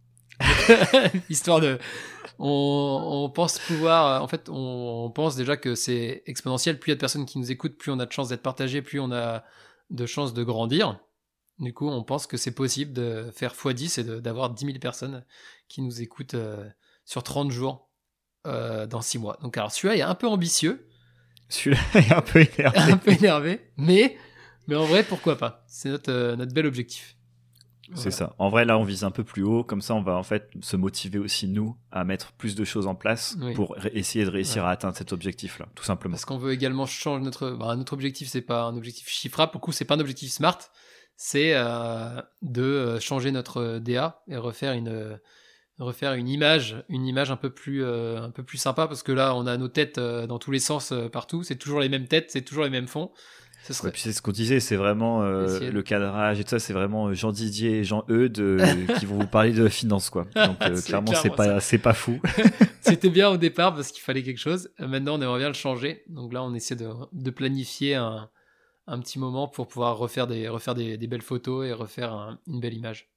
Histoire 1.31 1.61
de. 1.61 1.79
On, 2.39 3.23
on 3.25 3.31
pense 3.31 3.59
pouvoir. 3.59 4.23
En 4.23 4.29
fait, 4.29 4.51
on, 4.51 5.07
on 5.07 5.11
pense 5.11 5.37
déjà 5.37 5.57
que 5.57 5.75
c'est 5.75 6.23
exponentiel. 6.27 6.79
Plus 6.79 6.91
il 6.91 6.93
y 6.93 6.93
a 6.93 6.97
de 6.97 7.01
personnes 7.01 7.25
qui 7.25 7.39
nous 7.39 7.51
écoutent, 7.51 7.79
plus 7.79 7.91
on 7.91 7.99
a 7.99 8.07
de 8.07 8.13
chances 8.13 8.29
d'être 8.29 8.43
partagé, 8.43 8.83
plus 8.83 9.01
on 9.01 9.13
a 9.13 9.45
de 9.89 10.07
chances 10.07 10.35
de 10.35 10.43
grandir. 10.43 10.99
Du 11.59 11.73
coup, 11.73 11.89
on 11.89 12.03
pense 12.03 12.27
que 12.27 12.37
c'est 12.37 12.55
possible 12.55 12.93
de 12.93 13.31
faire 13.35 13.55
x10 13.55 14.01
et 14.01 14.21
d'avoir 14.21 14.51
10 14.51 14.67
000 14.67 14.79
personnes 14.79 15.25
qui 15.69 15.83
nous 15.83 16.03
écoutent 16.03 16.35
euh, 16.35 16.69
sur 17.05 17.23
30 17.23 17.51
jours 17.53 17.89
euh, 18.47 18.87
dans 18.87 19.01
6 19.01 19.19
mois. 19.19 19.39
Donc, 19.43 19.57
alors, 19.57 19.71
celui-là 19.71 19.97
est 19.97 20.03
un 20.03 20.15
peu 20.15 20.27
ambitieux, 20.27 20.89
Celui-là 21.49 21.81
est 21.95 22.13
un 22.13 22.23
peu 22.23 22.41
énervé. 22.59 22.79
un 22.93 22.97
peu 22.97 23.13
énervé, 23.13 23.61
mais, 23.77 24.17
mais 24.67 24.75
en 24.75 24.85
vrai, 24.85 25.05
pourquoi 25.05 25.37
pas? 25.37 25.65
C'est 25.69 25.91
notre, 25.91 26.11
euh, 26.11 26.37
notre 26.37 26.53
bel 26.53 26.67
objectif. 26.67 27.17
C'est 27.95 28.11
ça. 28.11 28.35
En 28.39 28.49
vrai, 28.49 28.65
là, 28.65 28.79
on 28.79 28.85
vise 28.85 29.05
un 29.05 29.11
peu 29.11 29.25
plus 29.25 29.43
haut. 29.43 29.65
Comme 29.65 29.83
ça, 29.83 29.95
on 29.95 30.03
va 30.03 30.17
en 30.17 30.23
fait 30.23 30.49
se 30.61 30.77
motiver 30.77 31.19
aussi, 31.19 31.49
nous, 31.49 31.77
à 31.91 32.05
mettre 32.05 32.33
plus 32.33 32.55
de 32.55 32.65
choses 32.65 32.87
en 32.87 32.95
place 32.95 33.37
Oui. 33.41 33.55
pour 33.55 33.77
essayer 33.93 34.25
de 34.25 34.31
réussir 34.31 34.65
à 34.65 34.71
atteindre 34.71 34.97
cet 34.97 35.13
objectif-là, 35.13 35.67
tout 35.75 35.85
simplement. 35.85 36.13
Parce 36.13 36.25
qu'on 36.25 36.39
veut 36.39 36.53
également 36.53 36.87
changer 36.87 37.23
notre. 37.23 37.51
Bah, 37.51 37.75
notre 37.77 37.93
objectif, 37.93 38.29
c'est 38.29 38.41
pas 38.43 38.63
un 38.63 38.77
objectif 38.77 39.09
chiffrable. 39.09 39.53
Pour 39.53 39.61
le 39.61 39.65
coup, 39.65 39.73
c'est 39.73 39.85
pas 39.85 39.97
un 39.97 40.01
objectif 40.01 40.31
smart. 40.31 40.59
C'est 41.17 41.53
euh, 41.55 42.21
de 42.41 42.63
euh, 42.63 43.01
changer 43.01 43.31
notre 43.33 43.79
DA 43.79 44.23
et 44.29 44.37
refaire 44.37 44.73
une, 44.73 44.89
euh, 44.89 45.17
refaire 45.79 46.15
une 46.15 46.29
image, 46.29 46.83
une 46.89 47.07
image 47.07 47.31
un 47.31 47.37
peu 47.37 47.51
plus, 47.51 47.85
euh, 47.85 48.21
un 48.23 48.31
peu 48.31 48.43
plus 48.43 48.59
sympa. 48.59 48.87
Parce 48.87 49.03
que 49.03 49.13
là, 49.13 49.35
on 49.35 49.47
a 49.47 49.57
nos 49.57 49.69
têtes 49.69 49.99
euh, 49.99 50.27
dans 50.27 50.39
tous 50.39 50.51
les 50.51 50.59
sens 50.59 50.93
euh, 50.93 51.09
partout. 51.09 51.43
C'est 51.43 51.57
toujours 51.57 51.81
les 51.81 51.89
mêmes 51.89 52.09
têtes, 52.09 52.31
c'est 52.31 52.43
toujours 52.43 52.65
les 52.65 52.71
mêmes 52.71 52.89
fonds. 52.89 53.11
Ce 53.69 53.83
Ouais, 53.85 53.91
puis 53.93 54.01
c'est 54.03 54.13
ce 54.13 54.21
qu'on 54.21 54.33
disait, 54.33 54.59
c'est 54.61 54.77
vraiment 54.77 55.23
euh, 55.23 55.71
le 55.71 55.83
cadrage 55.83 56.41
et 56.41 56.45
tout 56.45 56.51
ça, 56.51 56.59
c'est 56.59 56.73
vraiment 56.73 57.13
Jean 57.15 57.31
Didier 57.33 57.79
et 57.79 57.85
Jean 57.85 58.05
Eudes 58.11 58.41
euh, 58.41 58.87
qui 58.99 59.07
vont 59.07 59.19
vous 59.19 59.27
parler 59.27 59.53
de 59.53 59.69
finance, 59.69 60.11
quoi. 60.11 60.27
Donc 60.35 60.57
euh, 60.63 60.81
clairement, 60.85 61.13
c'est 61.15 61.31
pas, 61.37 61.61
c'est 61.61 61.79
pas 61.79 61.93
fou. 61.95 62.21
C'était 62.81 63.11
bien 63.11 63.29
au 63.31 63.37
départ 63.37 63.75
parce 63.75 63.93
qu'il 63.93 64.03
fallait 64.03 64.23
quelque 64.25 64.39
chose. 64.41 64.69
Maintenant, 64.81 65.17
on 65.19 65.23
aimerait 65.23 65.39
bien 65.39 65.49
le 65.49 65.55
changer. 65.55 66.03
Donc 66.09 66.33
là, 66.33 66.43
on 66.43 66.53
essaie 66.55 66.75
de, 66.77 66.89
de 67.13 67.31
planifier 67.31 67.95
un, 67.95 68.29
un 68.89 68.99
petit 68.99 69.21
moment 69.21 69.47
pour 69.47 69.69
pouvoir 69.69 69.97
refaire 69.97 70.27
des, 70.27 70.49
refaire 70.49 70.75
des, 70.75 70.97
des 70.99 71.07
belles 71.07 71.23
photos 71.23 71.65
et 71.67 71.73
refaire 71.73 72.13
un- 72.13 72.41
une 72.49 72.59
belle 72.61 72.75
image. 72.75 73.12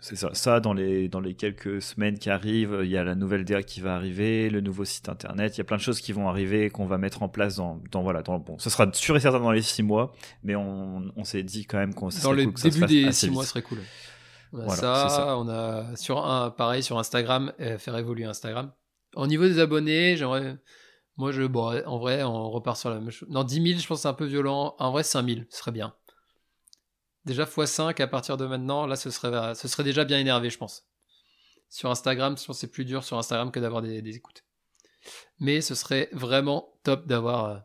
C'est 0.00 0.14
ça. 0.16 0.30
Ça, 0.32 0.60
dans 0.60 0.72
les, 0.72 1.08
dans 1.08 1.20
les 1.20 1.34
quelques 1.34 1.82
semaines 1.82 2.18
qui 2.18 2.30
arrivent, 2.30 2.80
il 2.84 2.88
y 2.88 2.96
a 2.96 3.02
la 3.02 3.16
nouvelle 3.16 3.44
DA 3.44 3.62
qui 3.62 3.80
va 3.80 3.96
arriver, 3.96 4.48
le 4.48 4.60
nouveau 4.60 4.84
site 4.84 5.08
internet. 5.08 5.56
Il 5.56 5.58
y 5.58 5.60
a 5.60 5.64
plein 5.64 5.76
de 5.76 5.82
choses 5.82 6.00
qui 6.00 6.12
vont 6.12 6.28
arriver 6.28 6.70
qu'on 6.70 6.86
va 6.86 6.98
mettre 6.98 7.22
en 7.22 7.28
place 7.28 7.56
dans, 7.56 7.80
dans 7.90 8.02
voilà, 8.02 8.22
dans, 8.22 8.38
bon, 8.38 8.56
ce 8.58 8.70
sera 8.70 8.88
sûr 8.92 9.16
et 9.16 9.20
certain 9.20 9.40
dans 9.40 9.50
les 9.50 9.62
six 9.62 9.82
mois, 9.82 10.12
mais 10.44 10.54
on, 10.54 11.10
on 11.16 11.24
s'est 11.24 11.42
dit 11.42 11.66
quand 11.66 11.78
même 11.78 11.94
qu'on 11.94 12.10
Dans 12.22 12.32
le 12.32 12.46
cool 12.46 12.54
début 12.70 12.86
des 12.86 13.12
six 13.12 13.30
mois 13.30 13.42
vite. 13.42 13.50
serait 13.50 13.62
cool. 13.62 13.78
On 14.52 14.60
a 14.60 14.64
Voilà, 14.64 14.80
ça, 14.80 15.08
ça. 15.08 15.36
on 15.36 15.48
a 15.48 15.96
sur 15.96 16.24
un 16.24 16.50
pareil 16.50 16.82
sur 16.82 16.98
Instagram, 16.98 17.52
euh, 17.60 17.76
faire 17.76 17.96
évoluer 17.96 18.24
Instagram. 18.24 18.72
Au 19.16 19.26
niveau 19.26 19.44
des 19.44 19.58
abonnés, 19.58 20.16
j'aimerais. 20.16 20.56
Moi, 21.16 21.32
je, 21.32 21.42
bon, 21.42 21.82
en 21.84 21.98
vrai, 21.98 22.22
on 22.22 22.48
repart 22.50 22.76
sur 22.76 22.90
la 22.90 23.00
même 23.00 23.10
chose. 23.10 23.28
Non, 23.30 23.42
10 23.42 23.54
000, 23.56 23.80
je 23.80 23.86
pense 23.88 23.98
que 23.98 24.02
c'est 24.02 24.08
un 24.08 24.14
peu 24.14 24.26
violent. 24.26 24.76
En 24.78 24.92
vrai, 24.92 25.02
5 25.02 25.26
000, 25.26 25.40
ce 25.50 25.58
serait 25.58 25.72
bien. 25.72 25.92
Déjà 27.28 27.44
x5 27.44 28.00
à 28.02 28.06
partir 28.06 28.36
de 28.38 28.46
maintenant, 28.46 28.86
là, 28.86 28.96
ce 28.96 29.10
serait, 29.10 29.54
ce 29.54 29.68
serait 29.68 29.84
déjà 29.84 30.04
bien 30.04 30.18
énervé, 30.18 30.48
je 30.50 30.56
pense. 30.58 30.88
Sur 31.68 31.90
Instagram, 31.90 32.36
je 32.38 32.44
pense 32.46 32.56
que 32.56 32.60
c'est 32.60 32.70
plus 32.72 32.86
dur 32.86 33.04
sur 33.04 33.18
Instagram 33.18 33.50
que 33.52 33.60
d'avoir 33.60 33.82
des, 33.82 34.00
des 34.00 34.16
écoutes. 34.16 34.44
Mais 35.38 35.60
ce 35.60 35.74
serait 35.74 36.08
vraiment 36.12 36.72
top 36.84 37.06
d'avoir 37.06 37.44
euh, 37.44 37.58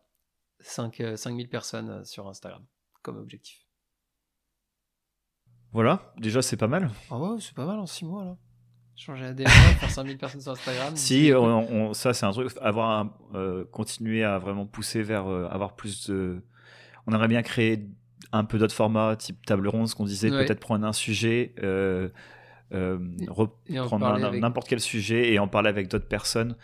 5, 0.59 0.99
euh, 0.99 1.16
5000 1.16 1.47
personnes 1.49 1.89
euh, 1.89 2.03
sur 2.03 2.28
Instagram 2.28 2.66
comme 3.01 3.18
objectif. 3.18 3.66
Voilà, 5.72 6.14
déjà 6.18 6.41
c'est 6.41 6.57
pas 6.57 6.68
mal. 6.68 6.91
Ah 7.09 7.18
ouais, 7.18 7.39
c'est 7.39 7.55
pas 7.55 7.66
mal 7.66 7.80
en 7.80 7.86
6 7.86 8.05
mois 8.05 8.24
là. 8.26 8.38
Changer 8.95 9.26
ADN, 9.26 9.47
faire 9.49 9.89
5000 9.89 10.18
personnes 10.20 10.41
sur 10.41 10.51
Instagram. 10.51 10.93
Si, 10.97 11.32
on, 11.36 11.43
on- 11.89 11.93
ça 11.93 12.14
c'est 12.14 12.26
un 12.26 12.32
truc, 12.32 12.51
avoir 12.61 13.07
euh, 13.34 13.66
continuer 13.72 14.24
à 14.24 14.38
vraiment 14.38 14.68
pousser 14.68 15.01
vers 15.01 15.26
euh, 15.28 15.47
avoir 15.49 15.76
plus 15.76 16.09
de. 16.09 16.43
On 17.07 17.11
aimerait 17.14 17.28
bien 17.28 17.41
créer 17.41 17.89
un 18.32 18.43
peu 18.45 18.57
d'autres 18.57 18.74
formats, 18.76 19.15
type 19.15 19.45
table 19.45 19.67
ronde, 19.67 19.88
ce 19.88 19.95
qu'on 19.95 20.05
disait, 20.05 20.32
Ouais. 20.32 20.45
peut-être 20.45 20.59
prendre 20.59 20.86
un 20.86 20.93
sujet, 20.93 21.53
euh, 21.63 22.09
euh, 22.74 22.97
reprendre 23.28 24.05
avec- 24.07 24.41
n'importe 24.41 24.67
quel 24.67 24.80
sujet 24.80 25.32
et 25.34 25.39
en 25.39 25.47
parler 25.47 25.69
avec 25.69 25.88
d'autres 25.89 26.07
personnes 26.07 26.55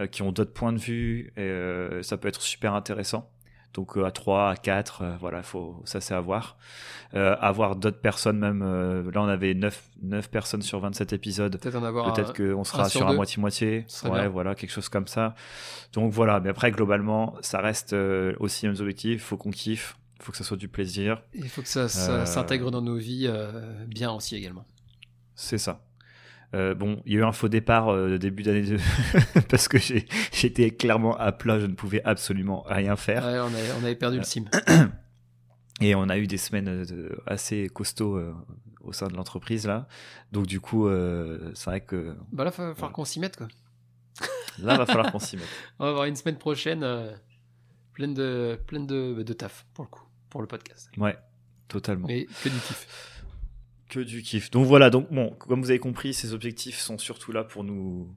euh, 0.00 0.06
qui 0.06 0.22
ont 0.22 0.32
d'autres 0.32 0.52
points 0.54 0.72
de 0.72 0.78
vue. 0.78 1.32
Et, 1.36 1.40
euh, 1.42 2.02
ça 2.02 2.16
peut 2.16 2.28
être 2.28 2.40
super 2.42 2.74
intéressant. 2.74 3.28
Donc 3.74 3.96
euh, 3.96 4.04
à 4.04 4.10
3, 4.10 4.50
à 4.50 4.56
4, 4.56 5.02
euh, 5.02 5.16
voilà, 5.20 5.42
faut, 5.42 5.80
ça 5.84 6.00
c'est 6.00 6.14
à 6.14 6.20
voir. 6.20 6.56
Avoir 7.14 7.76
d'autres 7.76 8.00
personnes 8.00 8.38
même, 8.38 8.60
là 9.10 9.20
on 9.22 9.28
avait 9.28 9.52
9, 9.52 9.82
9 10.02 10.30
personnes 10.30 10.62
sur 10.62 10.80
27 10.80 11.12
épisodes. 11.12 11.58
Peut-être 11.60 12.32
qu'on 12.34 12.64
sera 12.64 12.84
un 12.84 12.88
sur 12.88 13.00
sur 13.00 13.08
un 13.08 13.12
moitié-moitié. 13.14 13.84
Ouais, 14.04 14.10
bien. 14.10 14.28
voilà, 14.28 14.54
quelque 14.54 14.70
chose 14.70 14.88
comme 14.88 15.06
ça. 15.06 15.34
Donc 15.92 16.10
voilà, 16.10 16.40
mais 16.40 16.48
après, 16.48 16.70
globalement, 16.70 17.34
ça 17.42 17.60
reste 17.60 17.94
aussi 18.40 18.66
mêmes 18.66 18.76
objectifs. 18.80 19.12
Il 19.12 19.18
faut 19.18 19.36
qu'on 19.36 19.50
kiffe, 19.50 19.98
il 20.22 20.24
faut 20.24 20.30
que 20.32 20.38
ça 20.38 20.44
soit 20.44 20.56
du 20.56 20.68
plaisir. 20.68 21.20
Il 21.34 21.48
faut 21.48 21.62
que 21.62 21.68
ça, 21.68 21.88
ça 21.88 22.12
Euh, 22.20 22.26
s'intègre 22.26 22.70
dans 22.70 22.80
nos 22.80 22.96
vies 22.96 23.26
euh, 23.28 23.84
bien 23.86 24.12
aussi 24.12 24.36
également. 24.36 24.64
C'est 25.34 25.58
ça. 25.58 25.84
Euh, 26.54 26.74
bon, 26.74 27.02
il 27.06 27.14
y 27.14 27.16
a 27.16 27.20
eu 27.20 27.24
un 27.24 27.32
faux 27.32 27.48
départ 27.48 27.88
euh, 27.88 28.18
début 28.18 28.42
d'année 28.44 28.62
de... 28.62 28.78
parce 29.48 29.66
que 29.66 29.78
j'étais 30.32 30.70
clairement 30.70 31.16
à 31.16 31.32
plat, 31.32 31.58
je 31.58 31.66
ne 31.66 31.74
pouvais 31.74 32.02
absolument 32.04 32.62
rien 32.68 32.94
faire. 32.94 33.24
Ouais, 33.24 33.40
on, 33.40 33.46
avait, 33.46 33.72
on 33.80 33.84
avait 33.84 33.96
perdu 33.96 34.18
Euh, 34.18 34.20
le 34.20 34.24
sim. 34.26 34.44
Et 35.80 35.94
on 35.96 36.08
a 36.08 36.18
eu 36.18 36.26
des 36.28 36.36
semaines 36.36 36.84
de- 36.84 37.18
assez 37.26 37.68
costauds 37.68 38.20
au 38.82 38.92
sein 38.92 39.08
de 39.08 39.14
l'entreprise 39.16 39.66
là. 39.66 39.88
Donc 40.30 40.46
du 40.46 40.60
coup, 40.60 40.88
c'est 41.54 41.64
vrai 41.64 41.80
que 41.80 42.14
Bah 42.32 42.44
là, 42.44 42.52
il 42.54 42.60
va 42.60 42.74
falloir 42.74 42.92
qu'on 42.92 43.04
s'y 43.04 43.18
mette 43.18 43.36
quoi. 43.36 43.48
là, 44.62 44.76
va 44.76 44.86
falloir 44.86 45.10
qu'on 45.10 45.18
s'y 45.18 45.36
mette. 45.36 45.48
On 45.80 45.84
va 45.84 45.90
avoir 45.90 46.04
une 46.04 46.14
semaine 46.14 46.36
prochaine 46.38 46.86
pleine, 47.94 48.14
de, 48.14 48.58
pleine 48.66 48.86
de, 48.86 49.22
de 49.22 49.32
taf 49.32 49.66
pour 49.74 49.84
le 49.84 49.90
coup, 49.90 50.04
pour 50.32 50.40
le 50.40 50.46
podcast. 50.46 50.90
Ouais, 50.96 51.16
totalement. 51.68 52.08
Mais 52.08 52.24
que 52.24 52.48
du 52.48 52.58
kiff. 52.58 53.22
Que 53.90 54.00
du 54.00 54.22
kiff. 54.22 54.50
Donc 54.50 54.66
voilà, 54.66 54.88
donc 54.88 55.12
bon, 55.12 55.36
comme 55.38 55.60
vous 55.60 55.68
avez 55.68 55.78
compris, 55.78 56.14
ces 56.14 56.32
objectifs 56.32 56.78
sont 56.78 56.96
surtout 56.96 57.32
là 57.32 57.44
pour 57.44 57.64
nous, 57.64 58.16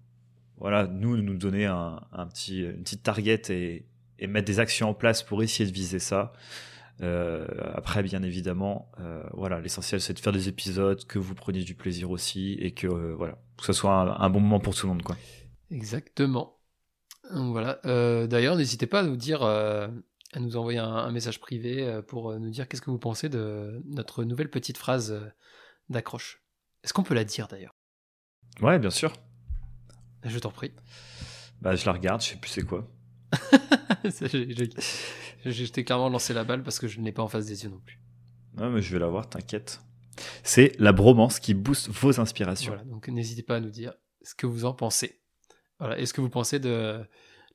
voilà, 0.57 0.88
nous 0.88 1.18
nous 1.18 1.38
donner 1.38 1.66
un, 1.66 2.01
un 2.13 2.26
petit, 2.26 2.61
une 2.61 2.84
petite 2.84 3.03
target 3.03 3.41
et, 3.49 3.86
et 4.18 4.28
mettre 4.28 4.47
des 4.47 4.61
actions 4.61 4.88
en 4.89 4.93
place 4.93 5.24
pour 5.24 5.43
essayer 5.43 5.70
de 5.70 5.76
viser 5.76 5.99
ça. 5.99 6.32
Euh, 7.01 7.45
après, 7.74 8.01
bien 8.01 8.24
évidemment, 8.24 8.89
euh, 9.01 9.22
voilà, 9.34 9.59
l'essentiel 9.59 9.99
c'est 9.99 10.13
de 10.13 10.20
faire 10.20 10.32
des 10.32 10.47
épisodes, 10.47 11.05
que 11.05 11.20
vous 11.20 11.36
preniez 11.36 11.63
du 11.66 11.76
plaisir 11.76 12.09
aussi 12.11 12.53
et 12.53 12.72
que 12.72 12.88
euh, 12.88 13.13
voilà, 13.13 13.38
que 13.57 13.66
ce 13.66 13.74
soit 13.74 13.91
un, 13.91 14.22
un 14.22 14.30
bon 14.30 14.39
moment 14.39 14.61
pour 14.61 14.74
tout 14.74 14.88
le 14.88 14.93
monde, 14.93 15.03
quoi. 15.03 15.18
Exactement. 15.70 16.61
Donc 17.34 17.51
voilà. 17.51 17.82
D'ailleurs, 18.28 18.55
n'hésitez 18.55 18.88
pas 18.88 19.01
à 19.01 19.03
nous 19.03 19.18
dire, 19.18 19.41
à 20.36 20.39
nous 20.39 20.57
envoyer 20.57 20.79
un, 20.79 20.93
un 20.93 21.11
message 21.11 21.39
privé 21.39 21.83
euh, 21.83 22.01
pour 22.01 22.31
euh, 22.31 22.39
nous 22.39 22.49
dire 22.49 22.67
qu'est-ce 22.67 22.81
que 22.81 22.91
vous 22.91 22.99
pensez 22.99 23.29
de 23.29 23.81
notre 23.86 24.23
nouvelle 24.23 24.49
petite 24.49 24.77
phrase 24.77 25.11
euh, 25.11 25.27
d'accroche. 25.89 26.43
Est-ce 26.83 26.93
qu'on 26.93 27.03
peut 27.03 27.13
la 27.13 27.23
dire 27.23 27.47
d'ailleurs? 27.47 27.75
Ouais, 28.61 28.77
bien 28.77 28.89
sûr. 28.89 29.13
Je 30.23 30.38
t'en 30.39 30.51
prie. 30.51 30.73
Bah, 31.61 31.75
je 31.75 31.86
la 31.86 31.93
regarde, 31.93 32.21
je 32.21 32.29
sais 32.29 32.36
plus 32.36 32.49
c'est 32.49 32.63
quoi. 32.63 32.88
J'étais 35.45 35.83
clairement 35.83 36.09
lancé 36.09 36.33
la 36.33 36.43
balle 36.43 36.63
parce 36.63 36.79
que 36.79 36.88
je 36.88 36.99
ne 36.99 37.05
l'ai 37.05 37.11
pas 37.11 37.23
en 37.23 37.27
face 37.27 37.45
des 37.45 37.63
yeux 37.63 37.69
non 37.69 37.79
plus. 37.79 37.99
Ouais, 38.57 38.69
mais 38.69 38.81
je 38.81 38.91
vais 38.91 38.99
la 38.99 39.07
voir, 39.07 39.29
t'inquiète. 39.29 39.81
C'est 40.43 40.73
la 40.79 40.91
bromance 40.91 41.39
qui 41.39 41.53
booste 41.53 41.89
vos 41.89 42.19
inspirations. 42.19 42.73
Voilà, 42.73 42.86
donc 42.86 43.07
n'hésitez 43.07 43.43
pas 43.43 43.57
à 43.57 43.59
nous 43.59 43.69
dire 43.69 43.93
ce 44.21 44.33
que 44.36 44.47
vous 44.47 44.65
en 44.65 44.73
pensez. 44.73 45.21
Voilà, 45.79 45.99
et 45.99 46.05
ce 46.05 46.13
que 46.13 46.21
vous 46.21 46.29
pensez 46.29 46.59
de 46.59 47.05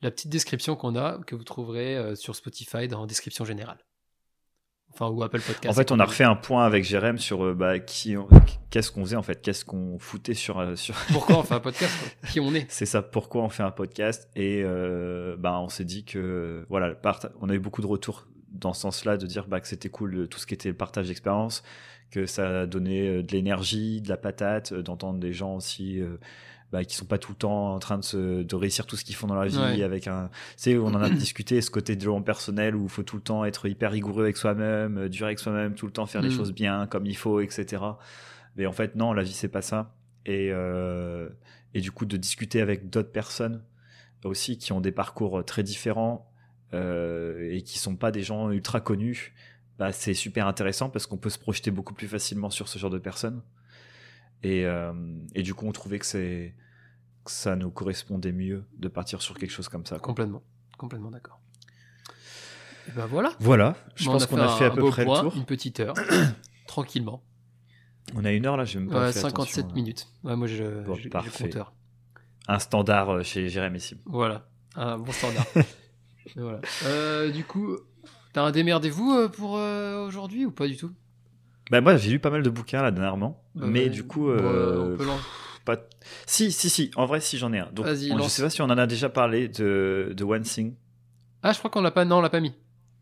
la 0.02 0.10
petite 0.10 0.30
description 0.30 0.76
qu'on 0.76 0.96
a, 0.96 1.18
que 1.26 1.34
vous 1.34 1.44
trouverez 1.44 1.96
euh, 1.96 2.14
sur 2.14 2.34
Spotify 2.34 2.88
dans 2.88 3.06
description 3.06 3.44
générale. 3.44 3.78
Enfin, 4.92 5.08
ou 5.08 5.22
Apple 5.22 5.40
Podcast. 5.40 5.66
En 5.68 5.72
fait, 5.72 5.92
on 5.92 6.00
a 6.00 6.04
refait 6.04 6.24
un 6.24 6.34
point 6.34 6.64
avec 6.64 6.84
Jérém 6.84 7.16
sur 7.18 7.44
euh, 7.44 7.54
bah, 7.54 7.78
qui, 7.78 8.16
qu'est-ce 8.70 8.90
qu'on 8.90 9.04
faisait 9.04 9.16
en 9.16 9.22
fait, 9.22 9.40
qu'est-ce 9.40 9.64
qu'on 9.64 9.98
foutait 9.98 10.34
sur, 10.34 10.58
euh, 10.58 10.74
sur... 10.74 10.94
Pourquoi 11.12 11.38
on 11.38 11.42
fait 11.42 11.54
un 11.54 11.60
podcast 11.60 11.94
quoi? 11.98 12.28
Qui 12.28 12.40
on 12.40 12.52
est? 12.54 12.66
C'est 12.68 12.86
ça, 12.86 13.02
pourquoi 13.02 13.42
on 13.42 13.48
fait 13.48 13.62
un 13.62 13.70
podcast? 13.70 14.28
Et 14.34 14.62
euh, 14.64 15.36
bah, 15.38 15.60
on 15.60 15.68
s'est 15.68 15.84
dit 15.84 16.04
que 16.04 16.66
voilà, 16.68 16.94
on 17.40 17.48
a 17.48 17.54
eu 17.54 17.60
beaucoup 17.60 17.82
de 17.82 17.86
retours 17.86 18.26
dans 18.50 18.72
ce 18.72 18.80
sens-là 18.80 19.16
de 19.16 19.26
dire 19.26 19.46
bah, 19.46 19.60
que 19.60 19.68
c'était 19.68 19.90
cool 19.90 20.26
tout 20.28 20.40
ce 20.40 20.46
qui 20.46 20.54
était 20.54 20.68
le 20.68 20.76
partage 20.76 21.06
d'expérience, 21.06 21.62
que 22.10 22.26
ça 22.26 22.66
donnait 22.66 23.22
de 23.22 23.32
l'énergie, 23.32 24.00
de 24.00 24.08
la 24.08 24.16
patate, 24.16 24.74
d'entendre 24.74 25.20
des 25.20 25.32
gens 25.32 25.54
aussi. 25.54 26.00
euh, 26.00 26.18
bah, 26.72 26.84
qui 26.84 26.94
sont 26.94 27.04
pas 27.06 27.18
tout 27.18 27.32
le 27.32 27.36
temps 27.36 27.74
en 27.74 27.78
train 27.80 27.98
de, 27.98 28.04
se, 28.04 28.42
de 28.42 28.54
réussir 28.54 28.86
tout 28.86 28.96
ce 28.96 29.04
qu'ils 29.04 29.16
font 29.16 29.26
dans 29.26 29.34
la 29.34 29.46
vie 29.46 29.58
Ouais. 29.58 29.82
avec 29.82 30.06
un 30.06 30.30
sais 30.56 30.76
on 30.78 30.86
en 30.86 31.02
a 31.02 31.10
discuté 31.24 31.60
ce 31.60 31.70
côté 31.70 31.94
de 31.96 32.00
développement 32.00 32.22
personnel 32.22 32.76
où 32.76 32.84
il 32.84 32.88
faut 32.88 33.02
tout 33.02 33.16
le 33.16 33.22
temps 33.22 33.44
être 33.44 33.66
hyper 33.68 33.90
rigoureux 33.90 34.22
avec 34.24 34.36
soi-même 34.36 34.96
euh, 34.98 35.08
dur 35.08 35.26
avec 35.26 35.38
soi-même 35.40 35.74
tout 35.74 35.86
le 35.86 35.92
temps 35.92 36.06
faire 36.06 36.22
les 36.22 36.28
Mm. 36.28 36.32
choses 36.32 36.52
bien 36.52 36.86
comme 36.86 37.06
il 37.06 37.16
faut 37.16 37.40
etc 37.40 37.82
mais 38.56 38.66
en 38.66 38.72
fait 38.72 38.94
non 38.94 39.12
la 39.12 39.22
vie 39.24 39.32
c'est 39.32 39.48
pas 39.48 39.62
ça 39.62 39.94
et 40.26 40.50
euh, 40.52 41.28
et 41.74 41.80
du 41.80 41.90
coup 41.90 42.04
de 42.06 42.16
discuter 42.16 42.60
avec 42.60 42.88
d'autres 42.90 43.10
personnes 43.12 43.62
aussi 44.24 44.56
qui 44.58 44.72
ont 44.72 44.80
des 44.80 44.92
parcours 44.92 45.44
très 45.44 45.62
différents 45.62 46.30
euh, 46.72 47.50
et 47.50 47.62
qui 47.62 47.78
sont 47.78 47.96
pas 47.96 48.10
des 48.12 48.22
gens 48.22 48.50
ultra 48.50 48.80
connus 48.80 49.34
bah, 49.78 49.92
c'est 49.92 50.14
super 50.14 50.46
intéressant 50.46 50.90
parce 50.90 51.06
qu'on 51.06 51.16
peut 51.16 51.30
se 51.30 51.38
projeter 51.38 51.70
beaucoup 51.70 51.94
plus 51.94 52.06
facilement 52.06 52.50
sur 52.50 52.68
ce 52.68 52.78
genre 52.78 52.90
de 52.90 52.98
personnes 52.98 53.40
et, 54.42 54.64
euh, 54.66 54.92
et 55.34 55.42
du 55.42 55.54
coup 55.54 55.66
on 55.66 55.72
trouvait 55.72 55.98
que 55.98 56.06
c'est 56.06 56.54
que 57.24 57.30
ça 57.30 57.56
nous 57.56 57.70
correspondait 57.70 58.32
mieux 58.32 58.64
de 58.78 58.88
partir 58.88 59.20
sur 59.22 59.36
quelque 59.38 59.50
chose 59.50 59.68
comme 59.68 59.84
ça 59.86 59.96
quoi. 59.96 60.06
Complètement, 60.06 60.42
complètement 60.78 61.10
d'accord. 61.10 61.40
Et 62.88 62.92
ben 62.92 63.06
voilà. 63.06 63.34
voilà 63.40 63.76
je 63.96 64.06
Bon, 64.06 64.12
pense 64.12 64.26
qu'on 64.26 64.38
a 64.40 64.48
fait 64.48 64.64
un- 64.64 64.68
à 64.68 64.72
un 64.72 64.74
peu 64.74 64.80
beau 64.80 64.90
près 64.90 65.04
point, 65.04 65.22
le 65.22 65.28
tour 65.28 65.36
Une 65.36 65.44
petite 65.44 65.80
heure, 65.80 65.94
tranquillement. 66.66 67.22
on 68.14 68.24
a 68.24 68.32
une 68.32 68.46
heure 68.46 68.56
là 68.56 68.64
j'ai 68.64 68.78
même 68.78 68.88
pas 68.88 69.06
Ouais, 69.06 69.12
fait 69.12 69.20
57 69.20 69.58
attention, 69.58 69.70
hein. 69.70 69.74
minutes. 69.74 70.08
Ouais, 70.24 70.36
moi, 70.36 70.46
je, 70.46 70.84
Bon, 70.84 70.94
j'ai- 70.94 71.02
j'ai 71.02 71.08
parfait. 71.10 71.44
compteur. 71.44 71.74
un 72.48 72.58
standard 72.58 73.10
euh, 73.10 73.22
chez 73.22 73.48
Jérémy 73.48 73.80
Sim 73.80 73.98
Voilà, 74.06 74.48
un 74.74 74.98
bon 74.98 75.12
standard. 75.12 75.46
Et 75.56 75.62
voilà. 76.40 76.60
Euh, 76.86 77.30
du 77.30 77.44
coup, 77.44 77.76
t'as 78.32 78.42
un 78.44 78.50
démerdez-vous 78.50 79.12
euh, 79.12 79.28
pour 79.28 79.56
euh, 79.58 80.06
aujourd'hui 80.06 80.46
ou 80.46 80.50
pas 80.50 80.66
du 80.66 80.76
tout? 80.76 80.90
Bah 81.70 81.80
moi 81.80 81.96
j'ai 81.96 82.10
lu 82.10 82.18
pas 82.18 82.30
mal 82.30 82.42
de 82.42 82.50
bouquins 82.50 82.82
là 82.82 82.90
dernièrement 82.90 83.42
Bah, 83.54 83.66
mais 83.66 83.84
ouais. 83.84 83.88
du 83.90 84.04
coup 84.04 84.26
Bon, 84.26 84.32
euh, 84.32 84.92
on 84.92 84.96
peut 84.96 85.04
l'en- 85.04 85.18
pas 85.64 85.76
si 86.26 86.50
si 86.52 86.68
si 86.70 86.90
en 86.96 87.06
vrai 87.06 87.20
si 87.20 87.38
j'en 87.38 87.52
ai 87.52 87.58
un 87.58 87.70
donc 87.72 87.86
on- 87.86 87.94
je 88.22 88.28
sais 88.28 88.42
pas 88.42 88.50
si 88.50 88.60
on 88.62 88.66
en 88.66 88.78
a 88.78 88.86
déjà 88.86 89.08
parlé 89.08 89.48
de, 89.48 90.12
de 90.16 90.24
One 90.24 90.42
Thing 90.42 90.74
Ah, 91.42 91.52
je 91.52 91.58
crois 91.58 91.70
qu'on 91.70 91.80
l'a 91.82 91.90
pas. 91.90 92.04
Non, 92.04 92.18
on 92.18 92.20
l'a 92.22 92.28
pas 92.30 92.40
mis. 92.40 92.52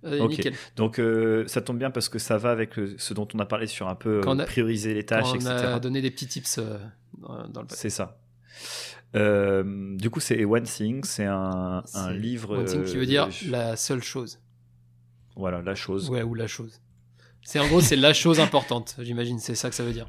Allez, 0.04 0.20
Ok. 0.20 0.30
nickel. 0.30 0.54
donc 0.76 1.00
euh, 1.00 1.44
ça 1.48 1.60
tombe 1.60 1.76
bien 1.78 1.90
parce 1.90 2.08
que 2.08 2.18
ça 2.20 2.36
va 2.38 2.50
avec 2.52 2.78
euh, 2.78 2.94
ce 2.98 3.14
dont 3.14 3.26
on 3.34 3.38
a 3.40 3.44
parlé 3.46 3.66
sur 3.66 3.88
un 3.88 3.96
peu 3.96 4.18
euh, 4.20 4.22
on 4.26 4.38
a- 4.38 4.44
prioriser 4.44 4.94
les 4.94 5.04
tâches 5.04 5.26
on 5.32 5.34
etc 5.34 5.48
a 5.50 5.80
donné 5.80 6.00
des 6.02 6.10
petits 6.12 6.28
tips 6.28 6.58
euh, 6.58 6.78
dans, 7.20 7.48
dans 7.48 7.62
le 7.62 7.66
c'est 7.70 7.90
ça 7.90 8.16
Euh, 9.16 9.96
du 9.96 10.10
coup 10.10 10.20
c'est 10.20 10.44
One 10.44 10.64
Thing 10.64 11.02
c'est 11.02 11.24
un, 11.24 11.82
livre 12.12 12.58
One 12.58 12.64
thing 12.66 12.84
qui 12.84 12.96
euh, 12.96 13.00
veut 13.00 13.06
dire 13.06 13.30
je- 13.30 13.50
la 13.50 13.74
seule 13.76 14.02
chose. 14.02 14.38
voilà 15.34 15.62
la 15.62 15.74
chose 15.74 16.10
Ouais, 16.10 16.22
ou 16.22 16.34
la 16.34 16.46
chose. 16.46 16.80
C'est 17.48 17.60
en 17.60 17.66
gros, 17.66 17.80
c'est 17.80 17.96
la 17.96 18.12
chose 18.12 18.40
importante, 18.40 18.96
j'imagine, 18.98 19.38
c'est 19.38 19.54
ça 19.54 19.70
que 19.70 19.74
ça 19.74 19.82
veut 19.82 19.94
dire. 19.94 20.06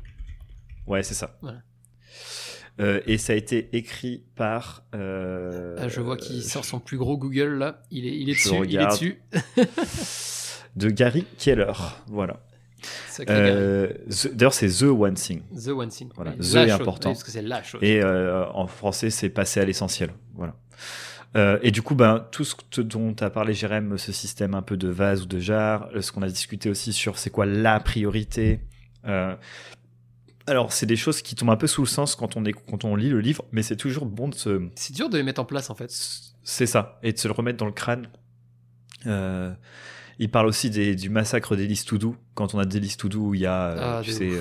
ouais 0.87 1.03
c'est 1.03 1.13
ça 1.13 1.37
Voilà. 1.41 1.59
Euh, 2.81 2.99
et 3.07 3.17
ça 3.17 3.31
a 3.31 3.37
été 3.37 3.69
écrit 3.77 4.25
par 4.35 4.83
euh, 4.93 5.77
Ah, 5.79 5.87
je 5.87 6.01
vois 6.01 6.17
qu'il 6.17 6.43
sort 6.43 6.65
son 6.65 6.81
plus 6.81 6.97
gros 6.97 7.17
Google 7.17 7.57
là. 7.57 7.81
Il 7.91 8.05
est, 8.05 8.13
il 8.13 8.29
est 8.29 8.33
dessus. 8.33 8.55
Il 8.67 8.75
est 8.75 8.87
dessus. 8.87 9.21
de 10.75 10.89
Gary 10.89 11.25
Keller 11.37 11.71
voilà 12.07 12.41
Euh, 13.29 13.93
D'ailleurs, 14.33 14.53
c'est 14.53 14.67
The 14.67 14.83
One 14.83 15.13
Thing. 15.13 15.41
The 15.55 15.69
One 15.69 15.87
Thing. 15.87 16.09
Voilà, 16.15 16.33
The 16.33 16.55
est 16.55 16.71
important. 16.71 17.11
Parce 17.11 17.23
que 17.23 17.31
c'est 17.31 17.41
la 17.41 17.63
chose. 17.63 17.79
Et 17.81 18.03
euh, 18.03 18.49
en 18.51 18.67
français, 18.67 19.11
c'est 19.11 19.29
passer 19.29 19.61
à 19.61 19.65
l'essentiel. 19.65 20.09
Voilà. 20.35 20.55
Euh, 21.36 21.59
et 21.61 21.71
du 21.71 21.82
coup, 21.82 21.95
ben, 21.95 22.25
tout 22.32 22.43
ce 22.43 22.82
dont 22.82 23.13
tu 23.13 23.23
as 23.23 23.30
parlé, 23.30 23.53
Jérém, 23.53 23.97
ce 23.97 24.11
système 24.11 24.55
un 24.55 24.61
peu 24.61 24.77
de 24.77 24.88
vase 24.88 25.23
ou 25.23 25.25
de 25.25 25.39
jarre, 25.39 25.89
euh, 25.93 26.01
ce 26.01 26.11
qu'on 26.11 26.23
a 26.23 26.27
discuté 26.27 26.69
aussi 26.69 26.91
sur 26.91 27.19
c'est 27.19 27.30
quoi 27.30 27.45
la 27.45 27.80
priorité. 27.80 28.61
Euh, 29.05 29.36
alors, 30.47 30.73
c'est 30.73 30.88
des 30.88 30.95
choses 30.95 31.21
qui 31.21 31.36
tombent 31.36 31.51
un 31.51 31.57
peu 31.57 31.67
sous 31.67 31.84
le 31.84 31.88
sens 31.88 32.15
quand 32.15 32.36
on, 32.36 32.45
est, 32.45 32.53
quand 32.53 32.84
on 32.84 32.95
lit 32.95 33.09
le 33.09 33.19
livre, 33.19 33.45
mais 33.51 33.61
c'est 33.61 33.75
toujours 33.75 34.07
bon 34.07 34.30
de 34.30 34.36
se. 34.36 34.69
C'est 34.75 34.95
dur 34.95 35.09
de 35.09 35.17
les 35.17 35.23
mettre 35.23 35.41
en 35.41 35.45
place, 35.45 35.69
en 35.69 35.75
fait. 35.75 35.91
C'est 36.43 36.65
ça, 36.65 36.99
et 37.03 37.13
de 37.13 37.17
se 37.17 37.27
le 37.27 37.34
remettre 37.34 37.57
dans 37.57 37.67
le 37.67 37.71
crâne. 37.71 38.07
Euh, 39.05 39.53
il 40.17 40.30
parle 40.30 40.47
aussi 40.47 40.71
des, 40.71 40.95
du 40.95 41.09
massacre 41.09 41.55
des 41.55 41.67
listes 41.67 41.88
to 41.88 41.99
do. 41.99 42.15
Quand 42.34 42.55
on 42.55 42.59
a 42.59 42.65
des 42.65 42.80
listes 42.80 42.99
to 42.99 43.07
do 43.07 43.19
où 43.19 43.36
il 43.36 43.41
y 43.41 43.45
a, 43.45 43.97
ah, 43.97 44.01
tu 44.03 44.11
sais, 44.11 44.32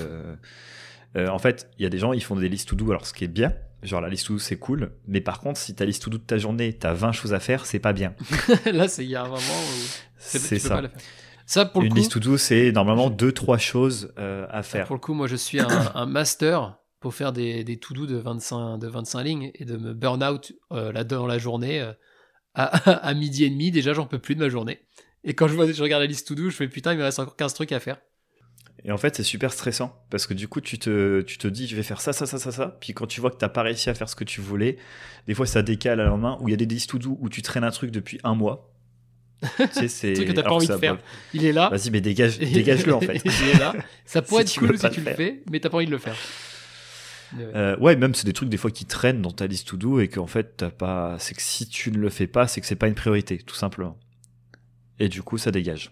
en 1.15 1.37
fait, 1.37 1.69
il 1.77 1.83
y 1.83 1.85
a 1.85 1.89
des 1.89 1.99
gens, 1.99 2.13
ils 2.13 2.23
font 2.23 2.35
des 2.35 2.49
listes 2.49 2.67
to 2.67 2.75
do, 2.75 2.89
alors 2.89 3.05
ce 3.05 3.13
qui 3.13 3.23
est 3.23 3.29
bien, 3.29 3.53
Genre 3.81 4.01
la 4.01 4.09
liste 4.09 4.27
to 4.27 4.33
do 4.33 4.39
c'est 4.39 4.57
cool, 4.57 4.91
mais 5.07 5.21
par 5.21 5.39
contre 5.39 5.59
si 5.59 5.73
ta 5.73 5.85
liste 5.85 6.03
to 6.03 6.09
do 6.09 6.17
de 6.17 6.23
ta 6.23 6.37
journée, 6.37 6.73
t'as 6.73 6.93
20 6.93 7.13
choses 7.13 7.33
à 7.33 7.39
faire, 7.39 7.65
c'est 7.65 7.79
pas 7.79 7.93
bien. 7.93 8.13
Là, 8.65 8.87
c'est 8.87 9.05
il 9.05 9.09
y 9.09 9.15
a 9.15 9.23
un 9.23 9.27
moment 9.27 9.37
où 9.37 9.87
c'est 10.17 10.59
ça. 10.59 10.81
Ça 11.45 11.65
pour 11.65 11.81
Une 11.81 11.87
le 11.87 11.93
coup, 11.93 11.97
liste 11.97 12.11
to 12.11 12.19
do 12.19 12.37
c'est 12.37 12.71
normalement 12.71 13.09
deux 13.09 13.31
trois 13.31 13.57
choses 13.57 14.13
euh, 14.19 14.45
à 14.49 14.63
faire. 14.63 14.85
Pour 14.85 14.95
le 14.95 14.99
coup, 14.99 15.13
moi 15.13 15.27
je 15.27 15.35
suis 15.35 15.59
un, 15.59 16.05
master 16.05 16.77
pour 16.99 17.15
faire 17.15 17.31
des, 17.31 17.63
des 17.63 17.79
to 17.79 17.93
do 17.93 18.05
de 18.05 18.17
25 18.17 18.77
de 18.77 18.87
25 18.87 19.23
lignes 19.23 19.51
et 19.55 19.65
de 19.65 19.77
me 19.77 19.93
burn 19.93 20.23
out 20.23 20.51
euh, 20.73 20.91
là 20.91 21.03
dans 21.03 21.25
la 21.25 21.37
journée 21.37 21.81
euh, 21.81 21.93
à, 22.53 22.65
à, 23.07 23.13
midi 23.13 23.45
et 23.45 23.49
demi. 23.49 23.71
Déjà, 23.71 23.93
j'en 23.93 24.05
peux 24.05 24.19
plus 24.19 24.35
de 24.35 24.41
ma 24.41 24.49
journée. 24.49 24.79
Et 25.23 25.33
quand 25.33 25.47
je 25.47 25.55
vois, 25.55 25.71
je 25.71 25.81
regarde 25.81 26.01
la 26.01 26.07
liste 26.07 26.27
to 26.27 26.35
do, 26.35 26.49
je 26.49 26.55
fais 26.55 26.67
putain, 26.67 26.93
il 26.93 26.99
me 26.99 27.03
reste 27.03 27.19
encore 27.19 27.35
15 27.35 27.53
trucs 27.53 27.71
à 27.71 27.79
faire. 27.79 27.99
Et 28.85 28.91
en 28.91 28.97
fait, 28.97 29.15
c'est 29.15 29.23
super 29.23 29.51
stressant 29.51 30.01
parce 30.09 30.25
que 30.25 30.33
du 30.33 30.47
coup, 30.47 30.61
tu 30.61 30.79
te, 30.79 31.21
tu 31.21 31.37
te 31.37 31.47
dis, 31.47 31.67
je 31.67 31.75
vais 31.75 31.83
faire 31.83 31.99
ça, 31.99 32.13
ça, 32.13 32.25
ça, 32.25 32.37
ça, 32.37 32.51
ça. 32.51 32.77
Puis 32.79 32.93
quand 32.93 33.07
tu 33.07 33.19
vois 33.19 33.29
que 33.31 33.37
t'as 33.37 33.49
pas 33.49 33.61
réussi 33.61 33.89
à 33.89 33.93
faire 33.93 34.07
ce 34.07 34.15
que 34.15 34.23
tu 34.23 34.41
voulais, 34.41 34.77
des 35.27 35.33
fois, 35.33 35.45
ça 35.45 35.61
décale 35.61 35.99
à 35.99 36.05
la 36.05 36.15
main. 36.15 36.37
Où 36.39 36.47
il 36.47 36.51
y 36.51 36.53
a 36.53 36.57
des 36.57 36.65
listes 36.65 36.89
to 36.89 36.97
do 36.97 37.17
où 37.19 37.29
tu 37.29 37.41
traînes 37.41 37.63
un 37.63 37.71
truc 37.71 37.91
depuis 37.91 38.19
un 38.23 38.35
mois. 38.35 38.71
tu 39.41 39.67
sais, 39.71 39.87
c'est. 39.87 40.13
truc 40.13 40.27
que 40.27 40.33
t'as 40.33 40.43
pas 40.43 40.51
envie 40.51 40.67
de 40.67 40.77
faire. 40.77 40.97
Il 41.33 41.45
est 41.45 41.51
là. 41.51 41.69
Vas-y, 41.69 41.91
mais 41.91 42.01
dégage, 42.01 42.39
dégage-le 42.39 42.93
en 42.93 43.01
fait. 43.01 43.21
il 43.25 43.49
est 43.49 43.59
là. 43.59 43.75
Ça 44.05 44.21
pourrait 44.21 44.43
être 44.43 44.57
cool 44.57 44.77
si 44.77 44.89
tu 44.91 45.01
le, 45.01 45.13
fais, 45.13 45.41
mais 45.51 45.59
t'as 45.59 45.69
pas 45.69 45.77
envie 45.77 45.85
de 45.85 45.91
le 45.91 45.97
faire. 45.97 46.15
Euh, 47.37 47.77
ouais, 47.77 47.95
même 47.95 48.15
c'est 48.15 48.25
des 48.25 48.33
trucs 48.33 48.49
des 48.49 48.57
fois 48.57 48.71
qui 48.71 48.85
traînent 48.85 49.21
dans 49.21 49.31
ta 49.31 49.45
liste 49.45 49.67
to 49.67 49.77
do 49.77 49.99
et 49.99 50.07
qu'en 50.07 50.25
fait 50.25 50.57
t'as 50.57 50.71
pas. 50.71 51.17
C'est 51.19 51.35
que 51.35 51.41
si 51.41 51.67
tu 51.67 51.91
ne 51.91 51.97
le 51.97 52.09
fais 52.09 52.27
pas, 52.27 52.47
c'est 52.47 52.59
que 52.61 52.65
c'est 52.65 52.75
pas 52.75 52.87
une 52.87 52.95
priorité, 52.95 53.37
tout 53.37 53.55
simplement. 53.55 53.97
Et 54.99 55.09
du 55.09 55.21
coup, 55.21 55.37
ça 55.37 55.51
dégage. 55.51 55.91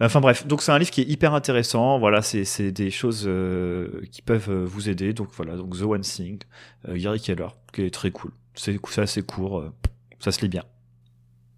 Enfin 0.00 0.20
bref, 0.20 0.46
donc 0.46 0.62
c'est 0.62 0.72
un 0.72 0.78
livre 0.78 0.90
qui 0.90 1.02
est 1.02 1.08
hyper 1.08 1.34
intéressant. 1.34 1.98
Voilà, 1.98 2.22
c'est 2.22 2.72
des 2.72 2.90
choses 2.90 3.24
euh, 3.26 4.02
qui 4.10 4.22
peuvent 4.22 4.50
euh, 4.50 4.64
vous 4.64 4.88
aider. 4.88 5.12
Donc 5.12 5.28
voilà, 5.32 5.56
donc 5.56 5.76
The 5.78 5.82
One 5.82 6.00
Thing, 6.00 6.40
euh, 6.88 6.96
Gary 6.96 7.20
Keller, 7.20 7.48
qui 7.72 7.82
est 7.82 7.94
très 7.94 8.10
cool. 8.10 8.32
C'est 8.54 8.78
assez 8.98 9.22
court, 9.22 9.60
euh, 9.60 9.72
ça 10.18 10.32
se 10.32 10.40
lit 10.40 10.48
bien. 10.48 10.64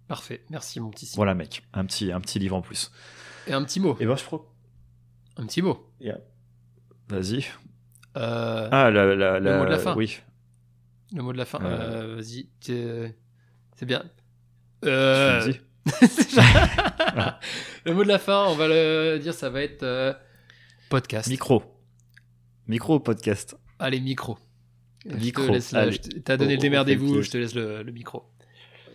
Parfait, 0.07 0.43
merci 0.49 0.79
mon 0.79 0.89
petit. 0.89 1.11
Voilà 1.15 1.33
mec, 1.33 1.63
un 1.73 1.85
petit 1.85 2.11
un 2.11 2.21
petit 2.21 2.39
livre 2.39 2.55
en 2.55 2.61
plus. 2.61 2.91
Et 3.47 3.53
un 3.53 3.63
petit 3.63 3.79
mot. 3.79 3.97
Et 3.99 4.05
ben 4.05 4.15
je 4.15 4.23
crois. 4.23 4.45
Un 5.37 5.45
petit 5.45 5.61
mot. 5.61 5.89
Vas-y. 7.09 7.45
ah 8.15 8.89
la, 8.91 9.15
la, 9.15 9.39
le 9.39 9.57
mot 9.57 9.65
de 9.65 9.69
la 9.69 9.79
fin. 9.79 9.95
Oui. 9.95 10.19
Le 11.13 11.23
mot 11.23 11.33
de 11.33 11.37
la 11.37 11.45
fin. 11.45 11.59
Vas-y, 11.59 12.49
c'est 12.61 13.85
bien. 13.85 14.03
Euh... 14.85 15.51
le 17.85 17.93
mot 17.93 18.03
de 18.03 18.07
la 18.07 18.19
fin, 18.19 18.45
on 18.47 18.55
va 18.55 18.67
le 18.67 19.19
dire, 19.19 19.33
ça 19.33 19.49
va 19.49 19.61
être 19.61 19.83
euh, 19.83 20.13
podcast. 20.89 21.29
Micro. 21.29 21.63
Micro 22.67 22.95
ou 22.95 22.99
podcast? 22.99 23.57
Allez, 23.79 23.99
micro. 23.99 24.37
Micro. 25.05 25.57
T'as 26.25 26.37
donné 26.37 26.55
le 26.55 26.61
démerdez-vous, 26.61 27.21
je 27.21 27.29
te 27.31 27.37
laisse 27.37 27.55
le, 27.55 27.83
micro 27.91 28.23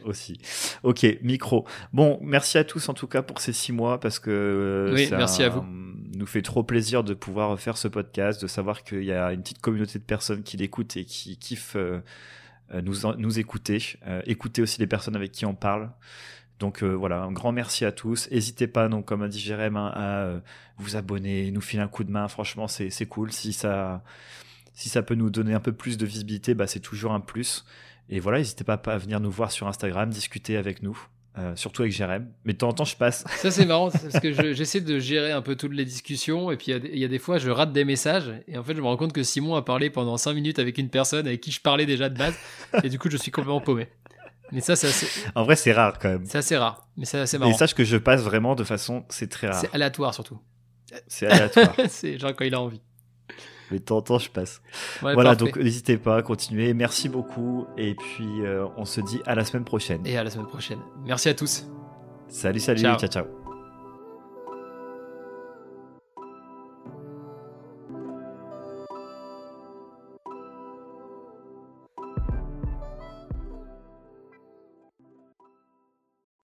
aussi. 0.04 0.40
Ok, 0.82 1.06
micro. 1.22 1.64
Bon, 1.92 2.18
merci 2.22 2.58
à 2.58 2.64
tous 2.64 2.88
en 2.88 2.94
tout 2.94 3.06
cas 3.06 3.22
pour 3.22 3.40
ces 3.40 3.52
six 3.52 3.72
mois 3.72 4.00
parce 4.00 4.18
que 4.18 4.30
euh, 4.30 4.92
oui, 4.92 5.08
merci 5.12 5.44
à 5.44 5.48
vous. 5.48 5.62
nous 5.62 6.26
fait 6.26 6.42
trop 6.42 6.64
plaisir 6.64 7.04
de 7.04 7.14
pouvoir 7.14 7.58
faire 7.60 7.76
ce 7.76 7.86
podcast, 7.86 8.42
de 8.42 8.48
savoir 8.48 8.82
qu'il 8.82 9.04
y 9.04 9.12
a 9.12 9.32
une 9.32 9.42
petite 9.42 9.60
communauté 9.60 10.00
de 10.00 10.04
personnes 10.04 10.42
qui 10.42 10.56
l'écoutent 10.56 10.96
et 10.96 11.04
qui 11.04 11.38
kiffent 11.38 11.76
euh, 11.76 12.00
nous, 12.82 13.08
nous 13.16 13.38
écouter, 13.38 13.80
écouter 14.26 14.60
aussi 14.60 14.80
les 14.80 14.88
personnes 14.88 15.14
avec 15.14 15.30
qui 15.30 15.46
on 15.46 15.54
parle. 15.54 15.92
Donc 16.58 16.82
euh, 16.82 16.92
voilà, 16.92 17.22
un 17.22 17.32
grand 17.32 17.52
merci 17.52 17.84
à 17.84 17.92
tous. 17.92 18.30
N'hésitez 18.30 18.66
pas, 18.66 18.88
donc, 18.88 19.04
comme 19.04 19.22
a 19.22 19.28
dit 19.28 19.40
Jérém, 19.40 19.76
hein, 19.76 19.92
à 19.94 20.24
euh, 20.24 20.40
vous 20.78 20.96
abonner, 20.96 21.50
nous 21.50 21.60
filer 21.60 21.82
un 21.82 21.88
coup 21.88 22.04
de 22.04 22.10
main. 22.10 22.28
Franchement, 22.28 22.68
c'est 22.68 23.06
cool. 23.06 23.32
Si 23.32 23.52
ça, 23.52 24.02
si 24.74 24.88
ça 24.88 25.02
peut 25.02 25.14
nous 25.14 25.30
donner 25.30 25.54
un 25.54 25.60
peu 25.60 25.72
plus 25.72 25.98
de 25.98 26.06
visibilité, 26.06 26.54
bah, 26.54 26.66
c'est 26.66 26.80
toujours 26.80 27.12
un 27.12 27.20
plus. 27.20 27.64
Et 28.08 28.20
voilà, 28.20 28.38
n'hésitez 28.38 28.64
pas 28.64 28.74
à 28.74 28.98
venir 28.98 29.20
nous 29.20 29.30
voir 29.30 29.50
sur 29.50 29.66
Instagram, 29.68 30.10
discuter 30.10 30.56
avec 30.56 30.82
nous. 30.82 30.98
Euh, 31.38 31.56
surtout 31.56 31.80
avec 31.80 31.94
Jérém. 31.94 32.28
Mais 32.44 32.52
de 32.52 32.58
temps 32.58 32.68
en 32.68 32.72
temps, 32.74 32.84
je 32.84 32.94
passe. 32.94 33.24
Ça, 33.38 33.50
c'est 33.50 33.64
marrant, 33.64 33.90
parce 33.90 34.20
que 34.20 34.52
j'essaie 34.52 34.82
de 34.82 34.98
gérer 34.98 35.32
un 35.32 35.40
peu 35.40 35.56
toutes 35.56 35.72
les 35.72 35.86
discussions, 35.86 36.50
et 36.50 36.58
puis 36.58 36.72
il 36.72 36.94
y, 36.94 36.98
y, 37.00 37.04
a 37.06 37.08
des 37.08 37.18
fois, 37.18 37.38
je 37.38 37.48
rate 37.48 37.72
des 37.72 37.86
messages, 37.86 38.30
et 38.48 38.58
en 38.58 38.62
fait, 38.62 38.74
je 38.74 38.82
me 38.82 38.86
rends 38.86 38.98
compte 38.98 39.14
que 39.14 39.22
Simon 39.22 39.54
a 39.54 39.62
parlé 39.62 39.88
pendant 39.88 40.18
5 40.18 40.34
minutes 40.34 40.58
avec 40.58 40.76
une 40.76 40.90
personne 40.90 41.26
avec 41.26 41.40
qui 41.40 41.50
je 41.50 41.60
parlais 41.62 41.86
déjà 41.86 42.10
de 42.10 42.18
base, 42.18 42.34
et 42.84 42.90
du 42.90 42.98
coup, 42.98 43.08
je 43.08 43.16
suis 43.16 43.30
complètement 43.30 43.62
paumé. 43.62 43.88
Mais 44.52 44.60
ça, 44.60 44.76
c'est 44.76 44.88
assez... 44.88 45.06
En 45.34 45.44
vrai, 45.44 45.56
c'est 45.56 45.72
rare 45.72 45.98
quand 45.98 46.08
même. 46.08 46.26
C'est 46.26 46.38
assez 46.38 46.56
rare, 46.56 46.86
mais 46.96 47.06
c'est 47.06 47.18
assez 47.18 47.38
marrant. 47.38 47.50
Et 47.50 47.54
sache 47.54 47.74
que 47.74 47.84
je 47.84 47.96
passe 47.96 48.20
vraiment 48.20 48.54
de 48.54 48.64
façon, 48.64 49.04
c'est 49.08 49.28
très 49.28 49.48
rare. 49.48 49.60
C'est 49.60 49.74
aléatoire 49.74 50.14
surtout. 50.14 50.38
C'est 51.08 51.26
aléatoire. 51.26 51.74
c'est 51.88 52.18
genre 52.18 52.34
quand 52.36 52.44
il 52.44 52.54
a 52.54 52.60
envie. 52.60 52.82
Mais 53.70 53.78
de 53.78 53.84
temps 53.84 53.96
en 53.96 54.02
temps, 54.02 54.18
je 54.18 54.28
passe. 54.28 54.60
voilà, 55.00 55.34
donc 55.34 55.56
n'hésitez 55.56 55.96
pas 55.96 56.16
à 56.18 56.22
continuer. 56.22 56.74
Merci 56.74 57.08
beaucoup. 57.08 57.66
Et 57.78 57.94
puis, 57.94 58.42
euh, 58.42 58.66
on 58.76 58.84
se 58.84 59.00
dit 59.00 59.20
à 59.24 59.34
la 59.34 59.44
semaine 59.44 59.64
prochaine. 59.64 60.06
Et 60.06 60.18
à 60.18 60.24
la 60.24 60.30
semaine 60.30 60.46
prochaine. 60.46 60.80
Merci 61.06 61.30
à 61.30 61.34
tous. 61.34 61.66
Salut, 62.28 62.60
salut. 62.60 62.80
ciao. 62.80 62.98
ciao. 62.98 63.41